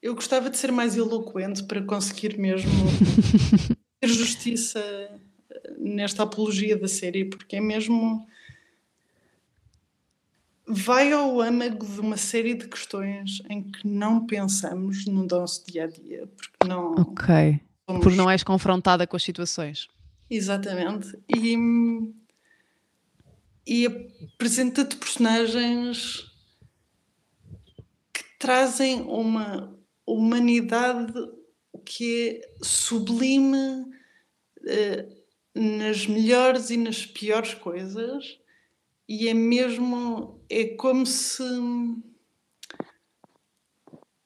eu 0.01 0.15
gostava 0.15 0.51
de 0.51 0.57
ser 0.57 0.73
mais 0.73 0.97
eloquente 0.97 1.63
para 1.65 1.83
conseguir 1.83 2.39
mesmo 2.39 2.71
ter 4.01 4.09
justiça 4.09 4.83
nesta 5.79 6.23
apologia 6.23 6.77
da 6.77 6.89
série, 6.89 7.25
porque 7.25 7.57
é 7.57 7.61
mesmo 7.61 8.27
vai 10.67 11.13
ao 11.13 11.41
âmago 11.41 11.87
de 11.87 12.01
uma 12.01 12.17
série 12.17 12.55
de 12.55 12.67
questões 12.69 13.43
em 13.51 13.63
que 13.63 13.87
não 13.87 14.27
pensamos 14.27 15.05
no 15.07 15.27
nosso 15.27 15.65
dia 15.67 15.85
a 15.85 15.87
dia, 15.87 16.27
porque 16.27 16.67
não. 16.67 16.93
Ok. 16.93 17.61
Somos... 17.87 18.03
Porque 18.03 18.17
não 18.17 18.31
és 18.31 18.43
confrontada 18.43 19.07
com 19.07 19.17
as 19.17 19.23
situações. 19.23 19.89
Exatamente. 20.29 21.19
E, 21.29 21.57
e 23.67 23.87
apresenta-te 24.35 24.97
personagens 24.97 26.25
que 28.13 28.25
trazem 28.39 29.03
uma 29.03 29.77
humanidade 30.07 31.13
que 31.85 32.41
é 32.43 32.65
sublime 32.65 33.87
eh, 34.67 35.07
nas 35.55 36.07
melhores 36.07 36.71
e 36.71 36.77
nas 36.77 37.05
piores 37.05 37.55
coisas 37.55 38.39
e 39.09 39.29
é 39.29 39.35
mesmo 39.35 40.41
é 40.49 40.69
como 40.77 41.05
se 41.07 41.45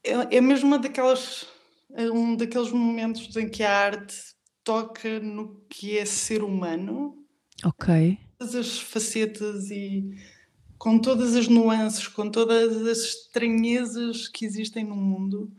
é, 0.04 0.36
é 0.36 0.40
mesmo 0.40 0.68
uma 0.68 0.78
daquelas 0.78 1.46
um 1.90 2.36
daqueles 2.36 2.70
momentos 2.70 3.34
em 3.36 3.48
que 3.48 3.62
a 3.62 3.76
arte 3.76 4.16
toca 4.62 5.20
no 5.20 5.60
que 5.68 5.98
é 5.98 6.04
ser 6.04 6.42
humano. 6.42 7.16
Ok. 7.64 8.18
Todas 8.38 8.54
as 8.54 8.78
facetas 8.78 9.70
e 9.70 10.10
com 10.76 10.98
todas 10.98 11.34
as 11.34 11.48
nuances 11.48 12.06
com 12.06 12.30
todas 12.30 12.86
as 12.86 12.98
estranhezas 12.98 14.28
que 14.28 14.44
existem 14.44 14.84
no 14.84 14.94
mundo. 14.94 15.50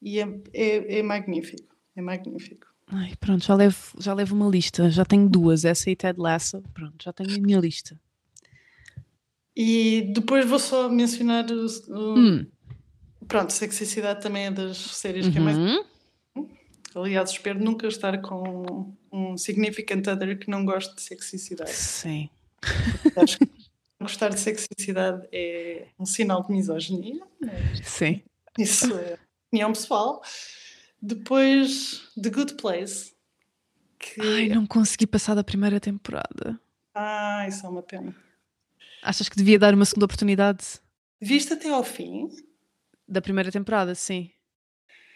E 0.00 0.20
é, 0.20 0.28
é, 0.52 0.98
é 0.98 1.02
magnífico 1.02 1.68
é 1.98 2.02
magnífico. 2.02 2.66
Ai, 2.86 3.12
pronto, 3.20 3.44
já 3.44 3.54
levo, 3.54 3.76
já 3.98 4.14
levo 4.14 4.34
uma 4.34 4.48
lista, 4.48 4.90
já 4.90 5.04
tenho 5.04 5.28
duas, 5.28 5.64
essa 5.64 5.90
e 5.90 5.96
Ted 5.96 6.18
Lasso, 6.18 6.62
pronto, 6.72 7.02
já 7.02 7.12
tenho 7.12 7.34
a 7.34 7.38
minha 7.38 7.58
lista. 7.58 8.00
E 9.54 10.10
depois 10.14 10.48
vou 10.48 10.58
só 10.58 10.88
mencionar 10.88 11.44
o, 11.50 11.66
o 11.66 12.18
hum. 12.18 12.46
Pronto, 13.28 13.52
Sexicidade 13.52 14.22
também 14.22 14.46
é 14.46 14.50
das 14.50 14.76
séries 14.76 15.26
uhum. 15.26 15.32
que 15.32 15.38
é 15.38 15.40
mais 15.40 15.56
uhum. 15.56 15.84
Aliás, 16.94 17.30
espero 17.30 17.62
nunca 17.62 17.86
estar 17.86 18.20
com 18.20 18.92
um 19.12 19.36
significant 19.36 20.06
other 20.08 20.38
que 20.38 20.50
não 20.50 20.64
goste 20.64 20.94
de 20.96 21.02
sexicidade. 21.02 21.70
Sim. 21.70 22.28
Acho 23.14 23.38
que 23.38 23.48
gostar 24.00 24.30
de 24.30 24.40
sexicidade 24.40 25.28
é 25.30 25.86
um 25.98 26.06
sinal 26.06 26.42
de 26.44 26.52
misoginia. 26.52 27.22
Sim. 27.84 28.22
Isso 28.58 28.92
é 28.98 29.18
opinião 29.46 29.72
pessoal. 29.72 30.22
Depois, 31.00 32.10
The 32.20 32.30
Good 32.30 32.54
Place. 32.54 33.12
Que... 33.98 34.20
Ai, 34.20 34.48
não 34.48 34.66
consegui 34.66 35.06
passar 35.06 35.34
da 35.34 35.44
primeira 35.44 35.78
temporada. 35.78 36.58
Ah, 36.94 37.46
isso 37.48 37.64
é 37.66 37.68
uma 37.68 37.82
pena. 37.82 38.14
Achas 39.02 39.28
que 39.28 39.36
devia 39.36 39.58
dar 39.58 39.74
uma 39.74 39.84
segunda 39.84 40.06
oportunidade? 40.06 40.80
Viste 41.20 41.52
até 41.52 41.68
ao 41.68 41.84
fim? 41.84 42.28
Da 43.08 43.22
primeira 43.22 43.50
temporada, 43.50 43.94
sim. 43.94 44.30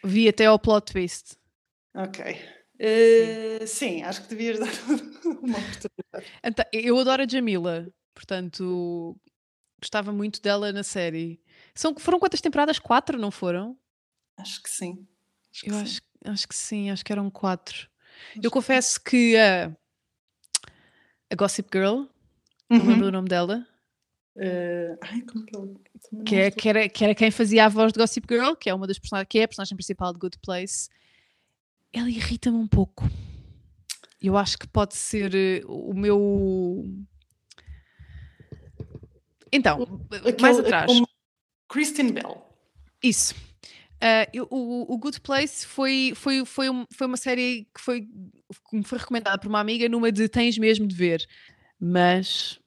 Vi 0.02 0.28
até 0.28 0.46
ao 0.46 0.58
plot 0.58 0.92
twist. 0.92 1.36
Ok. 1.94 2.24
Uh, 2.80 3.66
sim. 3.66 3.98
sim. 3.98 4.02
acho 4.02 4.22
que 4.22 4.28
devias 4.28 4.58
dar 4.60 4.72
uma 5.42 5.58
oportunidade. 5.58 6.40
Então, 6.42 6.64
eu 6.72 6.98
adoro 6.98 7.22
a 7.22 7.28
Jamila, 7.28 7.86
portanto, 8.14 9.16
gostava 9.80 10.12
muito 10.12 10.40
dela 10.40 10.72
na 10.72 10.82
série. 10.82 11.40
São, 11.74 11.94
foram 11.98 12.18
quantas 12.18 12.40
temporadas? 12.40 12.78
Quatro, 12.78 13.18
não 13.18 13.30
foram? 13.30 13.78
Acho 14.38 14.62
que 14.62 14.70
sim. 14.70 15.06
Acho 15.52 15.66
eu 15.66 15.70
que 15.70 15.82
acho, 15.82 15.94
sim. 15.94 16.00
acho 16.24 16.48
que 16.48 16.54
sim, 16.54 16.90
acho 16.90 17.04
que 17.04 17.12
eram 17.12 17.30
quatro. 17.30 17.88
Acho 18.30 18.40
eu 18.42 18.50
confesso 18.50 19.00
que 19.00 19.36
a, 19.36 19.70
a 21.30 21.34
Gossip 21.36 21.68
Girl, 21.72 21.94
uhum. 21.96 22.08
não 22.70 22.86
lembro 22.86 23.08
o 23.08 23.12
nome 23.12 23.28
dela. 23.28 23.66
Uh, 24.34 24.96
ai, 25.02 25.20
como 25.22 25.44
que, 26.24 26.36
é, 26.36 26.50
que, 26.50 26.68
era, 26.68 26.88
que 26.88 27.04
era 27.04 27.14
quem 27.14 27.30
fazia 27.30 27.66
a 27.66 27.68
voz 27.68 27.92
de 27.92 27.98
Gossip 27.98 28.26
Girl, 28.28 28.54
que 28.54 28.70
é 28.70 28.74
uma 28.74 28.86
das 28.86 28.98
personagens, 28.98 29.28
que 29.28 29.38
é 29.38 29.44
a 29.44 29.48
personagem 29.48 29.76
principal 29.76 30.12
de 30.12 30.18
Good 30.18 30.38
Place 30.38 30.88
ela 31.92 32.08
irrita-me 32.08 32.56
um 32.56 32.66
pouco. 32.66 33.08
Eu 34.20 34.36
acho 34.36 34.58
que 34.58 34.66
pode 34.66 34.94
ser 34.94 35.34
uh, 35.34 35.70
o 35.70 35.94
meu. 35.94 36.84
Então, 39.52 39.82
Aquele, 40.10 40.40
mais 40.40 40.58
atrás. 40.58 40.90
Kristen 41.68 42.12
Bell. 42.12 42.42
Isso. 43.02 43.34
Uh, 43.96 44.26
eu, 44.32 44.48
o, 44.50 44.94
o, 44.94 44.98
Good 44.98 45.20
Place 45.20 45.66
foi, 45.66 46.12
foi, 46.16 46.44
foi, 46.44 46.70
um, 46.70 46.86
foi 46.90 47.06
uma 47.06 47.16
série 47.16 47.68
que 47.74 47.80
foi, 47.80 48.02
que 48.02 48.76
me 48.76 48.82
foi 48.82 48.98
recomendada 48.98 49.38
por 49.38 49.48
uma 49.48 49.60
amiga 49.60 49.88
numa 49.88 50.10
de 50.10 50.28
tens 50.28 50.56
mesmo 50.56 50.86
de 50.86 50.94
ver. 50.94 51.26
Mas 51.78 52.58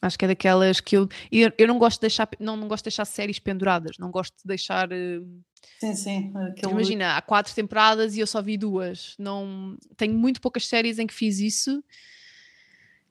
acho 0.00 0.18
que 0.18 0.24
é 0.24 0.28
daquelas 0.28 0.80
que 0.80 0.96
eu. 0.96 1.08
Eu, 1.30 1.52
eu 1.58 1.68
não 1.68 1.78
gosto 1.78 1.98
de 1.98 2.02
deixar 2.02 2.28
não, 2.38 2.56
não 2.56 2.68
gosto 2.68 2.84
de 2.84 2.90
deixar 2.90 3.04
séries 3.04 3.38
penduradas, 3.38 3.96
não 3.98 4.10
gosto 4.10 4.34
de 4.36 4.44
deixar. 4.44 4.90
Uh, 4.92 5.42
Sim, 5.78 5.94
sim. 5.94 6.32
Aquele... 6.36 6.72
Imagina, 6.72 7.16
há 7.16 7.22
quatro 7.22 7.54
temporadas 7.54 8.14
e 8.14 8.20
eu 8.20 8.26
só 8.26 8.42
vi 8.42 8.58
duas. 8.58 9.14
Não 9.18 9.78
tenho 9.96 10.14
muito 10.14 10.40
poucas 10.40 10.66
séries 10.66 10.98
em 10.98 11.06
que 11.06 11.14
fiz 11.14 11.38
isso. 11.38 11.82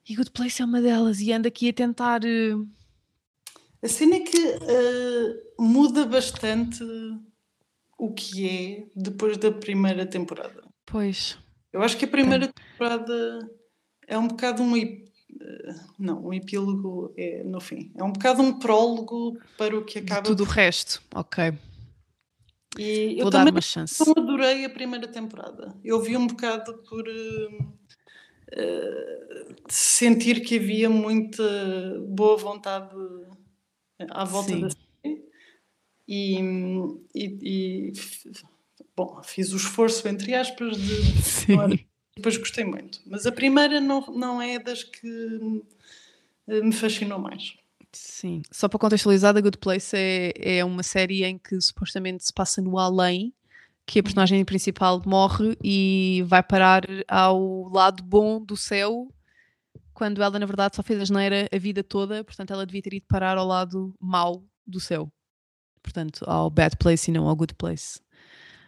E 0.08 0.14
Good 0.14 0.30
Place 0.30 0.62
é 0.62 0.64
uma 0.64 0.80
delas. 0.80 1.20
E 1.20 1.32
ando 1.32 1.48
aqui 1.48 1.68
a 1.68 1.72
tentar. 1.72 2.22
Uh... 2.24 2.68
A 3.82 3.88
cena 3.88 4.16
é 4.16 4.20
que 4.20 4.38
uh, 4.38 5.62
muda 5.62 6.04
bastante 6.04 6.84
o 7.98 8.12
que 8.12 8.48
é 8.48 8.86
depois 8.94 9.36
da 9.36 9.50
primeira 9.50 10.06
temporada. 10.06 10.62
Pois. 10.86 11.38
Eu 11.72 11.82
acho 11.82 11.96
que 11.96 12.04
a 12.04 12.08
primeira 12.08 12.46
Tem. 12.48 12.64
temporada 12.64 13.50
é 14.06 14.18
um 14.18 14.28
bocado 14.28 14.62
um. 14.62 14.74
Eh, 15.40 15.74
não, 15.98 16.26
um 16.26 16.32
epílogo 16.32 17.12
é 17.16 17.42
no 17.44 17.60
fim. 17.60 17.90
É 17.94 18.02
um 18.02 18.12
bocado 18.12 18.42
um 18.42 18.58
prólogo 18.58 19.38
para 19.56 19.76
o 19.76 19.84
que 19.84 19.98
acaba. 19.98 20.22
De 20.22 20.28
tudo 20.28 20.44
o 20.44 20.46
resto, 20.46 21.02
ok. 21.14 21.52
E 22.78 23.16
Vou 23.16 23.24
eu 23.24 23.30
dar 23.30 23.48
uma 23.48 23.60
chance. 23.60 24.02
Não 24.04 24.12
adorei 24.16 24.64
a 24.64 24.70
primeira 24.70 25.08
temporada. 25.08 25.74
Eu 25.84 26.00
vi 26.00 26.16
um 26.16 26.26
bocado 26.26 26.78
por 26.88 27.06
uh, 27.06 27.62
uh, 28.52 29.54
sentir 29.68 30.40
que 30.40 30.56
havia 30.56 30.88
muita 30.88 31.42
boa 32.08 32.36
vontade 32.36 32.94
à 34.08 34.24
volta 34.24 34.50
Sim. 34.50 34.60
da 34.60 34.70
série. 34.70 35.30
E, 36.06 36.38
e, 37.14 37.38
e, 37.42 37.92
bom, 38.96 39.20
fiz 39.22 39.52
o 39.52 39.56
esforço, 39.56 40.06
entre 40.08 40.34
aspas, 40.34 40.76
de. 40.76 41.02
Sim. 41.22 41.56
Depois 42.20 42.36
gostei 42.36 42.64
muito. 42.64 43.00
Mas 43.06 43.24
a 43.24 43.32
primeira 43.32 43.80
não, 43.80 44.02
não 44.08 44.42
é 44.42 44.58
das 44.58 44.84
que 44.84 45.64
eh, 46.46 46.60
me 46.60 46.72
fascinou 46.72 47.18
mais. 47.18 47.56
Sim, 47.90 48.42
só 48.52 48.68
para 48.68 48.78
contextualizar, 48.78 49.32
The 49.32 49.40
Good 49.40 49.56
Place 49.56 49.96
é, 49.96 50.58
é 50.58 50.64
uma 50.64 50.82
série 50.82 51.24
em 51.24 51.38
que 51.38 51.58
supostamente 51.62 52.24
se 52.26 52.32
passa 52.32 52.60
no 52.60 52.78
além, 52.78 53.32
que 53.86 54.00
a 54.00 54.02
personagem 54.02 54.44
principal 54.44 55.02
morre 55.06 55.56
e 55.64 56.22
vai 56.26 56.42
parar 56.42 56.84
ao 57.08 57.70
lado 57.70 58.02
bom 58.02 58.38
do 58.38 58.54
céu, 58.54 59.08
quando 59.94 60.22
ela 60.22 60.38
na 60.38 60.46
verdade 60.46 60.76
só 60.76 60.82
fez 60.82 61.00
a 61.00 61.04
geneira 61.06 61.48
a 61.50 61.58
vida 61.58 61.82
toda, 61.82 62.22
portanto 62.22 62.52
ela 62.52 62.66
devia 62.66 62.82
ter 62.82 62.94
ido 62.94 63.06
parar 63.08 63.38
ao 63.38 63.46
lado 63.46 63.94
mau 63.98 64.44
do 64.66 64.78
céu. 64.78 65.10
Portanto, 65.82 66.22
ao 66.28 66.50
bad 66.50 66.76
place 66.76 67.10
e 67.10 67.14
não 67.14 67.26
ao 67.26 67.34
good 67.34 67.54
place. 67.54 67.98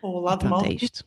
Ou 0.01 0.17
ao 0.17 0.23
lado 0.23 0.49
mau. 0.49 0.65
É 0.65 0.73
isto. 0.73 1.05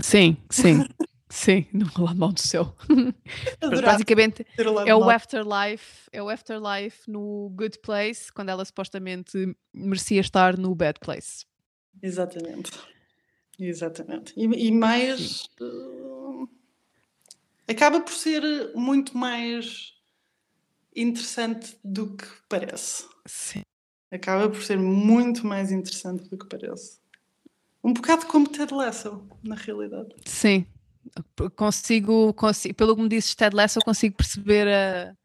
Sim, 0.00 0.38
sim. 0.50 0.82
Sim, 1.28 1.66
no 1.72 1.86
mal 2.14 2.32
do 2.32 2.40
céu. 2.40 2.74
Basicamente 3.84 4.46
é 4.86 4.94
o 4.94 5.10
afterlife, 5.10 6.08
é 6.12 6.22
o 6.22 6.28
afterlife 6.28 7.10
no 7.10 7.50
good 7.54 7.78
place, 7.80 8.32
quando 8.32 8.50
ela 8.50 8.64
supostamente 8.64 9.56
merecia 9.74 10.20
estar 10.20 10.56
no 10.56 10.74
bad 10.74 11.00
place. 11.00 11.44
Exatamente. 12.02 12.70
Exatamente. 13.58 14.32
E, 14.36 14.44
e 14.44 14.70
mais 14.70 15.48
uh, 15.60 16.48
acaba 17.66 18.00
por 18.00 18.12
ser 18.12 18.42
muito 18.74 19.16
mais 19.16 19.92
interessante 20.94 21.76
do 21.82 22.16
que 22.16 22.26
parece. 22.48 23.04
Sim. 23.26 23.62
Acaba 24.10 24.48
por 24.48 24.62
ser 24.62 24.78
muito 24.78 25.46
mais 25.46 25.72
interessante 25.72 26.28
do 26.28 26.38
que 26.38 26.46
parece. 26.46 27.00
Um 27.82 27.92
bocado 27.92 28.26
como 28.26 28.48
Ted 28.48 28.72
Lasso, 28.72 29.26
na 29.42 29.54
realidade. 29.54 30.14
Sim, 30.24 30.66
consigo, 31.56 32.32
consigo, 32.34 32.74
pelo 32.74 32.96
que 32.96 33.02
me 33.02 33.08
disse 33.08 33.36
Ted 33.36 33.54
Lasso, 33.54 33.78
eu 33.78 33.84
consigo 33.84 34.16
perceber 34.16 34.68
a, 34.68 35.16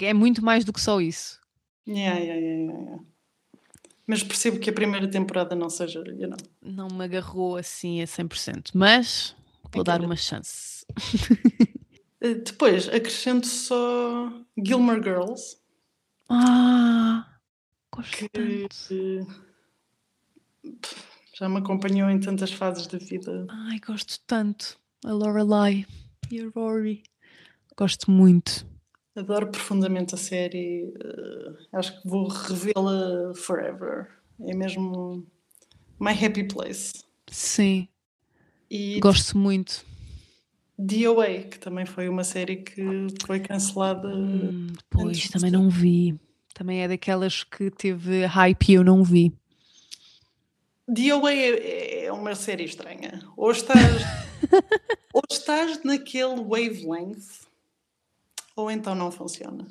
é 0.00 0.14
muito 0.14 0.44
mais 0.44 0.64
do 0.64 0.72
que 0.72 0.80
só 0.80 1.00
isso. 1.00 1.40
Yeah, 1.86 2.18
yeah, 2.18 2.40
yeah, 2.40 2.72
yeah. 2.72 3.02
Mas 4.06 4.22
percebo 4.22 4.58
que 4.58 4.70
a 4.70 4.72
primeira 4.72 5.08
temporada 5.08 5.54
não 5.54 5.68
seja, 5.68 6.00
you 6.00 6.28
know. 6.28 6.38
Não 6.62 6.88
me 6.88 7.04
agarrou 7.04 7.56
assim 7.56 8.00
a 8.00 8.06
100%, 8.06 8.70
mas 8.74 9.34
vou 9.72 9.84
dar 9.84 10.00
uma 10.00 10.16
chance. 10.16 10.86
Eh, 12.20 12.34
depois 12.34 12.88
acrescento 12.88 13.46
só 13.46 14.28
Gilmore 14.60 15.00
Girls. 15.00 15.56
Ah, 16.28 17.38
gosto 17.94 18.16
que, 18.16 18.28
tanto. 18.28 19.26
Já 21.32 21.48
me 21.48 21.58
acompanhou 21.58 22.10
em 22.10 22.18
tantas 22.18 22.50
fases 22.50 22.88
da 22.88 22.98
vida. 22.98 23.46
Ai, 23.48 23.78
gosto 23.78 24.18
tanto 24.26 24.76
a 25.04 25.12
Lorelai 25.12 25.86
e 26.30 26.40
a 26.40 26.48
Rory. 26.54 27.02
Gosto 27.76 28.10
muito. 28.10 28.66
Adoro 29.16 29.48
profundamente 29.48 30.14
a 30.14 30.18
série. 30.18 30.84
Uh, 30.84 31.56
acho 31.72 32.00
que 32.00 32.08
vou 32.08 32.28
revê-la 32.28 33.34
forever. 33.34 34.08
É 34.40 34.54
mesmo 34.54 35.26
my 36.00 36.12
happy 36.12 36.44
place. 36.44 36.92
Sim. 37.30 37.88
E 38.70 39.00
Gosto 39.00 39.36
muito. 39.36 39.84
DOA, 40.78 41.42
que 41.50 41.58
também 41.58 41.84
foi 41.84 42.08
uma 42.08 42.22
série 42.22 42.56
que 42.56 43.08
foi 43.26 43.40
cancelada. 43.40 44.08
Hum, 44.08 44.68
pois, 44.88 45.28
também 45.28 45.50
não 45.50 45.68
vi. 45.68 46.18
Também 46.54 46.82
é 46.82 46.88
daquelas 46.88 47.42
que 47.42 47.70
teve 47.70 48.24
hype 48.24 48.68
e 48.68 48.74
eu 48.74 48.84
não 48.84 49.02
vi. 49.02 49.32
DOA 50.86 51.32
é, 51.32 52.04
é 52.04 52.12
uma 52.12 52.34
série 52.34 52.64
estranha. 52.64 53.20
Ou 53.36 53.50
estás 53.50 54.02
ou 55.12 55.22
estás 55.30 55.82
naquele 55.82 56.36
wavelength, 56.36 57.46
ou 58.56 58.70
então 58.70 58.94
não 58.94 59.10
funciona. 59.10 59.66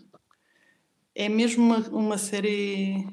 É 1.15 1.27
mesmo 1.29 1.63
uma, 1.63 1.79
uma 1.89 2.17
série. 2.17 3.07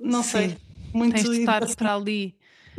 Não 0.00 0.22
Sim. 0.22 0.30
sei. 0.30 0.56
Muito 0.92 1.14
Tens 1.14 1.28
de 1.28 1.40
estar 1.40 1.76
para 1.76 1.94
ali. 1.94 2.34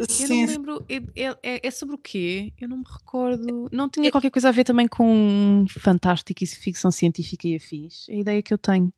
Sim. 0.09 0.23
Eu 0.23 0.29
não 0.29 0.35
me 0.35 0.45
lembro. 0.47 0.85
É, 0.89 1.25
é, 1.43 1.67
é, 1.67 1.71
sobre 1.71 1.95
o 1.95 1.97
quê? 1.97 2.51
Eu 2.59 2.67
não 2.67 2.77
me 2.77 2.85
recordo. 2.85 3.69
Não 3.71 3.89
tinha 3.89 4.07
é 4.07 4.11
qualquer 4.11 4.31
coisa 4.31 4.49
a 4.49 4.51
ver 4.51 4.63
também 4.63 4.87
com 4.87 5.65
fantástico 5.69 6.43
e 6.43 6.47
ficção 6.47 6.91
científica 6.91 7.47
e 7.47 7.55
afins. 7.55 8.09
É 8.09 8.13
a 8.13 8.17
ideia 8.17 8.41
que 8.41 8.53
eu 8.53 8.57
tenho. 8.57 8.91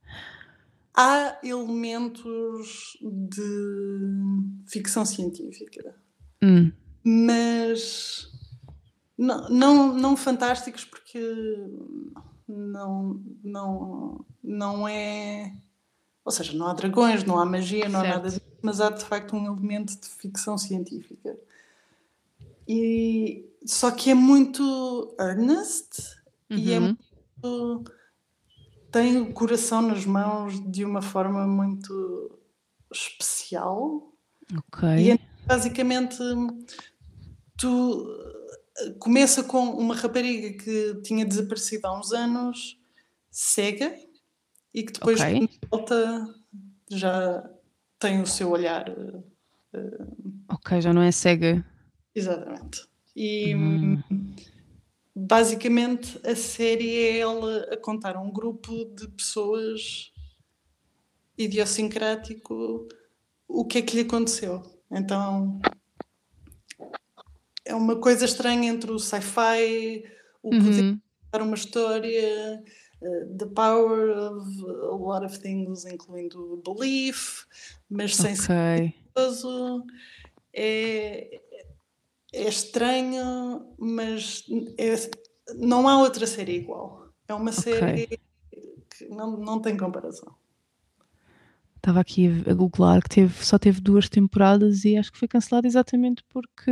Há 0.96 1.40
elementos 1.44 2.98
de 3.02 4.64
ficção 4.68 5.04
científica. 5.06 5.96
Hum 6.42 6.72
mas 7.04 8.30
não, 9.18 9.50
não, 9.50 9.94
não 9.94 10.18
fantásticos 10.18 10.86
porque 10.86 11.20
não, 12.48 13.22
não, 13.44 14.26
não 14.44 14.88
é. 14.88 15.54
Ou 16.26 16.32
seja, 16.32 16.54
não 16.54 16.68
há 16.68 16.74
dragões, 16.74 17.24
não 17.24 17.40
há 17.40 17.46
magia, 17.46 17.90
não 17.90 18.02
certo. 18.02 18.14
há 18.14 18.18
nada 18.18 18.30
disso. 18.30 18.42
mas 18.62 18.80
há 18.80 18.90
de 18.90 19.04
facto 19.04 19.36
um 19.36 19.46
elemento 19.46 20.00
de 20.00 20.08
ficção 20.08 20.58
científica. 20.58 21.38
E, 22.68 23.46
só 23.66 23.92
que 23.92 24.10
é 24.10 24.14
muito 24.14 25.16
earnest 25.20 26.16
uhum. 26.50 26.58
e 26.58 26.72
é 26.72 26.80
uhum. 26.80 26.98
muito, 27.42 27.92
tem 28.90 29.18
o 29.20 29.34
coração 29.34 29.82
nas 29.82 30.06
mãos 30.06 30.60
de 30.72 30.86
uma 30.86 31.02
forma 31.02 31.46
muito 31.46 32.40
especial. 32.92 34.14
Ok. 34.58 34.90
E 34.98 35.12
é, 35.12 35.20
basicamente 35.46 36.18
tu 37.64 38.06
começa 39.00 39.42
com 39.42 39.64
uma 39.64 39.96
rapariga 39.96 40.62
que 40.62 41.02
tinha 41.02 41.26
desaparecido 41.26 41.88
há 41.88 41.98
uns 41.98 42.12
anos, 42.12 42.78
cega, 43.32 43.96
e 44.74 44.84
que 44.84 44.92
depois 44.92 45.22
okay. 45.22 45.50
volta 45.72 46.36
já 46.90 47.50
tem 47.98 48.22
o 48.22 48.28
seu 48.28 48.52
olhar. 48.52 48.90
Uh, 48.90 50.44
ok, 50.50 50.82
já 50.82 50.92
não 50.92 51.02
é 51.02 51.12
cega. 51.12 51.66
Exatamente. 52.14 52.86
E 53.16 53.56
hum. 53.56 54.02
basicamente 55.16 56.20
a 56.28 56.36
série 56.36 56.98
é 56.98 57.20
ela 57.20 57.64
a 57.72 57.78
contar 57.78 58.18
um 58.18 58.30
grupo 58.30 58.86
de 58.86 59.08
pessoas 59.10 60.12
idiosincrático 61.38 62.88
o 63.48 63.66
que 63.66 63.78
é 63.78 63.82
que 63.82 63.96
lhe 63.96 64.02
aconteceu. 64.02 64.64
Então 64.92 65.62
é 67.66 67.76
uma 67.76 67.96
coisa 67.96 68.26
estranha 68.26 68.70
entre 68.70 68.92
o 68.92 69.00
sci-fi, 69.00 70.04
o 70.42 70.50
poder 70.50 70.84
uhum. 70.84 71.00
contar 71.26 71.44
uma 71.44 71.56
história, 71.56 72.64
uh, 73.02 73.38
the 73.38 73.46
power 73.48 74.10
of 74.10 74.66
a 74.92 74.96
lot 74.96 75.26
of 75.26 75.40
things, 75.40 75.86
incluindo 75.86 76.62
belief, 76.66 77.46
mas 77.90 78.16
sem 78.16 78.34
okay. 78.34 78.46
ser 78.46 78.94
é, 80.54 81.42
é 82.34 82.48
estranho, 82.48 83.74
mas 83.78 84.46
é, 84.78 84.96
não 85.56 85.88
há 85.88 86.00
outra 86.00 86.28
série 86.28 86.58
igual. 86.58 87.10
É 87.28 87.34
uma 87.34 87.52
série 87.52 88.04
okay. 88.04 88.20
que 88.98 89.10
não, 89.10 89.38
não 89.38 89.60
tem 89.60 89.78
comparação. 89.78 90.34
Estava 91.78 92.00
aqui 92.00 92.30
a 92.48 92.54
googlar 92.54 93.02
que 93.02 93.10
teve, 93.10 93.46
só 93.46 93.58
teve 93.60 93.82
duas 93.82 94.08
temporadas 94.08 94.86
e 94.86 94.96
acho 94.96 95.12
que 95.12 95.20
foi 95.20 95.28
cancelado 95.28 95.68
exatamente 95.68 96.24
porque 96.30 96.72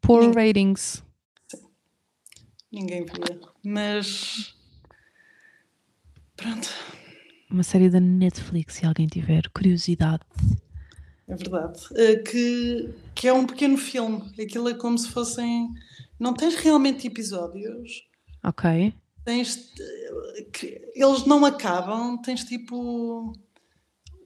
poor 0.00 0.22
Ninguém... 0.22 0.46
ratings. 0.46 1.02
Sim. 1.48 1.62
Ninguém 2.72 3.04
via. 3.04 3.40
Mas 3.64 4.54
pronto. 6.36 6.68
Uma 7.50 7.62
série 7.62 7.88
da 7.88 8.00
Netflix, 8.00 8.74
se 8.74 8.86
alguém 8.86 9.06
tiver 9.06 9.48
curiosidade. 9.50 10.22
É 11.26 11.34
verdade. 11.34 11.80
Uh, 11.90 12.22
que, 12.24 12.94
que 13.14 13.28
é 13.28 13.32
um 13.32 13.46
pequeno 13.46 13.76
filme. 13.76 14.22
Aquilo 14.40 14.68
é 14.68 14.74
como 14.74 14.96
se 14.98 15.08
fossem. 15.08 15.68
Não 16.18 16.34
tens 16.34 16.56
realmente 16.56 17.06
episódios. 17.06 18.06
Ok. 18.42 18.94
Tens. 19.24 19.72
Eles 20.94 21.26
não 21.26 21.44
acabam, 21.44 22.20
tens 22.20 22.44
tipo. 22.44 23.32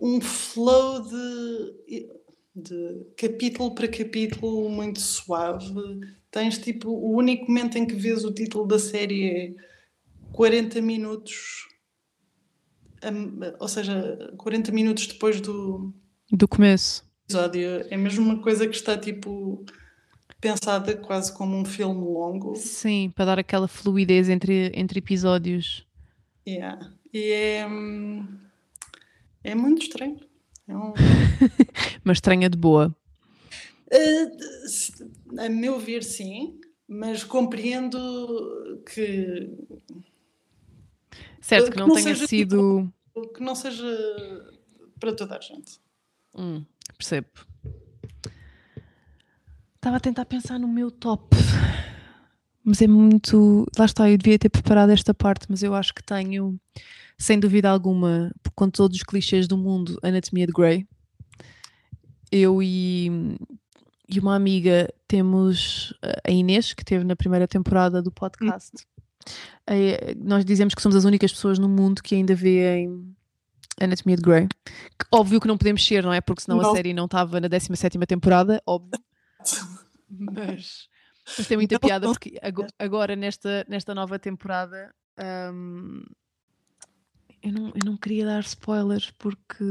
Um 0.01 0.21
flow 0.21 1.01
de, 1.01 2.09
de 2.55 3.07
capítulo 3.17 3.75
para 3.75 3.89
capítulo 3.89 4.69
muito 4.69 5.01
suave. 5.01 5.75
Tens 6.31 6.59
tipo. 6.59 6.91
O 6.91 7.17
único 7.17 7.47
momento 7.47 7.77
em 7.77 7.87
que 7.87 7.95
vês 7.95 8.25
o 8.25 8.33
título 8.33 8.67
da 8.67 8.79
série 8.79 9.25
é 9.25 9.55
40 10.33 10.81
minutos. 10.81 11.69
Ou 13.59 13.69
seja, 13.69 14.33
40 14.37 14.71
minutos 14.71 15.07
depois 15.07 15.41
do, 15.41 15.93
do 16.31 16.47
começo. 16.47 17.05
Episódio. 17.25 17.87
É 17.91 17.97
mesmo 17.97 18.25
uma 18.25 18.43
coisa 18.43 18.67
que 18.67 18.77
está 18.77 18.97
tipo 18.97 19.65
pensada 20.41 20.97
quase 20.97 21.33
como 21.33 21.57
um 21.57 21.65
filme 21.65 22.01
longo. 22.01 22.55
Sim, 22.57 23.13
para 23.15 23.27
dar 23.27 23.39
aquela 23.39 23.69
fluidez 23.69 24.29
entre, 24.29 24.73
entre 24.75 24.99
episódios. 24.99 25.87
Yeah. 26.47 26.93
E 27.13 27.31
é, 27.31 27.67
hum, 27.67 28.27
é 29.45 29.55
muito 29.55 29.83
estranho. 29.83 30.19
Um... 30.77 30.93
mas 32.05 32.19
estranha 32.19 32.49
de 32.49 32.57
boa. 32.57 32.95
Uh, 33.93 35.41
a 35.41 35.49
meu 35.49 35.79
ver, 35.79 36.03
sim, 36.03 36.59
mas 36.89 37.25
compreendo 37.25 38.83
que. 38.87 39.51
Certo, 41.41 41.67
que, 41.67 41.73
que 41.73 41.79
não, 41.79 41.89
não, 41.89 41.95
tenha 41.97 42.15
sido. 42.15 42.93
Que 43.35 43.43
não 43.43 43.55
seja 43.55 43.87
para 44.99 45.13
toda 45.13 45.37
a 45.37 45.41
gente. 45.41 45.81
Hum, 46.35 46.65
percebo. 46.97 47.29
Estava 49.75 49.97
a 49.97 50.01
tentar 50.01 50.25
pensar 50.27 50.59
no 50.59 50.69
meu 50.69 50.91
top, 50.91 51.37
mas 52.63 52.81
é 52.81 52.87
muito. 52.87 53.67
Lá 53.77 53.85
está, 53.85 54.09
eu 54.09 54.17
devia 54.17 54.39
ter 54.39 54.49
preparado 54.49 54.91
esta 54.91 55.13
parte, 55.13 55.47
mas 55.49 55.63
eu 55.63 55.75
acho 55.75 55.93
que 55.93 56.03
tenho, 56.03 56.59
sem 57.19 57.39
dúvida 57.39 57.71
alguma, 57.71 58.33
com 58.55 58.69
todos 58.69 58.97
os 58.97 59.03
clichês 59.03 59.47
do 59.47 59.57
mundo, 59.57 59.99
Anatomia 60.03 60.47
de 60.47 60.53
Grey. 60.53 60.87
Eu 62.31 62.63
e, 62.63 63.37
e 64.09 64.19
uma 64.19 64.35
amiga 64.35 64.93
temos 65.07 65.95
a 66.27 66.31
Inês, 66.31 66.73
que 66.73 66.85
teve 66.85 67.05
na 67.05 67.15
primeira 67.15 67.47
temporada 67.47 68.01
do 68.03 68.11
podcast. 68.11 68.73
Hum. 69.69 69.75
nós 70.25 70.45
dizemos 70.45 70.75
que 70.75 70.83
somos 70.83 70.97
as 70.97 71.05
únicas 71.05 71.33
pessoas 71.33 71.59
no 71.59 71.69
mundo 71.69 72.03
que 72.03 72.15
ainda 72.15 72.35
veem 72.35 73.15
Anatomia 73.81 74.17
de 74.17 74.23
Grey. 74.23 74.49
Que, 74.65 75.07
óbvio 75.13 75.41
que 75.41 75.49
não 75.49 75.59
podemos 75.59 75.87
ser, 75.87 76.03
não 76.03 76.13
é? 76.13 76.21
Porque 76.21 76.43
senão 76.43 76.59
não. 76.59 76.71
a 76.71 76.75
série 76.75 76.93
não 76.93 77.05
estava 77.05 77.41
na 77.41 77.49
17 77.49 77.99
temporada, 78.07 78.63
óbvio. 78.67 78.99
mas, 80.09 80.89
mas 81.37 81.47
tem 81.47 81.57
muita 81.57 81.79
piada 81.79 82.07
porque 82.07 82.39
agora 82.79 83.17
nesta, 83.17 83.65
nesta 83.69 83.95
nova 83.95 84.19
temporada 84.19 84.95
um, 85.53 86.03
eu, 87.43 87.53
não, 87.53 87.69
eu 87.69 87.85
não 87.85 87.97
queria 87.97 88.25
dar 88.25 88.41
spoilers 88.41 89.11
porque. 89.19 89.65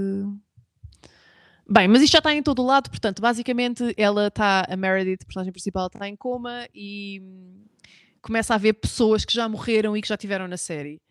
Bem, 1.70 1.88
mas 1.88 2.02
isto 2.02 2.14
já 2.14 2.18
está 2.18 2.34
em 2.34 2.44
todo 2.44 2.62
o 2.62 2.66
lado, 2.66 2.90
portanto, 2.90 3.22
basicamente 3.22 3.94
ela 3.96 4.28
está, 4.28 4.68
a 4.70 4.76
Meredith, 4.76 5.20
a 5.22 5.26
personagem 5.26 5.54
principal, 5.54 5.88
está 5.88 6.08
em 6.08 6.16
coma 6.16 6.68
e 6.76 7.22
começa 8.22 8.54
a 8.54 8.58
ver 8.58 8.74
pessoas 8.74 9.24
que 9.24 9.34
já 9.34 9.48
morreram 9.48 9.96
e 9.96 10.02
que 10.02 10.08
já 10.08 10.18
tiveram 10.18 10.48
na 10.48 10.58
série. 10.58 11.02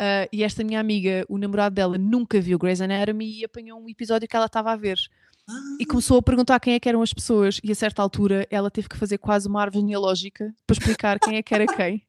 Uh, 0.00 0.28
e 0.32 0.42
esta 0.42 0.64
minha 0.64 0.80
amiga, 0.80 1.24
o 1.28 1.38
namorado 1.38 1.74
dela, 1.74 1.96
nunca 1.98 2.40
viu 2.40 2.58
Grey's 2.58 2.80
Anatomy 2.80 3.40
e 3.40 3.44
apanhou 3.44 3.80
um 3.80 3.88
episódio 3.88 4.28
que 4.28 4.36
ela 4.36 4.46
estava 4.46 4.72
a 4.72 4.76
ver. 4.76 4.98
E 5.78 5.84
ah. 5.84 5.86
começou 5.88 6.18
a 6.18 6.22
perguntar 6.22 6.60
quem 6.60 6.74
é 6.74 6.80
que 6.80 6.88
eram 6.88 7.02
as 7.02 7.12
pessoas, 7.12 7.60
e 7.62 7.70
a 7.70 7.74
certa 7.74 8.02
altura 8.02 8.46
ela 8.50 8.70
teve 8.70 8.88
que 8.88 8.96
fazer 8.96 9.18
quase 9.18 9.48
uma 9.48 9.62
árvore 9.62 9.82
genealógica 9.82 10.54
para 10.66 10.76
explicar 10.76 11.18
quem 11.18 11.36
é 11.36 11.42
que 11.42 11.54
era 11.54 11.66
quem. 11.66 12.02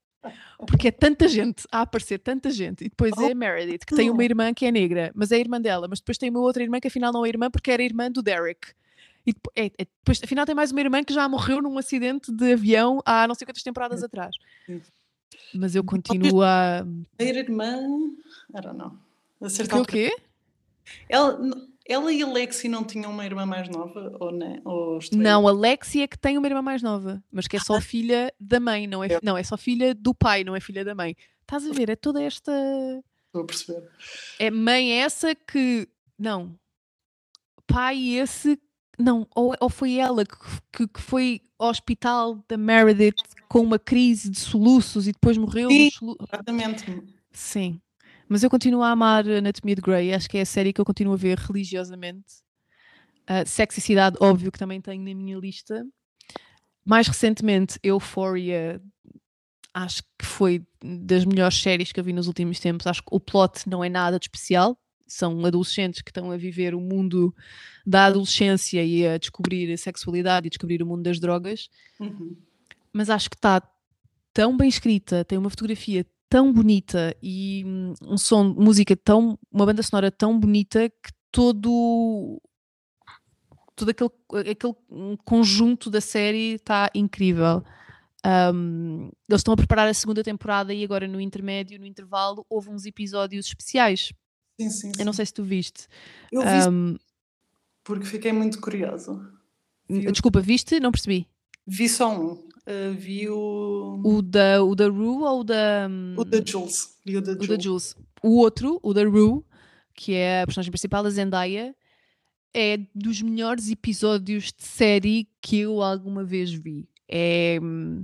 Porque 0.66 0.88
é 0.88 0.91
tanta 0.91 1.28
gente 1.28 1.66
a 1.72 1.82
aparecer, 1.82 2.20
tanta 2.20 2.49
gente. 2.49 2.86
E 2.86 2.90
depois 2.90 3.14
é 3.18 3.32
a 3.32 3.36
Meredith, 3.36 3.86
que 3.86 3.95
tem 3.95 4.10
uma 4.10 4.24
irmã 4.24 4.54
que 4.54 4.66
é 4.66 4.72
negra, 4.72 5.12
mas 5.16 5.32
é 5.32 5.36
a 5.36 5.40
irmã 5.40 5.60
dela. 5.60 5.88
Mas 5.90 5.99
depois 5.99 6.18
tem 6.18 6.30
uma 6.30 6.40
outra 6.40 6.64
irmã 6.64 6.80
que 6.80 6.88
afinal 6.88 7.12
não 7.12 7.26
é 7.26 7.30
irmã 7.30 7.49
porque 7.49 7.72
era 7.72 7.84
irmã 7.84 8.12
do 8.12 8.22
Derek. 8.22 8.70
E 9.26 9.34
depois, 9.34 9.54
é, 9.56 9.66
é, 9.66 9.86
depois 9.99 10.22
afinal 10.24 10.45
tem 10.45 10.56
mais 10.56 10.72
uma 10.72 10.80
irmã 10.80 11.04
que 11.04 11.14
já 11.14 11.28
morreu 11.28 11.62
num 11.62 11.78
acidente 11.78 12.32
de 12.32 12.54
avião 12.54 13.02
há 13.06 13.28
não 13.28 13.36
sei 13.36 13.45
quantas 13.45 13.64
temporadas 13.64 14.02
atrás. 14.02 14.36
Mas 15.54 15.76
eu 15.76 15.84
continuo 15.84 16.41
a. 16.41 16.86
A 17.20 17.24
irmã. 17.24 17.76
I 18.56 18.62
don't 18.62 18.78
know. 18.78 18.94
Acertar 19.41 19.82
o 19.82 19.86
quê? 19.86 20.16
Ela, 21.10 21.38
ela 21.88 22.12
e 22.12 22.22
a 22.22 22.28
Lexi 22.28 22.68
não 22.68 22.84
tinham 22.84 23.12
uma 23.12 23.26
irmã 23.26 23.46
mais 23.46 23.70
nova? 23.70 24.16
Ou, 24.20 24.32
não? 24.32 24.62
Ou 24.66 25.00
não, 25.14 25.48
a 25.48 25.52
Lexi 25.52 26.02
é 26.02 26.08
que 26.08 26.18
tem 26.18 26.38
uma 26.38 26.48
irmã 26.48 26.62
mais 26.62 26.84
nova, 26.84 27.24
mas 27.32 27.48
que 27.48 27.56
é 27.56 27.60
só 27.60 27.78
ah. 27.78 27.82
filha 27.82 28.34
da 28.40 28.60
mãe, 28.60 28.86
não 28.88 29.04
é, 29.04 29.20
não, 29.24 29.38
é 29.38 29.44
só 29.44 29.58
filha 29.58 29.96
do 29.96 30.14
pai, 30.14 30.44
não 30.44 30.56
é 30.56 30.60
filha 30.60 30.84
da 30.84 30.94
mãe. 30.94 31.16
Estás 31.42 31.66
a 31.66 31.72
ver? 31.72 31.90
É 31.90 31.96
toda 31.96 32.22
esta. 32.22 32.52
Estou 33.28 33.42
a 33.42 33.46
perceber. 33.46 33.90
É 34.38 34.52
mãe 34.52 34.92
essa 34.92 35.34
que. 35.34 35.88
Não. 36.20 36.60
Pai 37.66 38.16
esse. 38.16 38.60
Não, 39.00 39.28
ou, 39.36 39.56
ou 39.60 39.70
foi 39.70 39.96
ela 39.96 40.26
que, 40.26 40.36
que, 40.74 40.88
que 40.88 41.02
foi 41.02 41.42
ao 41.58 41.70
hospital 41.70 42.44
da 42.50 42.58
Meredith 42.58 43.16
com 43.48 43.60
uma 43.62 43.80
crise 43.80 44.30
de 44.30 44.40
soluços 44.40 45.08
e 45.08 45.12
depois 45.12 45.38
morreu. 45.38 45.70
Sim, 45.70 45.90
exatamente. 46.20 47.04
Sim. 47.32 47.80
Mas 48.30 48.44
eu 48.44 48.49
continuo 48.49 48.82
a 48.82 48.91
amar 48.91 49.28
Anatomia 49.28 49.76
de 49.76 49.82
Grey, 49.82 50.14
acho 50.14 50.30
que 50.30 50.38
é 50.38 50.41
a 50.41 50.45
série 50.45 50.74
que 50.74 50.82
eu 50.82 50.86
continuo 50.86 51.14
a 51.14 51.18
ver 51.18 51.38
religiosamente. 51.38 52.36
Uh, 53.30 53.45
Sexicidade, 53.45 54.18
óbvio 54.20 54.52
que 54.52 54.60
também 54.60 54.82
tenho 54.82 55.04
na 55.04 55.14
minha 55.14 55.38
lista. 55.38 55.86
Mais 56.86 57.08
recentemente, 57.08 57.80
Euphoria, 57.84 58.82
acho 59.74 60.02
que 60.18 60.26
foi 60.26 60.66
das 60.82 61.26
melhores 61.26 61.58
séries 61.58 61.91
que 61.91 61.99
eu 61.99 62.04
vi 62.04 62.14
nos 62.14 62.28
últimos 62.28 62.60
tempos. 62.60 62.88
Acho 62.88 63.02
que 63.02 63.10
o 63.12 63.20
plot 63.20 63.68
não 63.68 63.84
é 63.84 63.90
nada 63.90 64.18
de 64.20 64.26
especial. 64.26 64.78
São 65.06 65.45
adolescentes 65.45 66.02
que 66.02 66.10
estão 66.10 66.32
a 66.32 66.38
viver 66.38 66.76
o 66.76 66.82
mundo 66.82 67.34
da 67.86 68.06
adolescência 68.06 68.84
e 68.84 69.08
a 69.08 69.18
descobrir 69.18 69.72
a 69.72 69.78
sexualidade 69.78 70.48
e 70.48 70.49
descobrir 70.49 70.82
o 70.84 70.86
mundo 70.86 71.04
das 71.04 71.20
drogas. 71.20 71.70
Uhum 71.99 72.36
mas 72.98 73.12
acho 73.12 73.30
que 73.30 73.36
está 73.36 73.62
tão 74.34 74.58
bem 74.58 74.68
escrita, 74.68 75.24
tem 75.24 75.38
uma 75.38 75.52
fotografia 75.52 76.04
tão 76.30 76.52
bonita 76.52 77.16
e 77.22 77.64
um 78.02 78.18
som, 78.18 78.44
música 78.44 78.95
tão, 78.95 79.38
uma 79.52 79.66
banda 79.66 79.84
sonora 79.84 80.12
tão 80.12 80.40
bonita 80.40 80.90
que 80.90 81.12
todo 81.32 82.41
todo 83.76 83.90
aquele, 83.90 84.10
aquele 84.52 84.76
conjunto 85.24 85.90
da 85.90 86.02
série 86.02 86.56
está 86.56 86.90
incrível. 86.95 87.64
Um, 88.26 89.12
eles 89.30 89.40
estão 89.40 89.54
a 89.54 89.58
preparar 89.58 89.88
a 89.88 89.94
segunda 89.94 90.24
temporada 90.24 90.74
e 90.74 90.84
agora 90.84 91.08
no 91.08 91.22
intermédio, 91.22 91.80
no 91.80 91.86
intervalo, 91.86 92.45
houve 92.49 92.70
uns 92.70 92.86
episódios 92.86 93.45
especiais. 93.45 94.12
Sim, 94.60 94.70
sim, 94.70 94.91
sim. 94.91 94.99
Eu 94.99 95.06
não 95.06 95.14
sei 95.14 95.26
se 95.26 95.34
tu 95.34 95.44
viste. 95.44 95.88
Eu 96.32 96.41
vi 96.41 96.70
um, 96.70 96.98
porque 97.84 98.06
fiquei 98.06 98.34
muito 98.34 98.60
curiosa. 98.60 99.18
Desculpa, 99.90 100.41
viste? 100.41 100.80
Não 100.80 100.91
percebi. 100.91 101.26
Vi 101.66 101.88
só 101.88 102.14
um. 102.14 102.48
Uh, 102.68 102.94
vi 102.94 103.30
o. 103.30 104.02
O 104.03 104.22
da, 104.22 104.61
o 104.61 104.76
da 104.76 104.89
Rue 104.89 105.23
ou 105.23 105.39
o 105.39 105.44
da. 105.45 105.89
O 106.18 106.26
da 106.26 106.41
Jules. 106.45 106.98
Vi 107.06 107.15
o 107.15 107.22
da 107.22 107.31
Jules. 107.31 107.45
O 107.45 107.48
da 107.48 107.64
Jules. 107.64 107.95
O 108.22 108.38
outro, 108.39 108.80
o 108.84 108.94
da 108.94 109.06
Rue, 109.06 109.41
que 109.95 110.14
é 110.14 110.41
a 110.41 110.45
personagem 110.45 110.72
principal, 110.72 111.06
a 111.06 111.10
Zendaya, 111.10 111.73
é 112.53 112.77
dos 112.94 113.22
melhores 113.22 113.69
episódios 113.69 114.52
de 114.52 114.65
série 114.65 115.30
que 115.39 115.60
eu 115.60 115.81
alguma 115.81 116.26
vez 116.26 116.52
vi. 116.52 116.89
É, 117.07 117.57
hum, 117.64 118.03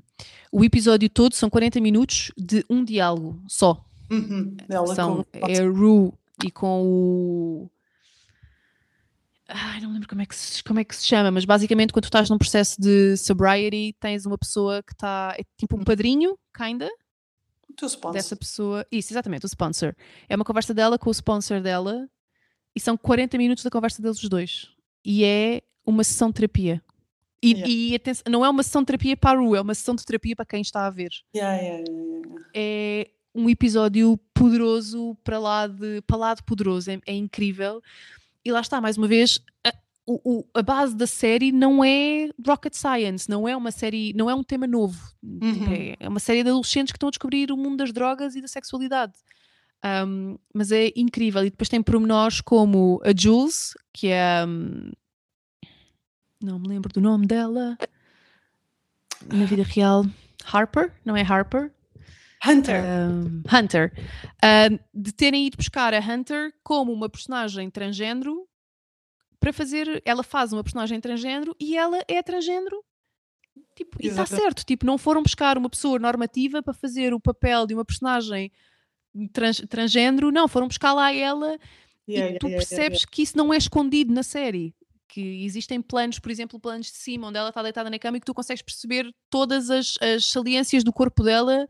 o 0.50 0.64
episódio 0.64 1.10
todo 1.10 1.34
são 1.34 1.50
40 1.50 1.82
minutos 1.82 2.32
de 2.38 2.64
um 2.70 2.86
diálogo 2.86 3.42
só. 3.48 3.84
Uhum. 4.10 4.56
São, 4.96 5.26
é 5.34 5.60
a 5.60 5.70
Rue 5.70 6.14
e 6.46 6.50
com 6.50 6.84
o. 6.84 7.70
Ai, 9.56 9.80
não 9.82 9.94
lembro 9.94 10.10
como 10.10 10.22
é, 10.22 10.26
que 10.26 10.36
se, 10.36 10.64
como 10.64 10.80
é 10.80 10.84
que 10.84 10.96
se 10.96 11.06
chama, 11.06 11.30
mas 11.30 11.46
basicamente 11.46 11.94
quando 11.94 12.04
tu 12.04 12.08
estás 12.08 12.28
num 12.30 12.40
processo 12.40 12.82
de 12.82 13.16
sobriety, 13.18 13.96
tens 14.00 14.26
uma 14.26 14.38
pessoa 14.38 14.82
que 14.82 14.94
está. 14.94 15.36
É 15.38 15.44
tipo 15.58 15.76
um 15.76 15.80
uhum. 15.80 15.86
padrinho, 15.86 16.38
kinda. 16.56 16.90
O 17.70 17.74
teu 17.74 17.88
sponsor. 17.88 18.14
Dessa 18.14 18.36
pessoa. 18.36 18.86
Isso, 18.92 19.14
exatamente, 19.14 19.46
o 19.46 19.48
sponsor. 19.48 19.96
É 20.28 20.36
uma 20.36 20.44
conversa 20.44 20.74
dela 20.74 20.98
com 20.98 21.10
o 21.10 21.14
sponsor 21.14 21.62
dela 21.62 22.10
e 22.76 22.80
são 22.80 22.98
40 22.98 23.38
minutos 23.38 23.64
da 23.64 23.70
conversa 23.70 24.02
deles 24.02 24.22
os 24.22 24.28
dois. 24.28 24.70
E 25.06 25.24
é 25.24 25.62
uma 25.86 26.04
sessão 26.04 26.30
de 26.30 26.36
terapia. 26.36 26.82
E, 27.42 27.52
yeah. 27.52 27.70
e 27.70 27.96
atenção, 27.96 28.24
não 28.30 28.46
é 28.46 28.50
uma 28.50 28.64
sessão 28.64 28.82
de 28.82 28.88
terapia 28.88 29.18
para 29.18 29.42
o 29.42 29.56
é 29.56 29.62
uma 29.62 29.76
sessão 29.76 29.94
de 29.94 30.04
terapia 30.04 30.36
para 30.36 30.46
quem 30.46 30.62
está 30.62 30.88
a 30.88 30.90
ver. 30.90 31.12
Yeah, 31.36 31.62
yeah, 31.62 31.84
é 32.56 33.10
um 33.36 33.50
episódio 33.50 34.18
poderoso 34.34 35.18
para 35.24 35.40
lá 35.40 35.68
de, 35.68 36.02
para 36.08 36.18
lá 36.18 36.34
de 36.34 36.44
poderoso, 36.44 36.90
é, 36.90 37.00
é 37.06 37.14
incrível. 37.14 37.82
E 38.46 38.52
lá 38.52 38.62
está, 38.62 38.82
mais 38.82 38.98
uma 38.98 39.08
vez, 39.08 39.40
a, 39.66 39.74
o, 40.06 40.46
a, 40.54 40.62
base 40.62 40.96
da 40.96 41.08
série 41.08 41.52
não 41.52 41.84
é 41.84 42.30
rocket 42.46 42.74
science, 42.74 43.30
não 43.30 43.48
é 43.48 43.56
uma 43.56 43.72
série, 43.72 44.14
não 44.14 44.30
é 44.30 44.36
um 44.36 44.44
tema 44.44 44.68
novo. 44.68 45.00
Uhum. 45.24 45.72
É, 45.72 45.96
é 46.00 46.10
uma 46.10 46.20
série 46.20 46.44
de 46.44 46.50
adolescentes 46.50 46.92
que 46.92 46.98
estão 46.98 47.08
a 47.08 47.12
descobrir 47.12 47.52
o 47.52 47.58
mundo 47.58 47.78
das 47.78 47.94
drogas 47.94 48.36
e 48.36 48.42
da 48.42 48.48
sexualidade. 48.48 49.14
Um, 49.84 50.38
mas 50.54 50.72
é 50.72 50.92
incrível. 50.96 51.46
E 51.46 51.50
depois 51.50 51.70
tem 51.70 51.82
pormenores 51.82 52.42
como 52.42 53.02
a 53.04 53.14
Jules, 53.16 53.74
que 53.92 54.08
é. 54.08 54.46
Um, 54.46 54.92
não 56.42 56.60
me 56.60 56.68
lembro 56.68 56.92
do 56.92 57.02
nome 57.02 57.26
dela. 57.26 57.78
Na 59.32 59.46
vida 59.46 59.64
real. 59.64 60.06
Harper, 60.46 60.92
não 61.06 61.16
é 61.16 61.22
Harper? 61.22 61.72
Hunter. 62.46 62.84
Um, 62.84 63.44
Hunter. 63.52 63.94
De 64.94 65.12
terem 65.12 65.48
ido 65.48 65.58
buscar 65.58 65.94
a 65.94 66.00
Hunter 66.00 66.54
como 66.64 66.92
uma 66.92 67.10
personagem 67.10 67.70
transgênero 67.70 68.48
para 69.40 69.54
fazer. 69.54 70.02
Ela 70.06 70.24
faz 70.24 70.52
uma 70.52 70.64
personagem 70.64 71.00
transgênero 71.00 71.56
e 71.60 71.78
ela 71.78 72.00
é 72.08 72.22
transgênero. 72.22 72.84
Tipo, 73.76 73.98
e 74.02 74.08
está 74.08 74.26
certo. 74.26 74.66
Tipo, 74.66 74.86
não 74.86 74.98
foram 74.98 75.24
buscar 75.24 75.58
uma 75.58 75.70
pessoa 75.70 75.98
normativa 75.98 76.62
para 76.62 76.74
fazer 76.74 77.14
o 77.14 77.20
papel 77.20 77.66
de 77.66 77.74
uma 77.74 77.86
personagem 77.86 78.52
trans, 79.32 79.62
transgênero, 79.70 80.32
não, 80.32 80.48
foram 80.48 80.68
buscar 80.68 80.94
lá 80.94 81.14
ela 81.14 81.58
yeah, 82.08 82.36
e 82.36 82.40
tu 82.40 82.48
yeah, 82.48 82.58
percebes 82.58 83.00
yeah, 83.00 83.12
que 83.12 83.22
isso 83.22 83.38
não 83.38 83.54
é 83.54 83.58
escondido 83.58 84.14
na 84.14 84.24
série 84.24 84.76
que 85.08 85.46
existem 85.46 85.80
planos, 85.80 86.18
por 86.18 86.32
exemplo, 86.32 86.60
planos 86.60 86.88
de 86.88 86.98
cima, 86.98 87.28
onde 87.28 87.38
ela 87.38 87.50
está 87.50 87.62
deitada 87.62 87.88
na 87.88 88.00
cama 88.00 88.18
e 88.18 88.20
que 88.20 88.26
tu 88.26 88.34
consegues 88.34 88.64
perceber 88.64 89.14
todas 89.30 89.70
as, 89.70 89.96
as 90.02 90.26
saliências 90.26 90.84
do 90.84 90.92
corpo 90.92 91.24
dela 91.24 91.70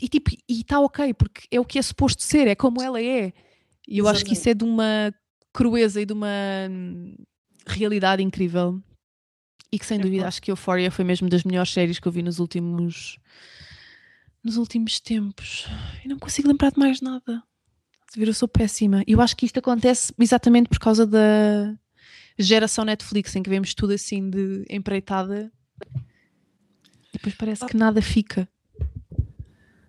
e, 0.00 0.08
tipo, 0.08 0.30
e 0.48 0.60
está 0.60 0.80
ok, 0.80 1.14
porque 1.14 1.42
é 1.50 1.60
o 1.60 1.64
que 1.64 1.78
é 1.78 1.82
suposto 1.82 2.22
ser, 2.22 2.46
é 2.48 2.54
como 2.54 2.82
ela 2.82 3.00
é. 3.00 3.32
E 3.86 3.98
eu 3.98 4.04
Exatamente. 4.04 4.16
acho 4.16 4.24
que 4.24 4.32
isso 4.32 4.48
é 4.48 4.54
de 4.54 4.64
uma 4.64 5.14
crueza 5.52 6.00
e 6.00 6.06
de 6.06 6.12
uma 6.12 6.28
hum, 6.70 7.14
realidade 7.66 8.22
incrível. 8.22 8.82
E 9.70 9.78
que 9.78 9.86
sem 9.86 9.98
é 9.98 10.02
dúvida 10.02 10.26
acho 10.26 10.40
que 10.40 10.50
Euphoria 10.50 10.90
foi 10.90 11.04
mesmo 11.04 11.28
das 11.28 11.44
melhores 11.44 11.72
séries 11.72 11.98
que 11.98 12.06
eu 12.06 12.12
vi 12.12 12.22
nos 12.22 12.38
últimos 12.38 13.18
nos 14.42 14.56
últimos 14.56 15.00
tempos. 15.00 15.66
E 16.04 16.08
não 16.08 16.18
consigo 16.18 16.48
lembrar 16.48 16.70
de 16.70 16.78
mais 16.78 17.00
nada. 17.00 17.42
Eu 18.16 18.34
sou 18.34 18.46
péssima. 18.46 19.02
E 19.06 19.12
eu 19.12 19.20
acho 19.20 19.36
que 19.36 19.46
isto 19.46 19.58
acontece 19.58 20.12
exatamente 20.18 20.68
por 20.68 20.78
causa 20.78 21.06
da, 21.06 21.74
geração 22.38 22.84
Netflix 22.84 23.34
em 23.36 23.42
que 23.42 23.50
vemos 23.50 23.74
tudo 23.74 23.92
assim 23.92 24.28
de 24.28 24.64
empreitada 24.68 25.52
e 27.08 27.12
depois 27.12 27.34
parece 27.34 27.66
que 27.66 27.76
nada 27.76 28.02
fica. 28.02 28.48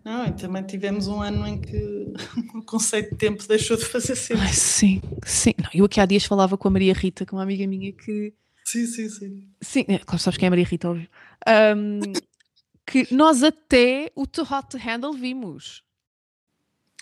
Não, 0.05 0.27
e 0.27 0.33
também 0.33 0.61
tivemos 0.61 1.07
um 1.07 1.19
ano 1.19 1.47
em 1.47 1.59
que 1.59 2.13
o 2.53 2.63
conceito 2.63 3.09
de 3.09 3.17
tempo 3.17 3.43
deixou 3.47 3.75
de 3.75 3.85
fazer 3.85 4.15
sentido. 4.15 4.53
Sim, 4.53 5.01
sim. 5.25 5.53
Não, 5.57 5.69
eu 5.73 5.85
aqui 5.85 5.99
há 5.99 6.05
dias 6.05 6.25
falava 6.25 6.55
com 6.55 6.67
a 6.67 6.71
Maria 6.71 6.93
Rita, 6.93 7.25
com 7.25 7.35
uma 7.35 7.41
amiga 7.41 7.65
minha 7.65 7.91
que. 7.91 8.31
Sim, 8.63 8.85
sim, 8.85 9.09
sim. 9.09 9.49
Sim, 9.59 9.85
é, 9.87 9.97
claro, 9.97 10.19
sabes 10.19 10.37
quem 10.37 10.45
é 10.45 10.47
a 10.47 10.51
Maria 10.51 10.65
Rita, 10.65 10.89
óbvio. 10.89 11.09
Um, 11.75 11.99
que 12.85 13.11
nós 13.11 13.41
até 13.41 14.11
o 14.15 14.27
Too 14.27 14.45
Hot 14.45 14.69
to 14.69 14.77
Handle 14.77 15.13
vimos. 15.13 15.83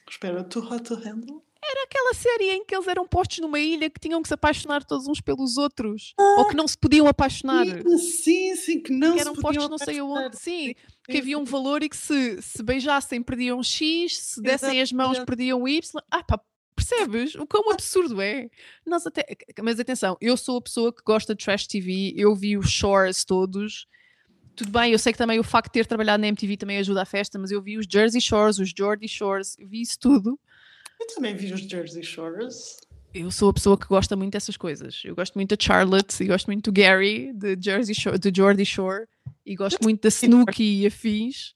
Espera, 0.10 0.42
Too 0.42 0.64
Hot 0.64 0.84
to 0.84 0.96
Handle? 0.96 1.44
Era 1.62 1.84
aquela 1.84 2.14
série 2.14 2.52
em 2.52 2.66
que 2.66 2.76
eles 2.76 2.88
eram 2.88 3.08
postos 3.08 3.40
numa 3.40 3.60
ilha 3.60 3.90
que 3.90 4.00
tinham 4.00 4.22
que 4.22 4.28
se 4.28 4.34
apaixonar 4.34 4.84
todos 4.84 5.08
uns 5.08 5.22
pelos 5.22 5.58
outros. 5.58 6.14
Ah, 6.18 6.36
ou 6.40 6.48
que 6.48 6.56
não 6.56 6.68
se 6.68 6.78
podiam 6.78 7.08
apaixonar. 7.08 7.66
Sim, 7.98 8.56
sim, 8.56 8.82
que 8.82 8.92
não 8.92 9.16
que 9.16 9.22
eram 9.22 9.34
postos 9.34 9.70
não 9.70 9.78
sei 9.78 10.00
aonde. 10.00 10.38
Sim, 10.38 10.76
que 11.06 11.18
havia 11.18 11.38
um 11.38 11.44
valor 11.44 11.84
e 11.84 11.90
que 11.90 11.98
se, 11.98 12.42
se 12.42 12.64
beijassem 12.64 13.22
perdiam 13.22 13.62
X, 13.62 14.18
se 14.18 14.42
dessem 14.44 14.82
as 14.82 14.92
mãos 14.92 15.20
perdiam 15.20 15.68
Y. 15.68 16.02
Ah 16.10 16.24
pá, 16.24 16.40
percebes? 16.76 17.36
O 17.36 17.46
quão 17.46 17.72
absurdo 17.72 18.22
é? 18.22 18.50
Nós 18.86 19.06
até... 19.06 19.26
Mas 19.62 19.80
atenção, 19.80 20.18
eu 20.20 20.36
sou 20.38 20.58
a 20.58 20.62
pessoa 20.62 20.94
que 20.94 21.04
gosta 21.04 21.36
de 21.36 21.44
trash 21.44 21.68
TV, 21.68 22.14
eu 22.16 22.36
vi 22.36 22.58
os 22.58 22.70
Shores 22.70 23.24
todos. 23.24 23.88
Tudo 24.56 24.72
bem, 24.72 24.92
eu 24.92 25.00
sei 25.00 25.12
que 25.12 25.18
também 25.18 25.40
o 25.40 25.44
facto 25.44 25.70
de 25.70 25.74
ter 25.74 25.88
trabalhado 25.88 26.22
na 26.22 26.28
MTV 26.28 26.58
também 26.58 26.78
ajuda 26.78 27.02
a 27.02 27.06
festa, 27.06 27.40
mas 27.40 27.50
eu 27.50 27.62
vi 27.62 27.78
os 27.78 27.88
Jersey 27.90 28.22
Shores, 28.22 28.60
os 28.60 28.70
Geordie 28.70 29.08
Shores, 29.08 29.56
vi 29.60 29.82
isso 29.82 29.98
tudo. 30.00 30.40
Eu 31.00 31.08
também 31.08 31.36
vi 31.36 31.52
os 31.52 31.62
Jersey 31.62 32.04
Shores. 32.04 32.78
Eu 33.14 33.30
sou 33.30 33.50
a 33.50 33.54
pessoa 33.54 33.78
que 33.78 33.86
gosta 33.86 34.16
muito 34.16 34.34
dessas 34.34 34.58
coisas. 34.58 35.02
Eu 35.06 35.16
gosto 35.16 35.36
muito 35.36 35.56
da 35.56 35.64
Charlotte 35.64 36.24
e 36.24 36.26
gosto 36.26 36.48
muito 36.48 36.72
do 36.72 36.74
Gary, 36.74 37.32
de 37.34 37.56
Jersey 37.62 37.94
Shore, 37.94 38.18
de 38.18 38.32
Geordie 38.36 38.66
Shore, 38.66 39.06
e 39.46 39.56
gosto 39.56 39.78
muito 39.84 40.02
da 40.02 40.10
Snooki 40.10 40.82
e 40.82 40.88
afins. 40.88 41.54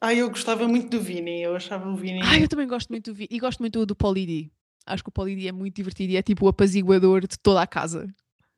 Ah, 0.00 0.14
eu 0.14 0.30
gostava 0.30 0.68
muito 0.68 0.88
do 0.88 1.00
Vini, 1.02 1.42
eu 1.42 1.56
achava 1.56 1.90
o 1.90 1.96
Vini. 1.96 2.20
Ah, 2.22 2.38
eu 2.38 2.48
também 2.48 2.68
gosto 2.68 2.88
muito 2.88 3.10
do 3.10 3.14
Vini 3.14 3.28
e 3.32 3.38
gosto 3.38 3.58
muito 3.58 3.84
do 3.84 3.96
Pauly 3.96 4.24
D. 4.24 4.50
Acho 4.86 5.02
que 5.02 5.10
o 5.14 5.24
D 5.24 5.48
é 5.48 5.52
muito 5.52 5.74
divertido 5.74 6.12
e 6.12 6.16
é 6.16 6.22
tipo 6.22 6.46
o 6.46 6.48
apaziguador 6.48 7.26
de 7.26 7.38
toda 7.38 7.60
a 7.60 7.66
casa. 7.66 8.08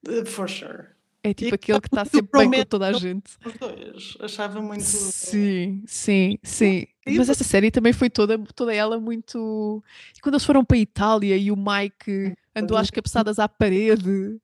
Uh, 0.06 0.24
for 0.26 0.48
sure. 0.48 0.88
É 1.24 1.32
tipo 1.32 1.52
e 1.52 1.54
aquele 1.54 1.80
que 1.80 1.86
está 1.86 2.04
sempre 2.06 2.48
bem 2.48 2.50
com 2.50 2.64
toda 2.68 2.88
a 2.88 2.92
gente. 2.92 3.30
Os 3.44 3.54
dois. 3.54 4.16
Achava 4.20 4.60
muito. 4.60 4.82
Sim, 4.82 5.82
sim, 5.86 6.38
sim. 6.42 6.86
Mas 7.06 7.28
essa 7.28 7.44
série 7.44 7.70
também 7.70 7.92
foi 7.92 8.10
toda, 8.10 8.38
toda 8.54 8.74
ela 8.74 8.98
muito. 8.98 9.82
E 10.16 10.20
quando 10.20 10.34
eles 10.34 10.44
foram 10.44 10.64
para 10.64 10.76
a 10.76 10.80
Itália 10.80 11.36
e 11.36 11.50
o 11.50 11.56
Mike 11.56 12.34
andou 12.54 12.76
às 12.76 12.90
cabeçadas 12.90 13.38
à 13.38 13.48
parede 13.48 14.40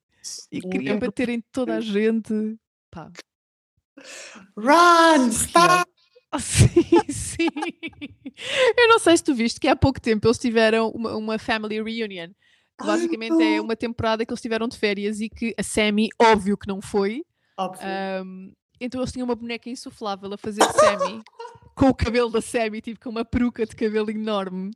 e 0.52 0.60
queria 0.60 0.96
bater 0.96 1.28
em 1.28 1.40
toda 1.40 1.76
a 1.76 1.80
gente. 1.82 2.56
Pá. 2.90 3.10
Run! 4.56 5.28
Stop! 5.30 5.90
sim, 6.38 6.68
sim. 7.08 7.48
Eu 8.76 8.88
não 8.88 8.98
sei 8.98 9.16
se 9.16 9.24
tu 9.24 9.34
viste 9.34 9.58
que 9.58 9.66
há 9.66 9.74
pouco 9.74 10.00
tempo 10.00 10.26
eles 10.26 10.38
tiveram 10.38 10.90
uma, 10.90 11.16
uma 11.16 11.38
family 11.38 11.82
reunion 11.82 12.30
basicamente 12.84 13.42
Ai, 13.42 13.56
é 13.56 13.60
uma 13.60 13.76
temporada 13.76 14.24
que 14.24 14.32
eles 14.32 14.40
tiveram 14.40 14.68
de 14.68 14.76
férias 14.76 15.20
e 15.20 15.28
que 15.28 15.54
a 15.58 15.62
Sammy, 15.62 16.08
óbvio 16.20 16.56
que 16.56 16.68
não 16.68 16.80
foi. 16.80 17.22
Um, 18.24 18.52
então 18.80 19.00
eles 19.00 19.12
tinham 19.12 19.24
uma 19.24 19.34
boneca 19.34 19.68
insuflável 19.68 20.32
a 20.32 20.38
fazer 20.38 20.62
Sammy 20.62 21.22
com 21.74 21.88
o 21.88 21.94
cabelo 21.94 22.30
da 22.30 22.40
Sammy, 22.40 22.80
tipo 22.80 23.00
com 23.00 23.10
uma 23.10 23.24
peruca 23.24 23.66
de 23.66 23.74
cabelo 23.74 24.10
enorme. 24.10 24.70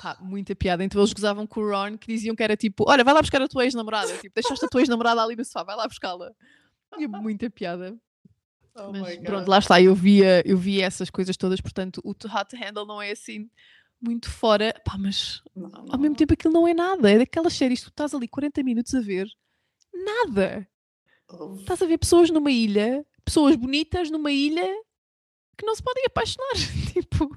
Pá, 0.00 0.16
muita 0.20 0.54
piada. 0.54 0.82
Então 0.84 1.00
eles 1.00 1.12
gozavam 1.12 1.46
com 1.46 1.60
o 1.60 1.70
Ron 1.70 1.98
que 1.98 2.06
diziam 2.06 2.34
que 2.34 2.42
era 2.42 2.56
tipo: 2.56 2.84
Olha, 2.86 3.04
vai 3.04 3.12
lá 3.12 3.20
buscar 3.20 3.40
a 3.40 3.48
tua 3.48 3.64
ex-namorada. 3.64 4.16
Tipo, 4.16 4.34
deixaste 4.34 4.64
a 4.64 4.68
tua 4.68 4.80
ex-namorada 4.80 5.22
ali 5.22 5.36
no 5.36 5.44
sofá, 5.44 5.62
vai 5.62 5.76
lá 5.76 5.86
buscá-la. 5.86 6.30
Tinha 6.94 7.08
muita 7.08 7.50
piada. 7.50 7.96
Oh 8.76 8.90
Mas 8.92 9.18
pronto, 9.18 9.48
lá 9.48 9.58
está. 9.58 9.80
Eu 9.80 9.94
via, 9.94 10.42
eu 10.46 10.56
via 10.56 10.86
essas 10.86 11.10
coisas 11.10 11.36
todas. 11.36 11.60
Portanto, 11.60 12.00
o 12.02 12.10
Hot 12.10 12.48
to 12.48 12.56
Handle 12.56 12.86
não 12.86 13.00
é 13.00 13.12
assim 13.12 13.48
muito 14.04 14.30
fora, 14.30 14.74
pá, 14.84 14.96
mas 14.98 15.42
não, 15.54 15.68
não. 15.68 15.86
ao 15.90 15.98
mesmo 15.98 16.16
tempo 16.16 16.34
aquilo 16.34 16.52
não 16.52 16.68
é 16.68 16.74
nada. 16.74 17.10
É 17.10 17.18
daquelas 17.18 17.54
séries 17.54 17.80
que 17.80 17.86
tu 17.86 17.90
estás 17.90 18.14
ali 18.14 18.28
40 18.28 18.62
minutos 18.62 18.94
a 18.94 19.00
ver, 19.00 19.26
nada. 19.92 20.68
Oh. 21.30 21.56
Estás 21.56 21.80
a 21.82 21.86
ver 21.86 21.98
pessoas 21.98 22.30
numa 22.30 22.50
ilha, 22.50 23.04
pessoas 23.24 23.56
bonitas 23.56 24.10
numa 24.10 24.30
ilha 24.30 24.66
que 25.56 25.64
não 25.64 25.74
se 25.74 25.82
podem 25.82 26.04
apaixonar. 26.06 26.54
tipo. 26.92 27.36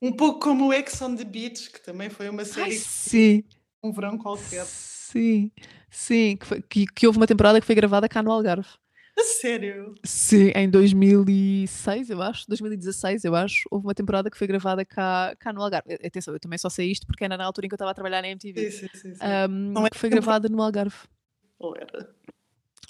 Um 0.00 0.12
pouco 0.12 0.40
como 0.40 0.68
o 0.68 0.72
Ex 0.72 1.00
on 1.00 1.16
the 1.16 1.24
Beach, 1.24 1.70
que 1.70 1.80
também 1.80 2.10
foi 2.10 2.28
uma 2.28 2.44
série. 2.44 2.72
Ai, 2.72 2.78
sim. 2.78 3.44
Um 3.82 3.92
verão 3.92 4.18
qualquer. 4.18 4.64
Sim, 4.66 5.50
Sim, 5.94 6.36
que, 6.36 6.44
foi, 6.44 6.60
que, 6.60 6.86
que, 6.86 7.06
houve 7.06 7.20
uma 7.20 7.26
temporada 7.26 7.60
que 7.60 7.66
foi 7.66 7.74
gravada 7.76 8.08
cá 8.08 8.20
no 8.20 8.32
Algarve. 8.32 8.68
Sério? 9.40 9.94
Sim, 10.04 10.50
em 10.54 10.68
2006, 10.68 12.10
eu 12.10 12.20
acho, 12.20 12.46
2016, 12.48 13.24
eu 13.24 13.34
acho, 13.34 13.68
houve 13.70 13.86
uma 13.86 13.94
temporada 13.94 14.30
que 14.30 14.36
foi 14.36 14.46
gravada 14.46 14.84
cá, 14.84 15.34
cá 15.38 15.52
no 15.52 15.62
Algarve. 15.62 15.94
Atenção, 16.04 16.34
eu 16.34 16.40
também 16.40 16.58
só 16.58 16.68
sei 16.68 16.90
isto 16.90 17.06
porque 17.06 17.24
era 17.24 17.36
na 17.36 17.44
altura 17.44 17.66
em 17.66 17.68
que 17.68 17.74
eu 17.74 17.76
estava 17.76 17.90
a 17.90 17.94
trabalhar 17.94 18.22
na 18.22 18.28
MTV. 18.28 18.70
Sim, 18.70 18.88
sim, 18.88 18.88
sim. 18.94 19.14
sim. 19.14 19.24
Um, 19.24 19.72
Não 19.72 19.86
é 19.86 19.90
que 19.90 19.98
foi 19.98 20.08
gravada 20.08 20.48
no 20.48 20.60
Algarve. 20.62 20.96
Ou 21.58 21.76
era? 21.76 22.10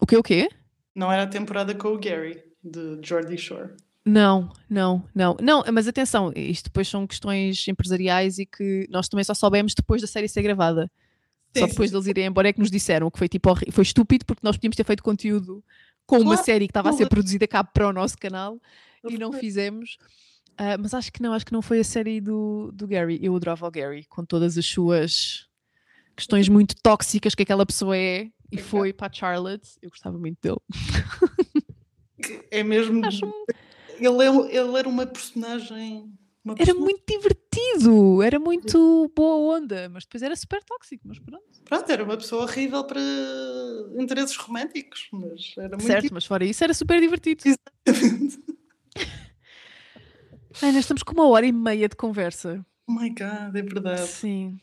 O 0.01 0.07
que 0.07 0.17
o 0.17 0.23
quê? 0.23 0.49
Não 0.95 1.13
era 1.13 1.25
a 1.25 1.27
temporada 1.27 1.75
com 1.75 1.89
o 1.89 1.99
Gary, 1.99 2.43
de 2.63 2.99
Jordy 3.03 3.37
Shore. 3.37 3.75
Não, 4.07 4.53
não, 4.69 5.03
não, 5.15 5.35
não, 5.41 5.65
mas 5.73 5.89
atenção, 5.89 6.31
isto 6.37 6.65
depois 6.65 6.87
são 6.87 7.07
questões 7.07 7.67
empresariais 7.67 8.39
e 8.39 8.45
que 8.45 8.87
nós 8.91 9.09
também 9.09 9.25
só 9.25 9.33
soubemos 9.33 9.75
depois 9.75 10.03
da 10.03 10.07
série 10.07 10.29
ser 10.29 10.43
gravada. 10.43 10.91
Sim, 11.55 11.61
só 11.61 11.67
depois 11.67 11.89
sim. 11.89 11.95
deles 11.95 12.07
irem 12.09 12.27
embora 12.27 12.49
é 12.49 12.53
que 12.53 12.59
nos 12.59 12.71
disseram 12.71 13.11
que 13.11 13.19
foi 13.19 13.29
tipo 13.29 13.55
foi 13.71 13.83
estúpido 13.83 14.27
porque 14.27 14.41
nós 14.43 14.57
podíamos 14.57 14.77
ter 14.77 14.85
feito 14.85 15.03
conteúdo 15.03 15.65
com 16.07 16.17
claro, 16.17 16.25
uma 16.25 16.37
série 16.37 16.67
que 16.67 16.71
estava 16.71 16.91
a 16.91 16.93
ser 16.93 17.09
produzida 17.09 17.47
cá 17.47 17.63
para 17.65 17.89
o 17.89 17.93
nosso 17.93 18.19
canal 18.19 18.61
e 19.09 19.19
não 19.19 19.33
fizemos. 19.33 19.97
Uh, 20.53 20.79
mas 20.81 20.95
acho 20.95 21.13
que 21.13 21.21
não, 21.21 21.33
acho 21.33 21.45
que 21.45 21.53
não 21.53 21.63
foi 21.63 21.81
a 21.81 21.85
série 21.85 22.21
do, 22.21 22.71
do 22.73 22.87
Gary. 22.87 23.19
Eu 23.23 23.35
adorava 23.35 23.67
o 23.67 23.71
Gary 23.71 24.05
com 24.05 24.25
todas 24.25 24.57
as 24.57 24.67
suas 24.67 25.49
questões 26.17 26.49
muito 26.49 26.77
tóxicas 26.81 27.35
que 27.35 27.43
aquela 27.43 27.67
pessoa 27.67 27.97
é 27.97 28.29
e 28.53 28.59
foi 28.59 28.93
para 28.93 29.09
a 29.09 29.13
Charlotte. 29.13 29.69
Eu 29.83 29.91
gostava 29.91 30.17
muito 30.17 30.39
dele. 30.41 30.61
É 32.51 32.63
mesmo. 32.63 33.05
Acho... 33.05 33.27
Ele, 33.99 34.25
é, 34.25 34.57
ele 34.57 34.79
era 34.79 34.89
uma 34.89 35.07
personagem. 35.07 36.11
Uma 36.45 36.55
era 36.59 36.75
muito 36.75 37.03
divertido, 37.09 38.23
era 38.23 38.39
muito 38.39 39.11
boa 39.17 39.57
onda, 39.57 39.89
mas 39.89 40.05
depois 40.05 40.23
era 40.23 40.37
super 40.37 40.63
tóxico, 40.63 41.03
mas 41.07 41.19
pronto. 41.19 41.43
Pronto, 41.65 41.91
era 41.91 42.05
uma 42.05 42.19
pessoa 42.19 42.43
horrível 42.43 42.85
para 42.85 43.01
interesses 43.99 44.37
românticos, 44.37 45.09
mas 45.11 45.55
era 45.57 45.71
muito. 45.71 45.87
Certo, 45.87 46.13
mas 46.13 46.27
fora 46.27 46.45
isso 46.45 46.63
era 46.63 46.75
super 46.75 47.01
divertido. 47.01 47.43
Exatamente. 47.87 48.45
Ana, 50.63 50.79
estamos 50.79 51.03
com 51.03 51.15
uma 51.15 51.27
hora 51.29 51.47
e 51.47 51.53
meia 51.53 51.89
de 51.89 51.97
conversa. 51.97 52.65
Oh 52.87 52.93
my 52.93 53.09
god, 53.09 53.57
é 53.57 53.63
verdade. 53.63 54.07
Sim. 54.07 54.61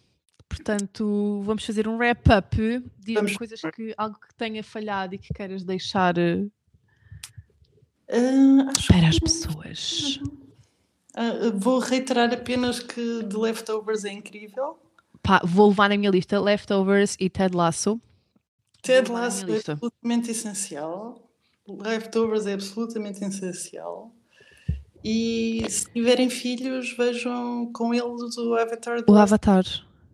Portanto, 0.47 1.41
vamos 1.43 1.65
fazer 1.65 1.87
um 1.87 1.97
wrap-up. 1.97 2.55
Diz-me 2.99 3.35
coisas 3.35 3.59
que 3.73 3.93
algo 3.97 4.19
que 4.19 4.35
tenha 4.35 4.63
falhado 4.63 5.15
e 5.15 5.17
que 5.17 5.33
queiras 5.33 5.63
deixar 5.63 6.15
uh, 6.17 6.51
para 8.87 9.07
as 9.07 9.17
pessoas. 9.17 10.19
Uh, 11.15 11.57
vou 11.57 11.79
reiterar 11.79 12.33
apenas 12.33 12.79
que 12.79 13.23
The 13.23 13.37
Leftovers 13.37 14.05
é 14.05 14.11
incrível. 14.11 14.79
Pá, 15.21 15.41
vou 15.43 15.69
levar 15.69 15.89
na 15.89 15.97
minha 15.97 16.09
lista 16.09 16.39
Leftovers 16.39 17.15
e 17.19 17.29
Ted 17.29 17.55
Lasso. 17.55 17.99
Ted 18.81 19.11
Lasso 19.11 19.45
é 19.51 19.57
absolutamente 19.57 20.31
essencial. 20.31 21.29
Leftovers 21.67 22.45
é 22.47 22.53
absolutamente 22.53 23.23
essencial. 23.23 24.13
E 25.03 25.65
se 25.69 25.91
tiverem 25.91 26.29
filhos, 26.29 26.95
vejam 26.95 27.71
com 27.73 27.93
eles 27.93 28.37
o 28.37 28.55
Avatar. 28.55 29.03
O 29.07 29.15
Avatar. 29.15 29.65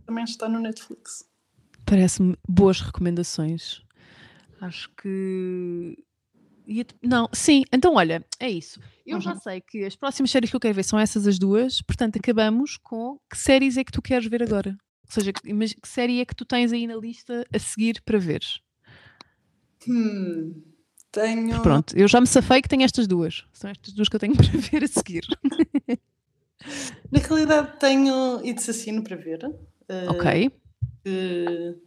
Também 0.06 0.24
está 0.24 0.48
no 0.48 0.60
Netflix. 0.60 1.26
Parece-me 1.86 2.38
boas 2.48 2.82
recomendações. 2.82 3.82
Acho 4.60 4.90
que 4.96 5.98
não, 7.02 7.30
sim, 7.34 7.64
então 7.72 7.96
olha, 7.96 8.26
é 8.40 8.50
isso. 8.50 8.80
Eu 9.06 9.16
uhum. 9.16 9.22
já 9.22 9.36
sei 9.36 9.62
que 9.62 9.86
as 9.86 9.96
próximas 9.96 10.32
séries 10.32 10.50
que 10.50 10.56
eu 10.56 10.60
quero 10.60 10.76
ver 10.76 10.84
são 10.84 11.00
essas 11.00 11.26
as 11.26 11.40
duas, 11.40 11.82
portanto 11.82 12.18
acabamos 12.18 12.78
com 12.78 13.18
que 13.30 13.38
séries 13.38 13.78
é 13.78 13.84
que 13.84 13.92
tu 13.92 14.02
queres 14.02 14.28
ver 14.28 14.44
agora? 14.44 14.78
Ou 15.08 15.14
seja, 15.14 15.32
que, 15.32 15.42
que 15.42 15.88
série 15.88 16.20
é 16.20 16.26
que 16.26 16.36
tu 16.36 16.44
tens 16.44 16.74
aí 16.74 16.86
na 16.86 16.96
lista 16.96 17.46
a 17.54 17.60
seguir 17.60 18.02
para 18.04 18.20
ver? 18.20 18.42
Hum, 19.88 20.62
tenho. 21.12 21.62
Pronto, 21.62 21.98
eu 21.98 22.08
já 22.08 22.20
me 22.20 22.28
safei 22.28 22.62
que 22.62 22.68
tenho 22.68 22.84
estas 22.84 23.08
duas. 23.08 23.46
São 23.54 23.70
estas 23.70 23.94
duas 23.94 24.10
que 24.10 24.16
eu 24.18 24.20
tenho 24.20 24.36
para 24.38 24.46
ver 24.46 24.84
a 24.84 24.88
seguir. 24.88 25.26
na 27.10 27.20
realidade, 27.20 27.80
tenho 27.80 28.46
It's 28.46 28.68
Assassino 28.68 29.02
para 29.02 29.16
ver. 29.16 29.46
Uh, 29.46 30.10
ok. 30.10 30.52
Uh, 31.08 31.80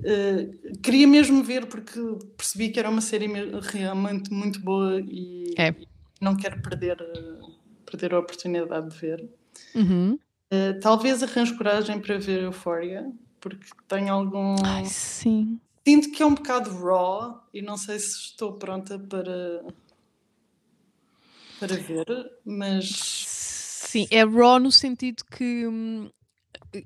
Uh, 0.00 0.78
queria 0.82 1.06
mesmo 1.06 1.42
ver 1.42 1.66
porque 1.66 1.98
percebi 2.36 2.70
que 2.70 2.78
era 2.78 2.90
uma 2.90 3.00
série 3.00 3.26
realmente 3.62 4.32
muito 4.32 4.60
boa 4.60 5.00
e 5.00 5.54
é. 5.56 5.74
não 6.20 6.36
quero 6.36 6.60
perder, 6.60 7.00
uh, 7.00 7.52
perder 7.86 8.14
a 8.14 8.18
oportunidade 8.18 8.90
de 8.90 8.96
ver. 8.98 9.28
Uhum. 9.74 10.18
Uh, 10.52 10.78
talvez 10.80 11.22
arranjo 11.22 11.56
coragem 11.56 12.00
para 12.00 12.18
ver 12.18 12.42
Euphoria, 12.42 13.10
porque 13.40 13.66
tenho 13.88 14.12
algum. 14.12 14.56
Ai, 14.64 14.84
sim. 14.84 15.58
Sinto 15.86 16.10
que 16.10 16.22
é 16.22 16.26
um 16.26 16.34
bocado 16.34 16.70
raw 16.70 17.46
e 17.52 17.62
não 17.62 17.76
sei 17.76 17.98
se 17.98 18.16
estou 18.16 18.54
pronta 18.54 18.98
para, 18.98 19.64
para 21.60 21.76
ver, 21.76 22.06
mas. 22.44 22.90
Sim, 23.26 24.06
é 24.10 24.24
raw 24.24 24.58
no 24.58 24.72
sentido 24.72 25.24
que. 25.24 25.66
Hum 25.66 26.10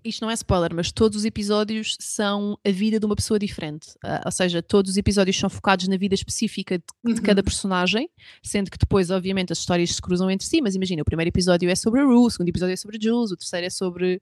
isto 0.04 0.22
não 0.22 0.30
é 0.30 0.34
spoiler, 0.34 0.74
mas 0.74 0.92
todos 0.92 1.18
os 1.18 1.24
episódios 1.24 1.96
são 2.00 2.58
a 2.66 2.70
vida 2.70 2.98
de 2.98 3.06
uma 3.06 3.16
pessoa 3.16 3.38
diferente. 3.38 3.90
Uh, 4.04 4.20
ou 4.24 4.32
seja, 4.32 4.62
todos 4.62 4.92
os 4.92 4.96
episódios 4.96 5.38
são 5.38 5.48
focados 5.48 5.88
na 5.88 5.96
vida 5.96 6.14
específica 6.14 6.78
de, 6.78 6.84
de 7.04 7.20
uhum. 7.20 7.22
cada 7.22 7.42
personagem, 7.42 8.10
sendo 8.42 8.70
que 8.70 8.78
depois, 8.78 9.10
obviamente, 9.10 9.52
as 9.52 9.58
histórias 9.58 9.94
se 9.94 10.02
cruzam 10.02 10.30
entre 10.30 10.46
si. 10.46 10.60
Mas 10.60 10.74
imagina, 10.74 11.02
o 11.02 11.04
primeiro 11.04 11.28
episódio 11.28 11.68
é 11.70 11.74
sobre 11.74 12.00
a 12.00 12.04
Rue, 12.04 12.26
o 12.26 12.30
segundo 12.30 12.48
episódio 12.48 12.72
é 12.72 12.76
sobre 12.76 12.96
a 12.96 13.00
Jules, 13.00 13.30
o 13.30 13.36
terceiro 13.36 13.66
é 13.66 13.70
sobre. 13.70 14.20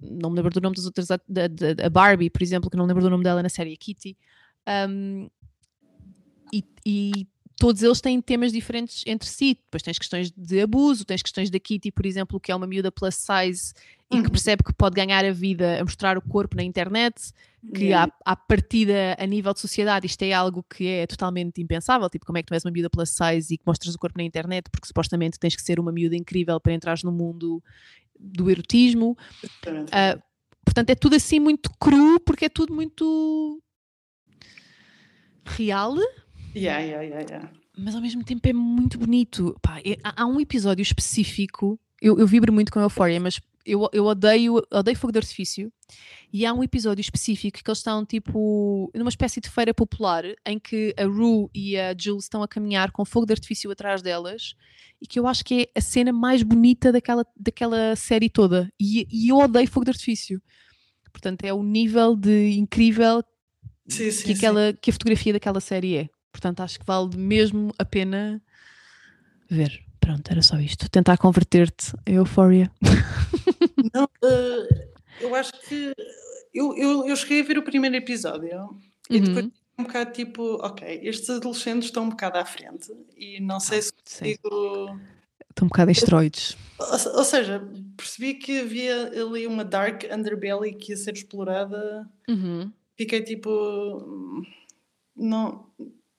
Não 0.00 0.30
me 0.30 0.36
lembro 0.36 0.52
do 0.52 0.60
nome 0.60 0.76
das 0.76 0.86
outras. 0.86 1.10
A, 1.10 1.18
Barbie, 1.90 2.30
por 2.30 2.42
exemplo, 2.42 2.70
que 2.70 2.76
não 2.76 2.84
me 2.84 2.88
lembro 2.88 3.02
do 3.02 3.10
nome 3.10 3.24
dela 3.24 3.42
na 3.42 3.48
série, 3.48 3.72
a 3.72 3.76
Kitty. 3.76 4.16
Um, 4.88 5.28
e, 6.52 6.64
e 6.84 7.26
todos 7.62 7.80
eles 7.80 8.00
têm 8.00 8.20
temas 8.20 8.50
diferentes 8.50 9.04
entre 9.06 9.28
si. 9.28 9.54
Depois 9.54 9.84
tens 9.84 9.96
questões 9.96 10.32
de 10.32 10.60
abuso, 10.60 11.04
tens 11.04 11.22
questões 11.22 11.48
da 11.48 11.60
Kitty, 11.60 11.92
por 11.92 12.04
exemplo, 12.04 12.40
que 12.40 12.50
é 12.50 12.56
uma 12.56 12.66
miúda 12.66 12.90
plus 12.90 13.14
size 13.14 13.72
e 14.10 14.16
que 14.16 14.24
uhum. 14.24 14.30
percebe 14.30 14.64
que 14.64 14.72
pode 14.72 14.96
ganhar 14.96 15.24
a 15.24 15.30
vida 15.30 15.80
a 15.80 15.84
mostrar 15.84 16.18
o 16.18 16.20
corpo 16.20 16.56
na 16.56 16.64
internet, 16.64 17.14
que 17.72 17.84
yeah. 17.84 18.12
à, 18.26 18.32
à 18.32 18.34
partida, 18.34 19.16
a 19.16 19.24
nível 19.26 19.54
de 19.54 19.60
sociedade, 19.60 20.06
isto 20.06 20.20
é 20.24 20.32
algo 20.32 20.64
que 20.64 20.88
é 20.88 21.06
totalmente 21.06 21.62
impensável. 21.62 22.10
Tipo, 22.10 22.26
como 22.26 22.36
é 22.36 22.42
que 22.42 22.48
tu 22.48 22.54
és 22.54 22.64
uma 22.64 22.72
miúda 22.72 22.90
plus 22.90 23.10
size 23.10 23.54
e 23.54 23.56
que 23.56 23.62
mostras 23.64 23.94
o 23.94 23.98
corpo 23.98 24.18
na 24.18 24.24
internet, 24.24 24.68
porque 24.68 24.88
supostamente 24.88 25.38
tens 25.38 25.54
que 25.54 25.62
ser 25.62 25.78
uma 25.78 25.92
miúda 25.92 26.16
incrível 26.16 26.58
para 26.58 26.72
entrar 26.72 26.98
no 27.04 27.12
mundo 27.12 27.62
do 28.18 28.50
erotismo. 28.50 29.16
Uh, 29.64 30.20
portanto, 30.64 30.90
é 30.90 30.96
tudo 30.96 31.14
assim 31.14 31.38
muito 31.38 31.70
cru, 31.78 32.18
porque 32.26 32.46
é 32.46 32.48
tudo 32.48 32.74
muito 32.74 33.62
real. 35.44 35.94
Yeah, 36.54 36.80
yeah, 36.84 37.02
yeah, 37.02 37.26
yeah. 37.28 37.50
Mas 37.76 37.94
ao 37.94 38.02
mesmo 38.02 38.22
tempo 38.24 38.46
é 38.46 38.52
muito 38.52 38.98
bonito. 38.98 39.56
Pá, 39.62 39.80
é, 39.84 39.96
há, 40.04 40.22
há, 40.22 40.26
um 40.26 40.40
episódio 40.40 40.82
específico, 40.82 41.78
eu, 42.00 42.18
eu 42.18 42.26
vibro 42.26 42.52
muito 42.52 42.70
com 42.70 42.78
a 42.78 42.82
Euphoria, 42.82 43.20
mas 43.20 43.40
eu, 43.64 43.88
eu 43.92 44.04
odeio, 44.04 44.62
odeio 44.70 44.96
fogo 44.96 45.12
de 45.12 45.18
artifício. 45.18 45.72
E 46.32 46.44
há 46.44 46.52
um 46.52 46.62
episódio 46.62 47.00
específico 47.00 47.62
que 47.62 47.70
eles 47.70 47.78
estão 47.78 48.04
tipo 48.04 48.90
numa 48.94 49.08
espécie 49.08 49.40
de 49.40 49.48
feira 49.48 49.72
popular 49.72 50.24
em 50.44 50.58
que 50.58 50.94
a 50.98 51.04
Rue 51.04 51.48
e 51.54 51.78
a 51.78 51.94
Jules 51.98 52.24
estão 52.24 52.42
a 52.42 52.48
caminhar 52.48 52.90
com 52.90 53.04
fogo 53.04 53.26
de 53.26 53.32
artifício 53.32 53.70
atrás 53.70 54.02
delas 54.02 54.54
e 55.00 55.06
que 55.06 55.18
eu 55.18 55.26
acho 55.26 55.44
que 55.44 55.62
é 55.74 55.78
a 55.78 55.80
cena 55.80 56.12
mais 56.12 56.42
bonita 56.42 56.92
daquela, 56.92 57.26
daquela 57.36 57.96
série 57.96 58.28
toda. 58.28 58.72
E, 58.80 59.06
e 59.10 59.28
eu 59.28 59.38
odeio 59.38 59.68
fogo 59.68 59.84
de 59.84 59.90
artifício. 59.90 60.40
Portanto, 61.12 61.44
é 61.44 61.52
o 61.52 61.62
nível 61.62 62.16
de 62.16 62.52
incrível 62.52 63.22
sim, 63.86 64.10
sim, 64.10 64.24
que, 64.24 64.32
aquela, 64.32 64.72
que 64.72 64.90
a 64.90 64.92
fotografia 64.92 65.32
daquela 65.32 65.60
série 65.60 65.96
é. 65.96 66.08
Portanto, 66.32 66.60
acho 66.60 66.80
que 66.80 66.86
vale 66.86 67.16
mesmo 67.16 67.72
a 67.78 67.84
pena 67.84 68.40
ver. 69.48 69.84
Pronto, 70.00 70.28
era 70.30 70.42
só 70.42 70.58
isto. 70.58 70.90
Tentar 70.90 71.16
converter-te 71.16 71.94
a 72.06 72.10
Euphoria. 72.10 72.70
Não, 73.94 74.04
uh, 74.04 74.90
eu 75.20 75.34
acho 75.36 75.52
que 75.68 75.94
eu, 76.52 76.76
eu, 76.76 77.08
eu 77.08 77.14
cheguei 77.14 77.40
a 77.40 77.44
ver 77.44 77.58
o 77.58 77.62
primeiro 77.62 77.94
episódio 77.94 78.58
uhum. 78.58 78.80
e 79.08 79.20
depois 79.20 79.50
um 79.78 79.84
bocado 79.84 80.12
tipo, 80.12 80.42
ok, 80.64 81.00
estes 81.02 81.30
adolescentes 81.30 81.86
estão 81.86 82.04
um 82.04 82.10
bocado 82.10 82.38
à 82.38 82.44
frente 82.44 82.92
e 83.16 83.40
não 83.40 83.58
sei 83.58 83.82
se 83.82 83.92
consigo. 83.92 84.98
Estão 85.48 85.66
um 85.66 85.68
bocado 85.68 85.90
em 85.90 85.92
esteroides. 85.92 86.56
Ou, 86.78 87.16
ou, 87.16 87.24
seja, 87.24 87.62
percebi 87.96 88.34
que 88.34 88.60
havia 88.60 89.08
ali 89.08 89.46
uma 89.46 89.64
dark 89.64 90.04
underbelly 90.12 90.74
que 90.74 90.92
ia 90.92 90.96
ser 90.96 91.14
explorada. 91.14 92.08
Uhum. 92.28 92.72
Fiquei 92.96 93.22
tipo. 93.22 93.50
Hum, 93.50 94.42
não, 95.16 95.66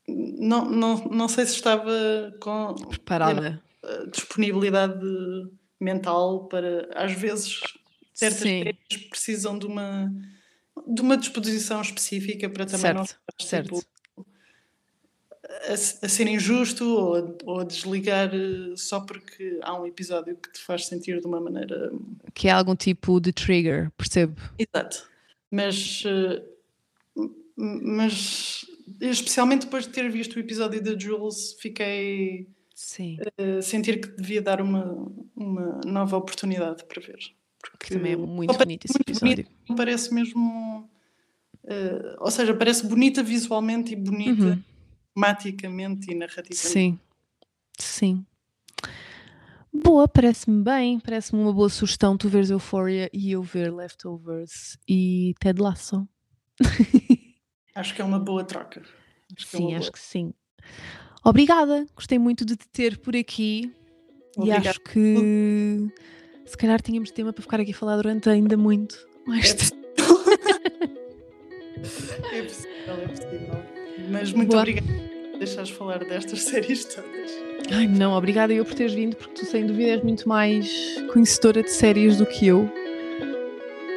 não, 0.08 0.70
não, 0.70 1.06
não 1.06 1.28
sei 1.28 1.46
se 1.46 1.56
estava 1.56 1.92
com. 2.40 2.76
Preparada 2.90 3.64
disponibilidade 4.12 5.06
mental 5.80 6.48
para, 6.48 6.90
às 6.96 7.12
vezes, 7.14 7.60
certas 8.14 8.40
séries 8.40 8.78
precisam 9.10 9.58
de 9.58 9.66
uma, 9.66 10.14
de 10.88 11.02
uma 11.02 11.18
disposição 11.18 11.82
específica 11.82 12.50
para 12.50 12.66
também 12.66 12.80
certo, 12.80 12.98
não 12.98 13.04
estar 13.40 13.64
tipo, 13.64 13.84
a, 15.68 15.74
a, 15.74 16.10
ser 16.10 16.28
injusto 16.28 16.86
ou 16.86 17.16
a, 17.16 17.36
ou 17.44 17.60
a, 17.60 17.64
desligar 17.64 18.34
eh, 18.34 18.74
só 18.76 19.02
porque 19.02 19.60
há 19.62 19.80
um 19.80 19.86
episódio 19.86 20.38
que 20.38 20.52
te 20.52 20.60
faz 20.60 20.86
sentir 20.86 21.20
de 21.20 21.28
uma 21.28 21.40
maneira. 21.40 21.92
Que 22.34 22.48
é 22.48 22.52
algum 22.52 22.76
tipo 22.76 23.20
de 23.20 23.34
trigger, 23.34 23.92
percebo. 23.98 24.42
Exato. 24.58 25.08
Mas 25.52 26.04
uh, 26.06 26.54
mas 27.56 28.66
especialmente 29.00 29.66
depois 29.66 29.86
de 29.86 29.92
ter 29.92 30.10
visto 30.10 30.36
o 30.36 30.40
episódio 30.40 30.82
da 30.82 30.98
Jules, 30.98 31.56
fiquei 31.60 32.48
Sim. 32.74 33.18
a 33.38 33.62
sentir 33.62 34.02
que 34.02 34.10
devia 34.10 34.42
dar 34.42 34.62
uma, 34.62 35.12
uma 35.36 35.82
nova 35.86 36.18
oportunidade 36.18 36.84
para 36.86 37.02
ver. 37.02 37.20
Porque 37.62 37.94
também 37.94 38.14
é 38.14 38.18
muito 38.18 38.58
bonito 38.58 38.86
esse 38.86 38.98
episódio. 39.00 39.46
Bonito, 39.46 39.76
parece 39.76 40.14
mesmo. 40.14 40.90
Uh, 41.64 42.18
ou 42.20 42.30
seja, 42.30 42.54
parece 42.54 42.86
bonita 42.86 43.24
visualmente 43.24 43.94
e 43.94 43.96
bonita 43.96 44.44
uhum. 44.44 44.64
tematicamente 45.16 46.12
e 46.12 46.16
narrativamente. 46.16 46.56
Sim, 46.58 47.00
sim. 47.80 48.26
Boa, 49.74 50.08
parece-me 50.08 50.62
bem, 50.62 51.00
parece-me 51.00 51.42
uma 51.42 51.54
boa 51.54 51.70
sugestão 51.70 52.18
tu 52.18 52.28
veres 52.28 52.50
Euphoria 52.50 53.10
e 53.14 53.32
eu 53.32 53.42
ver 53.42 53.74
Leftovers 53.74 54.78
e 54.88 55.34
Ted 55.40 55.60
Lasso. 55.60 56.08
Acho 57.76 57.96
que 57.96 58.02
é 58.02 58.06
uma 58.06 58.20
boa 58.20 58.44
troca. 58.44 58.82
Acho 59.36 59.48
sim, 59.48 59.74
é 59.74 59.78
acho 59.78 59.88
boa. 59.88 59.94
que 59.94 60.00
sim. 60.00 60.34
Obrigada, 61.24 61.86
gostei 61.96 62.20
muito 62.20 62.46
de 62.46 62.56
te 62.56 62.68
ter 62.68 62.98
por 62.98 63.16
aqui 63.16 63.74
Obrigada. 64.36 64.66
e 64.66 64.68
acho 64.68 64.80
que 64.82 65.92
se 66.46 66.58
calhar 66.58 66.82
tínhamos 66.82 67.12
tema 67.12 67.32
para 67.32 67.42
ficar 67.42 67.60
aqui 67.62 67.72
a 67.72 67.76
falar 67.76 67.96
durante 67.96 68.30
ainda 68.30 68.58
muito 68.58 68.98
mais 69.26 69.52
é 69.52 69.54
é 72.38 72.44
possível, 72.44 72.94
é 73.04 73.08
possível. 73.08 73.64
Mas 74.10 74.34
muito 74.34 74.50
Boa. 74.50 74.62
obrigada 74.62 74.88
por 75.32 75.40
deixares 75.40 75.70
falar 75.70 76.00
destas 76.00 76.42
séries 76.44 76.86
todas. 76.86 77.32
Ai, 77.72 77.88
não, 77.88 78.14
obrigada 78.14 78.54
eu 78.54 78.66
por 78.66 78.74
teres 78.74 78.94
vindo, 78.94 79.16
porque 79.16 79.34
tu 79.34 79.46
sem 79.46 79.66
dúvida 79.66 79.92
és 79.92 80.04
muito 80.04 80.28
mais 80.28 80.70
conhecedora 81.14 81.64
de 81.64 81.72
séries 81.72 82.18
do 82.18 82.26
que 82.26 82.48
eu. 82.48 82.70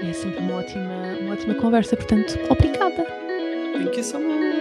É 0.03 0.13
sempre 0.13 0.39
uma 0.39 0.57
ótima, 0.57 1.19
uma 1.21 1.33
ótima 1.33 1.55
conversa, 1.55 1.97
portanto, 1.97 2.39
obrigada. 2.49 3.26
Thank 3.79 3.97
you 3.97 4.03
so 4.03 4.19
much. 4.19 4.41
Yeah. 4.41 4.56